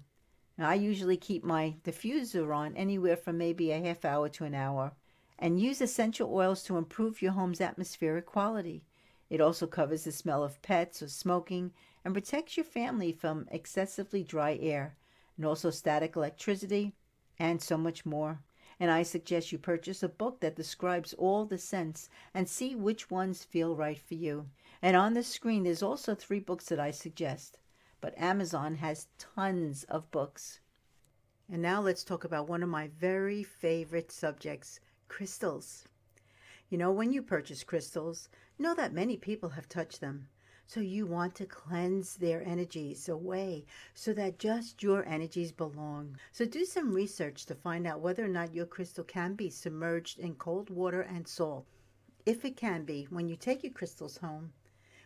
Now, 0.56 0.68
I 0.68 0.74
usually 0.74 1.16
keep 1.16 1.42
my 1.42 1.76
diffuser 1.82 2.54
on 2.54 2.76
anywhere 2.76 3.16
from 3.16 3.38
maybe 3.38 3.70
a 3.70 3.80
half 3.80 4.04
hour 4.04 4.28
to 4.28 4.44
an 4.44 4.54
hour 4.54 4.92
and 5.38 5.60
use 5.60 5.80
essential 5.80 6.32
oils 6.32 6.62
to 6.64 6.76
improve 6.76 7.22
your 7.22 7.32
home's 7.32 7.60
atmospheric 7.60 8.26
quality. 8.26 8.84
It 9.30 9.40
also 9.40 9.66
covers 9.66 10.04
the 10.04 10.12
smell 10.12 10.42
of 10.42 10.62
pets 10.62 11.02
or 11.02 11.08
smoking 11.08 11.72
and 12.04 12.14
protects 12.14 12.56
your 12.56 12.64
family 12.64 13.12
from 13.12 13.46
excessively 13.50 14.22
dry 14.22 14.58
air 14.60 14.96
and 15.36 15.44
also 15.44 15.70
static 15.70 16.16
electricity 16.16 16.94
and 17.38 17.60
so 17.60 17.76
much 17.76 18.06
more. 18.06 18.42
And 18.80 18.90
I 18.90 19.02
suggest 19.02 19.52
you 19.52 19.58
purchase 19.58 20.02
a 20.02 20.08
book 20.08 20.40
that 20.40 20.56
describes 20.56 21.12
all 21.14 21.44
the 21.44 21.58
scents 21.58 22.08
and 22.32 22.48
see 22.48 22.74
which 22.74 23.10
ones 23.10 23.44
feel 23.44 23.74
right 23.74 23.98
for 23.98 24.14
you. 24.14 24.48
And 24.80 24.96
on 24.96 25.14
the 25.14 25.22
screen, 25.22 25.64
there's 25.64 25.82
also 25.82 26.14
three 26.14 26.38
books 26.38 26.66
that 26.66 26.78
I 26.78 26.92
suggest. 26.92 27.58
But 28.00 28.16
Amazon 28.16 28.76
has 28.76 29.08
tons 29.18 29.84
of 29.84 30.10
books. 30.10 30.60
And 31.50 31.60
now 31.60 31.80
let's 31.80 32.04
talk 32.04 32.24
about 32.24 32.48
one 32.48 32.62
of 32.62 32.68
my 32.68 32.88
very 32.88 33.42
favorite 33.42 34.12
subjects 34.12 34.80
crystals. 35.08 35.88
You 36.68 36.78
know, 36.78 36.92
when 36.92 37.12
you 37.12 37.22
purchase 37.22 37.64
crystals, 37.64 38.28
know 38.58 38.74
that 38.74 38.92
many 38.92 39.16
people 39.16 39.50
have 39.50 39.68
touched 39.68 40.00
them. 40.00 40.28
So 40.66 40.80
you 40.80 41.06
want 41.06 41.34
to 41.36 41.46
cleanse 41.46 42.16
their 42.16 42.46
energies 42.46 43.08
away 43.08 43.64
so 43.94 44.12
that 44.12 44.38
just 44.38 44.82
your 44.82 45.02
energies 45.06 45.50
belong. 45.50 46.18
So 46.30 46.44
do 46.44 46.66
some 46.66 46.92
research 46.92 47.46
to 47.46 47.54
find 47.54 47.86
out 47.86 48.00
whether 48.00 48.24
or 48.24 48.28
not 48.28 48.54
your 48.54 48.66
crystal 48.66 49.04
can 49.04 49.34
be 49.34 49.48
submerged 49.48 50.18
in 50.18 50.34
cold 50.34 50.68
water 50.68 51.00
and 51.00 51.26
salt. 51.26 51.66
If 52.26 52.44
it 52.44 52.56
can 52.56 52.84
be, 52.84 53.06
when 53.08 53.28
you 53.28 53.36
take 53.36 53.62
your 53.62 53.72
crystals 53.72 54.18
home, 54.18 54.52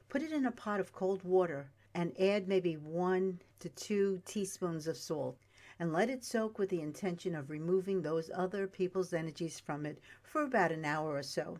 put 0.08 0.22
it 0.22 0.32
in 0.32 0.46
a 0.46 0.50
pot 0.50 0.80
of 0.80 0.92
cold 0.92 1.22
water 1.22 1.70
and 1.94 2.18
add 2.20 2.48
maybe 2.48 2.76
one 2.76 3.40
to 3.60 3.68
two 3.68 4.20
teaspoons 4.24 4.88
of 4.88 4.96
salt 4.96 5.38
and 5.78 5.92
let 5.92 6.10
it 6.10 6.24
soak 6.24 6.58
with 6.58 6.70
the 6.70 6.80
intention 6.80 7.36
of 7.36 7.50
removing 7.50 8.02
those 8.02 8.30
other 8.34 8.66
people's 8.66 9.12
energies 9.12 9.60
from 9.60 9.86
it 9.86 10.00
for 10.22 10.42
about 10.42 10.72
an 10.72 10.84
hour 10.84 11.14
or 11.14 11.22
so. 11.22 11.58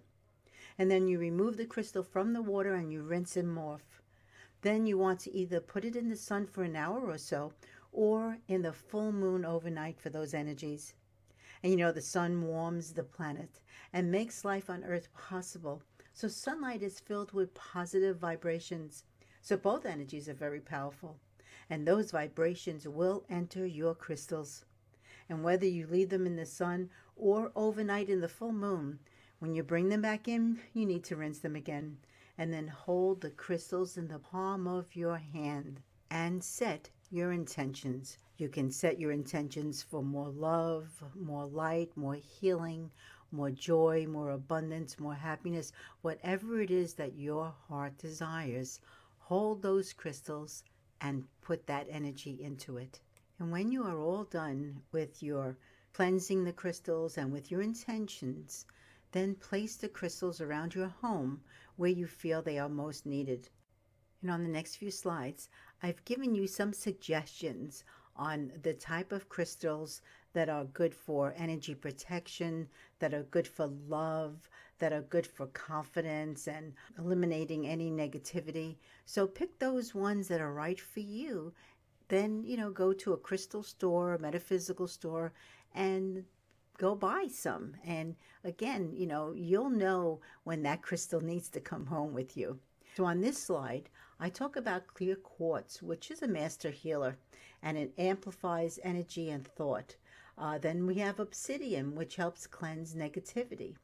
And 0.79 0.91
then 0.91 1.09
you 1.09 1.19
remove 1.19 1.57
the 1.57 1.67
crystal 1.67 2.03
from 2.03 2.33
the 2.33 2.43
water 2.43 2.75
and 2.75 2.93
you 2.93 3.03
rinse 3.03 3.35
them 3.35 3.59
off. 3.59 4.01
Then 4.63 4.87
you 4.87 4.97
want 4.97 5.21
to 5.21 5.35
either 5.35 5.61
put 5.61 5.85
it 5.85 5.97
in 5.97 6.09
the 6.09 6.17
sun 6.17 6.47
for 6.47 6.63
an 6.63 6.77
hour 6.77 7.01
or 7.01 7.19
so 7.19 7.53
or 7.93 8.39
in 8.49 8.63
the 8.63 8.73
full 8.73 9.13
moon 9.13 9.45
overnight 9.45 10.01
for 10.01 10.11
those 10.11 10.35
energies. 10.35 10.95
And 11.63 11.73
you 11.73 11.79
know, 11.79 11.93
the 11.93 12.01
sun 12.01 12.43
warms 12.43 12.93
the 12.93 13.05
planet 13.05 13.61
and 13.93 14.11
makes 14.11 14.45
life 14.45 14.71
on 14.71 14.85
Earth 14.85 15.13
possible. 15.13 15.83
So, 16.15 16.29
sunlight 16.29 16.83
is 16.83 17.01
filled 17.01 17.33
with 17.33 17.55
positive 17.55 18.19
vibrations. 18.19 19.05
So, 19.41 19.57
both 19.57 19.87
energies 19.87 20.29
are 20.29 20.35
very 20.35 20.61
powerful 20.61 21.19
and 21.71 21.87
those 21.87 22.11
vibrations 22.11 22.87
will 22.87 23.25
enter 23.31 23.65
your 23.65 23.95
crystals. 23.95 24.65
And 25.29 25.43
whether 25.43 25.67
you 25.67 25.87
leave 25.87 26.11
them 26.11 26.27
in 26.27 26.37
the 26.37 26.45
sun 26.45 26.91
or 27.17 27.53
overnight 27.57 28.11
in 28.11 28.21
the 28.21 28.29
full 28.29 28.53
moon, 28.53 28.99
when 29.43 29.57
you 29.57 29.65
bring 29.65 29.89
them 29.89 30.03
back 30.03 30.29
in, 30.29 30.57
you 30.73 30.87
need 30.87 31.03
to 31.03 31.17
rinse 31.17 31.41
them 31.41 31.57
again. 31.57 31.97
And 32.39 32.53
then 32.53 32.69
hold 32.69 33.21
the 33.21 33.31
crystals 33.31 33.97
in 33.97 34.07
the 34.07 34.21
palm 34.21 34.69
of 34.69 34.95
your 34.95 35.17
hand 35.17 35.81
and 36.13 36.45
set 36.45 36.89
your 37.11 37.33
intentions. 37.33 38.19
You 38.37 38.49
can 38.49 38.71
set 38.71 39.01
your 39.01 39.11
intentions 39.11 39.83
for 39.83 40.01
more 40.01 40.29
love, 40.29 41.03
more 41.17 41.45
light, 41.45 41.91
more 41.97 42.15
healing, 42.15 42.93
more 43.33 43.51
joy, 43.51 44.07
more 44.09 44.31
abundance, 44.31 45.01
more 45.01 45.15
happiness, 45.15 45.73
whatever 46.03 46.61
it 46.61 46.71
is 46.71 46.95
that 46.95 47.17
your 47.17 47.53
heart 47.67 47.99
desires. 47.99 48.79
Hold 49.19 49.61
those 49.61 49.93
crystals 49.93 50.63
and 51.01 51.25
put 51.41 51.67
that 51.67 51.89
energy 51.91 52.39
into 52.41 52.77
it. 52.77 53.01
And 53.41 53.51
when 53.51 53.73
you 53.73 53.83
are 53.83 53.99
all 53.99 54.23
done 54.23 54.83
with 54.93 55.21
your 55.21 55.57
cleansing 55.95 56.45
the 56.45 56.53
crystals 56.53 57.19
and 57.19 57.33
with 57.33 57.51
your 57.51 57.61
intentions, 57.61 58.67
then 59.13 59.35
place 59.35 59.77
the 59.77 59.89
crystals 59.89 60.41
around 60.41 60.75
your 60.75 60.89
home 60.89 61.41
where 61.77 61.91
you 61.91 62.07
feel 62.07 62.43
they 62.43 62.59
are 62.59 62.69
most 62.69 63.07
needed. 63.07 63.49
And 64.21 64.31
on 64.31 64.43
the 64.43 64.49
next 64.49 64.77
few 64.77 64.91
slides, 64.91 65.49
I've 65.83 66.05
given 66.05 66.35
you 66.35 66.47
some 66.47 66.73
suggestions 66.73 67.85
on 68.17 68.53
the 68.63 68.75
type 68.75 69.13
of 69.13 69.29
crystals 69.29 70.03
that 70.33 70.49
are 70.49 70.65
good 70.65 70.95
for 70.95 71.35
energy 71.37 71.75
protection, 71.75 72.69
that 72.99 73.15
are 73.15 73.25
good 73.25 73.49
for 73.49 73.71
love, 73.89 74.49
that 74.79 74.93
are 74.93 75.03
good 75.03 75.27
for 75.27 75.47
confidence 75.49 76.49
and 76.49 76.73
eliminating 76.99 77.67
any 77.67 77.91
negativity. 77.91 78.77
So 79.07 79.27
pick 79.27 79.59
those 79.59 79.95
ones 79.95 80.29
that 80.29 80.41
are 80.41 80.53
right 80.53 80.81
for 80.81 81.01
you. 81.01 81.53
Then, 82.09 82.45
you 82.45 82.57
know, 82.57 82.71
go 82.71 82.93
to 82.93 83.13
a 83.13 83.19
crystal 83.19 83.63
store, 83.63 84.15
a 84.15 84.19
metaphysical 84.19 84.87
store, 84.87 85.33
and 85.75 86.25
go 86.79 86.95
buy 86.95 87.27
some. 87.31 87.75
And 87.85 88.17
again, 88.45 88.93
you 88.93 89.07
know, 89.07 89.33
you'll 89.35 89.71
know 89.71 90.21
when 90.45 90.63
that 90.63 90.83
crystal 90.83 91.21
needs 91.21 91.49
to 91.51 91.61
come 91.61 91.87
home 91.87 92.13
with 92.15 92.37
you. 92.37 92.59
So 92.95 93.05
on 93.05 93.21
this 93.21 93.39
slide, 93.39 93.89
I 94.21 94.29
talk 94.29 94.57
about 94.57 94.87
clear 94.87 95.17
quartz, 95.17 95.83
which 95.83 96.11
is 96.11 96.23
a 96.23 96.29
master 96.29 96.71
healer, 96.71 97.17
and 97.63 97.79
it 97.79 97.95
amplifies 97.99 98.79
energy 98.83 99.31
and 99.31 99.47
thought. 99.47 99.97
Uh, 100.37 100.59
then 100.59 100.87
we 100.87 100.97
have 100.97 101.21
obsidian, 101.21 101.95
which 101.95 102.17
helps 102.17 102.47
cleanse 102.47 102.95
negativity. 102.95 103.75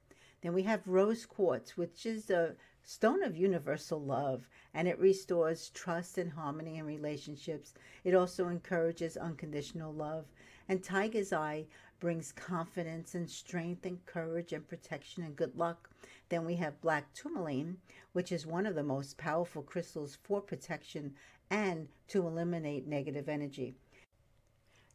Then 0.41 0.53
we 0.53 0.63
have 0.63 0.87
rose 0.87 1.27
quartz, 1.27 1.77
which 1.77 2.07
is 2.07 2.31
a 2.31 2.55
stone 2.83 3.23
of 3.23 3.37
universal 3.37 4.01
love, 4.01 4.49
and 4.73 4.87
it 4.87 4.99
restores 4.99 5.71
trust 5.71 6.17
and 6.19 6.31
harmony 6.31 6.77
in 6.77 6.87
relationships. 6.87 7.75
It 8.05 8.15
also 8.15 8.49
encourages 8.49 9.17
unconditional 9.17 9.93
love. 9.93 10.27
And 10.69 10.83
tiger's 10.83 11.33
eye 11.33 11.67
brings 12.01 12.33
confidence 12.33 13.15
and 13.15 13.29
strength 13.29 13.85
and 13.85 14.05
courage 14.07 14.53
and 14.53 14.67
protection 14.69 15.23
and 15.23 15.37
good 15.37 15.57
luck. 15.57 15.91
Then 16.29 16.45
we 16.45 16.57
have 16.57 16.81
black 16.81 17.13
tourmaline, 17.15 17.79
which 18.13 18.31
is 18.33 18.47
one 18.47 18.67
of 18.67 18.75
the 18.75 18.83
most 18.83 19.17
powerful 19.17 19.63
crystals 19.63 20.19
for 20.23 20.41
protection 20.41 21.15
and 21.51 21.89
to 22.09 22.27
eliminate 22.27 22.87
negative 22.87 23.29
energy. 23.29 23.75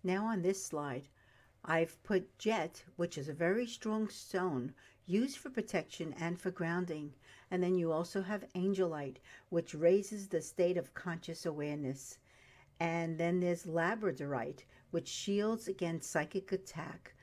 Now, 0.03 0.25
on 0.25 0.41
this 0.41 0.63
slide, 0.63 1.07
I've 1.65 2.01
put 2.03 2.37
jet, 2.37 2.83
which 2.97 3.17
is 3.17 3.29
a 3.29 3.33
very 3.33 3.65
strong 3.65 4.09
stone 4.09 4.73
used 5.05 5.37
for 5.37 5.49
protection 5.49 6.13
and 6.19 6.39
for 6.39 6.51
grounding. 6.51 7.13
And 7.49 7.63
then 7.63 7.75
you 7.75 7.91
also 7.91 8.21
have 8.21 8.51
angelite, 8.53 9.17
which 9.49 9.73
raises 9.73 10.27
the 10.27 10.41
state 10.41 10.77
of 10.77 10.93
conscious 10.93 11.45
awareness. 11.45 12.17
And 12.79 13.17
then 13.17 13.39
there's 13.39 13.65
labradorite, 13.65 14.65
which 14.93 15.07
shields 15.07 15.67
against 15.67 16.11
psychic 16.11 16.51
attack. 16.51 17.15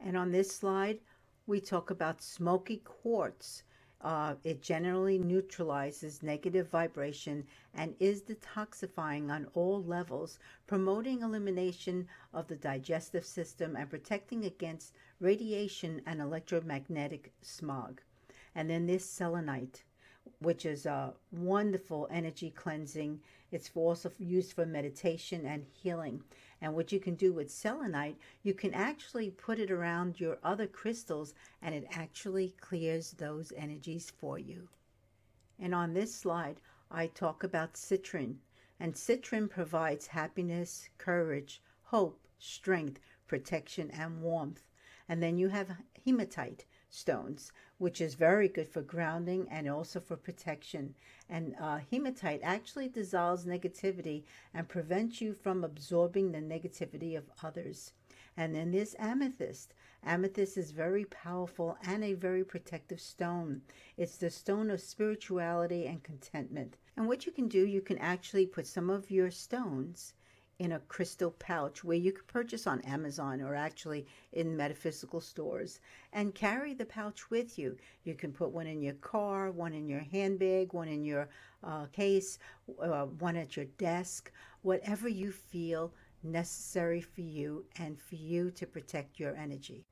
And 0.00 0.16
on 0.16 0.32
this 0.32 0.54
slide, 0.54 0.98
we 1.46 1.60
talk 1.60 1.90
about 1.90 2.20
smoky 2.20 2.78
quartz, 2.78 3.62
uh, 4.00 4.34
it 4.44 4.60
generally 4.60 5.18
neutralizes 5.18 6.22
negative 6.22 6.68
vibration 6.68 7.46
and 7.72 7.94
is 8.00 8.22
detoxifying 8.22 9.30
on 9.30 9.46
all 9.54 9.82
levels, 9.82 10.38
promoting 10.66 11.22
elimination 11.22 12.06
of 12.34 12.46
the 12.48 12.56
digestive 12.56 13.24
system 13.24 13.76
and 13.76 13.88
protecting 13.88 14.44
against 14.44 14.92
radiation 15.20 16.02
and 16.04 16.20
electromagnetic 16.20 17.32
smog. 17.40 18.02
And 18.54 18.68
then 18.68 18.86
this 18.86 19.08
selenite, 19.08 19.84
which 20.38 20.66
is 20.66 20.86
a 20.86 21.14
wonderful 21.32 22.08
energy 22.10 22.50
cleansing. 22.50 23.20
It's 23.50 23.70
also 23.74 24.10
used 24.18 24.52
for 24.52 24.66
meditation 24.66 25.46
and 25.46 25.64
healing. 25.64 26.22
And 26.60 26.74
what 26.74 26.92
you 26.92 27.00
can 27.00 27.14
do 27.14 27.32
with 27.32 27.50
selenite, 27.50 28.16
you 28.42 28.54
can 28.54 28.74
actually 28.74 29.30
put 29.30 29.58
it 29.58 29.70
around 29.70 30.20
your 30.20 30.38
other 30.42 30.66
crystals 30.66 31.34
and 31.62 31.74
it 31.74 31.86
actually 31.90 32.54
clears 32.60 33.12
those 33.12 33.52
energies 33.56 34.10
for 34.10 34.38
you. 34.38 34.68
And 35.58 35.74
on 35.74 35.94
this 35.94 36.14
slide, 36.14 36.60
I 36.90 37.06
talk 37.06 37.44
about 37.44 37.74
citrine. 37.74 38.36
And 38.80 38.94
citrine 38.94 39.48
provides 39.48 40.06
happiness, 40.06 40.88
courage, 40.98 41.62
hope, 41.82 42.26
strength, 42.38 43.00
protection, 43.26 43.90
and 43.92 44.20
warmth. 44.20 44.62
And 45.08 45.22
then 45.22 45.38
you 45.38 45.48
have 45.48 45.76
hematite 46.04 46.64
stones, 46.94 47.50
which 47.78 48.00
is 48.00 48.14
very 48.14 48.48
good 48.48 48.68
for 48.68 48.80
grounding 48.80 49.48
and 49.50 49.68
also 49.68 49.98
for 49.98 50.16
protection. 50.16 50.94
And 51.28 51.56
uh, 51.60 51.80
hematite 51.90 52.40
actually 52.42 52.88
dissolves 52.88 53.44
negativity 53.44 54.22
and 54.54 54.68
prevents 54.68 55.20
you 55.20 55.34
from 55.34 55.64
absorbing 55.64 56.30
the 56.32 56.38
negativity 56.38 57.16
of 57.16 57.30
others. 57.42 57.92
And 58.36 58.54
then 58.54 58.70
there's 58.70 58.94
amethyst. 58.98 59.74
Amethyst 60.04 60.56
is 60.56 60.70
very 60.70 61.04
powerful 61.04 61.76
and 61.82 62.04
a 62.04 62.14
very 62.14 62.44
protective 62.44 63.00
stone. 63.00 63.62
It's 63.96 64.16
the 64.16 64.30
stone 64.30 64.70
of 64.70 64.80
spirituality 64.80 65.86
and 65.86 66.02
contentment. 66.02 66.76
And 66.96 67.08
what 67.08 67.26
you 67.26 67.32
can 67.32 67.48
do, 67.48 67.66
you 67.66 67.80
can 67.80 67.98
actually 67.98 68.46
put 68.46 68.66
some 68.66 68.90
of 68.90 69.10
your 69.10 69.30
stones 69.30 70.14
in 70.58 70.72
a 70.72 70.80
crystal 70.80 71.32
pouch 71.32 71.82
where 71.82 71.96
you 71.96 72.12
can 72.12 72.24
purchase 72.26 72.66
on 72.66 72.80
Amazon 72.82 73.40
or 73.40 73.54
actually 73.54 74.06
in 74.32 74.56
metaphysical 74.56 75.20
stores 75.20 75.80
and 76.12 76.34
carry 76.34 76.74
the 76.74 76.84
pouch 76.84 77.30
with 77.30 77.58
you. 77.58 77.76
You 78.04 78.14
can 78.14 78.32
put 78.32 78.50
one 78.50 78.66
in 78.66 78.80
your 78.80 78.94
car, 78.94 79.50
one 79.50 79.72
in 79.72 79.88
your 79.88 80.00
handbag, 80.00 80.72
one 80.72 80.88
in 80.88 81.04
your 81.04 81.28
uh, 81.62 81.86
case, 81.86 82.38
uh, 82.80 83.06
one 83.06 83.36
at 83.36 83.56
your 83.56 83.66
desk, 83.78 84.30
whatever 84.62 85.08
you 85.08 85.32
feel 85.32 85.92
necessary 86.22 87.00
for 87.00 87.20
you 87.20 87.64
and 87.78 88.00
for 88.00 88.14
you 88.14 88.50
to 88.52 88.66
protect 88.66 89.18
your 89.18 89.34
energy. 89.36 89.84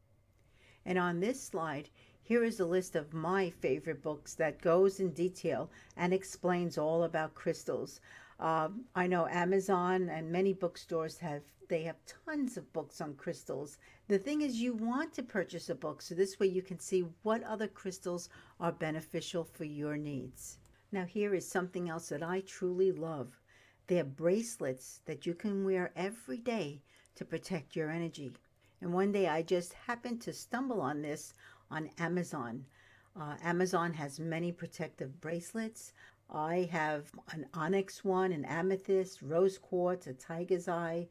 And 0.84 0.98
on 0.98 1.20
this 1.20 1.40
slide, 1.40 1.90
here 2.24 2.44
is 2.44 2.60
a 2.60 2.64
list 2.64 2.94
of 2.94 3.12
my 3.12 3.51
favorite 3.51 4.01
books 4.01 4.34
that 4.34 4.62
goes 4.62 5.01
in 5.01 5.10
detail 5.10 5.70
and 5.97 6.12
explains 6.12 6.78
all 6.78 7.02
about 7.02 7.34
crystals. 7.34 8.01
Um, 8.43 8.86
I 8.97 9.06
know 9.06 9.28
Amazon 9.28 10.09
and 10.09 10.32
many 10.32 10.52
bookstores 10.52 11.16
have 11.19 11.43
they 11.69 11.85
have 11.85 12.05
tons 12.27 12.56
of 12.56 12.73
books 12.73 13.01
on 13.01 13.14
crystals. 13.14 13.78
The 14.09 14.19
thing 14.19 14.43
is 14.43 14.60
you 14.60 14.74
want 14.74 15.14
to 15.14 15.23
purchase 15.23 15.70
a 15.70 15.77
book 15.77 16.02
so 16.02 16.16
this 16.16 16.40
way 16.40 16.48
you 16.48 16.60
can 16.60 16.81
see 16.81 17.05
what 17.23 17.44
other 17.44 17.69
crystals 17.69 18.28
are 18.59 18.73
beneficial 18.73 19.44
for 19.44 19.62
your 19.62 19.97
needs. 19.97 20.59
Now 20.90 21.05
here 21.05 21.36
is 21.36 21.47
something 21.47 21.89
else 21.89 22.09
that 22.09 22.24
I 22.24 22.40
truly 22.40 22.90
love. 22.90 23.40
They're 23.86 24.02
bracelets 24.02 25.02
that 25.05 25.24
you 25.24 25.35
can 25.35 25.64
wear 25.64 25.93
every 25.94 26.39
day 26.39 26.82
to 27.14 27.24
protect 27.24 27.77
your 27.77 27.90
energy. 27.90 28.32
And 28.81 28.93
one 28.93 29.12
day 29.12 29.28
I 29.28 29.43
just 29.43 29.73
happened 29.73 30.20
to 30.23 30.32
stumble 30.32 30.81
on 30.81 31.01
this 31.01 31.32
on 31.70 31.90
Amazon. 31.97 32.66
Uh, 33.14 33.36
Amazon 33.43 33.93
has 33.93 34.19
many 34.19 34.51
protective 34.51 35.20
bracelets. 35.20 35.93
I 36.32 36.68
have 36.72 37.12
an 37.30 37.46
onyx 37.52 38.04
one, 38.04 38.32
an 38.32 38.46
amethyst, 38.46 39.20
rose 39.20 39.59
quartz, 39.59 40.06
a 40.06 40.14
tiger's 40.14 40.66
eye. 40.66 41.09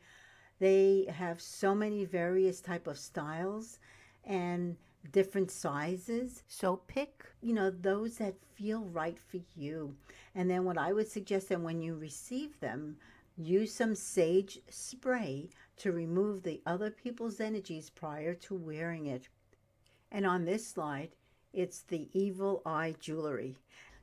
They 0.59 1.05
have 1.13 1.39
so 1.39 1.75
many 1.75 2.05
various 2.05 2.59
type 2.59 2.87
of 2.87 2.97
styles 2.97 3.79
and 4.23 4.75
different 5.11 5.51
sizes. 5.51 6.43
So 6.47 6.77
pick, 6.87 7.25
you 7.41 7.53
know, 7.53 7.69
those 7.69 8.17
that 8.17 8.35
feel 8.55 8.81
right 8.85 9.19
for 9.19 9.39
you. 9.55 9.95
And 10.35 10.49
then 10.49 10.65
what 10.65 10.77
I 10.77 10.93
would 10.93 11.09
suggest 11.09 11.49
that 11.49 11.61
when 11.61 11.81
you 11.81 11.95
receive 11.95 12.59
them, 12.59 12.97
use 13.37 13.73
some 13.73 13.95
sage 13.95 14.59
spray 14.69 15.49
to 15.77 15.91
remove 15.91 16.43
the 16.43 16.61
other 16.65 16.89
people's 16.89 17.39
energies 17.39 17.89
prior 17.89 18.33
to 18.35 18.55
wearing 18.55 19.05
it. 19.05 19.27
And 20.11 20.25
on 20.25 20.45
this 20.45 20.67
slide, 20.67 21.09
it's 21.53 21.81
the 21.81 22.09
evil 22.13 22.61
eye 22.65 22.95
jewelry. 22.99 23.57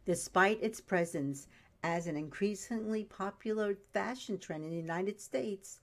Despite 0.09 0.63
its 0.63 0.81
presence 0.81 1.49
as 1.83 2.07
an 2.07 2.17
increasingly 2.17 3.05
popular 3.05 3.77
fashion 3.93 4.39
trend 4.39 4.65
in 4.65 4.71
the 4.71 4.77
United 4.77 5.21
States, 5.21 5.81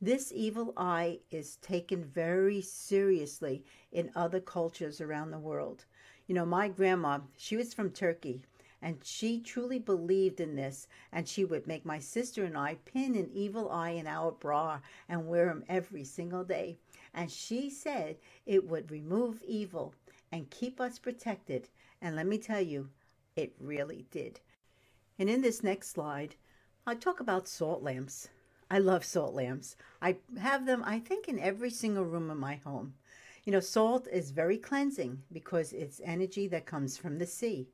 this 0.00 0.32
evil 0.34 0.72
eye 0.74 1.18
is 1.30 1.56
taken 1.56 2.02
very 2.02 2.62
seriously 2.62 3.66
in 3.92 4.10
other 4.14 4.40
cultures 4.40 5.02
around 5.02 5.32
the 5.32 5.38
world. 5.38 5.84
You 6.26 6.34
know, 6.34 6.46
my 6.46 6.68
grandma, 6.68 7.18
she 7.36 7.58
was 7.58 7.74
from 7.74 7.90
Turkey, 7.90 8.40
and 8.80 9.04
she 9.04 9.38
truly 9.38 9.78
believed 9.78 10.40
in 10.40 10.56
this, 10.56 10.88
and 11.12 11.28
she 11.28 11.44
would 11.44 11.66
make 11.66 11.84
my 11.84 11.98
sister 11.98 12.44
and 12.44 12.56
I 12.56 12.76
pin 12.86 13.14
an 13.16 13.28
evil 13.34 13.70
eye 13.70 13.90
in 13.90 14.06
our 14.06 14.32
bra 14.32 14.80
and 15.10 15.28
wear 15.28 15.44
them 15.44 15.62
every 15.68 16.04
single 16.04 16.42
day. 16.42 16.78
And 17.12 17.30
she 17.30 17.68
said 17.68 18.16
it 18.46 18.66
would 18.66 18.90
remove 18.90 19.42
evil 19.42 19.92
and 20.32 20.48
keep 20.48 20.80
us 20.80 20.98
protected. 20.98 21.68
And 22.00 22.16
let 22.16 22.26
me 22.26 22.38
tell 22.38 22.62
you, 22.62 22.88
it 23.38 23.54
really 23.60 24.04
did. 24.10 24.40
And 25.18 25.30
in 25.30 25.42
this 25.42 25.62
next 25.62 25.90
slide, 25.90 26.34
I 26.86 26.94
talk 26.94 27.20
about 27.20 27.48
salt 27.48 27.82
lamps. 27.82 28.28
I 28.70 28.78
love 28.78 29.04
salt 29.04 29.34
lamps. 29.34 29.76
I 30.02 30.16
have 30.38 30.66
them, 30.66 30.82
I 30.84 30.98
think, 30.98 31.28
in 31.28 31.38
every 31.38 31.70
single 31.70 32.04
room 32.04 32.30
in 32.30 32.38
my 32.38 32.56
home. 32.56 32.94
You 33.44 33.52
know, 33.52 33.60
salt 33.60 34.08
is 34.12 34.32
very 34.32 34.58
cleansing 34.58 35.22
because 35.32 35.72
it's 35.72 36.00
energy 36.04 36.48
that 36.48 36.66
comes 36.66 36.98
from 36.98 37.18
the 37.18 37.26
sea. 37.26 37.68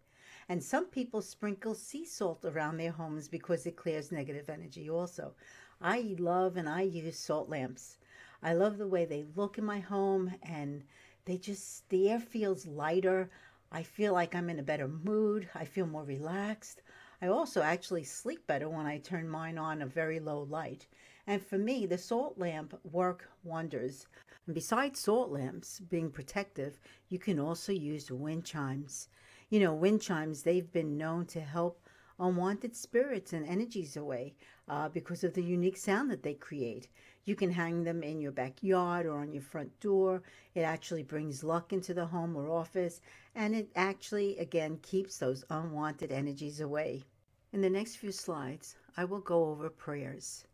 And 0.49 0.63
some 0.63 0.85
people 0.85 1.23
sprinkle 1.23 1.75
sea 1.75 2.05
salt 2.05 2.45
around 2.45 2.77
their 2.77 2.93
homes 2.93 3.29
because 3.29 3.65
it 3.65 3.77
clears 3.77 4.13
negative 4.13 4.51
energy 4.51 4.91
also. 4.91 5.35
I 5.81 6.15
love 6.19 6.59
and 6.59 6.69
I 6.69 6.83
use 6.83 7.19
salt 7.19 7.49
lamps. 7.49 7.97
I 8.43 8.53
love 8.53 8.77
the 8.77 8.87
way 8.87 9.07
they 9.07 9.25
look 9.35 9.57
in 9.57 9.65
my 9.65 9.81
home 9.81 10.35
and 10.43 10.85
they 11.25 11.39
just, 11.39 11.89
the 11.89 12.11
air 12.11 12.21
feels 12.21 12.67
lighter. 12.67 13.31
I 13.73 13.83
feel 13.83 14.13
like 14.13 14.35
I'm 14.35 14.51
in 14.51 14.59
a 14.59 14.63
better 14.63 14.89
mood. 14.89 15.49
I 15.55 15.65
feel 15.65 15.87
more 15.87 16.05
relaxed. 16.05 16.83
I 17.21 17.29
also 17.29 17.63
actually 17.63 18.05
sleep 18.05 18.47
better 18.47 18.69
when 18.69 18.87
I 18.87 18.99
turn 18.99 19.29
mine 19.29 19.59
on 19.59 19.83
a 19.83 19.87
very 19.87 20.21
low 20.21 20.43
light. 20.43 20.87
And 21.27 21.45
for 21.45 21.57
me, 21.57 21.87
the 21.87 21.99
salt 21.99 22.39
lamp 22.39 22.79
work 22.85 23.31
wonders. 23.43 24.07
And 24.47 24.55
besides 24.55 25.01
salt 25.01 25.31
lamps 25.31 25.81
being 25.81 26.11
protective, 26.11 26.79
you 27.09 27.19
can 27.19 27.39
also 27.39 27.73
use 27.73 28.11
wind 28.11 28.45
chimes. 28.45 29.09
You 29.49 29.61
know, 29.61 29.75
wind 29.75 30.03
chimes, 30.03 30.43
they've 30.43 30.71
been 30.71 30.99
known 30.99 31.27
to 31.27 31.41
help 31.41 31.81
unwanted 32.19 32.77
spirits 32.77 33.33
and 33.33 33.47
energies 33.47 33.97
away 33.97 34.35
uh, 34.69 34.89
because 34.89 35.25
of 35.25 35.35
the 35.35 35.43
unique 35.43 35.77
sound 35.77 36.11
that 36.11 36.23
they 36.23 36.35
create. 36.35 36.89
You 37.25 37.35
can 37.35 37.51
hang 37.51 37.85
them 37.85 38.03
in 38.03 38.21
your 38.21 38.33
backyard 38.33 39.07
or 39.07 39.21
on 39.21 39.33
your 39.33 39.43
front 39.43 39.81
door. 39.81 40.23
It 40.55 40.61
actually 40.61 41.03
brings 41.03 41.43
luck 41.43 41.73
into 41.73 41.95
the 41.95 42.07
home 42.07 42.37
or 42.37 42.51
office, 42.51 43.01
and 43.35 43.55
it 43.55 43.71
actually, 43.77 44.37
again, 44.39 44.79
keeps 44.83 45.19
those 45.19 45.45
unwanted 45.49 46.13
energies 46.13 46.61
away. 46.61 47.05
In 47.53 47.61
the 47.61 47.71
next 47.71 47.97
few 47.97 48.13
slides, 48.13 48.77
I 48.97 49.05
will 49.05 49.21
go 49.21 49.47
over 49.47 49.71
prayers. 49.71 50.47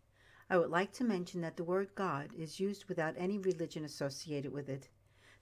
I 0.49 0.59
would 0.59 0.71
like 0.71 0.93
to 0.93 1.05
mention 1.05 1.41
that 1.41 1.57
the 1.57 1.65
word 1.65 1.89
God 1.95 2.31
is 2.37 2.61
used 2.61 2.85
without 2.89 3.15
any 3.17 3.39
religion 3.39 3.85
associated 3.85 4.53
with 4.53 4.69
it. 4.69 4.89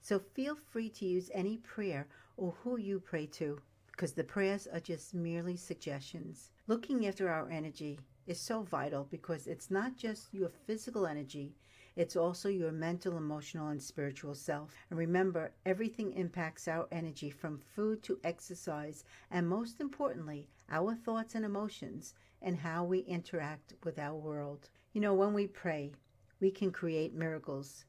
So 0.01 0.19
feel 0.19 0.55
free 0.55 0.89
to 0.91 1.07
use 1.07 1.31
any 1.35 1.59
prayer 1.59 2.07
or 2.37 2.55
who 2.63 2.79
you 2.79 3.01
pray 3.01 3.27
to, 3.27 3.61
because 3.91 4.13
the 4.13 4.25
prayers 4.25 4.67
are 4.73 4.81
just 4.81 5.15
merely 5.15 5.57
suggestions. 5.57 6.51
Looking 6.69 7.07
after 7.07 7.29
our 7.29 7.51
energy 7.51 7.99
is 8.29 8.39
so 8.39 8.63
vital 8.63 9.09
because 9.11 9.47
it's 9.47 9.71
not 9.71 9.97
just 9.97 10.33
your 10.33 10.51
physical 10.51 11.07
energy, 11.07 11.55
it's 11.97 12.15
also 12.15 12.49
your 12.49 12.71
mental, 12.71 13.17
emotional, 13.17 13.69
and 13.69 13.83
spiritual 13.83 14.35
self. 14.35 14.73
And 14.91 14.99
remember, 14.99 15.51
everything 15.67 16.13
impacts 16.13 16.69
our 16.69 16.87
energy 16.93 17.31
from 17.31 17.59
food 17.59 18.05
to 18.05 18.21
exercise, 18.23 19.03
and 19.33 19.49
most 19.49 19.81
importantly, 19.81 20.47
our 20.71 20.95
thoughts 20.95 21.35
and 21.35 21.45
emotions 21.45 22.15
and 22.41 22.57
how 22.57 22.85
we 22.85 23.01
interact 23.01 23.75
with 23.83 23.99
our 23.99 24.15
world. 24.15 24.69
You 24.93 25.01
know, 25.01 25.15
when 25.15 25.33
we 25.33 25.49
pray, 25.49 25.93
we 26.39 26.53
can 26.53 26.71
create 26.71 27.15
miracles. 27.15 27.85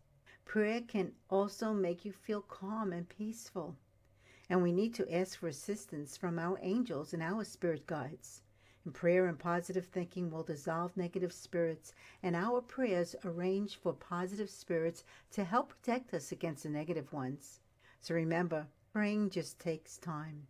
Prayer 0.46 0.82
can 0.82 1.12
also 1.30 1.74
make 1.74 2.04
you 2.04 2.12
feel 2.12 2.42
calm 2.42 2.94
and 2.94 3.08
peaceful. 3.08 3.76
And 4.50 4.64
we 4.64 4.72
need 4.72 4.96
to 4.96 5.14
ask 5.16 5.38
for 5.38 5.50
assistance 5.50 6.18
from 6.18 6.40
our 6.40 6.58
angels 6.64 7.14
and 7.14 7.22
our 7.22 7.44
spirit 7.44 7.86
guides. 7.86 8.42
Prayer 8.94 9.28
and 9.28 9.38
positive 9.38 9.86
thinking 9.86 10.32
will 10.32 10.44
dissolve 10.44 10.96
negative 10.96 11.34
spirits, 11.34 11.94
and 12.24 12.36
our 12.36 12.62
prayers 12.62 13.16
arrange 13.24 13.76
for 13.76 13.94
positive 13.94 14.50
spirits 14.50 15.04
to 15.32 15.44
help 15.44 15.70
protect 15.70 16.14
us 16.14 16.32
against 16.32 16.64
the 16.64 16.70
negative 16.70 17.12
ones. 17.14 17.60
So 18.00 18.16
remember, 18.16 18.68
praying 18.94 19.32
just 19.32 19.60
takes 19.60 19.98
time. 19.98 20.48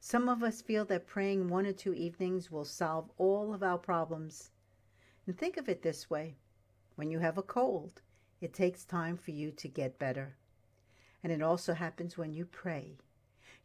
Some 0.00 0.28
of 0.28 0.42
us 0.42 0.62
feel 0.62 0.84
that 0.86 1.06
praying 1.06 1.48
one 1.48 1.66
or 1.66 1.72
two 1.72 1.92
evenings 1.92 2.50
will 2.50 2.64
solve 2.64 3.10
all 3.18 3.52
of 3.52 3.62
our 3.62 3.78
problems. 3.78 4.50
And 5.26 5.36
think 5.36 5.56
of 5.56 5.68
it 5.68 5.82
this 5.82 6.08
way 6.08 6.36
when 6.96 7.10
you 7.10 7.18
have 7.18 7.38
a 7.38 7.42
cold, 7.42 8.02
it 8.40 8.52
takes 8.52 8.84
time 8.84 9.16
for 9.16 9.30
you 9.30 9.52
to 9.52 9.68
get 9.68 9.98
better. 9.98 10.36
And 11.22 11.32
it 11.32 11.42
also 11.42 11.74
happens 11.74 12.16
when 12.16 12.32
you 12.32 12.46
pray. 12.46 12.96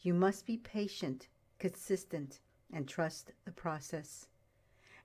You 0.02 0.14
must 0.14 0.46
be 0.46 0.58
patient, 0.58 1.28
consistent, 1.58 2.40
and 2.72 2.88
trust 2.88 3.32
the 3.46 3.52
process. 3.52 4.28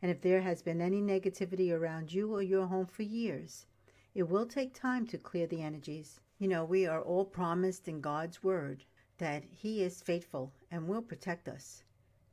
And 0.03 0.11
if 0.11 0.20
there 0.20 0.41
has 0.41 0.62
been 0.62 0.81
any 0.81 1.03
negativity 1.03 1.73
around 1.73 2.12
you 2.12 2.35
or 2.35 2.43
your 2.43 2.66
home 2.66 2.87
for 2.87 3.03
years, 3.03 3.66
it 4.15 4.24
will 4.24 4.47
take 4.47 4.74
time 4.74 5.07
to 5.07 5.19
clear 5.19 5.47
the 5.47 5.62
energies. 5.62 6.20
You 6.39 6.49
know, 6.49 6.65
we 6.65 6.87
are 6.87 7.03
all 7.03 7.24
promised 7.24 7.87
in 7.87 8.01
God's 8.01 8.43
word 8.43 8.85
that 9.19 9.45
He 9.45 9.82
is 9.82 10.01
faithful 10.01 10.53
and 10.70 10.89
will 10.89 11.03
protect 11.03 11.49
us. 11.49 11.85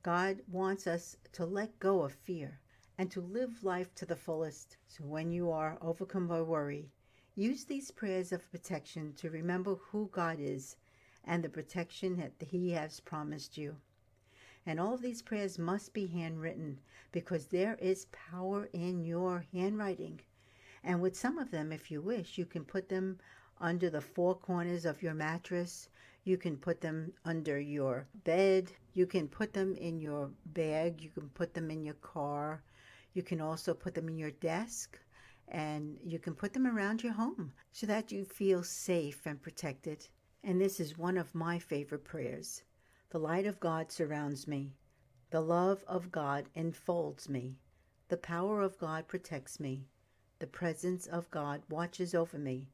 God 0.02 0.42
wants 0.48 0.88
us 0.88 1.18
to 1.34 1.46
let 1.46 1.80
go 1.80 2.04
of 2.04 2.14
fear 2.14 2.60
and 2.98 3.12
to 3.12 3.20
live 3.20 3.64
life 3.64 3.94
to 3.96 4.06
the 4.06 4.16
fullest. 4.16 4.78
So 4.88 5.04
when 5.04 5.32
you 5.32 5.52
are 5.52 5.78
overcome 5.82 6.28
by 6.28 6.42
worry, 6.42 6.90
use 7.36 7.66
these 7.66 7.92
prayers 7.92 8.32
of 8.32 8.50
protection 8.50 9.14
to 9.16 9.30
remember 9.30 9.76
who 9.76 10.10
God 10.12 10.40
is 10.40 10.78
and 11.26 11.44
the 11.44 11.50
protection 11.50 12.16
that 12.16 12.48
He 12.48 12.72
has 12.72 13.02
promised 13.02 13.58
you. 13.58 13.76
And 14.68 14.82
all 14.82 14.94
of 14.94 15.02
these 15.02 15.22
prayers 15.22 15.58
must 15.58 15.94
be 15.94 16.08
handwritten 16.08 16.82
because 17.14 17.46
there 17.46 17.76
is 17.76 18.08
power 18.08 18.68
in 18.74 19.06
your 19.06 19.46
handwriting. 19.54 20.20
And 20.84 21.02
with 21.02 21.16
some 21.16 21.38
of 21.38 21.52
them, 21.52 21.72
if 21.72 21.90
you 21.90 22.02
wish, 22.02 22.38
you 22.38 22.46
can 22.46 22.66
put 22.66 22.90
them 22.90 23.18
under 23.62 23.90
the 23.90 24.02
four 24.02 24.36
corners 24.36 24.84
of 24.84 25.02
your 25.02 25.14
mattress. 25.14 25.88
You 26.26 26.38
can 26.38 26.58
put 26.58 26.82
them 26.82 27.14
under 27.24 27.58
your 27.58 28.08
bed. 28.26 28.74
You 28.94 29.06
can 29.06 29.30
put 29.30 29.54
them 29.54 29.74
in 29.78 30.02
your 30.02 30.32
bag. 30.48 31.02
You 31.02 31.12
can 31.12 31.30
put 31.30 31.54
them 31.54 31.72
in 31.72 31.86
your 31.86 31.96
car. 32.02 32.62
You 33.14 33.24
can 33.24 33.40
also 33.40 33.74
put 33.74 33.94
them 33.96 34.10
in 34.10 34.18
your 34.18 34.32
desk 34.32 35.00
and 35.48 35.98
you 36.04 36.20
can 36.20 36.36
put 36.36 36.52
them 36.52 36.68
around 36.68 37.04
your 37.04 37.14
home 37.14 37.54
so 37.72 37.88
that 37.88 38.12
you 38.12 38.26
feel 38.26 38.64
safe 38.64 39.26
and 39.26 39.42
protected. 39.42 40.10
And 40.44 40.60
this 40.60 40.82
is 40.82 40.98
one 40.98 41.18
of 41.18 41.34
my 41.34 41.58
favorite 41.58 42.04
prayers. 42.04 42.64
The 43.10 43.20
light 43.20 43.46
of 43.46 43.62
God 43.62 43.90
surrounds 43.90 44.50
me. 44.50 44.74
The 45.30 45.40
love 45.40 45.84
of 45.88 46.12
God 46.12 46.50
enfolds 46.56 47.30
me. 47.30 47.56
The 48.10 48.18
power 48.18 48.62
of 48.62 48.78
God 48.78 49.08
protects 49.08 49.62
me. 49.62 49.88
The 50.40 50.48
presence 50.48 51.08
of 51.08 51.32
God 51.32 51.62
watches 51.70 52.14
over 52.14 52.38
me. 52.38 52.68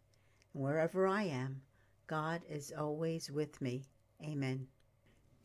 And 0.54 0.64
wherever 0.64 1.06
I 1.06 1.24
am, 1.24 1.62
God 2.08 2.42
is 2.50 2.72
always 2.72 3.30
with 3.30 3.62
me. 3.62 3.86
Amen. 4.24 4.68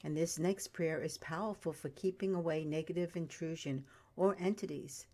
And 0.02 0.16
this 0.16 0.38
next 0.38 0.68
prayer 0.68 1.02
is 1.02 1.18
powerful 1.18 1.74
for 1.74 1.90
keeping 1.90 2.34
away 2.34 2.64
negative 2.64 3.14
intrusion 3.14 3.84
or 4.16 4.36
entities. 4.38 5.06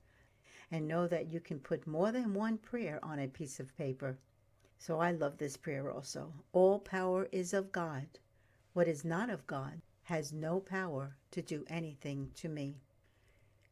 And 0.71 0.87
know 0.87 1.09
that 1.09 1.27
you 1.27 1.41
can 1.41 1.59
put 1.59 1.87
more 1.87 2.13
than 2.13 2.33
one 2.33 2.59
prayer 2.59 3.01
on 3.05 3.19
a 3.19 3.27
piece 3.27 3.59
of 3.59 3.77
paper. 3.77 4.19
So 4.79 5.01
I 5.01 5.11
love 5.11 5.39
this 5.39 5.57
prayer 5.57 5.91
also. 5.91 6.33
All 6.53 6.79
power 6.79 7.29
is 7.33 7.53
of 7.53 7.73
God. 7.73 8.07
What 8.75 8.89
is 8.89 9.05
not 9.05 9.31
of 9.31 9.47
God 9.47 9.83
has 10.03 10.33
no 10.33 10.59
power 10.59 11.17
to 11.31 11.41
do 11.41 11.65
anything 11.69 12.33
to 12.35 12.49
me. 12.49 12.81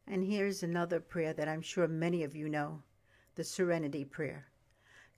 And 0.07 0.23
here's 0.23 0.63
another 0.63 1.01
prayer 1.01 1.33
that 1.33 1.49
I'm 1.49 1.61
sure 1.61 1.89
many 1.89 2.23
of 2.23 2.37
you 2.37 2.47
know 2.47 2.83
the 3.35 3.43
Serenity 3.43 4.05
Prayer. 4.05 4.47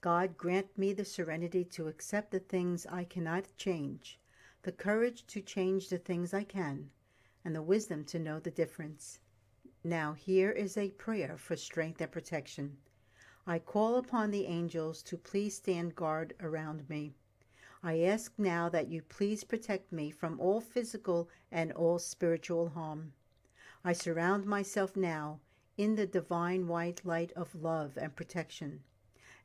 God 0.02 0.38
grant 0.38 0.76
me 0.76 0.92
the 0.92 1.06
serenity 1.06 1.64
to 1.66 1.88
accept 1.88 2.32
the 2.32 2.40
things 2.40 2.88
I 2.88 3.04
cannot 3.04 3.56
change, 3.58 4.20
the 4.64 4.72
courage 4.72 5.28
to 5.28 5.40
change 5.40 5.90
the 5.90 6.00
things 6.00 6.34
I 6.34 6.46
can, 6.46 6.90
and 7.44 7.56
the 7.56 7.62
wisdom 7.62 8.06
to 8.06 8.18
know 8.18 8.40
the 8.40 8.50
difference. 8.50 9.20
Now, 9.84 10.14
here 10.14 10.50
is 10.50 10.78
a 10.78 10.90
prayer 10.90 11.38
for 11.38 11.56
strength 11.56 12.02
and 12.02 12.12
protection. 12.12 12.78
I 13.46 13.60
call 13.60 13.98
upon 13.98 14.32
the 14.32 14.48
angels 14.48 15.04
to 15.04 15.16
please 15.16 15.58
stand 15.58 15.96
guard 15.96 16.34
around 16.40 16.90
me. 16.90 17.14
I 17.88 18.00
ask 18.00 18.34
now 18.40 18.68
that 18.70 18.88
you 18.88 19.04
please 19.04 19.44
protect 19.44 19.92
me 19.92 20.10
from 20.10 20.40
all 20.40 20.60
physical 20.60 21.30
and 21.52 21.72
all 21.72 22.00
spiritual 22.00 22.70
harm. 22.70 23.14
I 23.84 23.94
surround 23.94 24.48
myself 24.48 24.96
now 24.96 25.40
in 25.78 25.94
the 25.94 26.08
divine 26.08 26.68
white 26.68 27.06
light 27.06 27.32
of 27.34 27.54
love 27.54 27.96
and 27.96 28.16
protection 28.16 28.82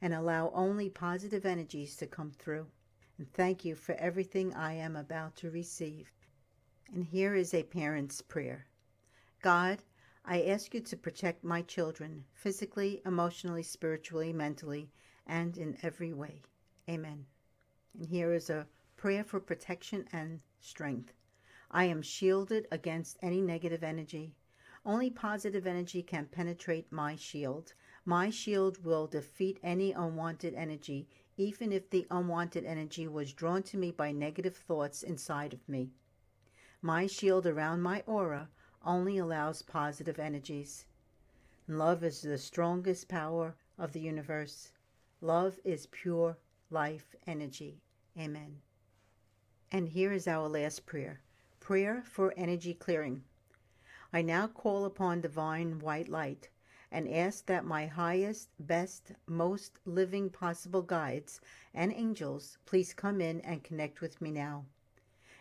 and 0.00 0.14
allow 0.14 0.50
only 0.54 0.88
positive 0.88 1.44
energies 1.44 1.96
to 1.96 2.06
come 2.06 2.30
through. 2.30 2.68
And 3.18 3.30
thank 3.30 3.66
you 3.66 3.74
for 3.74 3.94
everything 3.96 4.54
I 4.54 4.72
am 4.72 4.96
about 4.96 5.36
to 5.36 5.50
receive. 5.50 6.10
And 6.94 7.04
here 7.04 7.34
is 7.34 7.52
a 7.52 7.62
parent's 7.62 8.22
prayer 8.22 8.64
God, 9.42 9.82
I 10.24 10.44
ask 10.44 10.72
you 10.72 10.80
to 10.80 10.96
protect 10.96 11.44
my 11.44 11.60
children 11.60 12.24
physically, 12.32 13.02
emotionally, 13.04 13.64
spiritually, 13.64 14.32
mentally, 14.32 14.88
and 15.26 15.58
in 15.58 15.76
every 15.82 16.14
way. 16.14 16.40
Amen. 16.88 17.26
And 17.98 18.08
here 18.08 18.32
is 18.32 18.50
a 18.50 18.66
prayer 18.96 19.24
for 19.24 19.40
protection 19.40 20.06
and 20.12 20.40
strength. 20.60 21.12
I 21.70 21.84
am 21.84 22.02
shielded 22.02 22.66
against 22.70 23.18
any 23.22 23.40
negative 23.40 23.82
energy. 23.82 24.34
Only 24.84 25.10
positive 25.10 25.66
energy 25.66 26.02
can 26.02 26.26
penetrate 26.26 26.90
my 26.90 27.16
shield. 27.16 27.74
My 28.04 28.30
shield 28.30 28.84
will 28.84 29.06
defeat 29.06 29.60
any 29.62 29.92
unwanted 29.92 30.54
energy, 30.54 31.08
even 31.36 31.72
if 31.72 31.90
the 31.90 32.06
unwanted 32.10 32.64
energy 32.64 33.06
was 33.06 33.32
drawn 33.32 33.62
to 33.64 33.76
me 33.76 33.90
by 33.90 34.12
negative 34.12 34.56
thoughts 34.56 35.02
inside 35.02 35.52
of 35.52 35.68
me. 35.68 35.90
My 36.82 37.06
shield 37.06 37.46
around 37.46 37.82
my 37.82 38.02
aura 38.06 38.48
only 38.84 39.18
allows 39.18 39.62
positive 39.62 40.18
energies. 40.18 40.86
Love 41.68 42.02
is 42.02 42.22
the 42.22 42.38
strongest 42.38 43.06
power 43.06 43.54
of 43.78 43.92
the 43.92 44.00
universe. 44.00 44.72
Love 45.20 45.60
is 45.62 45.86
pure 45.86 46.38
life 46.70 47.14
energy. 47.26 47.80
Amen. 48.18 48.56
And 49.72 49.88
here 49.88 50.12
is 50.12 50.26
our 50.26 50.48
last 50.48 50.86
prayer 50.86 51.20
prayer 51.60 52.02
for 52.06 52.34
energy 52.36 52.74
clearing. 52.74 53.22
I 54.12 54.22
now 54.22 54.48
call 54.48 54.84
upon 54.84 55.20
divine 55.20 55.78
white 55.78 56.08
light 56.08 56.48
and 56.90 57.08
ask 57.08 57.46
that 57.46 57.64
my 57.64 57.86
highest, 57.86 58.48
best, 58.58 59.12
most 59.26 59.78
living 59.84 60.30
possible 60.30 60.82
guides 60.82 61.40
and 61.72 61.92
angels 61.92 62.58
please 62.66 62.92
come 62.92 63.20
in 63.20 63.40
and 63.42 63.62
connect 63.62 64.00
with 64.00 64.20
me 64.20 64.32
now. 64.32 64.64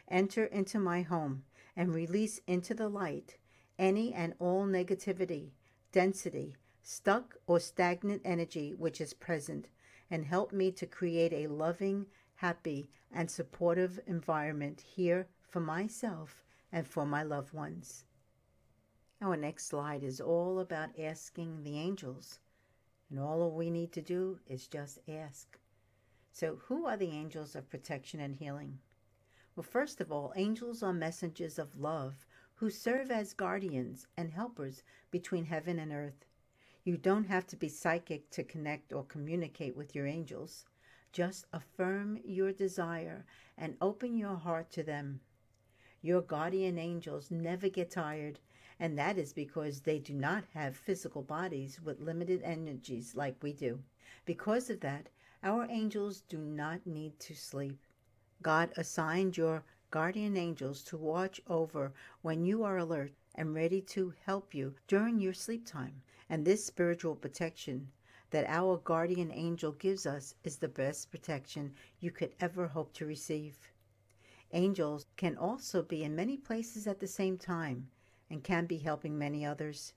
Enter 0.08 0.46
into 0.46 0.80
my 0.80 1.02
home 1.02 1.44
and 1.76 1.96
release 1.96 2.42
into 2.46 2.74
the 2.74 2.90
light 2.90 3.38
any 3.80 4.14
and 4.14 4.34
all 4.40 4.66
negativity, 4.66 5.52
density, 5.92 6.56
stuck 6.84 7.38
or 7.48 7.60
stagnant 7.60 8.22
energy 8.26 8.74
which 8.74 9.00
is 9.00 9.14
present, 9.14 9.68
and 10.10 10.26
help 10.26 10.52
me 10.52 10.72
to 10.72 10.86
create 10.86 11.34
a 11.34 11.48
loving, 11.48 12.06
happy, 12.36 12.90
and 13.12 13.30
supportive 13.30 14.00
environment 14.06 14.82
here 14.82 15.28
for 15.42 15.60
myself 15.60 16.44
and 16.72 16.88
for 16.88 17.06
my 17.06 17.24
loved 17.24 17.54
ones. 17.54 18.06
Our 19.22 19.36
next 19.36 19.66
slide 19.66 20.04
is 20.04 20.22
all 20.22 20.60
about 20.60 20.98
asking 20.98 21.64
the 21.64 21.78
angels, 21.78 22.40
and 23.10 23.20
all 23.20 23.52
we 23.52 23.70
need 23.70 23.92
to 23.94 24.02
do 24.02 24.40
is 24.48 24.68
just 24.68 25.00
ask. 25.10 25.60
So, 26.32 26.58
who 26.68 26.86
are 26.86 26.96
the 26.96 27.12
angels 27.12 27.56
of 27.56 27.70
protection 27.70 28.20
and 28.20 28.36
healing? 28.36 28.80
Well, 29.56 29.64
first 29.64 30.00
of 30.00 30.12
all, 30.12 30.32
angels 30.38 30.82
are 30.84 30.94
messengers 30.94 31.60
of 31.60 31.78
love 31.78 32.26
who 32.56 32.70
serve 32.70 33.12
as 33.12 33.34
guardians 33.34 34.08
and 34.16 34.32
helpers 34.32 34.84
between 35.12 35.46
heaven 35.46 35.80
and 35.80 35.92
earth. 35.92 36.26
You 36.86 36.98
don't 36.98 37.26
have 37.26 37.46
to 37.48 37.58
be 37.58 37.68
psychic 37.68 38.30
to 38.32 38.44
connect 38.44 38.94
or 38.94 39.04
communicate 39.04 39.76
with 39.76 39.94
your 39.94 40.08
angels. 40.08 40.66
Just 41.12 41.46
affirm 41.52 42.20
your 42.24 42.52
desire 42.54 43.26
and 43.58 43.76
open 43.82 44.18
your 44.18 44.36
heart 44.36 44.72
to 44.72 44.84
them. 44.84 45.20
Your 46.02 46.22
guardian 46.22 46.78
angels 46.78 47.30
never 47.30 47.68
get 47.68 47.92
tired, 47.92 48.40
and 48.80 48.98
that 48.98 49.18
is 49.18 49.34
because 49.34 49.82
they 49.82 50.00
do 50.00 50.14
not 50.14 50.46
have 50.54 50.78
physical 50.78 51.22
bodies 51.22 51.82
with 51.82 52.00
limited 52.00 52.42
energies 52.44 53.14
like 53.16 53.36
we 53.44 53.52
do. 53.52 53.84
Because 54.24 54.70
of 54.70 54.80
that, 54.80 55.10
our 55.44 55.68
angels 55.70 56.22
do 56.22 56.38
not 56.38 56.88
need 56.88 57.20
to 57.20 57.36
sleep. 57.36 57.80
God 58.42 58.72
assigned 58.78 59.36
your 59.36 59.64
guardian 59.92 60.38
angels 60.38 60.84
to 60.84 60.96
watch 60.98 61.42
over 61.48 61.92
when 62.22 62.46
you 62.46 62.64
are 62.64 62.78
alert 62.78 63.12
and 63.36 63.54
ready 63.54 63.82
to 63.82 64.14
help 64.26 64.54
you 64.54 64.76
during 64.88 65.20
your 65.20 65.34
sleep 65.34 65.66
time. 65.66 66.02
And 66.30 66.46
this 66.46 66.66
spiritual 66.66 67.16
protection 67.16 67.92
that 68.32 68.46
our 68.48 68.78
guardian 68.78 69.32
angel 69.32 69.72
gives 69.72 70.06
us 70.06 70.36
is 70.44 70.58
the 70.58 70.68
best 70.68 71.10
protection 71.10 71.74
you 72.00 72.12
could 72.12 72.36
ever 72.40 72.68
hope 72.68 72.94
to 72.94 73.06
receive. 73.06 73.58
Angels 74.52 75.06
can 75.18 75.38
also 75.38 75.82
be 75.82 76.04
in 76.04 76.16
many 76.16 76.38
places 76.38 76.88
at 76.88 77.00
the 77.00 77.08
same 77.08 77.38
time 77.38 77.90
and 78.30 78.44
can 78.44 78.66
be 78.66 78.78
helping 78.78 79.18
many 79.18 79.46
others. 79.46 79.94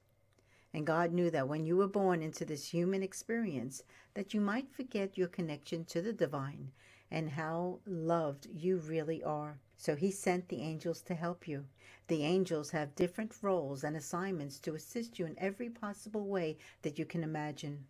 And 0.75 0.87
God 0.87 1.13
knew 1.13 1.31
that 1.31 1.49
when 1.49 1.67
you 1.67 1.77
were 1.77 1.89
born 1.89 2.23
into 2.23 2.47
this 2.47 2.69
human 2.69 3.03
experience 3.03 3.83
that 4.15 4.33
you 4.33 4.41
might 4.41 4.73
forget 4.73 5.19
your 5.19 5.29
connection 5.29 5.85
to 5.87 6.01
the 6.01 6.15
divine 6.15 6.73
and 7.11 7.29
how 7.29 7.81
loved 7.85 8.47
you 8.51 8.79
really 8.79 9.23
are. 9.23 9.59
So 9.83 9.97
he 9.97 10.13
sent 10.13 10.47
the 10.49 10.63
angels 10.63 11.03
to 11.03 11.15
help 11.17 11.49
you. 11.49 11.67
The 12.07 12.23
angels 12.23 12.71
have 12.71 12.95
different 12.95 13.35
roles 13.43 13.83
and 13.83 13.97
assignments 13.97 14.61
to 14.61 14.77
assist 14.77 15.19
you 15.19 15.27
in 15.27 15.37
every 15.41 15.69
possible 15.71 16.29
way 16.29 16.57
that 16.83 17.01
you 17.01 17.05
can 17.05 17.25
imagine. 17.25 17.85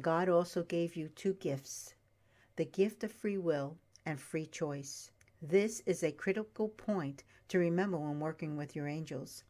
God 0.00 0.28
also 0.28 0.64
gave 0.64 0.96
you 0.96 1.06
two 1.06 1.34
gifts 1.34 1.94
the 2.56 2.64
gift 2.64 3.04
of 3.04 3.12
free 3.12 3.38
will 3.38 3.78
and 4.04 4.20
free 4.20 4.44
choice. 4.44 5.12
This 5.40 5.84
is 5.86 6.02
a 6.02 6.10
critical 6.10 6.68
point 6.68 7.22
to 7.46 7.60
remember 7.60 7.96
when 7.96 8.18
working 8.18 8.56
with 8.56 8.74
your 8.74 8.88
angels. 8.88 9.44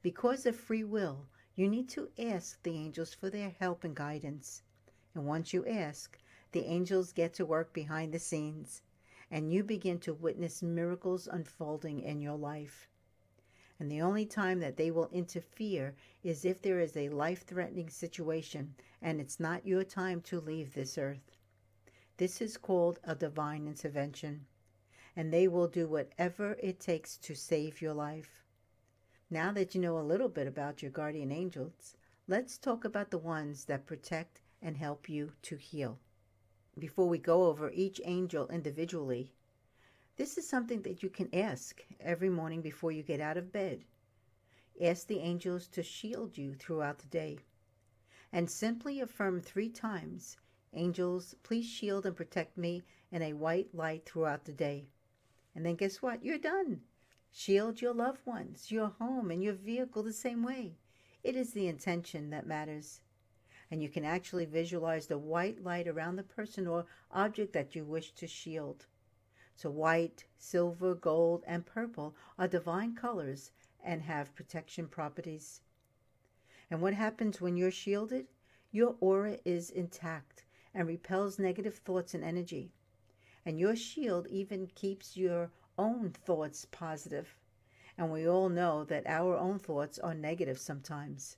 Because 0.00 0.46
of 0.46 0.56
free 0.56 0.84
will, 0.84 1.26
you 1.54 1.68
need 1.68 1.90
to 1.90 2.08
ask 2.18 2.62
the 2.62 2.74
angels 2.74 3.12
for 3.12 3.28
their 3.28 3.50
help 3.50 3.84
and 3.84 3.94
guidance. 3.94 4.62
And 5.14 5.26
once 5.26 5.52
you 5.52 5.66
ask, 5.66 6.18
the 6.52 6.64
angels 6.64 7.12
get 7.12 7.34
to 7.34 7.44
work 7.44 7.74
behind 7.74 8.14
the 8.14 8.18
scenes, 8.18 8.80
and 9.30 9.52
you 9.52 9.62
begin 9.62 9.98
to 10.00 10.12
witness 10.12 10.62
miracles 10.62 11.28
unfolding 11.30 12.00
in 12.00 12.20
your 12.20 12.36
life. 12.36 12.88
And 13.78 13.90
the 13.90 14.02
only 14.02 14.26
time 14.26 14.60
that 14.60 14.76
they 14.76 14.90
will 14.90 15.08
interfere 15.12 15.94
is 16.22 16.44
if 16.44 16.60
there 16.60 16.80
is 16.80 16.96
a 16.96 17.08
life 17.08 17.46
threatening 17.46 17.88
situation 17.88 18.74
and 19.00 19.20
it's 19.20 19.40
not 19.40 19.66
your 19.66 19.84
time 19.84 20.20
to 20.22 20.40
leave 20.40 20.74
this 20.74 20.98
earth. 20.98 21.36
This 22.18 22.42
is 22.42 22.58
called 22.58 23.00
a 23.04 23.14
divine 23.14 23.66
intervention, 23.66 24.44
and 25.16 25.32
they 25.32 25.48
will 25.48 25.68
do 25.68 25.88
whatever 25.88 26.58
it 26.62 26.78
takes 26.78 27.16
to 27.16 27.34
save 27.34 27.80
your 27.80 27.94
life. 27.94 28.44
Now 29.30 29.52
that 29.52 29.74
you 29.74 29.80
know 29.80 29.98
a 29.98 30.00
little 30.00 30.28
bit 30.28 30.46
about 30.46 30.82
your 30.82 30.90
guardian 30.90 31.32
angels, 31.32 31.96
let's 32.28 32.58
talk 32.58 32.84
about 32.84 33.10
the 33.10 33.16
ones 33.16 33.64
that 33.64 33.86
protect 33.86 34.42
and 34.60 34.76
help 34.76 35.08
you 35.08 35.32
to 35.42 35.56
heal. 35.56 35.98
Before 36.80 37.08
we 37.08 37.18
go 37.18 37.44
over 37.44 37.70
each 37.70 38.00
angel 38.04 38.48
individually, 38.48 39.32
this 40.16 40.36
is 40.36 40.48
something 40.48 40.82
that 40.82 41.02
you 41.02 41.10
can 41.10 41.32
ask 41.32 41.84
every 42.00 42.30
morning 42.30 42.62
before 42.62 42.90
you 42.90 43.02
get 43.02 43.20
out 43.20 43.36
of 43.36 43.52
bed. 43.52 43.84
Ask 44.80 45.06
the 45.06 45.20
angels 45.20 45.68
to 45.68 45.82
shield 45.82 46.36
you 46.38 46.54
throughout 46.54 46.98
the 46.98 47.08
day. 47.08 47.38
And 48.32 48.50
simply 48.50 49.00
affirm 49.00 49.40
three 49.40 49.68
times 49.68 50.38
Angels, 50.72 51.34
please 51.42 51.66
shield 51.66 52.06
and 52.06 52.14
protect 52.14 52.56
me 52.56 52.84
in 53.10 53.22
a 53.22 53.32
white 53.32 53.74
light 53.74 54.06
throughout 54.06 54.44
the 54.44 54.52
day. 54.52 54.86
And 55.54 55.66
then 55.66 55.74
guess 55.74 56.00
what? 56.00 56.24
You're 56.24 56.38
done. 56.38 56.82
Shield 57.32 57.80
your 57.82 57.92
loved 57.92 58.24
ones, 58.24 58.70
your 58.70 58.88
home, 58.88 59.30
and 59.30 59.42
your 59.42 59.54
vehicle 59.54 60.04
the 60.04 60.12
same 60.12 60.44
way. 60.44 60.78
It 61.24 61.34
is 61.34 61.52
the 61.52 61.66
intention 61.66 62.30
that 62.30 62.46
matters. 62.46 63.00
And 63.70 63.82
you 63.82 63.88
can 63.88 64.04
actually 64.04 64.46
visualize 64.46 65.06
the 65.06 65.18
white 65.18 65.62
light 65.62 65.86
around 65.86 66.16
the 66.16 66.22
person 66.22 66.66
or 66.66 66.86
object 67.12 67.52
that 67.52 67.74
you 67.74 67.84
wish 67.84 68.12
to 68.12 68.26
shield. 68.26 68.86
So, 69.54 69.70
white, 69.70 70.24
silver, 70.38 70.94
gold, 70.94 71.44
and 71.46 71.66
purple 71.66 72.16
are 72.38 72.48
divine 72.48 72.94
colors 72.94 73.52
and 73.82 74.02
have 74.02 74.34
protection 74.34 74.88
properties. 74.88 75.60
And 76.70 76.80
what 76.80 76.94
happens 76.94 77.40
when 77.40 77.56
you're 77.56 77.70
shielded? 77.70 78.26
Your 78.70 78.96
aura 79.00 79.38
is 79.44 79.70
intact 79.70 80.44
and 80.72 80.86
repels 80.86 81.38
negative 81.38 81.76
thoughts 81.76 82.14
and 82.14 82.22
energy. 82.22 82.72
And 83.44 83.58
your 83.58 83.74
shield 83.74 84.26
even 84.28 84.68
keeps 84.68 85.16
your 85.16 85.50
own 85.76 86.10
thoughts 86.10 86.66
positive. 86.70 87.36
And 87.98 88.12
we 88.12 88.28
all 88.28 88.48
know 88.48 88.84
that 88.84 89.06
our 89.06 89.36
own 89.36 89.58
thoughts 89.58 89.98
are 89.98 90.14
negative 90.14 90.58
sometimes. 90.58 91.36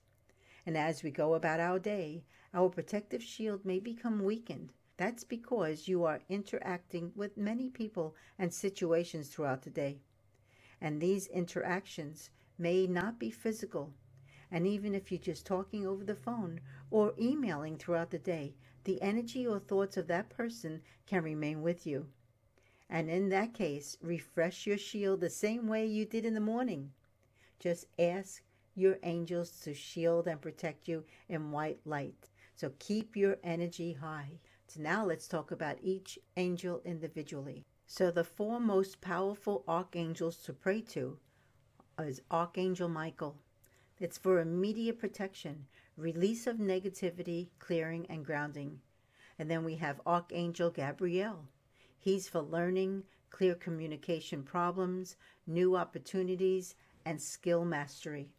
And 0.64 0.76
as 0.76 1.02
we 1.02 1.10
go 1.10 1.34
about 1.34 1.60
our 1.60 1.78
day, 1.78 2.24
our 2.54 2.68
protective 2.68 3.22
shield 3.22 3.64
may 3.64 3.80
become 3.80 4.22
weakened. 4.22 4.72
That's 4.96 5.24
because 5.24 5.88
you 5.88 6.04
are 6.04 6.20
interacting 6.28 7.12
with 7.16 7.36
many 7.36 7.68
people 7.70 8.14
and 8.38 8.52
situations 8.52 9.28
throughout 9.28 9.62
the 9.62 9.70
day. 9.70 9.98
And 10.80 11.00
these 11.00 11.26
interactions 11.28 12.30
may 12.58 12.86
not 12.86 13.18
be 13.18 13.30
physical. 13.30 13.92
And 14.50 14.66
even 14.66 14.94
if 14.94 15.10
you're 15.10 15.18
just 15.18 15.46
talking 15.46 15.86
over 15.86 16.04
the 16.04 16.14
phone 16.14 16.60
or 16.90 17.14
emailing 17.18 17.78
throughout 17.78 18.10
the 18.10 18.18
day, 18.18 18.54
the 18.84 19.00
energy 19.00 19.46
or 19.46 19.58
thoughts 19.58 19.96
of 19.96 20.06
that 20.08 20.28
person 20.28 20.82
can 21.06 21.24
remain 21.24 21.62
with 21.62 21.86
you. 21.86 22.06
And 22.90 23.08
in 23.08 23.30
that 23.30 23.54
case, 23.54 23.96
refresh 24.02 24.66
your 24.66 24.76
shield 24.76 25.20
the 25.20 25.30
same 25.30 25.66
way 25.66 25.86
you 25.86 26.04
did 26.04 26.26
in 26.26 26.34
the 26.34 26.40
morning. 26.40 26.92
Just 27.58 27.86
ask 27.98 28.42
your 28.74 28.98
angels 29.02 29.50
to 29.60 29.74
shield 29.74 30.26
and 30.26 30.40
protect 30.40 30.88
you 30.88 31.04
in 31.28 31.50
white 31.50 31.80
light. 31.84 32.30
So 32.54 32.72
keep 32.78 33.16
your 33.16 33.38
energy 33.42 33.92
high. 33.92 34.38
So 34.66 34.80
now 34.80 35.04
let's 35.04 35.28
talk 35.28 35.50
about 35.50 35.78
each 35.82 36.18
angel 36.36 36.80
individually. 36.84 37.64
So 37.86 38.10
the 38.10 38.24
four 38.24 38.60
most 38.60 39.00
powerful 39.00 39.64
archangels 39.68 40.38
to 40.44 40.52
pray 40.52 40.80
to 40.92 41.18
is 41.98 42.22
Archangel 42.30 42.88
Michael. 42.88 43.36
It's 44.00 44.18
for 44.18 44.40
immediate 44.40 44.98
protection, 44.98 45.66
release 45.96 46.46
of 46.46 46.56
negativity, 46.56 47.48
clearing, 47.58 48.06
and 48.08 48.24
grounding. 48.24 48.80
And 49.38 49.50
then 49.50 49.64
we 49.64 49.76
have 49.76 50.00
Archangel 50.06 50.70
Gabriel. 50.70 51.48
He's 51.98 52.28
for 52.28 52.40
learning, 52.40 53.04
clear 53.30 53.54
communication 53.54 54.42
problems, 54.42 55.16
new 55.46 55.76
opportunities, 55.76 56.74
and 57.04 57.20
skill 57.20 57.64
mastery. 57.64 58.30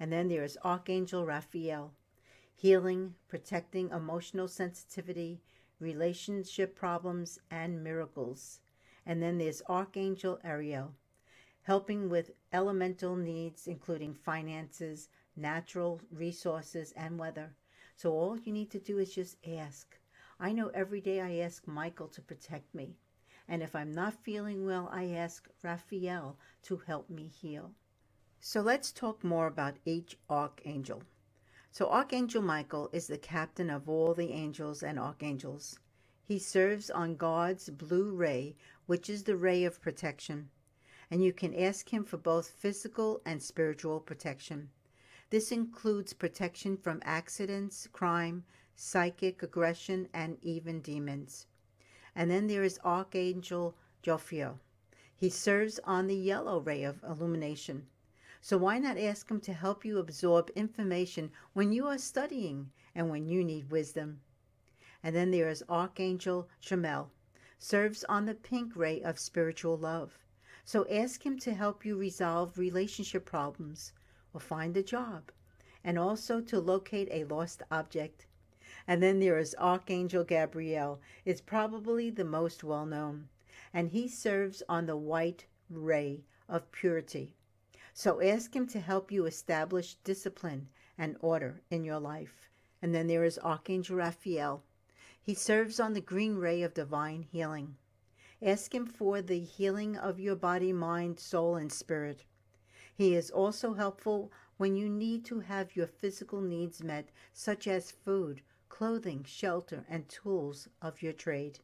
And 0.00 0.12
then 0.12 0.28
there 0.28 0.44
is 0.44 0.58
Archangel 0.62 1.24
Raphael, 1.24 1.92
healing, 2.54 3.14
protecting 3.28 3.90
emotional 3.90 4.48
sensitivity, 4.48 5.40
relationship 5.80 6.74
problems, 6.74 7.38
and 7.50 7.82
miracles. 7.82 8.60
And 9.06 9.22
then 9.22 9.38
there's 9.38 9.62
Archangel 9.68 10.38
Ariel, 10.44 10.94
helping 11.62 12.08
with 12.08 12.32
elemental 12.52 13.16
needs, 13.16 13.66
including 13.66 14.14
finances, 14.14 15.08
natural 15.36 16.00
resources, 16.10 16.92
and 16.96 17.18
weather. 17.18 17.54
So 17.96 18.12
all 18.12 18.38
you 18.38 18.52
need 18.52 18.70
to 18.70 18.78
do 18.78 18.98
is 18.98 19.14
just 19.14 19.36
ask. 19.46 19.98
I 20.38 20.52
know 20.52 20.68
every 20.68 21.00
day 21.00 21.20
I 21.20 21.44
ask 21.44 21.66
Michael 21.66 22.08
to 22.08 22.20
protect 22.20 22.74
me. 22.74 22.96
And 23.48 23.62
if 23.62 23.74
I'm 23.74 23.92
not 23.92 24.22
feeling 24.22 24.64
well, 24.66 24.88
I 24.92 25.06
ask 25.06 25.48
Raphael 25.62 26.36
to 26.64 26.76
help 26.86 27.08
me 27.08 27.26
heal. 27.26 27.72
So 28.40 28.60
let's 28.60 28.92
talk 28.92 29.24
more 29.24 29.48
about 29.48 29.78
each 29.84 30.16
archangel. 30.30 31.02
So, 31.72 31.90
Archangel 31.90 32.40
Michael 32.40 32.88
is 32.92 33.08
the 33.08 33.18
captain 33.18 33.68
of 33.68 33.88
all 33.88 34.14
the 34.14 34.32
angels 34.32 34.82
and 34.82 34.98
archangels. 34.98 35.78
He 36.22 36.38
serves 36.38 36.88
on 36.88 37.16
God's 37.16 37.68
blue 37.68 38.10
ray, 38.12 38.56
which 38.86 39.10
is 39.10 39.24
the 39.24 39.36
ray 39.36 39.64
of 39.64 39.80
protection. 39.80 40.50
And 41.10 41.22
you 41.22 41.32
can 41.32 41.54
ask 41.54 41.92
him 41.92 42.04
for 42.04 42.16
both 42.16 42.50
physical 42.50 43.20
and 43.24 43.42
spiritual 43.42 44.00
protection. 44.00 44.70
This 45.30 45.52
includes 45.52 46.12
protection 46.12 46.76
from 46.76 47.02
accidents, 47.04 47.86
crime, 47.92 48.44
psychic 48.76 49.42
aggression, 49.42 50.08
and 50.14 50.38
even 50.42 50.80
demons. 50.80 51.46
And 52.14 52.30
then 52.30 52.46
there 52.46 52.62
is 52.62 52.78
Archangel 52.84 53.76
Jophiel. 54.02 54.58
He 55.14 55.28
serves 55.28 55.80
on 55.84 56.06
the 56.06 56.16
yellow 56.16 56.60
ray 56.60 56.84
of 56.84 57.02
illumination. 57.02 57.88
So 58.40 58.56
why 58.56 58.78
not 58.78 58.98
ask 58.98 59.28
him 59.28 59.40
to 59.40 59.52
help 59.52 59.84
you 59.84 59.98
absorb 59.98 60.50
information 60.50 61.32
when 61.54 61.72
you 61.72 61.86
are 61.86 61.98
studying 61.98 62.70
and 62.94 63.10
when 63.10 63.26
you 63.26 63.42
need 63.42 63.70
wisdom? 63.70 64.20
And 65.02 65.14
then 65.14 65.30
there 65.30 65.48
is 65.48 65.64
Archangel 65.68 66.48
Chamuel, 66.62 67.10
serves 67.58 68.04
on 68.04 68.26
the 68.26 68.34
pink 68.34 68.76
ray 68.76 69.02
of 69.02 69.18
spiritual 69.18 69.76
love. 69.76 70.18
So 70.64 70.86
ask 70.88 71.24
him 71.24 71.38
to 71.40 71.54
help 71.54 71.84
you 71.84 71.96
resolve 71.96 72.58
relationship 72.58 73.24
problems, 73.24 73.92
or 74.32 74.40
find 74.40 74.76
a 74.76 74.82
job, 74.82 75.32
and 75.82 75.98
also 75.98 76.40
to 76.42 76.60
locate 76.60 77.08
a 77.10 77.24
lost 77.24 77.62
object. 77.70 78.26
And 78.86 79.02
then 79.02 79.18
there 79.18 79.38
is 79.38 79.56
Archangel 79.58 80.24
Gabriel. 80.24 81.00
It's 81.24 81.40
probably 81.40 82.10
the 82.10 82.24
most 82.24 82.62
well 82.62 82.86
known, 82.86 83.28
and 83.72 83.88
he 83.88 84.08
serves 84.08 84.62
on 84.68 84.86
the 84.86 84.96
white 84.96 85.46
ray 85.70 86.24
of 86.48 86.70
purity. 86.70 87.34
So 88.00 88.22
ask 88.22 88.54
him 88.54 88.68
to 88.68 88.78
help 88.78 89.10
you 89.10 89.26
establish 89.26 89.96
discipline 90.04 90.68
and 90.96 91.16
order 91.18 91.62
in 91.68 91.82
your 91.82 91.98
life. 91.98 92.48
And 92.80 92.94
then 92.94 93.08
there 93.08 93.24
is 93.24 93.40
Archangel 93.40 93.96
Raphael. 93.96 94.62
He 95.20 95.34
serves 95.34 95.80
on 95.80 95.94
the 95.94 96.00
green 96.00 96.36
ray 96.36 96.62
of 96.62 96.74
divine 96.74 97.22
healing. 97.22 97.76
Ask 98.40 98.72
him 98.72 98.86
for 98.86 99.20
the 99.20 99.40
healing 99.40 99.96
of 99.96 100.20
your 100.20 100.36
body, 100.36 100.72
mind, 100.72 101.18
soul, 101.18 101.56
and 101.56 101.72
spirit. 101.72 102.22
He 102.94 103.16
is 103.16 103.32
also 103.32 103.74
helpful 103.74 104.30
when 104.58 104.76
you 104.76 104.88
need 104.88 105.24
to 105.24 105.40
have 105.40 105.74
your 105.74 105.88
physical 105.88 106.40
needs 106.40 106.84
met, 106.84 107.08
such 107.32 107.66
as 107.66 107.90
food, 107.90 108.42
clothing, 108.68 109.24
shelter, 109.24 109.84
and 109.88 110.08
tools 110.08 110.68
of 110.80 111.02
your 111.02 111.14
trade. 111.14 111.58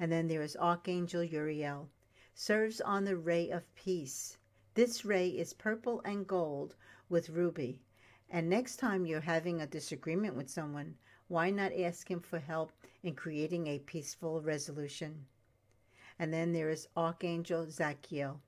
And 0.00 0.10
then 0.10 0.26
there 0.26 0.42
is 0.42 0.56
Archangel 0.56 1.22
Uriel, 1.22 1.88
serves 2.34 2.80
on 2.80 3.04
the 3.04 3.16
ray 3.16 3.50
of 3.50 3.72
peace. 3.76 4.36
This 4.78 5.04
ray 5.04 5.30
is 5.30 5.54
purple 5.54 6.00
and 6.04 6.24
gold 6.24 6.76
with 7.08 7.30
ruby. 7.30 7.80
And 8.30 8.48
next 8.48 8.76
time 8.76 9.06
you're 9.06 9.18
having 9.22 9.60
a 9.60 9.66
disagreement 9.66 10.36
with 10.36 10.48
someone, 10.48 10.94
why 11.26 11.50
not 11.50 11.72
ask 11.72 12.08
him 12.08 12.20
for 12.20 12.38
help 12.38 12.70
in 13.02 13.16
creating 13.16 13.66
a 13.66 13.80
peaceful 13.80 14.40
resolution? 14.40 15.26
And 16.16 16.32
then 16.32 16.52
there 16.52 16.70
is 16.70 16.86
Archangel 16.96 17.66
Zachiel, 17.66 18.38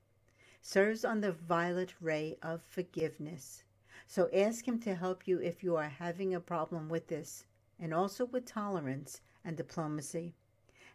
serves 0.61 1.03
on 1.03 1.19
the 1.19 1.33
violet 1.33 1.95
ray 1.99 2.37
of 2.41 2.63
forgiveness. 2.63 3.65
So 4.07 4.29
ask 4.33 4.65
Him 4.65 4.79
to 4.83 4.95
help 4.95 5.27
you 5.27 5.41
if 5.41 5.65
you 5.65 5.75
are 5.75 5.89
having 5.89 6.33
a 6.33 6.39
problem 6.39 6.87
with 6.87 7.07
this, 7.07 7.43
and 7.77 7.93
also 7.93 8.25
with 8.25 8.45
tolerance 8.45 9.19
and 9.43 9.57
diplomacy. 9.57 10.33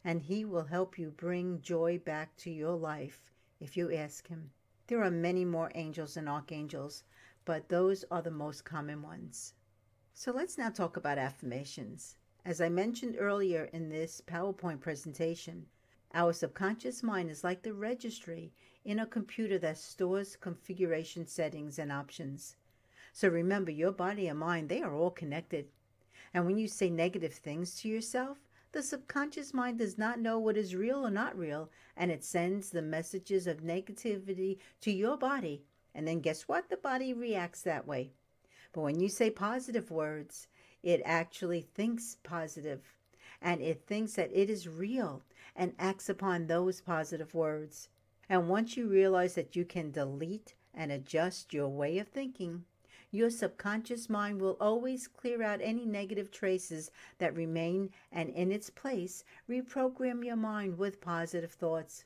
And 0.02 0.22
He 0.22 0.46
will 0.46 0.64
help 0.64 0.98
you 0.98 1.10
bring 1.10 1.60
joy 1.60 1.98
back 1.98 2.34
to 2.38 2.50
your 2.50 2.74
life 2.74 3.34
if 3.60 3.76
you 3.76 3.92
ask 3.92 4.28
Him. 4.28 4.50
There 4.88 5.02
are 5.02 5.10
many 5.10 5.44
more 5.44 5.72
angels 5.74 6.16
and 6.16 6.28
archangels, 6.28 7.02
but 7.44 7.68
those 7.68 8.04
are 8.10 8.22
the 8.22 8.30
most 8.30 8.64
common 8.64 9.02
ones. 9.02 9.54
So 10.14 10.32
let's 10.32 10.56
now 10.56 10.70
talk 10.70 10.96
about 10.96 11.18
affirmations. 11.18 12.16
As 12.44 12.60
I 12.60 12.68
mentioned 12.68 13.16
earlier 13.18 13.64
in 13.72 13.88
this 13.88 14.22
PowerPoint 14.26 14.80
presentation, 14.80 15.66
our 16.14 16.32
subconscious 16.32 17.02
mind 17.02 17.30
is 17.30 17.42
like 17.42 17.62
the 17.62 17.74
registry 17.74 18.52
in 18.84 19.00
a 19.00 19.06
computer 19.06 19.58
that 19.58 19.78
stores 19.78 20.36
configuration 20.36 21.26
settings 21.26 21.80
and 21.80 21.90
options. 21.90 22.56
So 23.12 23.28
remember, 23.28 23.72
your 23.72 23.90
body 23.90 24.28
and 24.28 24.38
mind, 24.38 24.68
they 24.68 24.82
are 24.82 24.94
all 24.94 25.10
connected. 25.10 25.66
And 26.32 26.46
when 26.46 26.58
you 26.58 26.68
say 26.68 26.90
negative 26.90 27.34
things 27.34 27.74
to 27.80 27.88
yourself, 27.88 28.38
the 28.76 28.82
subconscious 28.82 29.54
mind 29.54 29.78
does 29.78 29.96
not 29.96 30.20
know 30.20 30.38
what 30.38 30.58
is 30.58 30.74
real 30.74 31.06
or 31.06 31.10
not 31.10 31.38
real, 31.38 31.70
and 31.96 32.10
it 32.10 32.22
sends 32.22 32.68
the 32.68 32.82
messages 32.82 33.46
of 33.46 33.62
negativity 33.62 34.58
to 34.82 34.92
your 34.92 35.16
body. 35.16 35.64
And 35.94 36.06
then 36.06 36.20
guess 36.20 36.42
what? 36.42 36.68
The 36.68 36.76
body 36.76 37.14
reacts 37.14 37.62
that 37.62 37.86
way. 37.86 38.12
But 38.74 38.82
when 38.82 39.00
you 39.00 39.08
say 39.08 39.30
positive 39.30 39.90
words, 39.90 40.48
It 40.86 41.02
actually 41.04 41.62
thinks 41.62 42.16
positive, 42.22 42.80
and 43.42 43.60
it 43.60 43.82
thinks 43.88 44.12
that 44.12 44.30
it 44.32 44.48
is 44.48 44.68
real 44.68 45.24
and 45.56 45.74
acts 45.80 46.08
upon 46.08 46.46
those 46.46 46.80
positive 46.80 47.34
words. 47.34 47.88
And 48.28 48.48
once 48.48 48.76
you 48.76 48.86
realize 48.86 49.34
that 49.34 49.56
you 49.56 49.64
can 49.64 49.90
delete 49.90 50.54
and 50.72 50.92
adjust 50.92 51.52
your 51.52 51.66
way 51.66 51.98
of 51.98 52.06
thinking, 52.06 52.66
your 53.16 53.30
subconscious 53.30 54.10
mind 54.10 54.40
will 54.40 54.58
always 54.60 55.08
clear 55.08 55.42
out 55.42 55.60
any 55.62 55.86
negative 55.86 56.30
traces 56.30 56.90
that 57.18 57.34
remain 57.34 57.90
and 58.12 58.28
in 58.28 58.52
its 58.52 58.68
place 58.68 59.24
reprogram 59.48 60.22
your 60.22 60.36
mind 60.36 60.76
with 60.76 61.00
positive 61.00 61.52
thoughts. 61.52 62.04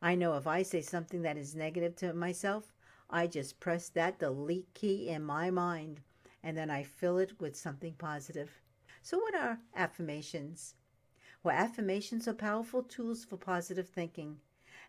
I 0.00 0.14
know 0.14 0.36
if 0.36 0.46
I 0.46 0.62
say 0.62 0.80
something 0.80 1.22
that 1.22 1.36
is 1.36 1.56
negative 1.56 1.96
to 1.96 2.12
myself, 2.12 2.72
I 3.10 3.26
just 3.26 3.58
press 3.58 3.88
that 3.88 4.20
delete 4.20 4.72
key 4.74 5.08
in 5.08 5.24
my 5.24 5.50
mind 5.50 6.02
and 6.42 6.56
then 6.56 6.70
I 6.70 6.84
fill 6.84 7.18
it 7.18 7.40
with 7.40 7.56
something 7.56 7.94
positive. 7.94 8.62
So, 9.02 9.18
what 9.18 9.34
are 9.34 9.58
affirmations? 9.74 10.74
Well, 11.42 11.56
affirmations 11.56 12.28
are 12.28 12.34
powerful 12.34 12.82
tools 12.82 13.24
for 13.24 13.36
positive 13.36 13.88
thinking, 13.88 14.40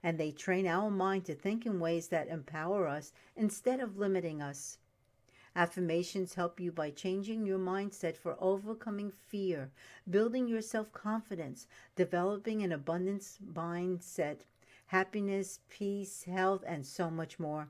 and 0.03 0.17
they 0.17 0.31
train 0.31 0.67
our 0.67 0.91
mind 0.91 1.25
to 1.25 1.35
think 1.35 1.65
in 1.65 1.79
ways 1.79 2.09
that 2.09 2.27
empower 2.27 2.87
us 2.87 3.13
instead 3.35 3.79
of 3.79 3.97
limiting 3.97 4.41
us. 4.41 4.77
Affirmations 5.55 6.35
help 6.35 6.59
you 6.59 6.71
by 6.71 6.91
changing 6.91 7.45
your 7.45 7.57
mindset 7.57 8.15
for 8.15 8.37
overcoming 8.39 9.11
fear, 9.11 9.71
building 10.09 10.47
your 10.47 10.61
self 10.61 10.91
confidence, 10.93 11.67
developing 11.95 12.61
an 12.61 12.71
abundance 12.71 13.39
mindset, 13.43 14.41
happiness, 14.87 15.59
peace, 15.69 16.23
health, 16.23 16.63
and 16.67 16.85
so 16.85 17.09
much 17.09 17.39
more. 17.39 17.69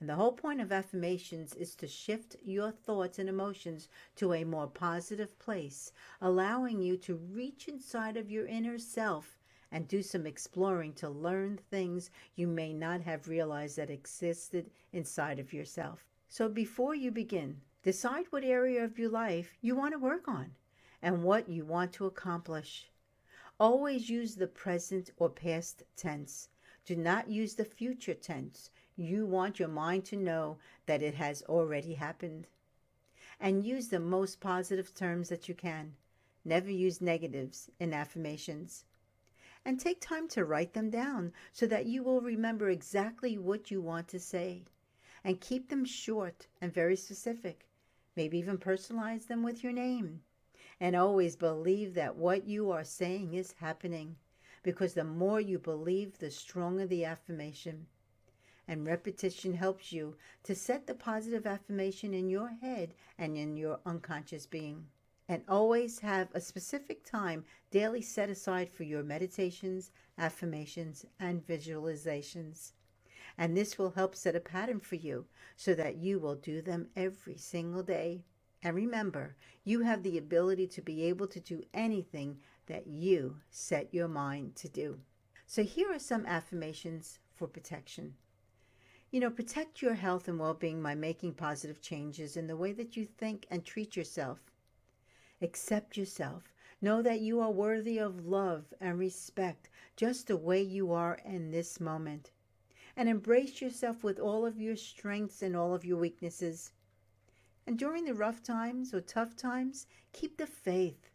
And 0.00 0.08
the 0.08 0.16
whole 0.16 0.32
point 0.32 0.60
of 0.60 0.70
affirmations 0.70 1.54
is 1.54 1.74
to 1.76 1.88
shift 1.88 2.36
your 2.44 2.70
thoughts 2.70 3.18
and 3.18 3.28
emotions 3.28 3.88
to 4.16 4.32
a 4.32 4.44
more 4.44 4.66
positive 4.66 5.38
place, 5.38 5.92
allowing 6.20 6.80
you 6.80 6.96
to 6.98 7.16
reach 7.16 7.68
inside 7.68 8.16
of 8.16 8.30
your 8.30 8.46
inner 8.46 8.78
self 8.78 9.38
and 9.72 9.88
do 9.88 10.02
some 10.02 10.26
exploring 10.26 10.92
to 10.94 11.08
learn 11.08 11.56
things 11.56 12.10
you 12.36 12.46
may 12.46 12.72
not 12.72 13.00
have 13.00 13.28
realized 13.28 13.76
that 13.76 13.90
existed 13.90 14.70
inside 14.92 15.38
of 15.38 15.52
yourself. 15.52 16.04
So 16.28 16.48
before 16.48 16.94
you 16.94 17.10
begin, 17.10 17.60
decide 17.82 18.26
what 18.30 18.44
area 18.44 18.84
of 18.84 18.98
your 18.98 19.10
life 19.10 19.54
you 19.60 19.76
want 19.76 19.92
to 19.92 19.98
work 19.98 20.26
on 20.26 20.54
and 21.02 21.22
what 21.22 21.48
you 21.48 21.64
want 21.64 21.92
to 21.92 22.06
accomplish. 22.06 22.90
Always 23.60 24.10
use 24.10 24.34
the 24.34 24.48
present 24.48 25.10
or 25.16 25.28
past 25.28 25.84
tense. 25.96 26.48
Do 26.84 26.96
not 26.96 27.28
use 27.28 27.54
the 27.54 27.64
future 27.64 28.14
tense. 28.14 28.70
You 28.96 29.26
want 29.26 29.58
your 29.58 29.68
mind 29.68 30.04
to 30.06 30.16
know 30.16 30.58
that 30.86 31.02
it 31.02 31.14
has 31.14 31.42
already 31.42 31.94
happened. 31.94 32.46
And 33.38 33.64
use 33.64 33.88
the 33.88 34.00
most 34.00 34.40
positive 34.40 34.94
terms 34.94 35.28
that 35.28 35.48
you 35.48 35.54
can. 35.54 35.94
Never 36.44 36.70
use 36.70 37.00
negatives 37.00 37.70
in 37.78 37.92
affirmations. 37.92 38.84
And 39.64 39.78
take 39.78 40.00
time 40.00 40.28
to 40.28 40.44
write 40.44 40.74
them 40.74 40.90
down 40.90 41.32
so 41.52 41.66
that 41.66 41.86
you 41.86 42.02
will 42.02 42.20
remember 42.20 42.68
exactly 42.68 43.38
what 43.38 43.70
you 43.70 43.80
want 43.80 44.08
to 44.08 44.18
say. 44.18 44.64
And 45.24 45.40
keep 45.40 45.70
them 45.70 45.84
short 45.84 46.46
and 46.60 46.72
very 46.72 46.96
specific. 46.96 47.66
Maybe 48.14 48.38
even 48.38 48.58
personalize 48.58 49.26
them 49.26 49.42
with 49.42 49.64
your 49.64 49.72
name. 49.72 50.20
And 50.78 50.94
always 50.94 51.34
believe 51.34 51.94
that 51.94 52.16
what 52.16 52.46
you 52.46 52.70
are 52.70 52.84
saying 52.84 53.34
is 53.34 53.54
happening 53.58 54.16
because 54.62 54.94
the 54.94 55.04
more 55.04 55.40
you 55.40 55.58
believe, 55.58 56.18
the 56.18 56.30
stronger 56.30 56.86
the 56.86 57.04
affirmation 57.04 57.86
and 58.66 58.86
repetition 58.86 59.54
helps 59.54 59.92
you 59.92 60.16
to 60.42 60.54
set 60.54 60.86
the 60.86 60.94
positive 60.94 61.46
affirmation 61.46 62.14
in 62.14 62.30
your 62.30 62.48
head 62.62 62.94
and 63.18 63.36
in 63.36 63.56
your 63.56 63.78
unconscious 63.84 64.46
being. 64.46 64.86
And 65.28 65.42
always 65.48 66.00
have 66.00 66.28
a 66.34 66.40
specific 66.40 67.04
time 67.04 67.44
daily 67.70 68.02
set 68.02 68.28
aside 68.28 68.70
for 68.70 68.84
your 68.84 69.02
meditations, 69.02 69.90
affirmations, 70.18 71.04
and 71.18 71.46
visualizations. 71.46 72.72
And 73.36 73.56
this 73.56 73.78
will 73.78 73.90
help 73.90 74.14
set 74.14 74.36
a 74.36 74.40
pattern 74.40 74.80
for 74.80 74.94
you 74.94 75.26
so 75.56 75.74
that 75.74 75.96
you 75.96 76.18
will 76.18 76.36
do 76.36 76.62
them 76.62 76.88
every 76.94 77.36
single 77.36 77.82
day. 77.82 78.24
And 78.62 78.74
remember, 78.74 79.36
you 79.64 79.80
have 79.80 80.02
the 80.02 80.16
ability 80.16 80.66
to 80.68 80.82
be 80.82 81.02
able 81.04 81.26
to 81.28 81.40
do 81.40 81.62
anything 81.74 82.38
that 82.66 82.86
you 82.86 83.36
set 83.50 83.92
your 83.92 84.08
mind 84.08 84.56
to 84.56 84.68
do. 84.68 85.00
So 85.46 85.62
here 85.62 85.92
are 85.92 85.98
some 85.98 86.24
affirmations 86.24 87.18
for 87.34 87.46
protection. 87.46 88.14
You 89.10 89.20
know, 89.20 89.30
protect 89.30 89.82
your 89.82 89.94
health 89.94 90.28
and 90.28 90.38
well 90.38 90.54
being 90.54 90.82
by 90.82 90.94
making 90.94 91.34
positive 91.34 91.80
changes 91.80 92.36
in 92.36 92.46
the 92.46 92.56
way 92.56 92.72
that 92.72 92.96
you 92.96 93.04
think 93.04 93.46
and 93.50 93.64
treat 93.64 93.96
yourself. 93.96 94.40
Accept 95.42 95.96
yourself. 95.96 96.52
Know 96.80 97.02
that 97.02 97.20
you 97.20 97.40
are 97.40 97.50
worthy 97.50 97.98
of 97.98 98.26
love 98.26 98.72
and 98.80 98.98
respect 98.98 99.68
just 99.96 100.26
the 100.26 100.36
way 100.36 100.62
you 100.62 100.92
are 100.92 101.20
in 101.24 101.50
this 101.50 101.80
moment. 101.80 102.30
And 102.96 103.08
embrace 103.08 103.60
yourself 103.60 104.04
with 104.04 104.18
all 104.18 104.46
of 104.46 104.60
your 104.60 104.76
strengths 104.76 105.42
and 105.42 105.56
all 105.56 105.74
of 105.74 105.84
your 105.84 105.98
weaknesses. 105.98 106.72
And 107.66 107.78
during 107.78 108.04
the 108.04 108.14
rough 108.14 108.42
times 108.42 108.94
or 108.94 109.00
tough 109.00 109.36
times, 109.36 109.86
keep 110.12 110.36
the 110.36 110.46
faith. 110.46 111.10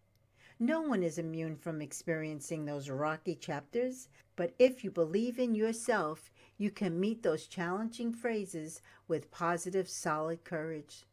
No 0.60 0.82
one 0.82 1.04
is 1.04 1.18
immune 1.18 1.56
from 1.56 1.82
experiencing 1.82 2.66
those 2.66 2.90
rocky 2.90 3.36
chapters, 3.36 4.10
but 4.36 4.54
if 4.60 4.84
you 4.84 4.92
believe 4.92 5.40
in 5.40 5.56
yourself, 5.56 6.30
you 6.58 6.70
can 6.70 7.00
meet 7.00 7.24
those 7.24 7.48
challenging 7.48 8.12
phrases 8.12 8.82
with 9.08 9.32
positive, 9.32 9.88
solid 9.88 10.44
courage. 10.44 11.06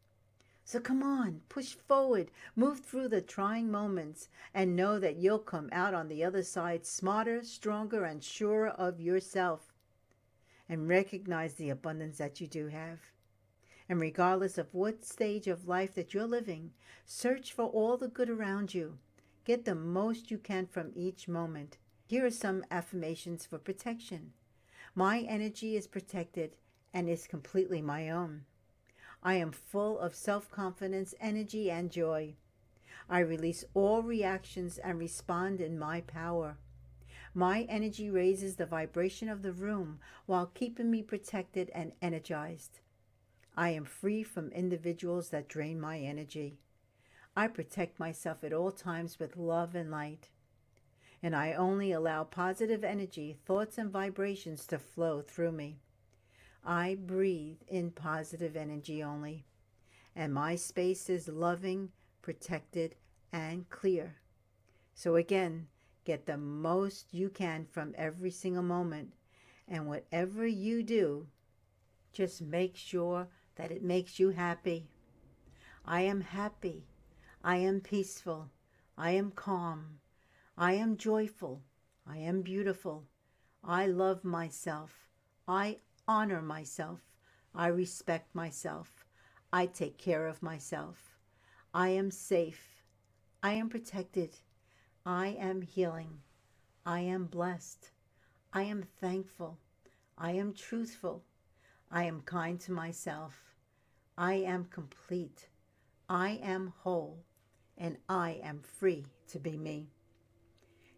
So 0.64 0.80
come 0.80 1.04
on, 1.04 1.42
push 1.48 1.74
forward, 1.74 2.32
move 2.56 2.80
through 2.80 3.06
the 3.06 3.20
trying 3.20 3.70
moments, 3.70 4.28
and 4.52 4.74
know 4.74 4.98
that 4.98 5.14
you'll 5.14 5.38
come 5.38 5.68
out 5.70 5.94
on 5.94 6.08
the 6.08 6.24
other 6.24 6.42
side 6.42 6.84
smarter, 6.84 7.44
stronger, 7.44 8.04
and 8.04 8.24
surer 8.24 8.70
of 8.70 9.00
yourself. 9.00 9.75
And 10.68 10.88
recognize 10.88 11.54
the 11.54 11.70
abundance 11.70 12.18
that 12.18 12.40
you 12.40 12.46
do 12.46 12.68
have. 12.68 12.98
And 13.88 14.00
regardless 14.00 14.58
of 14.58 14.74
what 14.74 15.04
stage 15.04 15.46
of 15.46 15.68
life 15.68 15.94
that 15.94 16.12
you're 16.12 16.26
living, 16.26 16.72
search 17.04 17.52
for 17.52 17.66
all 17.66 17.96
the 17.96 18.08
good 18.08 18.28
around 18.28 18.74
you 18.74 18.98
Get 19.46 19.64
the 19.64 19.76
most 19.76 20.28
you 20.32 20.38
can 20.38 20.66
from 20.66 20.90
each 20.96 21.28
moment. 21.28 21.78
Here 22.08 22.26
are 22.26 22.30
some 22.30 22.64
affirmations 22.68 23.46
for 23.46 23.58
protection. 23.58 24.32
My 24.92 25.20
energy 25.20 25.76
is 25.76 25.86
protected 25.86 26.56
and 26.92 27.08
is 27.08 27.28
completely 27.28 27.80
my 27.80 28.10
own. 28.10 28.44
I 29.22 29.34
am 29.34 29.52
full 29.52 30.00
of 30.00 30.16
self 30.16 30.50
confidence, 30.50 31.14
energy, 31.20 31.70
and 31.70 31.92
joy. 31.92 32.34
I 33.08 33.20
release 33.20 33.64
all 33.72 34.02
reactions 34.02 34.78
and 34.78 34.98
respond 34.98 35.60
in 35.60 35.78
my 35.78 36.00
power. 36.00 36.58
My 37.36 37.66
energy 37.68 38.08
raises 38.08 38.56
the 38.56 38.64
vibration 38.64 39.28
of 39.28 39.42
the 39.42 39.52
room 39.52 40.00
while 40.24 40.46
keeping 40.54 40.90
me 40.90 41.02
protected 41.02 41.70
and 41.74 41.92
energized. 42.00 42.80
I 43.54 43.68
am 43.68 43.84
free 43.84 44.22
from 44.22 44.48
individuals 44.52 45.28
that 45.28 45.46
drain 45.46 45.78
my 45.78 45.98
energy. 45.98 46.56
I 47.36 47.48
protect 47.48 48.00
myself 48.00 48.42
at 48.42 48.54
all 48.54 48.72
times 48.72 49.18
with 49.18 49.36
love 49.36 49.74
and 49.74 49.90
light. 49.90 50.30
And 51.22 51.36
I 51.36 51.52
only 51.52 51.92
allow 51.92 52.24
positive 52.24 52.82
energy, 52.82 53.36
thoughts, 53.44 53.76
and 53.76 53.90
vibrations 53.90 54.64
to 54.68 54.78
flow 54.78 55.20
through 55.20 55.52
me. 55.52 55.76
I 56.64 56.96
breathe 56.98 57.60
in 57.68 57.90
positive 57.90 58.56
energy 58.56 59.02
only. 59.02 59.44
And 60.14 60.32
my 60.32 60.56
space 60.56 61.10
is 61.10 61.28
loving, 61.28 61.90
protected, 62.22 62.94
and 63.30 63.68
clear. 63.68 64.16
So 64.94 65.16
again, 65.16 65.66
get 66.06 66.24
the 66.24 66.38
most 66.38 67.12
you 67.12 67.28
can 67.28 67.66
from 67.66 67.94
every 67.98 68.30
single 68.30 68.62
moment. 68.62 69.12
And 69.68 69.86
whatever 69.86 70.46
you 70.46 70.82
do, 70.82 71.26
just 72.12 72.40
make 72.40 72.76
sure 72.76 73.28
that 73.56 73.72
it 73.72 73.82
makes 73.82 74.18
you 74.18 74.30
happy. 74.30 74.86
I 75.84 76.02
am 76.02 76.20
happy. 76.20 76.86
I 77.42 77.56
am 77.56 77.80
peaceful. 77.80 78.50
I 78.96 79.10
am 79.10 79.32
calm. 79.32 79.98
I 80.56 80.74
am 80.74 80.96
joyful. 80.96 81.62
I 82.06 82.18
am 82.18 82.42
beautiful. 82.42 83.04
I 83.64 83.86
love 83.86 84.24
myself. 84.24 85.08
I 85.48 85.78
honor 86.06 86.40
myself. 86.40 87.00
I 87.54 87.66
respect 87.66 88.34
myself. 88.34 89.04
I 89.52 89.66
take 89.66 89.98
care 89.98 90.26
of 90.26 90.42
myself. 90.42 91.18
I 91.74 91.88
am 91.88 92.10
safe. 92.10 92.84
I 93.42 93.52
am 93.52 93.68
protected. 93.68 94.30
I 95.08 95.36
am 95.38 95.62
healing. 95.62 96.18
I 96.84 96.98
am 96.98 97.26
blessed. 97.26 97.92
I 98.52 98.62
am 98.62 98.82
thankful. 99.00 99.56
I 100.18 100.32
am 100.32 100.52
truthful. 100.52 101.22
I 101.92 102.02
am 102.02 102.22
kind 102.22 102.58
to 102.62 102.72
myself. 102.72 103.54
I 104.18 104.34
am 104.34 104.64
complete. 104.64 105.48
I 106.08 106.40
am 106.42 106.72
whole 106.78 107.22
and 107.78 107.98
I 108.08 108.40
am 108.42 108.62
free 108.62 109.06
to 109.28 109.38
be 109.38 109.56
me. 109.56 109.90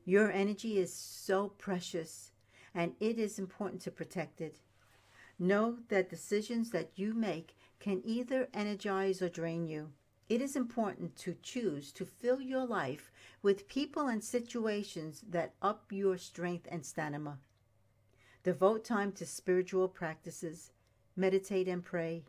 Your 0.06 0.32
energy 0.32 0.78
is 0.78 0.90
so 0.90 1.48
precious 1.58 2.32
and 2.74 2.94
it 3.00 3.18
is 3.18 3.38
important 3.38 3.82
to 3.82 3.90
protect 3.90 4.40
it. 4.40 4.60
Know 5.38 5.76
that 5.88 6.08
decisions 6.08 6.70
that 6.70 6.92
you 6.94 7.12
make 7.12 7.54
can 7.78 8.00
either 8.06 8.48
energize 8.54 9.20
or 9.20 9.28
drain 9.28 9.66
you. 9.66 9.90
It 10.28 10.42
is 10.42 10.56
important 10.56 11.16
to 11.18 11.36
choose 11.42 11.90
to 11.92 12.04
fill 12.04 12.40
your 12.40 12.66
life 12.66 13.10
with 13.40 13.66
people 13.66 14.08
and 14.08 14.22
situations 14.22 15.24
that 15.30 15.54
up 15.62 15.90
your 15.90 16.18
strength 16.18 16.68
and 16.70 16.84
stamina. 16.84 17.38
Devote 18.42 18.84
time 18.84 19.12
to 19.12 19.24
spiritual 19.24 19.88
practices, 19.88 20.70
meditate 21.16 21.66
and 21.66 21.82
pray, 21.82 22.24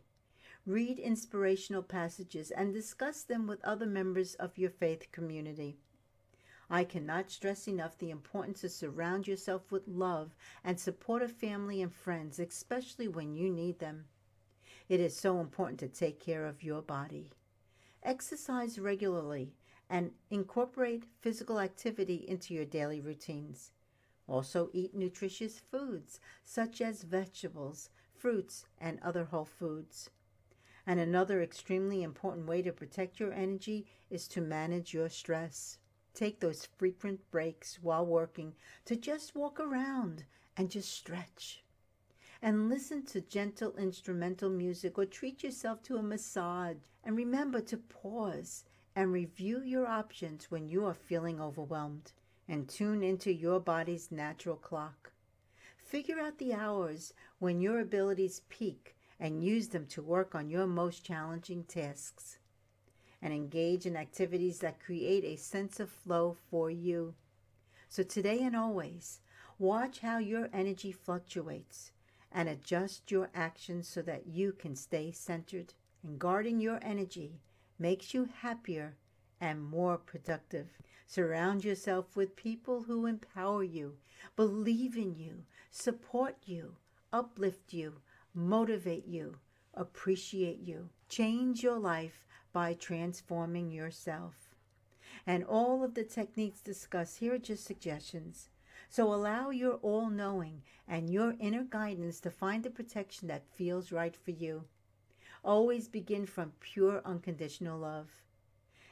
read 0.64 0.98
inspirational 0.98 1.82
passages, 1.82 2.50
and 2.50 2.72
discuss 2.72 3.22
them 3.22 3.46
with 3.46 3.62
other 3.64 3.86
members 3.86 4.34
of 4.36 4.56
your 4.56 4.70
faith 4.70 5.12
community. 5.12 5.76
I 6.70 6.84
cannot 6.84 7.30
stress 7.30 7.68
enough 7.68 7.98
the 7.98 8.10
importance 8.10 8.62
to 8.62 8.70
surround 8.70 9.26
yourself 9.28 9.70
with 9.70 9.86
love 9.86 10.34
and 10.64 10.80
support 10.80 11.20
of 11.20 11.32
family 11.32 11.82
and 11.82 11.92
friends, 11.92 12.38
especially 12.38 13.08
when 13.08 13.34
you 13.34 13.50
need 13.50 13.78
them. 13.78 14.06
It 14.88 15.00
is 15.00 15.14
so 15.14 15.40
important 15.40 15.80
to 15.80 15.88
take 15.88 16.18
care 16.18 16.46
of 16.46 16.62
your 16.62 16.80
body. 16.80 17.30
Exercise 18.02 18.78
regularly 18.78 19.54
and 19.90 20.12
incorporate 20.30 21.04
physical 21.20 21.60
activity 21.60 22.24
into 22.26 22.54
your 22.54 22.64
daily 22.64 23.00
routines. 23.00 23.72
Also, 24.26 24.70
eat 24.72 24.94
nutritious 24.94 25.58
foods 25.58 26.20
such 26.44 26.80
as 26.80 27.02
vegetables, 27.02 27.90
fruits, 28.16 28.64
and 28.78 28.98
other 29.02 29.24
whole 29.24 29.44
foods. 29.44 30.08
And 30.86 30.98
another 30.98 31.42
extremely 31.42 32.02
important 32.02 32.46
way 32.46 32.62
to 32.62 32.72
protect 32.72 33.20
your 33.20 33.32
energy 33.32 33.86
is 34.08 34.28
to 34.28 34.40
manage 34.40 34.94
your 34.94 35.08
stress. 35.08 35.78
Take 36.14 36.40
those 36.40 36.68
frequent 36.78 37.30
breaks 37.30 37.78
while 37.82 38.06
working 38.06 38.54
to 38.86 38.96
just 38.96 39.34
walk 39.34 39.60
around 39.60 40.24
and 40.56 40.70
just 40.70 40.90
stretch. 40.90 41.62
And 42.42 42.70
listen 42.70 43.04
to 43.06 43.20
gentle 43.20 43.76
instrumental 43.76 44.48
music 44.48 44.96
or 44.96 45.04
treat 45.04 45.42
yourself 45.42 45.82
to 45.82 45.96
a 45.96 46.02
massage. 46.02 46.78
And 47.04 47.14
remember 47.14 47.60
to 47.60 47.76
pause 47.76 48.64
and 48.96 49.12
review 49.12 49.62
your 49.62 49.86
options 49.86 50.50
when 50.50 50.68
you 50.68 50.86
are 50.86 50.94
feeling 50.94 51.40
overwhelmed 51.40 52.12
and 52.48 52.68
tune 52.68 53.02
into 53.02 53.32
your 53.32 53.60
body's 53.60 54.10
natural 54.10 54.56
clock. 54.56 55.12
Figure 55.76 56.18
out 56.18 56.38
the 56.38 56.54
hours 56.54 57.12
when 57.38 57.60
your 57.60 57.78
abilities 57.78 58.40
peak 58.48 58.96
and 59.18 59.44
use 59.44 59.68
them 59.68 59.86
to 59.86 60.02
work 60.02 60.34
on 60.34 60.48
your 60.48 60.66
most 60.66 61.04
challenging 61.04 61.64
tasks. 61.64 62.38
And 63.20 63.34
engage 63.34 63.84
in 63.84 63.96
activities 63.96 64.60
that 64.60 64.80
create 64.80 65.24
a 65.24 65.36
sense 65.36 65.78
of 65.78 65.90
flow 65.90 66.38
for 66.50 66.70
you. 66.70 67.14
So, 67.90 68.02
today 68.02 68.40
and 68.40 68.56
always, 68.56 69.20
watch 69.58 69.98
how 69.98 70.16
your 70.18 70.48
energy 70.54 70.90
fluctuates 70.90 71.92
and 72.32 72.48
adjust 72.48 73.10
your 73.10 73.30
actions 73.34 73.88
so 73.88 74.02
that 74.02 74.26
you 74.26 74.52
can 74.52 74.76
stay 74.76 75.12
centered. 75.12 75.74
And 76.02 76.18
guarding 76.18 76.60
your 76.60 76.78
energy 76.82 77.40
makes 77.78 78.14
you 78.14 78.28
happier 78.42 78.96
and 79.40 79.62
more 79.62 79.96
productive. 79.98 80.68
Surround 81.06 81.64
yourself 81.64 82.14
with 82.14 82.36
people 82.36 82.82
who 82.82 83.06
empower 83.06 83.64
you, 83.64 83.96
believe 84.36 84.96
in 84.96 85.16
you, 85.16 85.42
support 85.70 86.36
you, 86.44 86.76
uplift 87.12 87.72
you, 87.72 87.94
motivate 88.32 89.06
you, 89.06 89.36
appreciate 89.74 90.60
you. 90.60 90.88
Change 91.08 91.62
your 91.62 91.78
life 91.78 92.26
by 92.52 92.74
transforming 92.74 93.70
yourself. 93.72 94.54
And 95.26 95.44
all 95.44 95.82
of 95.82 95.94
the 95.94 96.04
techniques 96.04 96.60
discussed 96.60 97.18
here 97.18 97.34
are 97.34 97.38
just 97.38 97.64
suggestions. 97.64 98.48
So 98.90 99.14
allow 99.14 99.50
your 99.50 99.74
all 99.76 100.10
knowing 100.10 100.62
and 100.86 101.08
your 101.08 101.36
inner 101.38 101.62
guidance 101.62 102.20
to 102.20 102.30
find 102.30 102.62
the 102.62 102.70
protection 102.70 103.28
that 103.28 103.46
feels 103.46 103.92
right 103.92 104.16
for 104.16 104.32
you. 104.32 104.64
Always 105.44 105.88
begin 105.88 106.26
from 106.26 106.52
pure 106.60 107.00
unconditional 107.04 107.78
love 107.78 108.10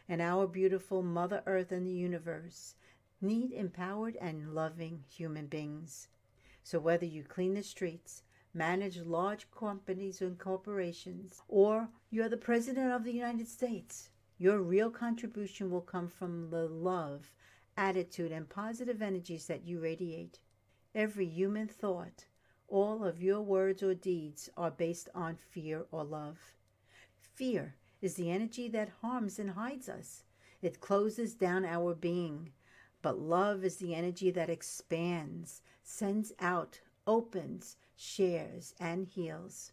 and 0.09 0.23
our 0.23 0.47
beautiful 0.47 1.03
Mother 1.03 1.43
Earth 1.47 1.71
and 1.71 1.87
the 1.87 1.93
universe 1.93 2.77
need 3.21 3.53
empowered 3.53 4.17
and 4.21 4.55
loving 4.55 5.05
human 5.09 5.47
beings. 5.49 6.09
So, 6.63 6.79
whether 6.79 7.05
you 7.05 7.25
clean 7.25 7.55
the 7.55 7.63
streets, 7.63 8.23
manage 8.55 8.99
large 8.99 9.51
companies 9.51 10.23
and 10.23 10.39
corporations, 10.39 11.43
or 11.49 11.89
you're 12.11 12.29
the 12.29 12.37
President 12.37 12.93
of 12.93 13.05
the 13.05 13.13
United 13.13 13.49
States, 13.49 14.11
your 14.39 14.61
real 14.61 14.91
contribution 14.91 15.71
will 15.71 15.81
come 15.81 16.09
from 16.09 16.51
the 16.51 16.69
love, 16.69 17.33
attitude, 17.79 18.33
and 18.33 18.49
positive 18.49 19.01
energies 19.01 19.47
that 19.47 19.65
you 19.65 19.81
radiate. 19.81 20.41
Every 20.95 21.27
human 21.27 21.69
thought, 21.69 22.27
all 22.67 23.05
of 23.05 23.23
your 23.23 23.41
words 23.41 23.83
or 23.83 23.95
deeds 23.95 24.51
are 24.57 24.71
based 24.71 25.09
on 25.15 25.37
fear 25.37 25.87
or 25.93 26.05
love. 26.05 26.39
Fear 27.35 27.77
is 28.03 28.15
the 28.15 28.31
energy 28.31 28.69
that 28.69 28.91
harms 29.01 29.39
and 29.39 29.51
hides 29.51 29.89
us. 29.89 30.25
It 30.61 30.81
closes 30.81 31.35
down 31.35 31.65
our 31.65 31.95
being. 31.95 32.51
But 33.01 33.21
love 33.21 33.65
is 33.65 33.77
the 33.77 33.95
energy 33.95 34.33
that 34.33 34.51
expands, 34.51 35.63
sends 35.85 36.33
out, 36.41 36.81
opens, 37.07 37.77
shares, 37.95 38.75
and 38.81 39.07
heals. 39.07 39.71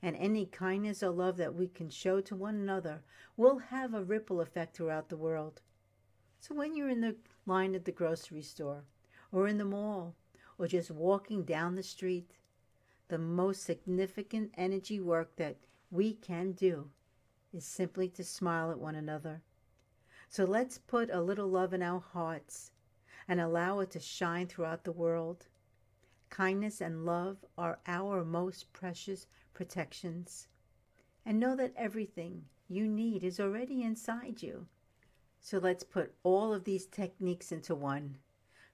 And 0.00 0.14
any 0.16 0.46
kindness 0.46 1.02
or 1.02 1.10
love 1.10 1.38
that 1.38 1.54
we 1.54 1.66
can 1.66 1.90
show 1.90 2.20
to 2.20 2.36
one 2.36 2.54
another 2.54 3.02
will 3.36 3.58
have 3.58 3.94
a 3.94 4.04
ripple 4.04 4.40
effect 4.40 4.76
throughout 4.76 5.08
the 5.08 5.16
world. 5.16 5.60
So 6.46 6.54
when 6.54 6.76
you're 6.76 6.88
in 6.88 7.00
the 7.00 7.16
line 7.44 7.74
at 7.74 7.86
the 7.86 7.90
grocery 7.90 8.42
store, 8.42 8.84
or 9.32 9.48
in 9.48 9.58
the 9.58 9.64
mall, 9.64 10.14
or 10.58 10.68
just 10.68 10.92
walking 10.92 11.42
down 11.42 11.74
the 11.74 11.82
street, 11.82 12.36
the 13.08 13.18
most 13.18 13.64
significant 13.64 14.52
energy 14.56 15.00
work 15.00 15.34
that 15.38 15.56
we 15.90 16.12
can 16.12 16.52
do 16.52 16.88
is 17.52 17.64
simply 17.64 18.08
to 18.10 18.22
smile 18.22 18.70
at 18.70 18.78
one 18.78 18.94
another. 18.94 19.42
So 20.28 20.44
let's 20.44 20.78
put 20.78 21.10
a 21.10 21.20
little 21.20 21.48
love 21.48 21.74
in 21.74 21.82
our 21.82 21.98
hearts 21.98 22.70
and 23.26 23.40
allow 23.40 23.80
it 23.80 23.90
to 23.90 23.98
shine 23.98 24.46
throughout 24.46 24.84
the 24.84 24.92
world. 24.92 25.48
Kindness 26.30 26.80
and 26.80 27.04
love 27.04 27.38
are 27.58 27.80
our 27.88 28.24
most 28.24 28.72
precious 28.72 29.26
protections. 29.52 30.46
And 31.24 31.40
know 31.40 31.56
that 31.56 31.72
everything 31.76 32.44
you 32.68 32.86
need 32.86 33.24
is 33.24 33.40
already 33.40 33.82
inside 33.82 34.44
you. 34.44 34.68
So 35.40 35.58
let's 35.58 35.84
put 35.84 36.14
all 36.22 36.52
of 36.52 36.64
these 36.64 36.86
techniques 36.86 37.52
into 37.52 37.74
one. 37.74 38.16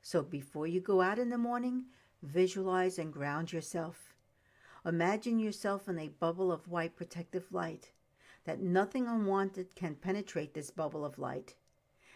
So 0.01 0.23
before 0.23 0.67
you 0.67 0.81
go 0.81 1.01
out 1.01 1.19
in 1.19 1.29
the 1.29 1.39
morning, 1.39 1.85
visualize 2.23 2.99
and 2.99 3.13
ground 3.13 3.53
yourself. 3.53 4.15
Imagine 4.85 5.39
yourself 5.39 5.89
in 5.89 5.99
a 5.99 6.09
bubble 6.09 6.51
of 6.51 6.69
white 6.69 6.97
protective 6.97 7.53
light 7.53 7.93
that 8.45 8.61
nothing 8.61 9.07
unwanted 9.07 9.75
can 9.77 9.95
penetrate 9.95 10.55
this 10.55 10.71
bubble 10.71 11.05
of 11.05 11.19
light. 11.19 11.55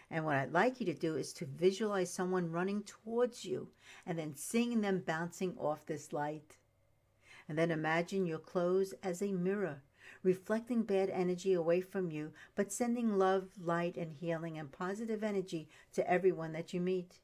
And 0.09 0.25
what 0.25 0.35
I'd 0.35 0.53
like 0.53 0.79
you 0.79 0.85
to 0.87 0.93
do 0.93 1.15
is 1.15 1.33
to 1.33 1.45
visualize 1.45 2.11
someone 2.11 2.51
running 2.51 2.83
towards 2.83 3.45
you 3.45 3.69
and 4.05 4.17
then 4.17 4.35
seeing 4.35 4.81
them 4.81 5.03
bouncing 5.05 5.55
off 5.57 5.85
this 5.85 6.13
light. 6.13 6.57
And 7.47 7.57
then 7.57 7.71
imagine 7.71 8.25
your 8.25 8.39
clothes 8.39 8.93
as 9.03 9.21
a 9.21 9.31
mirror, 9.31 9.81
reflecting 10.23 10.83
bad 10.83 11.09
energy 11.09 11.53
away 11.53 11.81
from 11.81 12.11
you, 12.11 12.31
but 12.55 12.71
sending 12.71 13.17
love, 13.17 13.49
light, 13.61 13.97
and 13.97 14.13
healing 14.13 14.57
and 14.57 14.71
positive 14.71 15.23
energy 15.23 15.67
to 15.93 16.09
everyone 16.09 16.53
that 16.53 16.73
you 16.73 16.81
meet. 16.81 17.19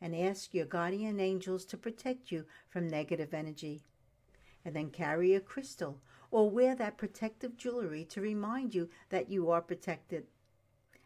And 0.00 0.14
ask 0.14 0.54
your 0.54 0.66
guardian 0.66 1.18
angels 1.18 1.64
to 1.66 1.76
protect 1.76 2.30
you 2.30 2.44
from 2.68 2.88
negative 2.88 3.34
energy. 3.34 3.82
And 4.64 4.74
then 4.76 4.90
carry 4.90 5.34
a 5.34 5.40
crystal 5.40 6.00
or 6.30 6.50
wear 6.50 6.74
that 6.76 6.98
protective 6.98 7.56
jewelry 7.56 8.04
to 8.04 8.20
remind 8.20 8.74
you 8.74 8.88
that 9.08 9.30
you 9.30 9.50
are 9.50 9.62
protected. 9.62 10.26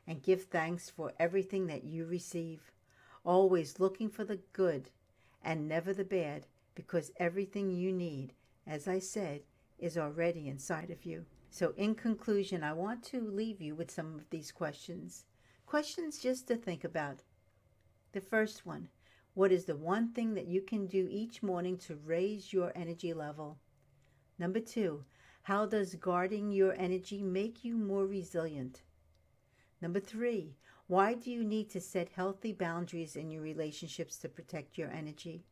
And 0.06 0.22
give 0.22 0.44
thanks 0.44 0.90
for 0.90 1.12
everything 1.18 1.68
that 1.68 1.84
you 1.84 2.04
receive, 2.04 2.72
always 3.24 3.78
looking 3.78 4.08
for 4.08 4.24
the 4.24 4.40
good 4.52 4.90
and 5.44 5.68
never 5.68 5.92
the 5.92 6.04
bad, 6.04 6.46
because 6.74 7.12
everything 7.18 7.70
you 7.70 7.92
need, 7.92 8.32
as 8.66 8.88
I 8.88 8.98
said, 8.98 9.42
is 9.82 9.98
already 9.98 10.48
inside 10.48 10.90
of 10.90 11.04
you. 11.04 11.26
So, 11.50 11.74
in 11.76 11.94
conclusion, 11.94 12.62
I 12.62 12.72
want 12.72 13.02
to 13.04 13.20
leave 13.20 13.60
you 13.60 13.74
with 13.74 13.90
some 13.90 14.14
of 14.14 14.30
these 14.30 14.52
questions. 14.52 15.26
Questions 15.66 16.18
just 16.18 16.46
to 16.48 16.56
think 16.56 16.84
about. 16.84 17.24
The 18.12 18.20
first 18.20 18.64
one 18.64 18.88
What 19.34 19.52
is 19.52 19.64
the 19.64 19.76
one 19.76 20.12
thing 20.12 20.34
that 20.34 20.46
you 20.46 20.62
can 20.62 20.86
do 20.86 21.08
each 21.10 21.42
morning 21.42 21.76
to 21.78 21.96
raise 21.96 22.52
your 22.52 22.72
energy 22.74 23.12
level? 23.12 23.58
Number 24.38 24.60
two, 24.60 25.04
how 25.42 25.66
does 25.66 25.96
guarding 25.96 26.52
your 26.52 26.74
energy 26.74 27.22
make 27.22 27.64
you 27.64 27.76
more 27.76 28.06
resilient? 28.06 28.82
Number 29.80 30.00
three, 30.00 30.56
why 30.86 31.14
do 31.14 31.30
you 31.30 31.42
need 31.42 31.70
to 31.70 31.80
set 31.80 32.10
healthy 32.10 32.52
boundaries 32.52 33.16
in 33.16 33.30
your 33.30 33.42
relationships 33.42 34.18
to 34.18 34.28
protect 34.28 34.78
your 34.78 34.90
energy? 34.90 35.44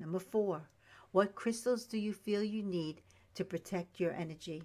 Number 0.00 0.18
four, 0.18 0.68
what 1.12 1.34
crystals 1.34 1.84
do 1.84 1.98
you 1.98 2.12
feel 2.12 2.42
you 2.42 2.62
need 2.62 3.00
to 3.36 3.44
protect 3.44 3.98
your 3.98 4.12
energy? 4.12 4.64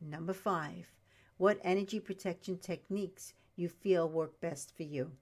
Number 0.00 0.34
five, 0.34 0.92
what 1.38 1.60
energy 1.62 2.00
protection 2.00 2.58
techniques 2.58 3.32
you 3.56 3.68
feel 3.68 4.08
work 4.08 4.40
best 4.40 4.76
for 4.76 4.82
you? 4.82 5.12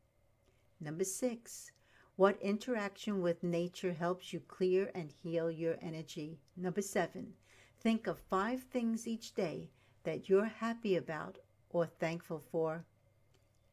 Number 0.81 1.05
six, 1.05 1.71
what 2.17 2.41
interaction 2.43 3.23
with 3.23 3.43
nature 3.43 3.93
helps 3.93 4.33
you 4.33 4.41
clear 4.41 4.91
and 4.95 5.13
heal 5.23 5.51
your 5.51 5.77
energy? 5.81 6.41
Number 6.57 6.83
seven, 6.83 7.35
Think 7.83 8.07
of 8.07 8.21
five 8.21 8.63
things 8.63 9.09
each 9.09 9.35
day 9.35 9.69
that 10.05 10.29
you're 10.29 10.45
happy 10.45 10.95
about 10.95 11.39
or 11.69 11.85
thankful 11.85 12.39
for? 12.39 12.85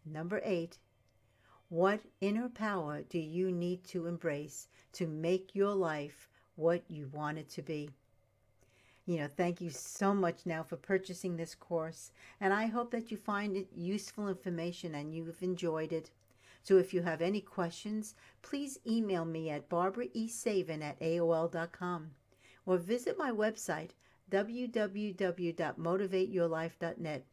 Number 0.03 0.41
eight, 0.43 0.79
what 1.67 2.01
inner 2.19 2.49
power 2.49 3.03
do 3.03 3.19
you 3.19 3.51
need 3.51 3.83
to 3.89 4.07
embrace 4.07 4.67
to 4.93 5.05
make 5.05 5.53
your 5.53 5.75
life 5.75 6.27
what 6.55 6.89
you 6.89 7.07
want 7.13 7.37
it 7.37 7.49
to 7.49 7.61
be? 7.61 7.91
You 9.09 9.17
know, 9.17 9.27
thank 9.27 9.59
you 9.59 9.71
so 9.71 10.13
much 10.13 10.45
now 10.45 10.61
for 10.61 10.77
purchasing 10.77 11.35
this 11.35 11.55
course, 11.55 12.11
and 12.39 12.53
I 12.53 12.67
hope 12.67 12.91
that 12.91 13.09
you 13.09 13.17
find 13.17 13.57
it 13.57 13.67
useful 13.75 14.27
information 14.27 14.93
and 14.93 15.15
you've 15.15 15.41
enjoyed 15.41 15.91
it. 15.91 16.11
So 16.61 16.77
if 16.77 16.93
you 16.93 17.01
have 17.01 17.19
any 17.19 17.41
questions, 17.41 18.13
please 18.43 18.77
email 18.85 19.25
me 19.25 19.49
at 19.49 19.67
barbaraesavin 19.67 20.83
at 20.83 20.99
aol.com 20.99 22.11
or 22.67 22.77
visit 22.77 23.17
my 23.17 23.31
website 23.31 23.95
www.motivateyourlife.net 24.29 27.25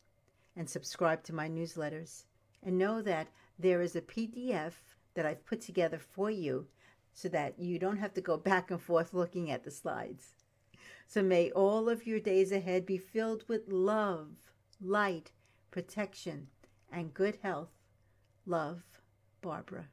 and 0.57 0.71
subscribe 0.71 1.23
to 1.25 1.35
my 1.35 1.47
newsletters. 1.47 2.25
And 2.63 2.79
know 2.79 3.03
that 3.03 3.29
there 3.59 3.83
is 3.83 3.95
a 3.95 4.01
PDF 4.01 4.73
that 5.13 5.27
I've 5.27 5.45
put 5.45 5.61
together 5.61 5.99
for 5.99 6.31
you 6.31 6.69
so 7.13 7.29
that 7.29 7.59
you 7.59 7.79
don't 7.79 7.99
have 7.99 8.15
to 8.15 8.23
go 8.23 8.39
back 8.39 8.71
and 8.71 8.81
forth 8.81 9.13
looking 9.13 9.51
at 9.51 9.63
the 9.63 9.71
slides. 9.71 10.36
So 11.09 11.23
may 11.23 11.51
all 11.53 11.89
of 11.89 12.07
your 12.07 12.21
days 12.21 12.53
ahead 12.53 12.85
be 12.85 12.99
filled 12.99 13.49
with 13.49 13.69
love, 13.69 14.29
light, 14.81 15.31
protection, 15.71 16.49
and 16.91 17.15
good 17.15 17.39
health. 17.43 17.71
Love, 18.45 18.83
Barbara. 19.41 19.89